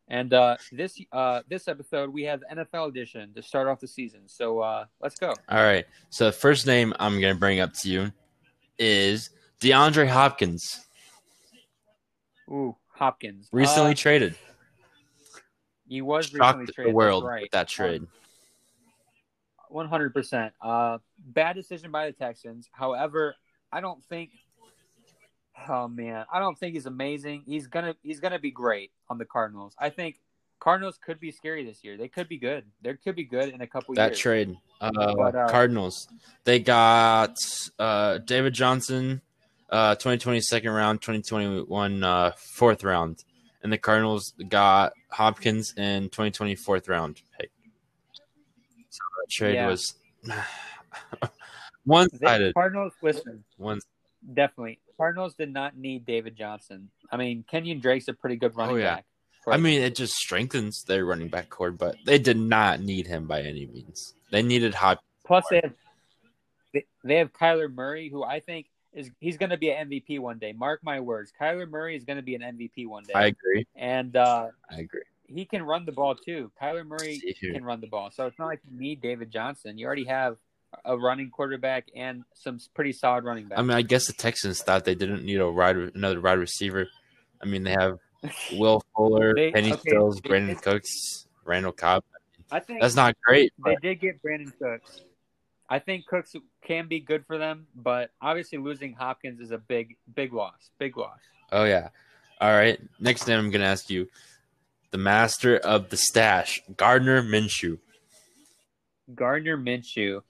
And 0.08 0.34
uh, 0.34 0.58
this 0.72 1.00
uh, 1.12 1.42
this 1.48 1.68
episode 1.68 2.10
we 2.12 2.24
have 2.24 2.42
NFL 2.52 2.90
edition 2.90 3.32
to 3.36 3.44
start 3.44 3.68
off 3.68 3.80
the 3.80 3.88
season. 3.88 4.22
So 4.26 4.60
uh, 4.60 4.86
let's 5.02 5.20
go. 5.20 5.34
All 5.50 5.64
right. 5.64 5.86
So 6.10 6.26
the 6.26 6.32
first 6.32 6.66
name 6.66 6.94
I'm 7.00 7.20
going 7.22 7.34
to 7.34 7.40
bring 7.40 7.60
up 7.60 7.74
to 7.82 7.90
you 7.90 8.12
is 8.80 9.30
DeAndre 9.62 10.08
Hopkins, 10.08 10.86
Ooh, 12.50 12.76
Hopkins 12.88 13.50
recently 13.52 13.92
Uh, 13.92 13.96
traded. 13.96 14.36
he 15.88 16.02
was 16.02 16.34
recently 16.34 16.66
traded. 16.68 16.92
the 16.92 16.96
world 16.96 17.24
right. 17.24 17.44
with 17.44 17.52
that 17.52 17.68
trade. 17.68 18.02
One 19.70 19.88
hundred 19.88 20.14
percent. 20.16 20.54
Uh, 20.60 20.98
bad 21.20 21.56
decision 21.56 21.92
by 21.92 22.08
the 22.08 22.14
Texans. 22.14 22.68
However, 22.72 23.36
I 23.72 23.82
don't 23.82 24.04
think. 24.06 24.32
Oh 25.68 25.88
man, 25.88 26.26
I 26.32 26.40
don't 26.40 26.58
think 26.58 26.74
he's 26.74 26.86
amazing. 26.86 27.44
He's 27.46 27.68
gonna 27.68 27.96
he's 28.04 28.20
gonna 28.20 28.40
be 28.40 28.52
great 28.52 28.92
on 29.10 29.18
the 29.18 29.26
Cardinals. 29.26 29.76
I 29.78 29.90
think 29.90 30.20
Cardinals 30.60 30.98
could 31.04 31.20
be 31.20 31.32
scary 31.32 31.66
this 31.66 31.84
year. 31.84 31.98
They 31.98 32.08
could 32.08 32.28
be 32.28 32.38
good. 32.38 32.66
They 32.82 32.94
could 32.96 33.16
be 33.16 33.24
good 33.24 33.50
in 33.50 33.62
a 33.62 33.68
couple 33.68 33.96
that 33.96 34.08
years. 34.10 34.18
That 34.18 34.22
trade. 34.22 34.58
Uh, 34.82 35.14
But, 35.16 35.36
uh, 35.36 35.48
Cardinals. 35.50 36.08
They 36.46 36.60
got 36.60 37.36
uh, 37.78 38.20
David 38.20 38.54
Johnson, 38.54 39.22
uh, 39.70 39.96
2020 39.96 40.40
second 40.42 40.72
round, 40.72 41.02
2021 41.02 42.04
uh, 42.04 42.32
fourth 42.56 42.84
round. 42.84 43.24
And 43.62 43.74
the 43.74 43.78
Cardinals 43.78 44.34
got 44.48 44.94
Hopkins 45.12 45.74
in 45.76 46.04
2020 46.04 46.56
fourth 46.56 46.88
round 46.88 47.22
pick. 47.38 47.52
So 48.90 49.00
that 49.18 49.30
trade 49.30 49.56
Yeah. 49.56 49.68
was 49.68 49.96
one 51.84 52.10
sided. 52.18 52.54
Cardinals, 52.54 52.94
listen, 53.02 53.44
One 53.58 53.80
definitely. 54.34 54.80
Cardinals 54.98 55.34
did 55.36 55.52
not 55.54 55.78
need 55.78 56.06
David 56.06 56.36
Johnson. 56.36 56.90
I 57.12 57.18
mean, 57.18 57.46
Kenyan 57.52 57.82
Drake's 57.82 58.08
a 58.08 58.14
pretty 58.14 58.36
good 58.36 58.56
running 58.56 58.76
Oh, 58.76 58.80
yeah. 58.80 58.96
back. 58.96 59.06
I 59.48 59.58
mean, 59.58 59.82
it 59.82 59.96
just 59.96 60.14
strengthens 60.14 60.84
their 60.84 61.06
running 61.06 61.30
back 61.30 61.50
core, 61.50 61.72
but 61.72 61.96
they 62.06 62.20
did 62.20 62.38
not 62.38 62.82
need 62.82 63.08
him 63.08 63.26
by 63.26 63.42
any 63.42 63.66
means. 63.66 64.14
They 64.32 64.44
needed 64.44 64.76
Hopkins. 64.76 65.06
Plus, 65.26 65.44
they 65.50 65.62
have 65.64 65.74
they 67.04 67.16
have 67.16 67.34
Kyler 67.34 67.74
Murray, 67.74 68.10
who 68.10 68.24
I 68.24 68.42
think 68.42 68.68
is 68.94 69.10
he's 69.20 69.38
going 69.38 69.50
to 69.52 69.58
be 69.58 69.70
an 69.72 69.90
MVP 69.90 70.20
one 70.20 70.38
day. 70.38 70.52
Mark 70.52 70.82
my 70.84 71.00
words, 71.00 71.32
Kyler 71.40 71.68
Murray 71.70 71.96
is 71.96 72.04
going 72.04 72.18
to 72.18 72.24
be 72.24 72.36
an 72.36 72.42
MVP 72.42 72.86
one 72.88 73.04
day, 73.04 73.14
I 73.16 73.26
agree. 73.28 73.66
and 73.76 74.16
uh, 74.16 74.48
I 74.70 74.80
agree. 74.82 75.02
he 75.28 75.46
can 75.46 75.64
run 75.64 75.86
the 75.86 75.92
ball 75.94 76.16
too. 76.16 76.52
Kyler 76.62 76.86
Murray 76.86 77.20
can 77.40 77.64
run 77.64 77.82
the 77.82 77.88
ball, 77.88 78.12
so 78.12 78.28
it's 78.28 78.38
not 78.38 78.48
like 78.48 78.60
you 78.70 78.80
need 78.80 79.02
David 79.02 79.32
Johnson. 79.32 79.78
You 79.78 79.86
already 79.88 80.06
have 80.06 80.38
a 80.86 80.98
running 80.98 81.30
quarterback 81.30 81.88
and 81.96 82.24
some 82.34 82.60
pretty 82.74 82.92
solid 82.92 83.24
running 83.24 83.48
backs. 83.48 83.60
I 83.60 83.64
mean, 83.64 83.76
I 83.78 83.82
guess 83.82 84.08
the 84.08 84.14
Texans 84.14 84.62
thought 84.62 84.86
they 84.86 84.96
didn't 84.96 85.24
need 85.24 85.40
a 85.40 85.50
wide 85.50 85.76
another 85.78 86.22
wide 86.22 86.40
receiver. 86.40 86.88
I 87.42 87.46
mean, 87.46 87.64
they 87.64 87.72
have 87.72 87.98
Will 88.54 88.84
Fuller, 88.96 89.34
They- 89.34 89.52
Kenny 89.52 89.74
okay, 89.74 89.82
Stills, 89.90 90.22
Brandin 90.22 90.48
did- 90.48 90.62
Cooks, 90.62 91.28
Randall 91.46 91.72
Cobb. 91.72 92.04
I 92.52 92.60
think 92.60 92.82
That's 92.82 92.96
not 92.96 93.16
great. 93.24 93.54
they 93.64 93.74
But 93.74 93.82
did 93.82 94.00
get 94.00 94.22
Brandin 94.24 94.52
Cooks. 94.60 95.02
I 95.70 95.78
think 95.80 96.08
Cooks 96.08 96.34
can 96.66 96.88
be 96.88 97.00
good 97.00 97.26
for 97.28 97.38
them, 97.38 97.68
but 97.76 98.10
obviously 98.20 98.58
losing 98.58 98.94
Hopkins 98.94 99.40
is 99.40 99.52
a 99.52 99.60
big, 99.60 99.98
big 100.16 100.34
loss. 100.34 100.72
Big 100.80 100.98
loss. 100.98 101.20
oh 101.52 101.64
yeah. 101.66 101.90
All 102.42 102.52
right. 102.52 102.80
Next 103.00 103.28
name 103.28 103.38
I'm 103.38 103.52
gonna 103.52 103.66
ask 103.66 103.90
you, 103.90 104.08
the 104.92 104.98
master 104.98 105.58
of 105.58 105.90
the 105.90 105.98
stash, 105.98 106.62
Gardner 106.76 107.22
Minshew. 107.22 107.78
Gardner 109.14 109.58
Minshew, 109.58 110.22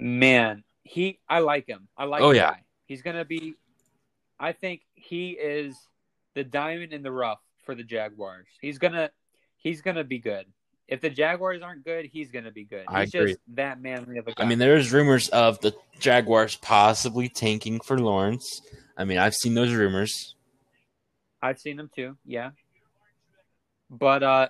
man, 0.00 0.64
he 0.82 1.18
I 1.28 1.40
like 1.40 1.66
him. 1.66 1.88
I 1.96 2.04
like. 2.04 2.22
Oh, 2.22 2.30
the 2.30 2.36
yeah. 2.36 2.50
guy. 2.50 2.64
he's 2.86 3.02
gonna 3.02 3.24
be. 3.24 3.54
I 4.38 4.52
think 4.52 4.82
he 4.94 5.30
is 5.32 5.76
the 6.34 6.44
diamond 6.44 6.92
in 6.92 7.02
the 7.02 7.12
rough 7.12 7.40
for 7.64 7.74
the 7.74 7.82
Jaguars. 7.82 8.46
He's 8.60 8.78
gonna 8.78 9.10
he's 9.56 9.82
gonna 9.82 10.04
be 10.04 10.18
good. 10.18 10.46
If 10.88 11.00
the 11.00 11.10
Jaguars 11.10 11.62
aren't 11.62 11.84
good, 11.84 12.06
he's 12.06 12.30
gonna 12.30 12.50
be 12.50 12.64
good. 12.64 12.84
He's 12.88 12.96
I 12.96 13.02
agree. 13.02 13.32
just 13.32 13.40
that 13.54 13.80
manly 13.80 14.18
of 14.18 14.26
a 14.26 14.32
guy. 14.32 14.42
I 14.42 14.46
mean, 14.46 14.58
there's 14.58 14.92
rumors 14.92 15.28
of 15.28 15.60
the 15.60 15.74
Jaguars 15.98 16.56
possibly 16.56 17.28
tanking 17.28 17.80
for 17.80 17.98
Lawrence. 17.98 18.60
I 18.96 19.04
mean, 19.04 19.18
I've 19.18 19.34
seen 19.34 19.54
those 19.54 19.72
rumors. 19.72 20.34
I've 21.42 21.58
seen 21.58 21.76
them 21.76 21.90
too. 21.94 22.16
Yeah, 22.24 22.50
but 23.88 24.22
uh, 24.22 24.48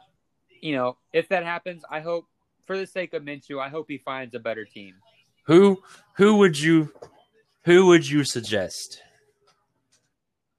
you 0.61 0.75
know, 0.75 0.97
if 1.13 1.29
that 1.29 1.45
happens, 1.45 1.83
I 1.91 2.01
hope 2.01 2.27
for 2.67 2.77
the 2.77 2.87
sake 2.87 3.15
of 3.15 3.23
Minshew, 3.23 3.61
I 3.61 3.69
hope 3.69 3.87
he 3.89 3.99
finds 3.99 4.35
a 4.35 4.39
better 4.39 4.65
team. 4.65 4.95
Who 5.47 5.83
who 6.17 6.37
would 6.37 6.59
you 6.59 6.93
who 7.65 7.87
would 7.87 8.09
you 8.09 8.25
suggest? 8.25 9.03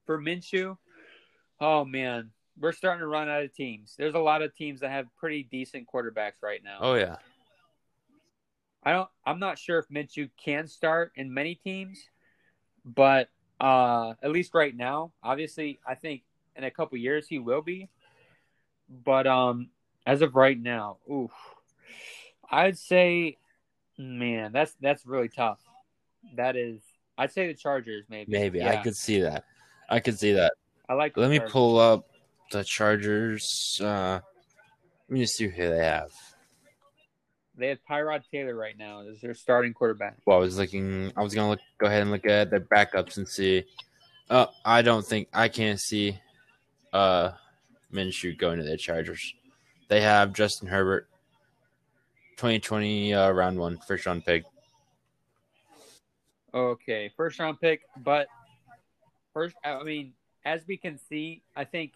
For 0.06 0.20
Minshew, 0.20 0.78
oh 1.60 1.86
man, 1.86 2.32
we're 2.60 2.72
starting 2.72 3.02
to 3.02 3.08
run 3.08 3.30
out 3.30 3.44
of 3.44 3.54
teams. 3.54 3.96
There's 3.98 4.16
a 4.16 4.20
lot 4.20 4.42
of 4.42 4.56
teams 4.56 4.82
that 4.82 4.92
have 4.92 5.08
pretty 5.18 5.44
decent 5.44 5.88
quarterbacks 5.92 6.42
right 6.44 6.62
now. 6.64 6.78
Oh 6.82 6.96
yeah. 6.96 7.18
I 8.84 8.94
don't. 8.94 9.10
I'm 9.26 9.40
not 9.40 9.60
sure 9.60 9.78
if 9.78 9.88
Minshew 9.90 10.30
can 10.44 10.68
start 10.68 11.12
in 11.16 11.34
many 11.34 11.56
teams, 11.56 12.00
but 12.84 13.30
uh, 13.60 14.16
at 14.24 14.32
least 14.32 14.56
right 14.56 14.76
now, 14.76 15.12
obviously, 15.24 15.80
I 15.88 15.94
think 15.96 16.24
in 16.56 16.64
a 16.64 16.72
couple 16.72 16.98
years 16.98 17.28
he 17.28 17.38
will 17.38 17.62
be. 17.62 17.90
But 18.90 19.28
um, 19.28 19.70
as 20.06 20.22
of 20.22 20.36
right 20.36 20.60
now, 20.60 20.98
oof, 21.10 21.32
I'd 22.50 22.78
say, 22.78 23.38
man, 24.02 24.52
that's 24.52 24.76
that's 24.82 25.06
really 25.06 25.30
tough. 25.30 25.60
That 26.36 26.56
is, 26.56 26.82
I'd 27.18 27.32
say 27.32 27.48
the 27.48 27.54
Chargers 27.54 28.06
maybe. 28.10 28.32
Maybe 28.32 28.60
Yeah. 28.60 28.72
I 28.72 28.78
could 28.78 28.96
see 28.96 29.22
that. 29.22 29.46
I 29.90 30.00
could 30.00 30.18
see 30.20 30.34
that. 30.34 30.54
I 30.90 30.94
like. 30.94 31.16
Let 31.18 31.30
me 31.30 31.38
Chargers. 31.38 31.52
pull 31.52 31.80
up 31.80 32.10
the 32.52 32.64
Chargers. 32.64 33.80
Uh, 33.84 34.20
let 35.10 35.14
me 35.14 35.22
just 35.22 35.36
see 35.36 35.48
who 35.48 35.70
they 35.70 35.84
have. 35.84 36.12
They 37.58 37.68
have 37.68 37.80
Tyrod 37.90 38.24
Taylor 38.32 38.56
right 38.56 38.78
now 38.78 39.02
as 39.08 39.22
their 39.22 39.34
starting 39.34 39.74
quarterback. 39.74 40.18
Well, 40.26 40.38
I 40.38 40.40
was 40.40 40.58
looking. 40.58 41.12
I 41.16 41.22
was 41.22 41.34
gonna 41.34 41.50
look, 41.50 41.60
go 41.78 41.88
ahead 41.88 42.02
and 42.02 42.12
look 42.12 42.26
at 42.26 42.50
their 42.50 42.62
backups 42.62 43.18
and 43.18 43.28
see. 43.28 43.66
Uh, 44.30 44.48
I 44.64 44.82
don't 44.82 45.06
think 45.06 45.28
I 45.34 45.48
can't 45.50 45.80
see. 45.80 46.20
Uh, 46.94 47.32
Minshew 47.94 48.38
going 48.38 48.58
to 48.58 48.64
the 48.64 48.78
Chargers. 48.78 49.34
They 49.90 50.02
have 50.02 50.32
Justin 50.32 50.70
Herbert, 50.70 51.10
2020 52.38 53.14
uh, 53.14 53.32
round 53.32 53.58
one, 53.60 53.78
first 53.88 54.06
round 54.06 54.26
pick. 54.26 54.44
Okay, 56.54 57.12
first 57.16 57.40
round 57.40 57.60
pick, 57.62 57.82
but 57.98 58.28
first, 59.34 59.56
I 59.64 59.82
mean, 59.84 60.14
as 60.44 60.66
we 60.68 60.76
can 60.78 60.98
see, 60.98 61.44
I 61.56 61.64
think 61.64 61.94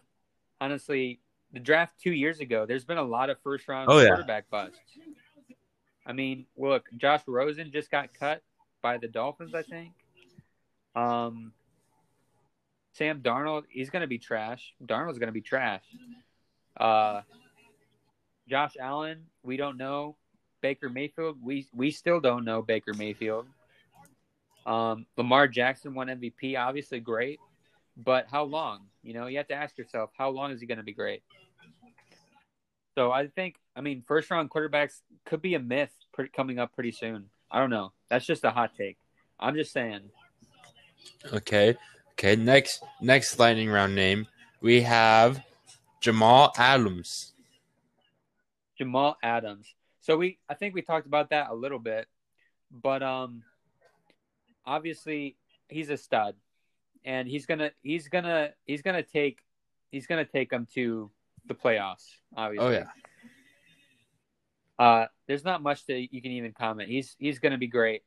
honestly, 0.60 1.20
the 1.52 1.60
draft 1.60 2.00
two 2.02 2.12
years 2.12 2.40
ago, 2.40 2.64
there's 2.66 2.84
been 2.84 2.96
a 2.98 3.02
lot 3.02 3.28
of 3.28 3.38
first 3.42 3.68
round 3.68 3.88
Oh, 3.90 3.98
yeah. 3.98 4.08
quarterback 4.08 4.48
busts. 4.50 4.78
I 6.06 6.12
mean, 6.12 6.46
look, 6.56 6.86
Josh 6.96 7.22
Rosen 7.26 7.70
just 7.72 7.90
got 7.90 8.14
cut 8.14 8.42
by 8.80 8.96
the 8.96 9.08
Dolphins, 9.08 9.54
I 9.54 9.62
think. 9.62 9.92
Um, 10.94 11.52
Sam 12.92 13.20
Darnold, 13.20 13.64
he's 13.68 13.90
going 13.90 14.02
to 14.02 14.06
be 14.06 14.18
trash. 14.18 14.72
Darnold's 14.84 15.18
going 15.18 15.26
to 15.28 15.32
be 15.32 15.42
trash. 15.42 15.82
Uh, 16.78 17.22
Josh 18.48 18.76
Allen, 18.80 19.24
we 19.42 19.56
don't 19.56 19.76
know. 19.76 20.16
Baker 20.66 20.88
Mayfield, 20.88 21.38
we 21.40 21.64
we 21.72 21.92
still 21.92 22.18
don't 22.18 22.44
know 22.44 22.60
Baker 22.60 22.92
Mayfield. 22.92 23.46
Um, 24.66 25.06
Lamar 25.16 25.46
Jackson 25.46 25.94
won 25.94 26.08
MVP, 26.08 26.58
obviously 26.58 26.98
great, 26.98 27.38
but 27.96 28.26
how 28.28 28.42
long? 28.42 28.80
You 29.04 29.14
know, 29.14 29.28
you 29.28 29.36
have 29.36 29.46
to 29.46 29.54
ask 29.54 29.78
yourself, 29.78 30.10
how 30.18 30.28
long 30.30 30.50
is 30.50 30.60
he 30.60 30.66
going 30.66 30.78
to 30.78 30.82
be 30.82 30.92
great? 30.92 31.22
So 32.96 33.12
I 33.12 33.28
think, 33.28 33.54
I 33.76 33.80
mean, 33.80 34.02
first 34.08 34.28
round 34.28 34.50
quarterbacks 34.50 35.02
could 35.24 35.40
be 35.40 35.54
a 35.54 35.60
myth 35.60 35.92
pre- 36.12 36.30
coming 36.30 36.58
up 36.58 36.74
pretty 36.74 36.90
soon. 36.90 37.26
I 37.48 37.60
don't 37.60 37.70
know. 37.70 37.92
That's 38.08 38.26
just 38.26 38.42
a 38.42 38.50
hot 38.50 38.72
take. 38.76 38.98
I'm 39.38 39.54
just 39.54 39.72
saying. 39.72 40.00
Okay. 41.32 41.76
Okay. 42.14 42.34
Next, 42.34 42.82
next 43.00 43.38
lightning 43.38 43.68
round 43.68 43.94
name 43.94 44.26
we 44.60 44.82
have 44.82 45.44
Jamal 46.00 46.52
Adams. 46.58 47.34
Jamal 48.76 49.16
Adams. 49.22 49.75
So 50.06 50.16
we 50.16 50.38
I 50.48 50.54
think 50.54 50.72
we 50.72 50.82
talked 50.82 51.08
about 51.08 51.30
that 51.30 51.50
a 51.50 51.54
little 51.54 51.80
bit, 51.80 52.06
but 52.70 53.02
um 53.02 53.42
obviously 54.64 55.36
he's 55.68 55.90
a 55.90 55.96
stud 55.96 56.36
and 57.04 57.26
he's 57.26 57.44
going 57.44 57.58
to 57.58 57.72
he's 57.82 58.08
to 58.22 58.52
he's 58.66 58.82
to 58.94 59.02
take 59.02 59.40
he's 59.90 60.06
to 60.24 60.30
take 60.30 60.50
them 60.50 60.68
to 60.74 61.10
the 61.46 61.54
playoffs, 61.54 62.04
obviously. 62.36 62.68
Oh 62.68 62.70
yeah. 62.70 62.86
Uh 64.78 65.06
there's 65.26 65.44
not 65.44 65.60
much 65.60 65.84
that 65.86 66.14
you 66.14 66.22
can 66.22 66.30
even 66.30 66.52
comment. 66.52 66.88
He's 66.88 67.16
he's 67.18 67.40
going 67.40 67.52
to 67.52 67.58
be 67.58 67.66
great 67.66 68.02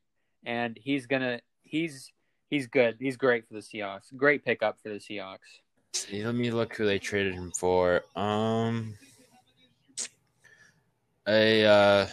and 0.46 0.80
he's 0.82 1.06
to 1.22 1.42
he's 1.64 2.14
he's 2.50 2.68
good. 2.68 2.96
He's 2.98 3.18
great 3.18 3.46
for 3.46 3.56
the 3.56 3.60
Seahawks. 3.60 4.16
Great 4.16 4.46
pickup 4.46 4.80
for 4.82 4.88
the 4.88 5.00
Seahawks. 5.00 5.60
See, 5.92 6.26
let 6.26 6.36
me 6.36 6.50
look 6.50 6.78
who 6.78 6.86
they 6.86 6.98
traded 6.98 7.34
him 7.34 7.52
for. 7.52 8.06
Um, 8.16 8.96
a 11.30 11.66
uh, 11.66 12.08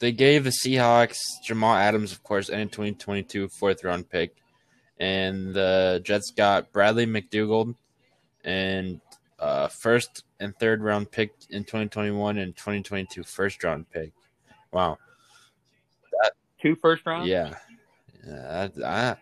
they 0.00 0.12
gave 0.12 0.44
the 0.44 0.50
Seahawks 0.50 1.18
Jamal 1.44 1.76
Adams, 1.76 2.12
of 2.12 2.22
course, 2.22 2.48
and 2.48 2.62
a 2.62 2.66
2022 2.66 3.48
fourth 3.48 3.82
round 3.84 4.08
pick, 4.08 4.36
and 4.98 5.52
the 5.52 6.00
Jets 6.04 6.30
got 6.30 6.72
Bradley 6.72 7.06
McDougald 7.06 7.74
and 8.44 9.00
uh, 9.38 9.68
first 9.68 10.24
and 10.38 10.56
third 10.58 10.82
round 10.82 11.10
pick 11.10 11.32
in 11.50 11.64
2021 11.64 12.38
and 12.38 12.56
2022 12.56 13.24
first 13.24 13.62
round 13.64 13.90
pick. 13.90 14.12
Wow, 14.72 14.98
Two 16.60 16.76
first 16.76 17.04
round? 17.04 17.26
yeah, 17.26 17.54
yeah, 18.26 18.68
that, 18.68 18.74
that 18.76 19.18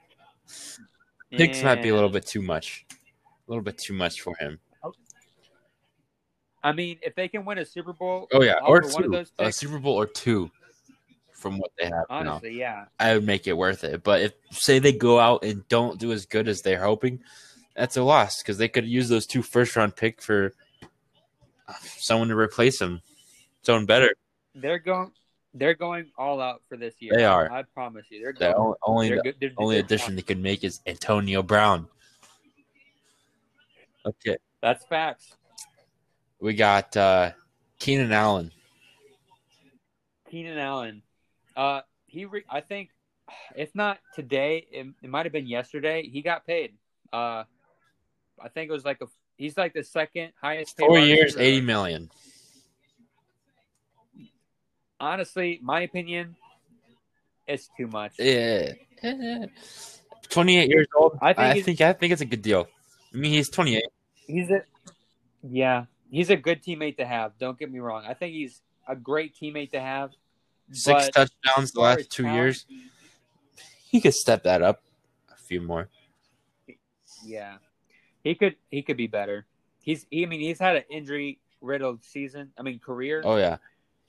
picks 1.30 1.62
might 1.62 1.82
be 1.82 1.88
a 1.88 1.94
little 1.94 2.08
bit 2.08 2.26
too 2.26 2.42
much, 2.42 2.86
a 2.90 3.50
little 3.50 3.64
bit 3.64 3.78
too 3.78 3.94
much 3.94 4.20
for 4.20 4.36
him. 4.36 4.60
I 6.64 6.72
mean, 6.72 6.98
if 7.02 7.14
they 7.14 7.28
can 7.28 7.44
win 7.44 7.58
a 7.58 7.64
Super 7.64 7.92
Bowl, 7.92 8.28
Oh 8.32 8.42
yeah, 8.42 8.54
or 8.64 8.78
of 8.78 8.92
one 8.92 9.04
of 9.04 9.10
two, 9.10 9.16
those 9.16 9.32
a 9.38 9.50
Super 9.52 9.78
Bowl 9.78 9.94
or 10.00 10.06
two, 10.06 10.50
from 11.32 11.58
what 11.58 11.70
they 11.78 11.86
have 11.86 11.92
now. 11.92 12.04
honestly, 12.34 12.58
yeah. 12.58 12.84
I 13.00 13.14
would 13.14 13.26
make 13.26 13.46
it 13.48 13.54
worth 13.56 13.82
it. 13.84 14.02
But 14.04 14.22
if 14.22 14.32
say 14.52 14.78
they 14.78 14.92
go 14.92 15.18
out 15.18 15.44
and 15.44 15.66
don't 15.68 15.98
do 15.98 16.12
as 16.12 16.24
good 16.26 16.46
as 16.48 16.62
they're 16.62 16.82
hoping, 16.82 17.20
that's 17.74 17.96
a 17.96 18.02
loss 18.02 18.42
because 18.42 18.58
they 18.58 18.68
could 18.68 18.86
use 18.86 19.08
those 19.08 19.26
two 19.26 19.42
first 19.42 19.74
round 19.74 19.96
pick 19.96 20.22
for 20.22 20.52
someone 21.98 22.28
to 22.28 22.36
replace 22.36 22.78
them, 22.78 23.00
someone 23.62 23.86
better. 23.86 24.14
They're 24.54 24.78
going. 24.78 25.10
They're 25.54 25.74
going 25.74 26.06
all 26.16 26.40
out 26.40 26.62
for 26.68 26.78
this 26.78 26.94
year. 27.00 27.12
They 27.14 27.24
are. 27.26 27.50
I 27.52 27.64
promise 27.74 28.06
you. 28.08 28.22
They're 28.22 28.32
The 28.32 28.54
going. 28.56 28.56
only 28.58 28.76
only, 28.86 29.08
they're 29.08 29.16
the 29.18 29.22
good. 29.22 29.36
They're, 29.40 29.50
only 29.58 29.74
they're- 29.76 29.84
addition 29.84 30.16
they 30.16 30.22
could 30.22 30.40
make 30.40 30.64
is 30.64 30.80
Antonio 30.86 31.42
Brown. 31.42 31.88
Okay, 34.06 34.36
That's 34.62 34.84
facts. 34.86 35.36
We 36.42 36.54
got 36.54 36.94
uh, 36.96 37.30
Keenan 37.78 38.12
Allen. 38.12 38.50
Keenan 40.28 40.58
Allen. 40.58 41.02
Uh, 41.56 41.82
he. 42.06 42.24
Re- 42.24 42.44
I 42.50 42.60
think, 42.60 42.90
if 43.54 43.74
not 43.74 43.98
today, 44.14 44.66
it, 44.70 44.86
it 45.02 45.08
might 45.08 45.24
have 45.24 45.32
been 45.32 45.46
yesterday. 45.46 46.02
He 46.02 46.20
got 46.20 46.44
paid. 46.44 46.74
Uh, 47.12 47.44
I 48.42 48.48
think 48.52 48.68
it 48.68 48.72
was 48.72 48.84
like 48.84 49.00
a. 49.00 49.06
He's 49.36 49.56
like 49.56 49.72
the 49.72 49.84
second 49.84 50.32
highest. 50.40 50.76
paid 50.76 50.86
Four 50.86 50.98
years, 50.98 51.36
eighty 51.36 51.60
million. 51.60 52.10
Honestly, 54.98 55.60
my 55.62 55.82
opinion, 55.82 56.36
it's 57.46 57.68
too 57.76 57.86
much. 57.86 58.14
Yeah, 58.18 58.72
twenty-eight 60.28 60.68
years 60.68 60.88
old. 60.96 61.18
I 61.20 61.30
I 61.30 61.52
think 61.52 61.64
think 61.64 61.80
I 61.80 61.92
think, 61.92 62.12
it's 62.12 62.22
a 62.22 62.26
good 62.26 62.42
deal. 62.42 62.66
I 63.12 63.16
mean, 63.16 63.32
he's 63.32 63.48
twenty-eight. 63.48 63.88
He's 64.26 64.50
a. 64.50 64.62
Yeah, 65.42 65.86
he's 66.12 66.30
a 66.30 66.36
good 66.36 66.62
teammate 66.62 66.98
to 66.98 67.04
have. 67.04 67.36
Don't 67.38 67.58
get 67.58 67.72
me 67.72 67.80
wrong. 67.80 68.04
I 68.06 68.14
think 68.14 68.34
he's 68.34 68.62
a 68.86 68.94
great 68.94 69.34
teammate 69.34 69.72
to 69.72 69.80
have. 69.80 70.12
Six 70.70 71.08
touchdowns 71.08 71.72
the 71.72 71.80
last 71.80 72.10
two 72.10 72.22
talent, 72.22 72.38
years. 72.38 72.66
He 73.90 74.00
could 74.00 74.14
step 74.14 74.44
that 74.44 74.62
up 74.62 74.82
a 75.30 75.36
few 75.36 75.60
more. 75.60 75.88
Yeah, 77.24 77.56
he 78.22 78.36
could. 78.36 78.54
He 78.70 78.82
could 78.82 78.96
be 78.96 79.08
better. 79.08 79.46
He's. 79.80 80.06
He, 80.10 80.22
I 80.22 80.26
mean, 80.26 80.40
he's 80.40 80.60
had 80.60 80.76
an 80.76 80.84
injury 80.88 81.40
riddled 81.60 82.04
season. 82.04 82.52
I 82.56 82.62
mean, 82.62 82.78
career. 82.78 83.22
Oh 83.24 83.36
yeah, 83.36 83.56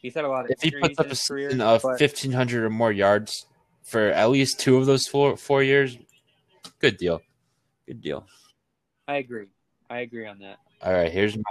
He's 0.04 0.16
had 0.16 0.26
a 0.26 0.28
lot 0.28 0.46
of 0.46 0.52
if 0.52 0.62
he 0.62 0.70
puts 0.70 1.00
up 1.00 1.06
in 1.06 1.12
a 1.12 1.16
his 1.16 1.24
career. 1.26 1.62
of 1.64 1.82
but 1.82 1.98
fifteen 1.98 2.34
hundred 2.34 2.66
or 2.66 2.70
more 2.70 2.92
yards 2.92 3.46
for 3.84 4.08
at 4.10 4.30
least 4.30 4.60
two 4.60 4.76
of 4.76 4.86
those 4.86 5.08
four 5.08 5.38
four 5.38 5.64
years, 5.64 5.98
good 6.80 6.98
deal. 6.98 7.22
Good 7.88 8.02
deal. 8.02 8.28
I 9.08 9.16
agree. 9.16 9.48
I 9.90 10.00
agree 10.00 10.28
on 10.28 10.40
that. 10.40 10.58
All 10.82 10.92
right, 10.92 11.12
here's 11.12 11.38
my 11.38 11.44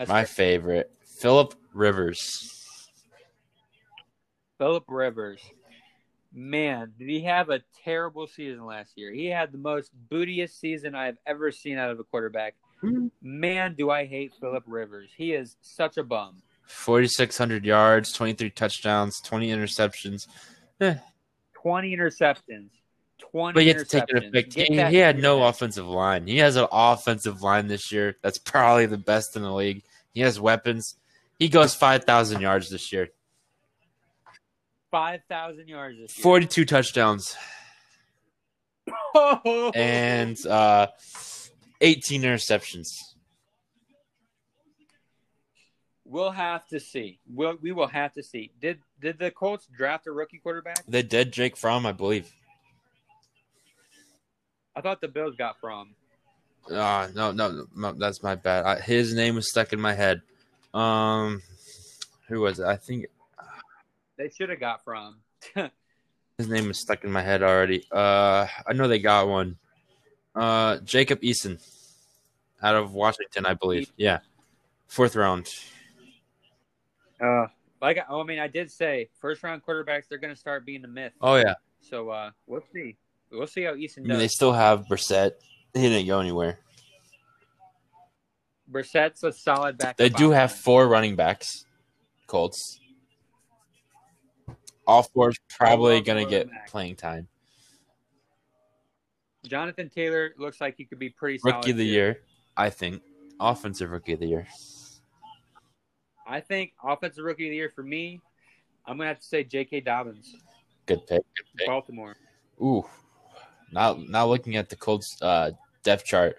That's 0.00 0.08
my 0.08 0.24
favorite, 0.24 0.90
Philip 1.04 1.54
Rivers. 1.74 2.50
Philip 4.56 4.84
Rivers. 4.88 5.42
Man, 6.32 6.94
did 6.98 7.06
he 7.06 7.20
have 7.24 7.50
a 7.50 7.60
terrible 7.84 8.26
season 8.26 8.64
last 8.64 8.94
year? 8.96 9.12
He 9.12 9.26
had 9.26 9.52
the 9.52 9.58
most 9.58 9.90
bootiest 10.10 10.58
season 10.58 10.94
I've 10.94 11.18
ever 11.26 11.52
seen 11.52 11.76
out 11.76 11.90
of 11.90 12.00
a 12.00 12.04
quarterback. 12.04 12.54
Man, 13.20 13.74
do 13.74 13.90
I 13.90 14.06
hate 14.06 14.32
Philip 14.40 14.64
Rivers. 14.66 15.10
He 15.14 15.34
is 15.34 15.58
such 15.60 15.98
a 15.98 16.02
bum. 16.02 16.36
Forty 16.64 17.06
six 17.06 17.36
hundred 17.36 17.66
yards, 17.66 18.10
twenty 18.10 18.32
three 18.32 18.48
touchdowns, 18.48 19.20
twenty 19.20 19.50
interceptions. 19.50 20.26
Eh. 20.80 20.94
20 21.52 21.94
interceptions. 21.94 22.70
20 23.18 23.52
But 23.52 23.64
you 23.64 23.74
have 23.74 23.82
to 23.82 23.84
take 23.84 24.04
it 24.08 24.24
effect. 24.24 24.54
He 24.54 24.76
had 24.96 25.18
no 25.18 25.44
offensive 25.44 25.86
line. 25.86 26.26
He 26.26 26.38
has 26.38 26.56
an 26.56 26.66
offensive 26.72 27.42
line 27.42 27.66
this 27.66 27.92
year. 27.92 28.16
That's 28.22 28.38
probably 28.38 28.86
the 28.86 28.96
best 28.96 29.36
in 29.36 29.42
the 29.42 29.52
league. 29.52 29.82
He 30.12 30.20
has 30.20 30.40
weapons. 30.40 30.96
He 31.38 31.48
goes 31.48 31.74
five 31.74 32.04
thousand 32.04 32.40
yards 32.40 32.68
this 32.70 32.92
year, 32.92 33.08
Five 34.90 35.20
thousand 35.28 35.68
yards 35.68 35.98
this 35.98 36.16
year. 36.18 36.22
forty-two 36.22 36.64
touchdowns, 36.64 37.36
and 39.74 40.46
uh, 40.46 40.88
eighteen 41.80 42.22
interceptions. 42.22 42.98
we'll 46.04 46.32
have 46.32 46.66
to 46.66 46.80
see. 46.80 47.20
We'll, 47.32 47.56
we 47.62 47.70
will 47.70 47.86
have 47.86 48.12
to 48.14 48.22
see. 48.22 48.50
Did 48.60 48.80
did 49.00 49.18
the 49.18 49.30
Colts 49.30 49.66
draft 49.74 50.06
a 50.08 50.12
rookie 50.12 50.38
quarterback? 50.38 50.84
They 50.88 51.02
did 51.02 51.32
Jake 51.32 51.56
Fromm, 51.56 51.86
I 51.86 51.92
believe. 51.92 52.32
I 54.74 54.80
thought 54.80 55.00
the 55.00 55.08
Bills 55.08 55.36
got 55.36 55.58
Fromm. 55.60 55.94
Uh, 56.70 57.08
no, 57.14 57.32
no, 57.32 57.66
no, 57.74 57.92
that's 57.92 58.22
my 58.22 58.34
bad. 58.34 58.64
I, 58.64 58.80
his 58.80 59.14
name 59.14 59.34
was 59.34 59.48
stuck 59.50 59.72
in 59.72 59.80
my 59.80 59.94
head. 59.94 60.22
Um, 60.72 61.42
who 62.28 62.40
was 62.40 62.60
it? 62.60 62.66
I 62.66 62.76
think 62.76 63.06
They 64.16 64.30
should 64.30 64.50
have 64.50 64.60
got 64.60 64.84
Fromm. 64.84 65.16
his 66.38 66.48
name 66.48 66.68
was 66.68 66.78
stuck 66.80 67.02
in 67.04 67.10
my 67.10 67.22
head 67.22 67.42
already. 67.42 67.84
Uh, 67.90 68.46
I 68.66 68.72
know 68.72 68.86
they 68.88 68.98
got 69.00 69.26
one. 69.28 69.56
Uh, 70.34 70.78
Jacob 70.78 71.20
Eason, 71.22 71.60
out 72.62 72.76
of 72.76 72.92
Washington, 72.94 73.46
I 73.46 73.54
believe. 73.54 73.90
Yeah, 73.96 74.20
fourth 74.86 75.16
round. 75.16 75.52
Uh, 77.20 77.46
like 77.82 77.98
I, 77.98 78.02
oh, 78.08 78.20
I 78.20 78.24
mean, 78.24 78.38
I 78.38 78.46
did 78.46 78.70
say 78.70 79.08
first 79.20 79.42
round 79.42 79.62
quarterbacks 79.64 80.04
they're 80.08 80.18
going 80.18 80.32
to 80.32 80.38
start 80.38 80.64
being 80.64 80.84
a 80.84 80.88
myth. 80.88 81.12
Oh 81.20 81.34
yeah, 81.34 81.54
So 81.80 82.10
uh, 82.10 82.30
we'll 82.46 82.62
see. 82.72 82.96
We'll 83.32 83.46
see 83.46 83.62
how 83.64 83.74
Eason 83.74 83.98
I 83.98 84.00
mean, 84.02 84.08
does. 84.10 84.18
they 84.18 84.28
still 84.28 84.52
have 84.52 84.86
Brissett. 84.86 85.32
He 85.74 85.82
didn't 85.82 86.06
go 86.06 86.20
anywhere. 86.20 86.58
Brissett's 88.70 89.22
a 89.24 89.32
solid 89.32 89.78
back. 89.78 89.96
They 89.96 90.08
do 90.08 90.30
have 90.30 90.52
four 90.52 90.88
running 90.88 91.16
backs. 91.16 91.64
Colts. 92.26 92.80
All 94.86 95.02
four 95.02 95.32
probably 95.48 96.00
gonna 96.00 96.24
get 96.24 96.46
quarterback. 96.46 96.70
playing 96.70 96.96
time. 96.96 97.28
Jonathan 99.46 99.88
Taylor 99.88 100.34
looks 100.38 100.60
like 100.60 100.76
he 100.76 100.84
could 100.84 100.98
be 100.98 101.10
pretty 101.10 101.38
solid. 101.38 101.56
Rookie 101.56 101.70
of 101.72 101.76
the 101.76 101.84
too. 101.84 101.90
year, 101.90 102.20
I 102.56 102.70
think. 102.70 103.02
Offensive 103.40 103.90
rookie 103.90 104.12
of 104.12 104.20
the 104.20 104.26
year. 104.26 104.46
I 106.26 106.40
think 106.40 106.72
offensive 106.84 107.24
rookie 107.24 107.46
of 107.46 107.50
the 107.50 107.56
year 107.56 107.70
for 107.70 107.82
me. 107.82 108.20
I'm 108.86 108.96
gonna 108.98 109.08
have 109.08 109.20
to 109.20 109.26
say 109.26 109.44
J.K. 109.44 109.80
Dobbins, 109.80 110.36
Good 110.86 111.06
pick. 111.06 111.22
Good 111.36 111.46
pick. 111.56 111.66
Baltimore. 111.66 112.16
Ooh. 112.60 112.84
Now 113.72 113.98
now 114.08 114.26
looking 114.26 114.56
at 114.56 114.68
the 114.68 114.76
Colts 114.76 115.16
uh 115.22 115.52
depth 115.82 116.04
chart. 116.04 116.36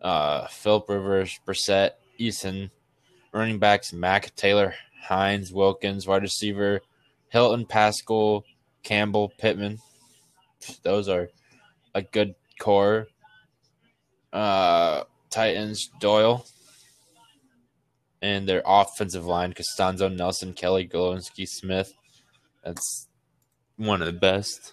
Uh 0.00 0.46
Philip 0.48 0.88
Rivers, 0.88 1.40
Brissett, 1.46 1.92
Eason, 2.20 2.70
running 3.32 3.58
backs, 3.58 3.92
Mack, 3.92 4.34
Taylor, 4.36 4.74
Hines, 5.02 5.52
Wilkins, 5.52 6.06
wide 6.06 6.22
receiver, 6.22 6.80
Hilton, 7.28 7.66
Pascal, 7.66 8.44
Campbell, 8.82 9.32
Pittman. 9.38 9.78
Those 10.82 11.08
are 11.08 11.30
a 11.94 12.02
good 12.02 12.34
core. 12.60 13.08
Uh 14.32 15.04
Titans, 15.30 15.90
Doyle. 16.00 16.46
And 18.20 18.48
their 18.48 18.62
offensive 18.66 19.26
line, 19.26 19.54
Castonzo, 19.54 20.12
Nelson, 20.12 20.52
Kelly, 20.52 20.88
Glowinski, 20.88 21.46
Smith. 21.46 21.94
That's 22.64 23.06
one 23.76 24.02
of 24.02 24.06
the 24.06 24.12
best. 24.12 24.72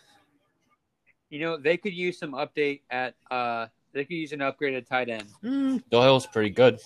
You 1.30 1.40
know 1.40 1.58
they 1.58 1.78
could 1.78 1.94
use 1.94 2.18
some 2.20 2.32
update 2.34 2.82
at. 2.90 3.16
uh 3.32 3.68
They 3.94 4.06
could 4.06 4.16
use 4.18 4.32
an 4.34 4.40
upgraded 4.40 4.88
tight 4.88 5.10
end. 5.10 5.26
Mm, 5.44 5.84
Doyle's 5.90 6.28
pretty 6.28 6.50
good. 6.52 6.80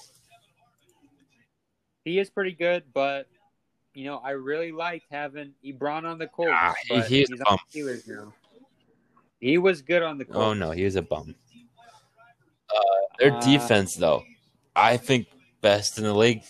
He 2.06 2.20
is 2.20 2.30
pretty 2.30 2.53
good, 2.53 2.84
but 2.94 3.28
you 3.94 4.06
know 4.06 4.18
I 4.18 4.32
really 4.32 4.72
liked 4.72 5.06
having 5.11 5.53
Ebron 5.66 6.06
on 6.06 6.18
the 6.18 6.28
Colts. 6.28 6.52
Ah, 6.53 6.76
he- 6.88 7.02
he's 7.02 7.32
on 7.32 7.57
the 7.74 7.80
Steelers 7.80 8.07
now. 8.07 8.34
He 9.40 9.57
was 9.57 9.82
good 9.82 10.03
on 10.03 10.18
the 10.18 10.26
Colts. 10.26 10.38
Oh 10.38 10.53
no, 10.53 10.72
he 10.72 10.84
was 10.84 10.95
a 10.95 11.02
bum. 11.02 11.36
Uh, 12.70 12.80
their 13.18 13.32
Uh, 13.34 13.40
defense, 13.41 13.95
though, 13.95 14.24
I 14.76 14.98
think 14.98 15.28
best 15.61 15.98
in 15.98 16.03
the 16.03 16.14
league. 16.14 16.44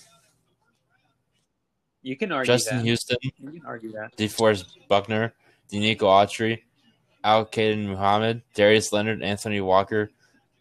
You 2.02 2.16
can 2.18 2.32
argue 2.32 2.53
Justin 2.53 2.78
that. 2.78 2.84
Houston, 2.84 3.18
You 3.22 3.32
can 3.52 3.66
argue 3.66 3.91
that. 3.94 4.16
DeForest 4.18 4.66
Buckner, 4.88 5.34
Denico 5.72 6.02
Autry, 6.03 6.64
Al-Quadin 7.24 7.88
Muhammad, 7.88 8.41
Darius 8.54 8.94
Leonard, 8.94 9.22
Anthony 9.22 9.62
Walker, 9.62 10.12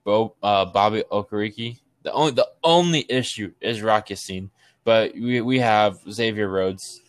Bo, 0.04 0.34
uh, 0.42 0.64
Bobby 0.64 1.04
Okereke. 1.10 1.78
The 2.02 2.12
only 2.12 2.32
the 2.32 2.48
only 2.64 3.04
issue 3.08 3.52
is 3.60 3.82
Rock 3.82 4.10
Ya-Sin, 4.10 4.50
but 4.84 5.12
we 5.14 5.40
we 5.40 5.58
have 5.58 5.98
Xavier 6.10 6.48
Rhodes 6.48 7.02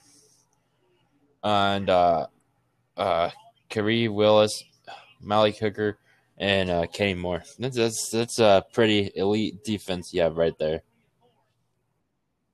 and 1.43 1.89
uh, 1.89 2.27
uh, 2.97 3.29
Khari 3.69 4.13
Willis, 4.13 4.63
Malik 5.21 5.57
Hooker, 5.57 5.97
and 6.37 6.69
uh, 6.69 6.87
Kenny 6.87 7.13
Moore. 7.13 7.43
That's 7.57 7.77
that's 7.77 8.09
that's 8.09 8.39
a 8.39 8.65
pretty 8.73 9.11
elite 9.15 9.63
defense 9.63 10.13
you 10.13 10.21
have 10.21 10.37
right 10.37 10.57
there. 10.57 10.81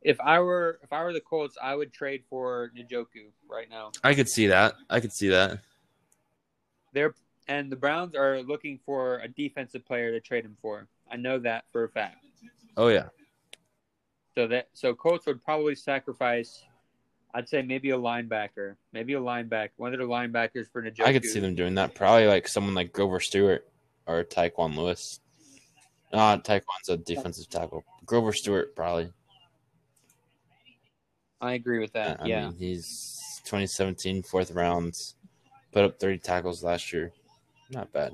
If 0.01 0.19
I 0.19 0.39
were 0.39 0.80
if 0.84 0.93
I 0.93 1.03
were 1.03 1.13
the 1.13 1.22
Colts, 1.22 1.57
I 1.61 1.73
would 1.73 1.91
trade 1.91 2.23
for 2.30 2.72
Njoku 2.77 3.31
right 3.49 3.69
now. 3.69 3.91
I 4.03 4.13
could 4.13 4.30
see 4.30 4.47
that. 4.47 4.76
I 4.89 4.99
could 4.99 5.13
see 5.13 5.30
that. 5.30 5.61
They're 6.95 7.13
and 7.47 7.72
the 7.72 7.76
Browns 7.76 8.15
are 8.15 8.41
looking 8.41 8.80
for 8.85 9.19
a 9.19 9.27
defensive 9.27 9.85
player 9.85 10.11
to 10.11 10.19
trade 10.19 10.45
him 10.45 10.57
for. 10.61 10.88
I 11.11 11.17
know 11.17 11.38
that 11.39 11.65
for 11.72 11.84
a 11.84 11.89
fact. 11.89 12.26
Oh 12.76 12.88
yeah. 12.88 13.09
So 14.34 14.47
that 14.47 14.69
so 14.73 14.95
Colts 14.95 15.27
would 15.27 15.43
probably 15.43 15.76
sacrifice. 15.76 16.63
I'd 17.34 17.49
say 17.49 17.61
maybe 17.61 17.91
a 17.91 17.97
linebacker, 17.97 18.77
maybe 18.93 19.13
a 19.13 19.19
linebacker, 19.19 19.72
one 19.76 19.93
of 19.93 19.99
their 19.99 20.07
linebackers 20.07 20.72
for 20.72 20.81
Njoku. 20.81 21.05
I 21.05 21.11
could 21.11 21.26
see 21.26 21.41
them 21.41 21.53
doing 21.53 21.76
that. 21.76 21.93
Probably 21.93 22.27
like 22.27 22.47
someone 22.47 22.73
like 22.73 22.93
Grover 22.93 23.19
Stewart 23.19 23.67
or 24.07 24.23
Tyquan 24.23 24.76
Lewis. 24.76 25.19
Uh, 26.13 26.38
Tyquan's 26.38 26.88
a 26.88 26.95
defensive 26.95 27.49
tackle. 27.49 27.84
Grover 28.05 28.31
Stewart 28.31 28.73
probably. 28.76 29.11
I 31.41 31.53
agree 31.53 31.80
with 31.80 31.91
that. 31.93 32.22
I 32.22 32.26
yeah, 32.26 32.47
mean, 32.47 32.55
he's 32.57 33.41
2017 33.43 34.23
fourth 34.23 34.51
rounds. 34.51 35.15
Put 35.76 35.84
up 35.84 35.99
30 35.99 36.19
tackles 36.19 36.64
last 36.64 36.93
year. 36.93 37.11
Not 37.69 37.91
bad. 37.91 38.14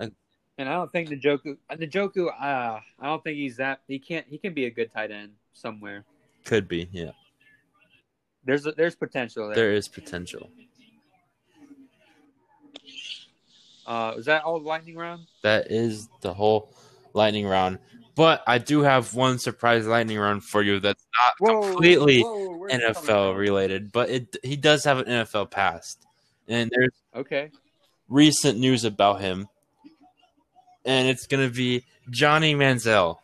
and 0.00 0.10
I 0.58 0.64
don't 0.72 0.90
think 0.90 1.10
the 1.10 1.20
Njoku, 1.20 1.58
Njoku, 1.70 2.28
uh, 2.28 2.80
I 2.98 3.06
don't 3.06 3.22
think 3.22 3.36
he's 3.36 3.58
that. 3.58 3.82
He 3.86 3.98
can't. 3.98 4.26
He 4.26 4.38
can 4.38 4.54
be 4.54 4.64
a 4.64 4.70
good 4.70 4.90
tight 4.90 5.10
end 5.10 5.32
somewhere. 5.52 6.06
Could 6.46 6.66
be, 6.66 6.88
yeah. 6.92 7.10
There's 8.42 8.66
there's 8.76 8.96
potential 8.96 9.48
there. 9.48 9.56
There 9.56 9.72
is 9.72 9.86
potential. 9.86 10.48
Uh, 13.86 14.14
is 14.16 14.24
that 14.24 14.44
all 14.44 14.62
lightning 14.62 14.96
round? 14.96 15.26
That 15.42 15.70
is 15.70 16.08
the 16.22 16.32
whole 16.32 16.72
lightning 17.12 17.46
round. 17.46 17.78
But 18.18 18.42
I 18.48 18.58
do 18.58 18.80
have 18.80 19.14
one 19.14 19.38
surprise 19.38 19.86
lightning 19.86 20.18
round 20.18 20.42
for 20.42 20.60
you 20.60 20.80
that's 20.80 21.06
not 21.16 21.34
completely 21.48 22.22
whoa, 22.22 22.56
where's 22.56 22.74
it 22.74 22.94
coming 22.94 23.10
NFL 23.10 23.38
related, 23.38 23.92
but 23.92 24.10
it 24.10 24.36
he 24.42 24.56
does 24.56 24.82
have 24.82 24.98
an 24.98 25.04
NFL 25.06 25.52
past. 25.52 26.04
And 26.48 26.68
there's 26.74 26.90
Okay. 27.14 27.52
recent 28.08 28.58
news 28.58 28.84
about 28.84 29.20
him. 29.20 29.48
And 30.84 31.06
it's 31.06 31.28
gonna 31.28 31.48
be 31.48 31.84
Johnny 32.10 32.56
Manziel. 32.56 33.18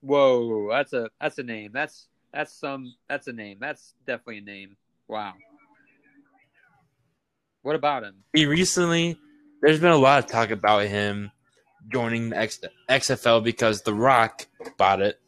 Whoa, 0.00 0.68
that's 0.68 0.92
a 0.92 1.08
that's 1.20 1.38
a 1.38 1.44
name. 1.44 1.70
That's 1.72 2.08
that's 2.32 2.52
some 2.52 2.92
that's 3.08 3.28
a 3.28 3.32
name. 3.32 3.58
That's 3.60 3.94
definitely 4.04 4.38
a 4.38 4.40
name. 4.40 4.76
Wow. 5.06 5.34
What 7.62 7.76
about 7.76 8.02
him? 8.02 8.24
He 8.32 8.46
recently 8.46 9.16
there's 9.62 9.78
been 9.78 9.92
a 9.92 9.96
lot 9.96 10.24
of 10.24 10.28
talk 10.28 10.50
about 10.50 10.86
him 10.86 11.30
joining 11.88 12.30
the 12.30 12.38
X, 12.38 12.58
XFL 12.88 13.42
because 13.44 13.82
The 13.82 13.94
Rock 13.94 14.46
bought 14.78 15.00
it. 15.00 15.20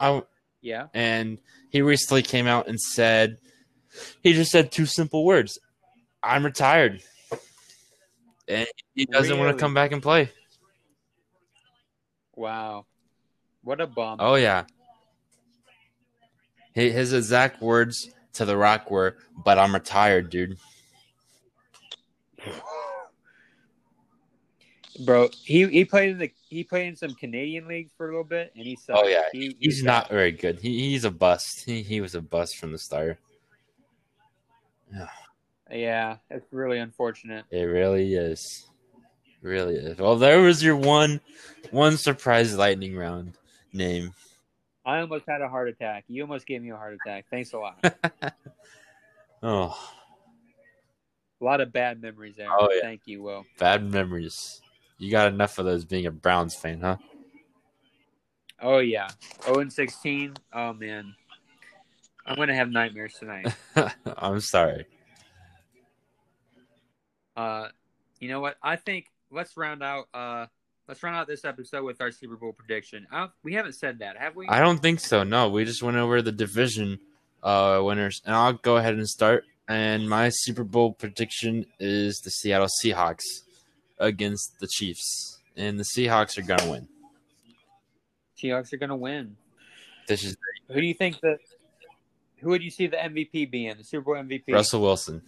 I, 0.00 0.22
Yeah. 0.60 0.86
and 0.94 1.38
he 1.70 1.82
recently 1.82 2.22
came 2.22 2.46
out 2.46 2.68
and 2.68 2.80
said 2.80 3.38
he 4.22 4.32
just 4.32 4.50
said 4.50 4.72
two 4.72 4.86
simple 4.86 5.24
words 5.24 5.58
i'm 6.22 6.44
retired 6.44 7.00
and 8.48 8.66
he 8.94 9.06
doesn't 9.06 9.38
want 9.38 9.56
to 9.56 9.60
come 9.60 9.72
back 9.74 9.92
and 9.92 10.02
play 10.02 10.30
Wow. 12.34 12.86
What 13.62 13.80
a 13.80 13.86
bum. 13.86 14.16
oh 14.20 14.34
yeah 14.34 14.64
Hi- 16.74 16.90
his 16.90 17.12
exact 17.12 17.62
words 17.62 18.10
to 18.34 18.44
the 18.44 18.56
rock 18.56 18.90
were 18.90 19.16
but 19.44 19.58
i'm 19.58 19.72
retired 19.74 20.28
dude 20.30 20.58
Bro, 25.00 25.30
he 25.42 25.66
he 25.66 25.84
played 25.84 26.10
in 26.10 26.18
the 26.18 26.30
he 26.48 26.62
played 26.62 26.86
in 26.86 26.94
some 26.96 27.14
Canadian 27.14 27.66
leagues 27.66 27.90
for 27.96 28.06
a 28.08 28.10
little 28.10 28.22
bit 28.24 28.52
and 28.56 28.64
he 28.66 28.76
sucked. 28.76 29.00
oh 29.02 29.08
yeah 29.08 29.22
He- 29.32 29.48
he 29.48 29.56
he's 29.60 29.78
sucked. 29.78 29.86
not 29.86 30.08
very 30.08 30.30
good 30.30 30.60
he, 30.60 30.90
he's 30.90 31.04
a 31.04 31.10
bust 31.10 31.64
he, 31.64 31.82
he 31.82 32.00
was 32.00 32.14
a 32.14 32.20
bust 32.20 32.56
from 32.56 32.70
the 32.70 32.78
start 32.78 33.18
Yeah, 35.70 36.18
it's 36.30 36.46
really 36.52 36.78
unfortunate. 36.78 37.44
it 37.50 37.62
really 37.64 38.14
is 38.14 38.68
really 39.42 39.74
is 39.74 39.98
well 39.98 40.16
there 40.16 40.40
was 40.40 40.62
your 40.62 40.76
one 40.76 41.20
one 41.72 41.96
surprise 41.96 42.56
lightning 42.56 42.96
round 42.96 43.32
name 43.72 44.14
I 44.86 45.00
almost 45.00 45.24
had 45.26 45.40
a 45.40 45.48
heart 45.48 45.68
attack. 45.70 46.04
You 46.08 46.22
almost 46.22 46.46
gave 46.46 46.60
me 46.62 46.70
a 46.70 46.76
heart 46.76 46.92
attack. 46.94 47.24
Thanks 47.30 47.54
a 47.54 47.58
lot. 47.58 47.82
oh, 49.42 49.92
a 51.40 51.44
lot 51.44 51.62
of 51.62 51.72
bad 51.72 52.02
memories 52.02 52.36
there. 52.36 52.50
Oh, 52.50 52.68
yeah. 52.70 52.82
Thank 52.82 53.00
you, 53.06 53.22
Will. 53.22 53.46
bad 53.58 53.82
memories. 53.90 54.60
You 54.98 55.10
got 55.10 55.32
enough 55.32 55.58
of 55.58 55.64
those 55.64 55.84
being 55.84 56.06
a 56.06 56.10
Browns 56.10 56.54
fan, 56.54 56.80
huh? 56.80 56.96
Oh 58.60 58.78
yeah. 58.78 59.08
0 59.44 59.60
and 59.60 59.72
16. 59.72 60.34
Oh 60.52 60.72
man. 60.72 61.14
I'm 62.26 62.36
gonna 62.36 62.54
have 62.54 62.70
nightmares 62.70 63.14
tonight. 63.18 63.54
I'm 64.16 64.40
sorry. 64.40 64.86
Uh, 67.36 67.68
you 68.20 68.28
know 68.28 68.40
what? 68.40 68.56
I 68.62 68.76
think 68.76 69.10
let's 69.30 69.56
round 69.56 69.82
out. 69.82 70.06
Uh, 70.14 70.46
let's 70.88 71.02
round 71.02 71.16
out 71.16 71.26
this 71.26 71.44
episode 71.44 71.84
with 71.84 72.00
our 72.00 72.10
Super 72.10 72.36
Bowl 72.36 72.52
prediction. 72.52 73.06
I 73.12 73.28
we 73.42 73.54
haven't 73.54 73.74
said 73.74 73.98
that, 73.98 74.16
have 74.16 74.36
we? 74.36 74.48
I 74.48 74.60
don't 74.60 74.80
think 74.80 75.00
so. 75.00 75.24
No, 75.24 75.50
we 75.50 75.64
just 75.64 75.82
went 75.82 75.96
over 75.96 76.22
the 76.22 76.32
division 76.32 77.00
uh, 77.42 77.80
winners, 77.82 78.22
and 78.24 78.34
I'll 78.34 78.54
go 78.54 78.76
ahead 78.76 78.94
and 78.94 79.08
start. 79.08 79.44
And 79.68 80.08
my 80.08 80.30
Super 80.30 80.64
Bowl 80.64 80.92
prediction 80.92 81.66
is 81.78 82.20
the 82.24 82.30
Seattle 82.30 82.68
Seahawks 82.82 83.22
against 83.98 84.58
the 84.60 84.66
Chiefs, 84.66 85.38
and 85.56 85.78
the 85.78 85.84
Seahawks 85.84 86.38
are 86.38 86.42
gonna 86.42 86.70
win. 86.70 86.88
Seahawks 88.42 88.72
are 88.72 88.76
gonna 88.76 88.96
win. 88.96 89.36
This 90.06 90.24
is 90.24 90.36
Who 90.68 90.80
do 90.80 90.86
you 90.86 90.94
think 90.94 91.20
the? 91.20 91.38
Who 92.38 92.50
would 92.50 92.62
you 92.62 92.70
see 92.70 92.86
the 92.86 92.96
MVP 92.96 93.50
being? 93.50 93.74
The 93.76 93.84
Super 93.84 94.14
Bowl 94.14 94.22
MVP? 94.22 94.52
Russell 94.52 94.82
Wilson. 94.82 95.22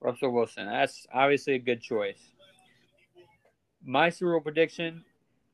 Russell 0.00 0.32
Wilson. 0.32 0.66
That's 0.66 1.06
obviously 1.12 1.54
a 1.54 1.58
good 1.58 1.80
choice. 1.80 2.18
My 3.84 4.10
Super 4.10 4.32
Bowl 4.32 4.40
prediction, 4.40 5.04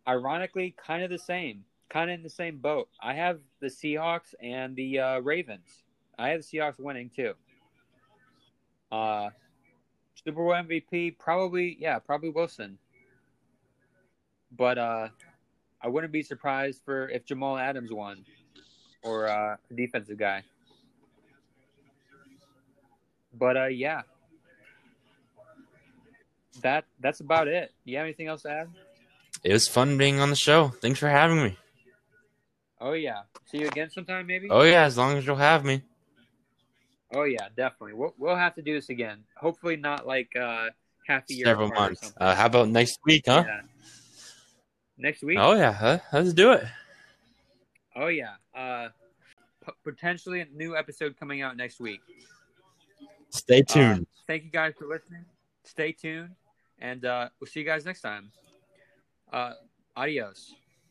ironically, 0.09 0.75
kind 0.85 1.03
of 1.03 1.11
the 1.11 1.19
same. 1.19 1.65
Kind 1.89 2.11
of 2.11 2.15
in 2.15 2.23
the 2.23 2.31
same 2.31 2.59
boat. 2.59 2.89
I 3.01 3.15
have 3.15 3.41
the 3.61 3.67
Seahawks 3.67 4.35
and 4.41 4.75
the 4.75 4.99
uh, 5.01 5.19
Ravens. 5.21 5.83
I 6.19 6.31
have 6.31 6.43
the 6.43 6.59
Seahawks 6.59 6.81
winning 6.81 7.11
too. 7.15 7.35
Uh, 8.91 9.31
Super 10.25 10.43
Bowl 10.43 10.51
MVP, 10.53 11.19
probably, 11.19 11.77
yeah, 11.79 11.99
probably 11.99 12.31
Wilson. 12.31 12.79
But 14.57 14.79
uh, 14.79 15.09
I 15.81 15.89
wouldn't 15.89 16.13
be 16.13 16.23
surprised 16.23 16.81
for 16.85 17.09
if 17.09 17.25
Jamal 17.25 17.59
Adams 17.59 17.93
won 17.93 18.25
or 19.03 19.29
uh, 19.29 19.57
a 19.71 19.75
defensive 19.75 20.19
guy. 20.19 20.43
But 23.33 23.57
uh, 23.57 23.67
yeah, 23.67 24.03
that 26.63 26.85
that's 27.01 27.21
about 27.21 27.49
it. 27.49 27.73
Do 27.85 27.93
you 27.93 27.99
have 27.99 28.05
anything 28.05 28.29
else 28.29 28.43
to 28.43 28.51
add? 28.51 28.69
It 29.45 29.53
was 29.53 29.69
fun 29.69 29.99
being 29.99 30.21
on 30.21 30.31
the 30.31 30.37
show. 30.37 30.69
Thanks 30.69 30.99
for 30.99 31.09
having 31.09 31.43
me. 31.43 31.59
Oh 32.81 32.93
yeah, 32.93 33.23
see 33.51 33.59
you 33.59 33.69
again 33.69 33.91
sometime 33.91 34.27
maybe. 34.27 34.49
Oh 34.51 34.63
yeah, 34.63 34.85
as 34.85 34.97
long 34.97 35.17
as 35.17 35.27
you'll 35.27 35.37
have 35.37 35.65
me. 35.65 35.83
Oh 37.15 37.25
yeah, 37.25 37.49
definitely. 37.57 37.95
We'll 37.95 38.15
we'll 38.19 38.37
have 38.37 38.55
to 38.55 38.63
do 38.63 38.75
this 38.75 38.89
again. 38.89 39.25
Hopefully 39.37 39.77
not 39.77 40.07
like 40.07 40.35
uh 40.37 40.71
half 41.07 41.25
a 41.31 41.33
year. 41.35 41.47
Several 41.47 41.69
months. 41.69 42.13
Uh, 42.17 42.35
how 42.35 42.47
about 42.47 42.69
next 42.69 42.99
week, 43.05 43.25
huh? 43.27 43.45
Yeah. 43.47 43.61
Next 44.99 45.23
week. 45.23 45.39
Oh 45.41 45.55
yeah, 45.55 45.73
huh? 45.73 45.99
let's 46.13 46.33
do 46.33 46.53
it. 46.53 46.65
Oh 47.95 48.09
yeah. 48.09 48.35
Uh, 48.55 48.89
p- 49.65 49.73
potentially 49.85 50.41
a 50.41 50.47
new 50.47 50.77
episode 50.77 51.17
coming 51.19 51.43
out 51.43 51.57
next 51.57 51.81
week. 51.81 52.01
Stay 53.31 53.61
Uh, 53.61 53.73
tuned. 53.73 54.07
thank 54.27 54.45
you 54.45 54.51
guys 54.51 54.75
for 54.79 54.87
listening. 54.87 55.25
Stay 55.65 55.93
tuned, 55.93 56.31
and 56.79 57.05
uh, 57.05 57.29
we'll 57.41 57.49
see 57.49 57.61
you 57.61 57.67
guys 57.67 57.85
next 57.85 58.01
time. 58.01 58.31
Uh, 59.33 59.53
adios. 59.97 60.55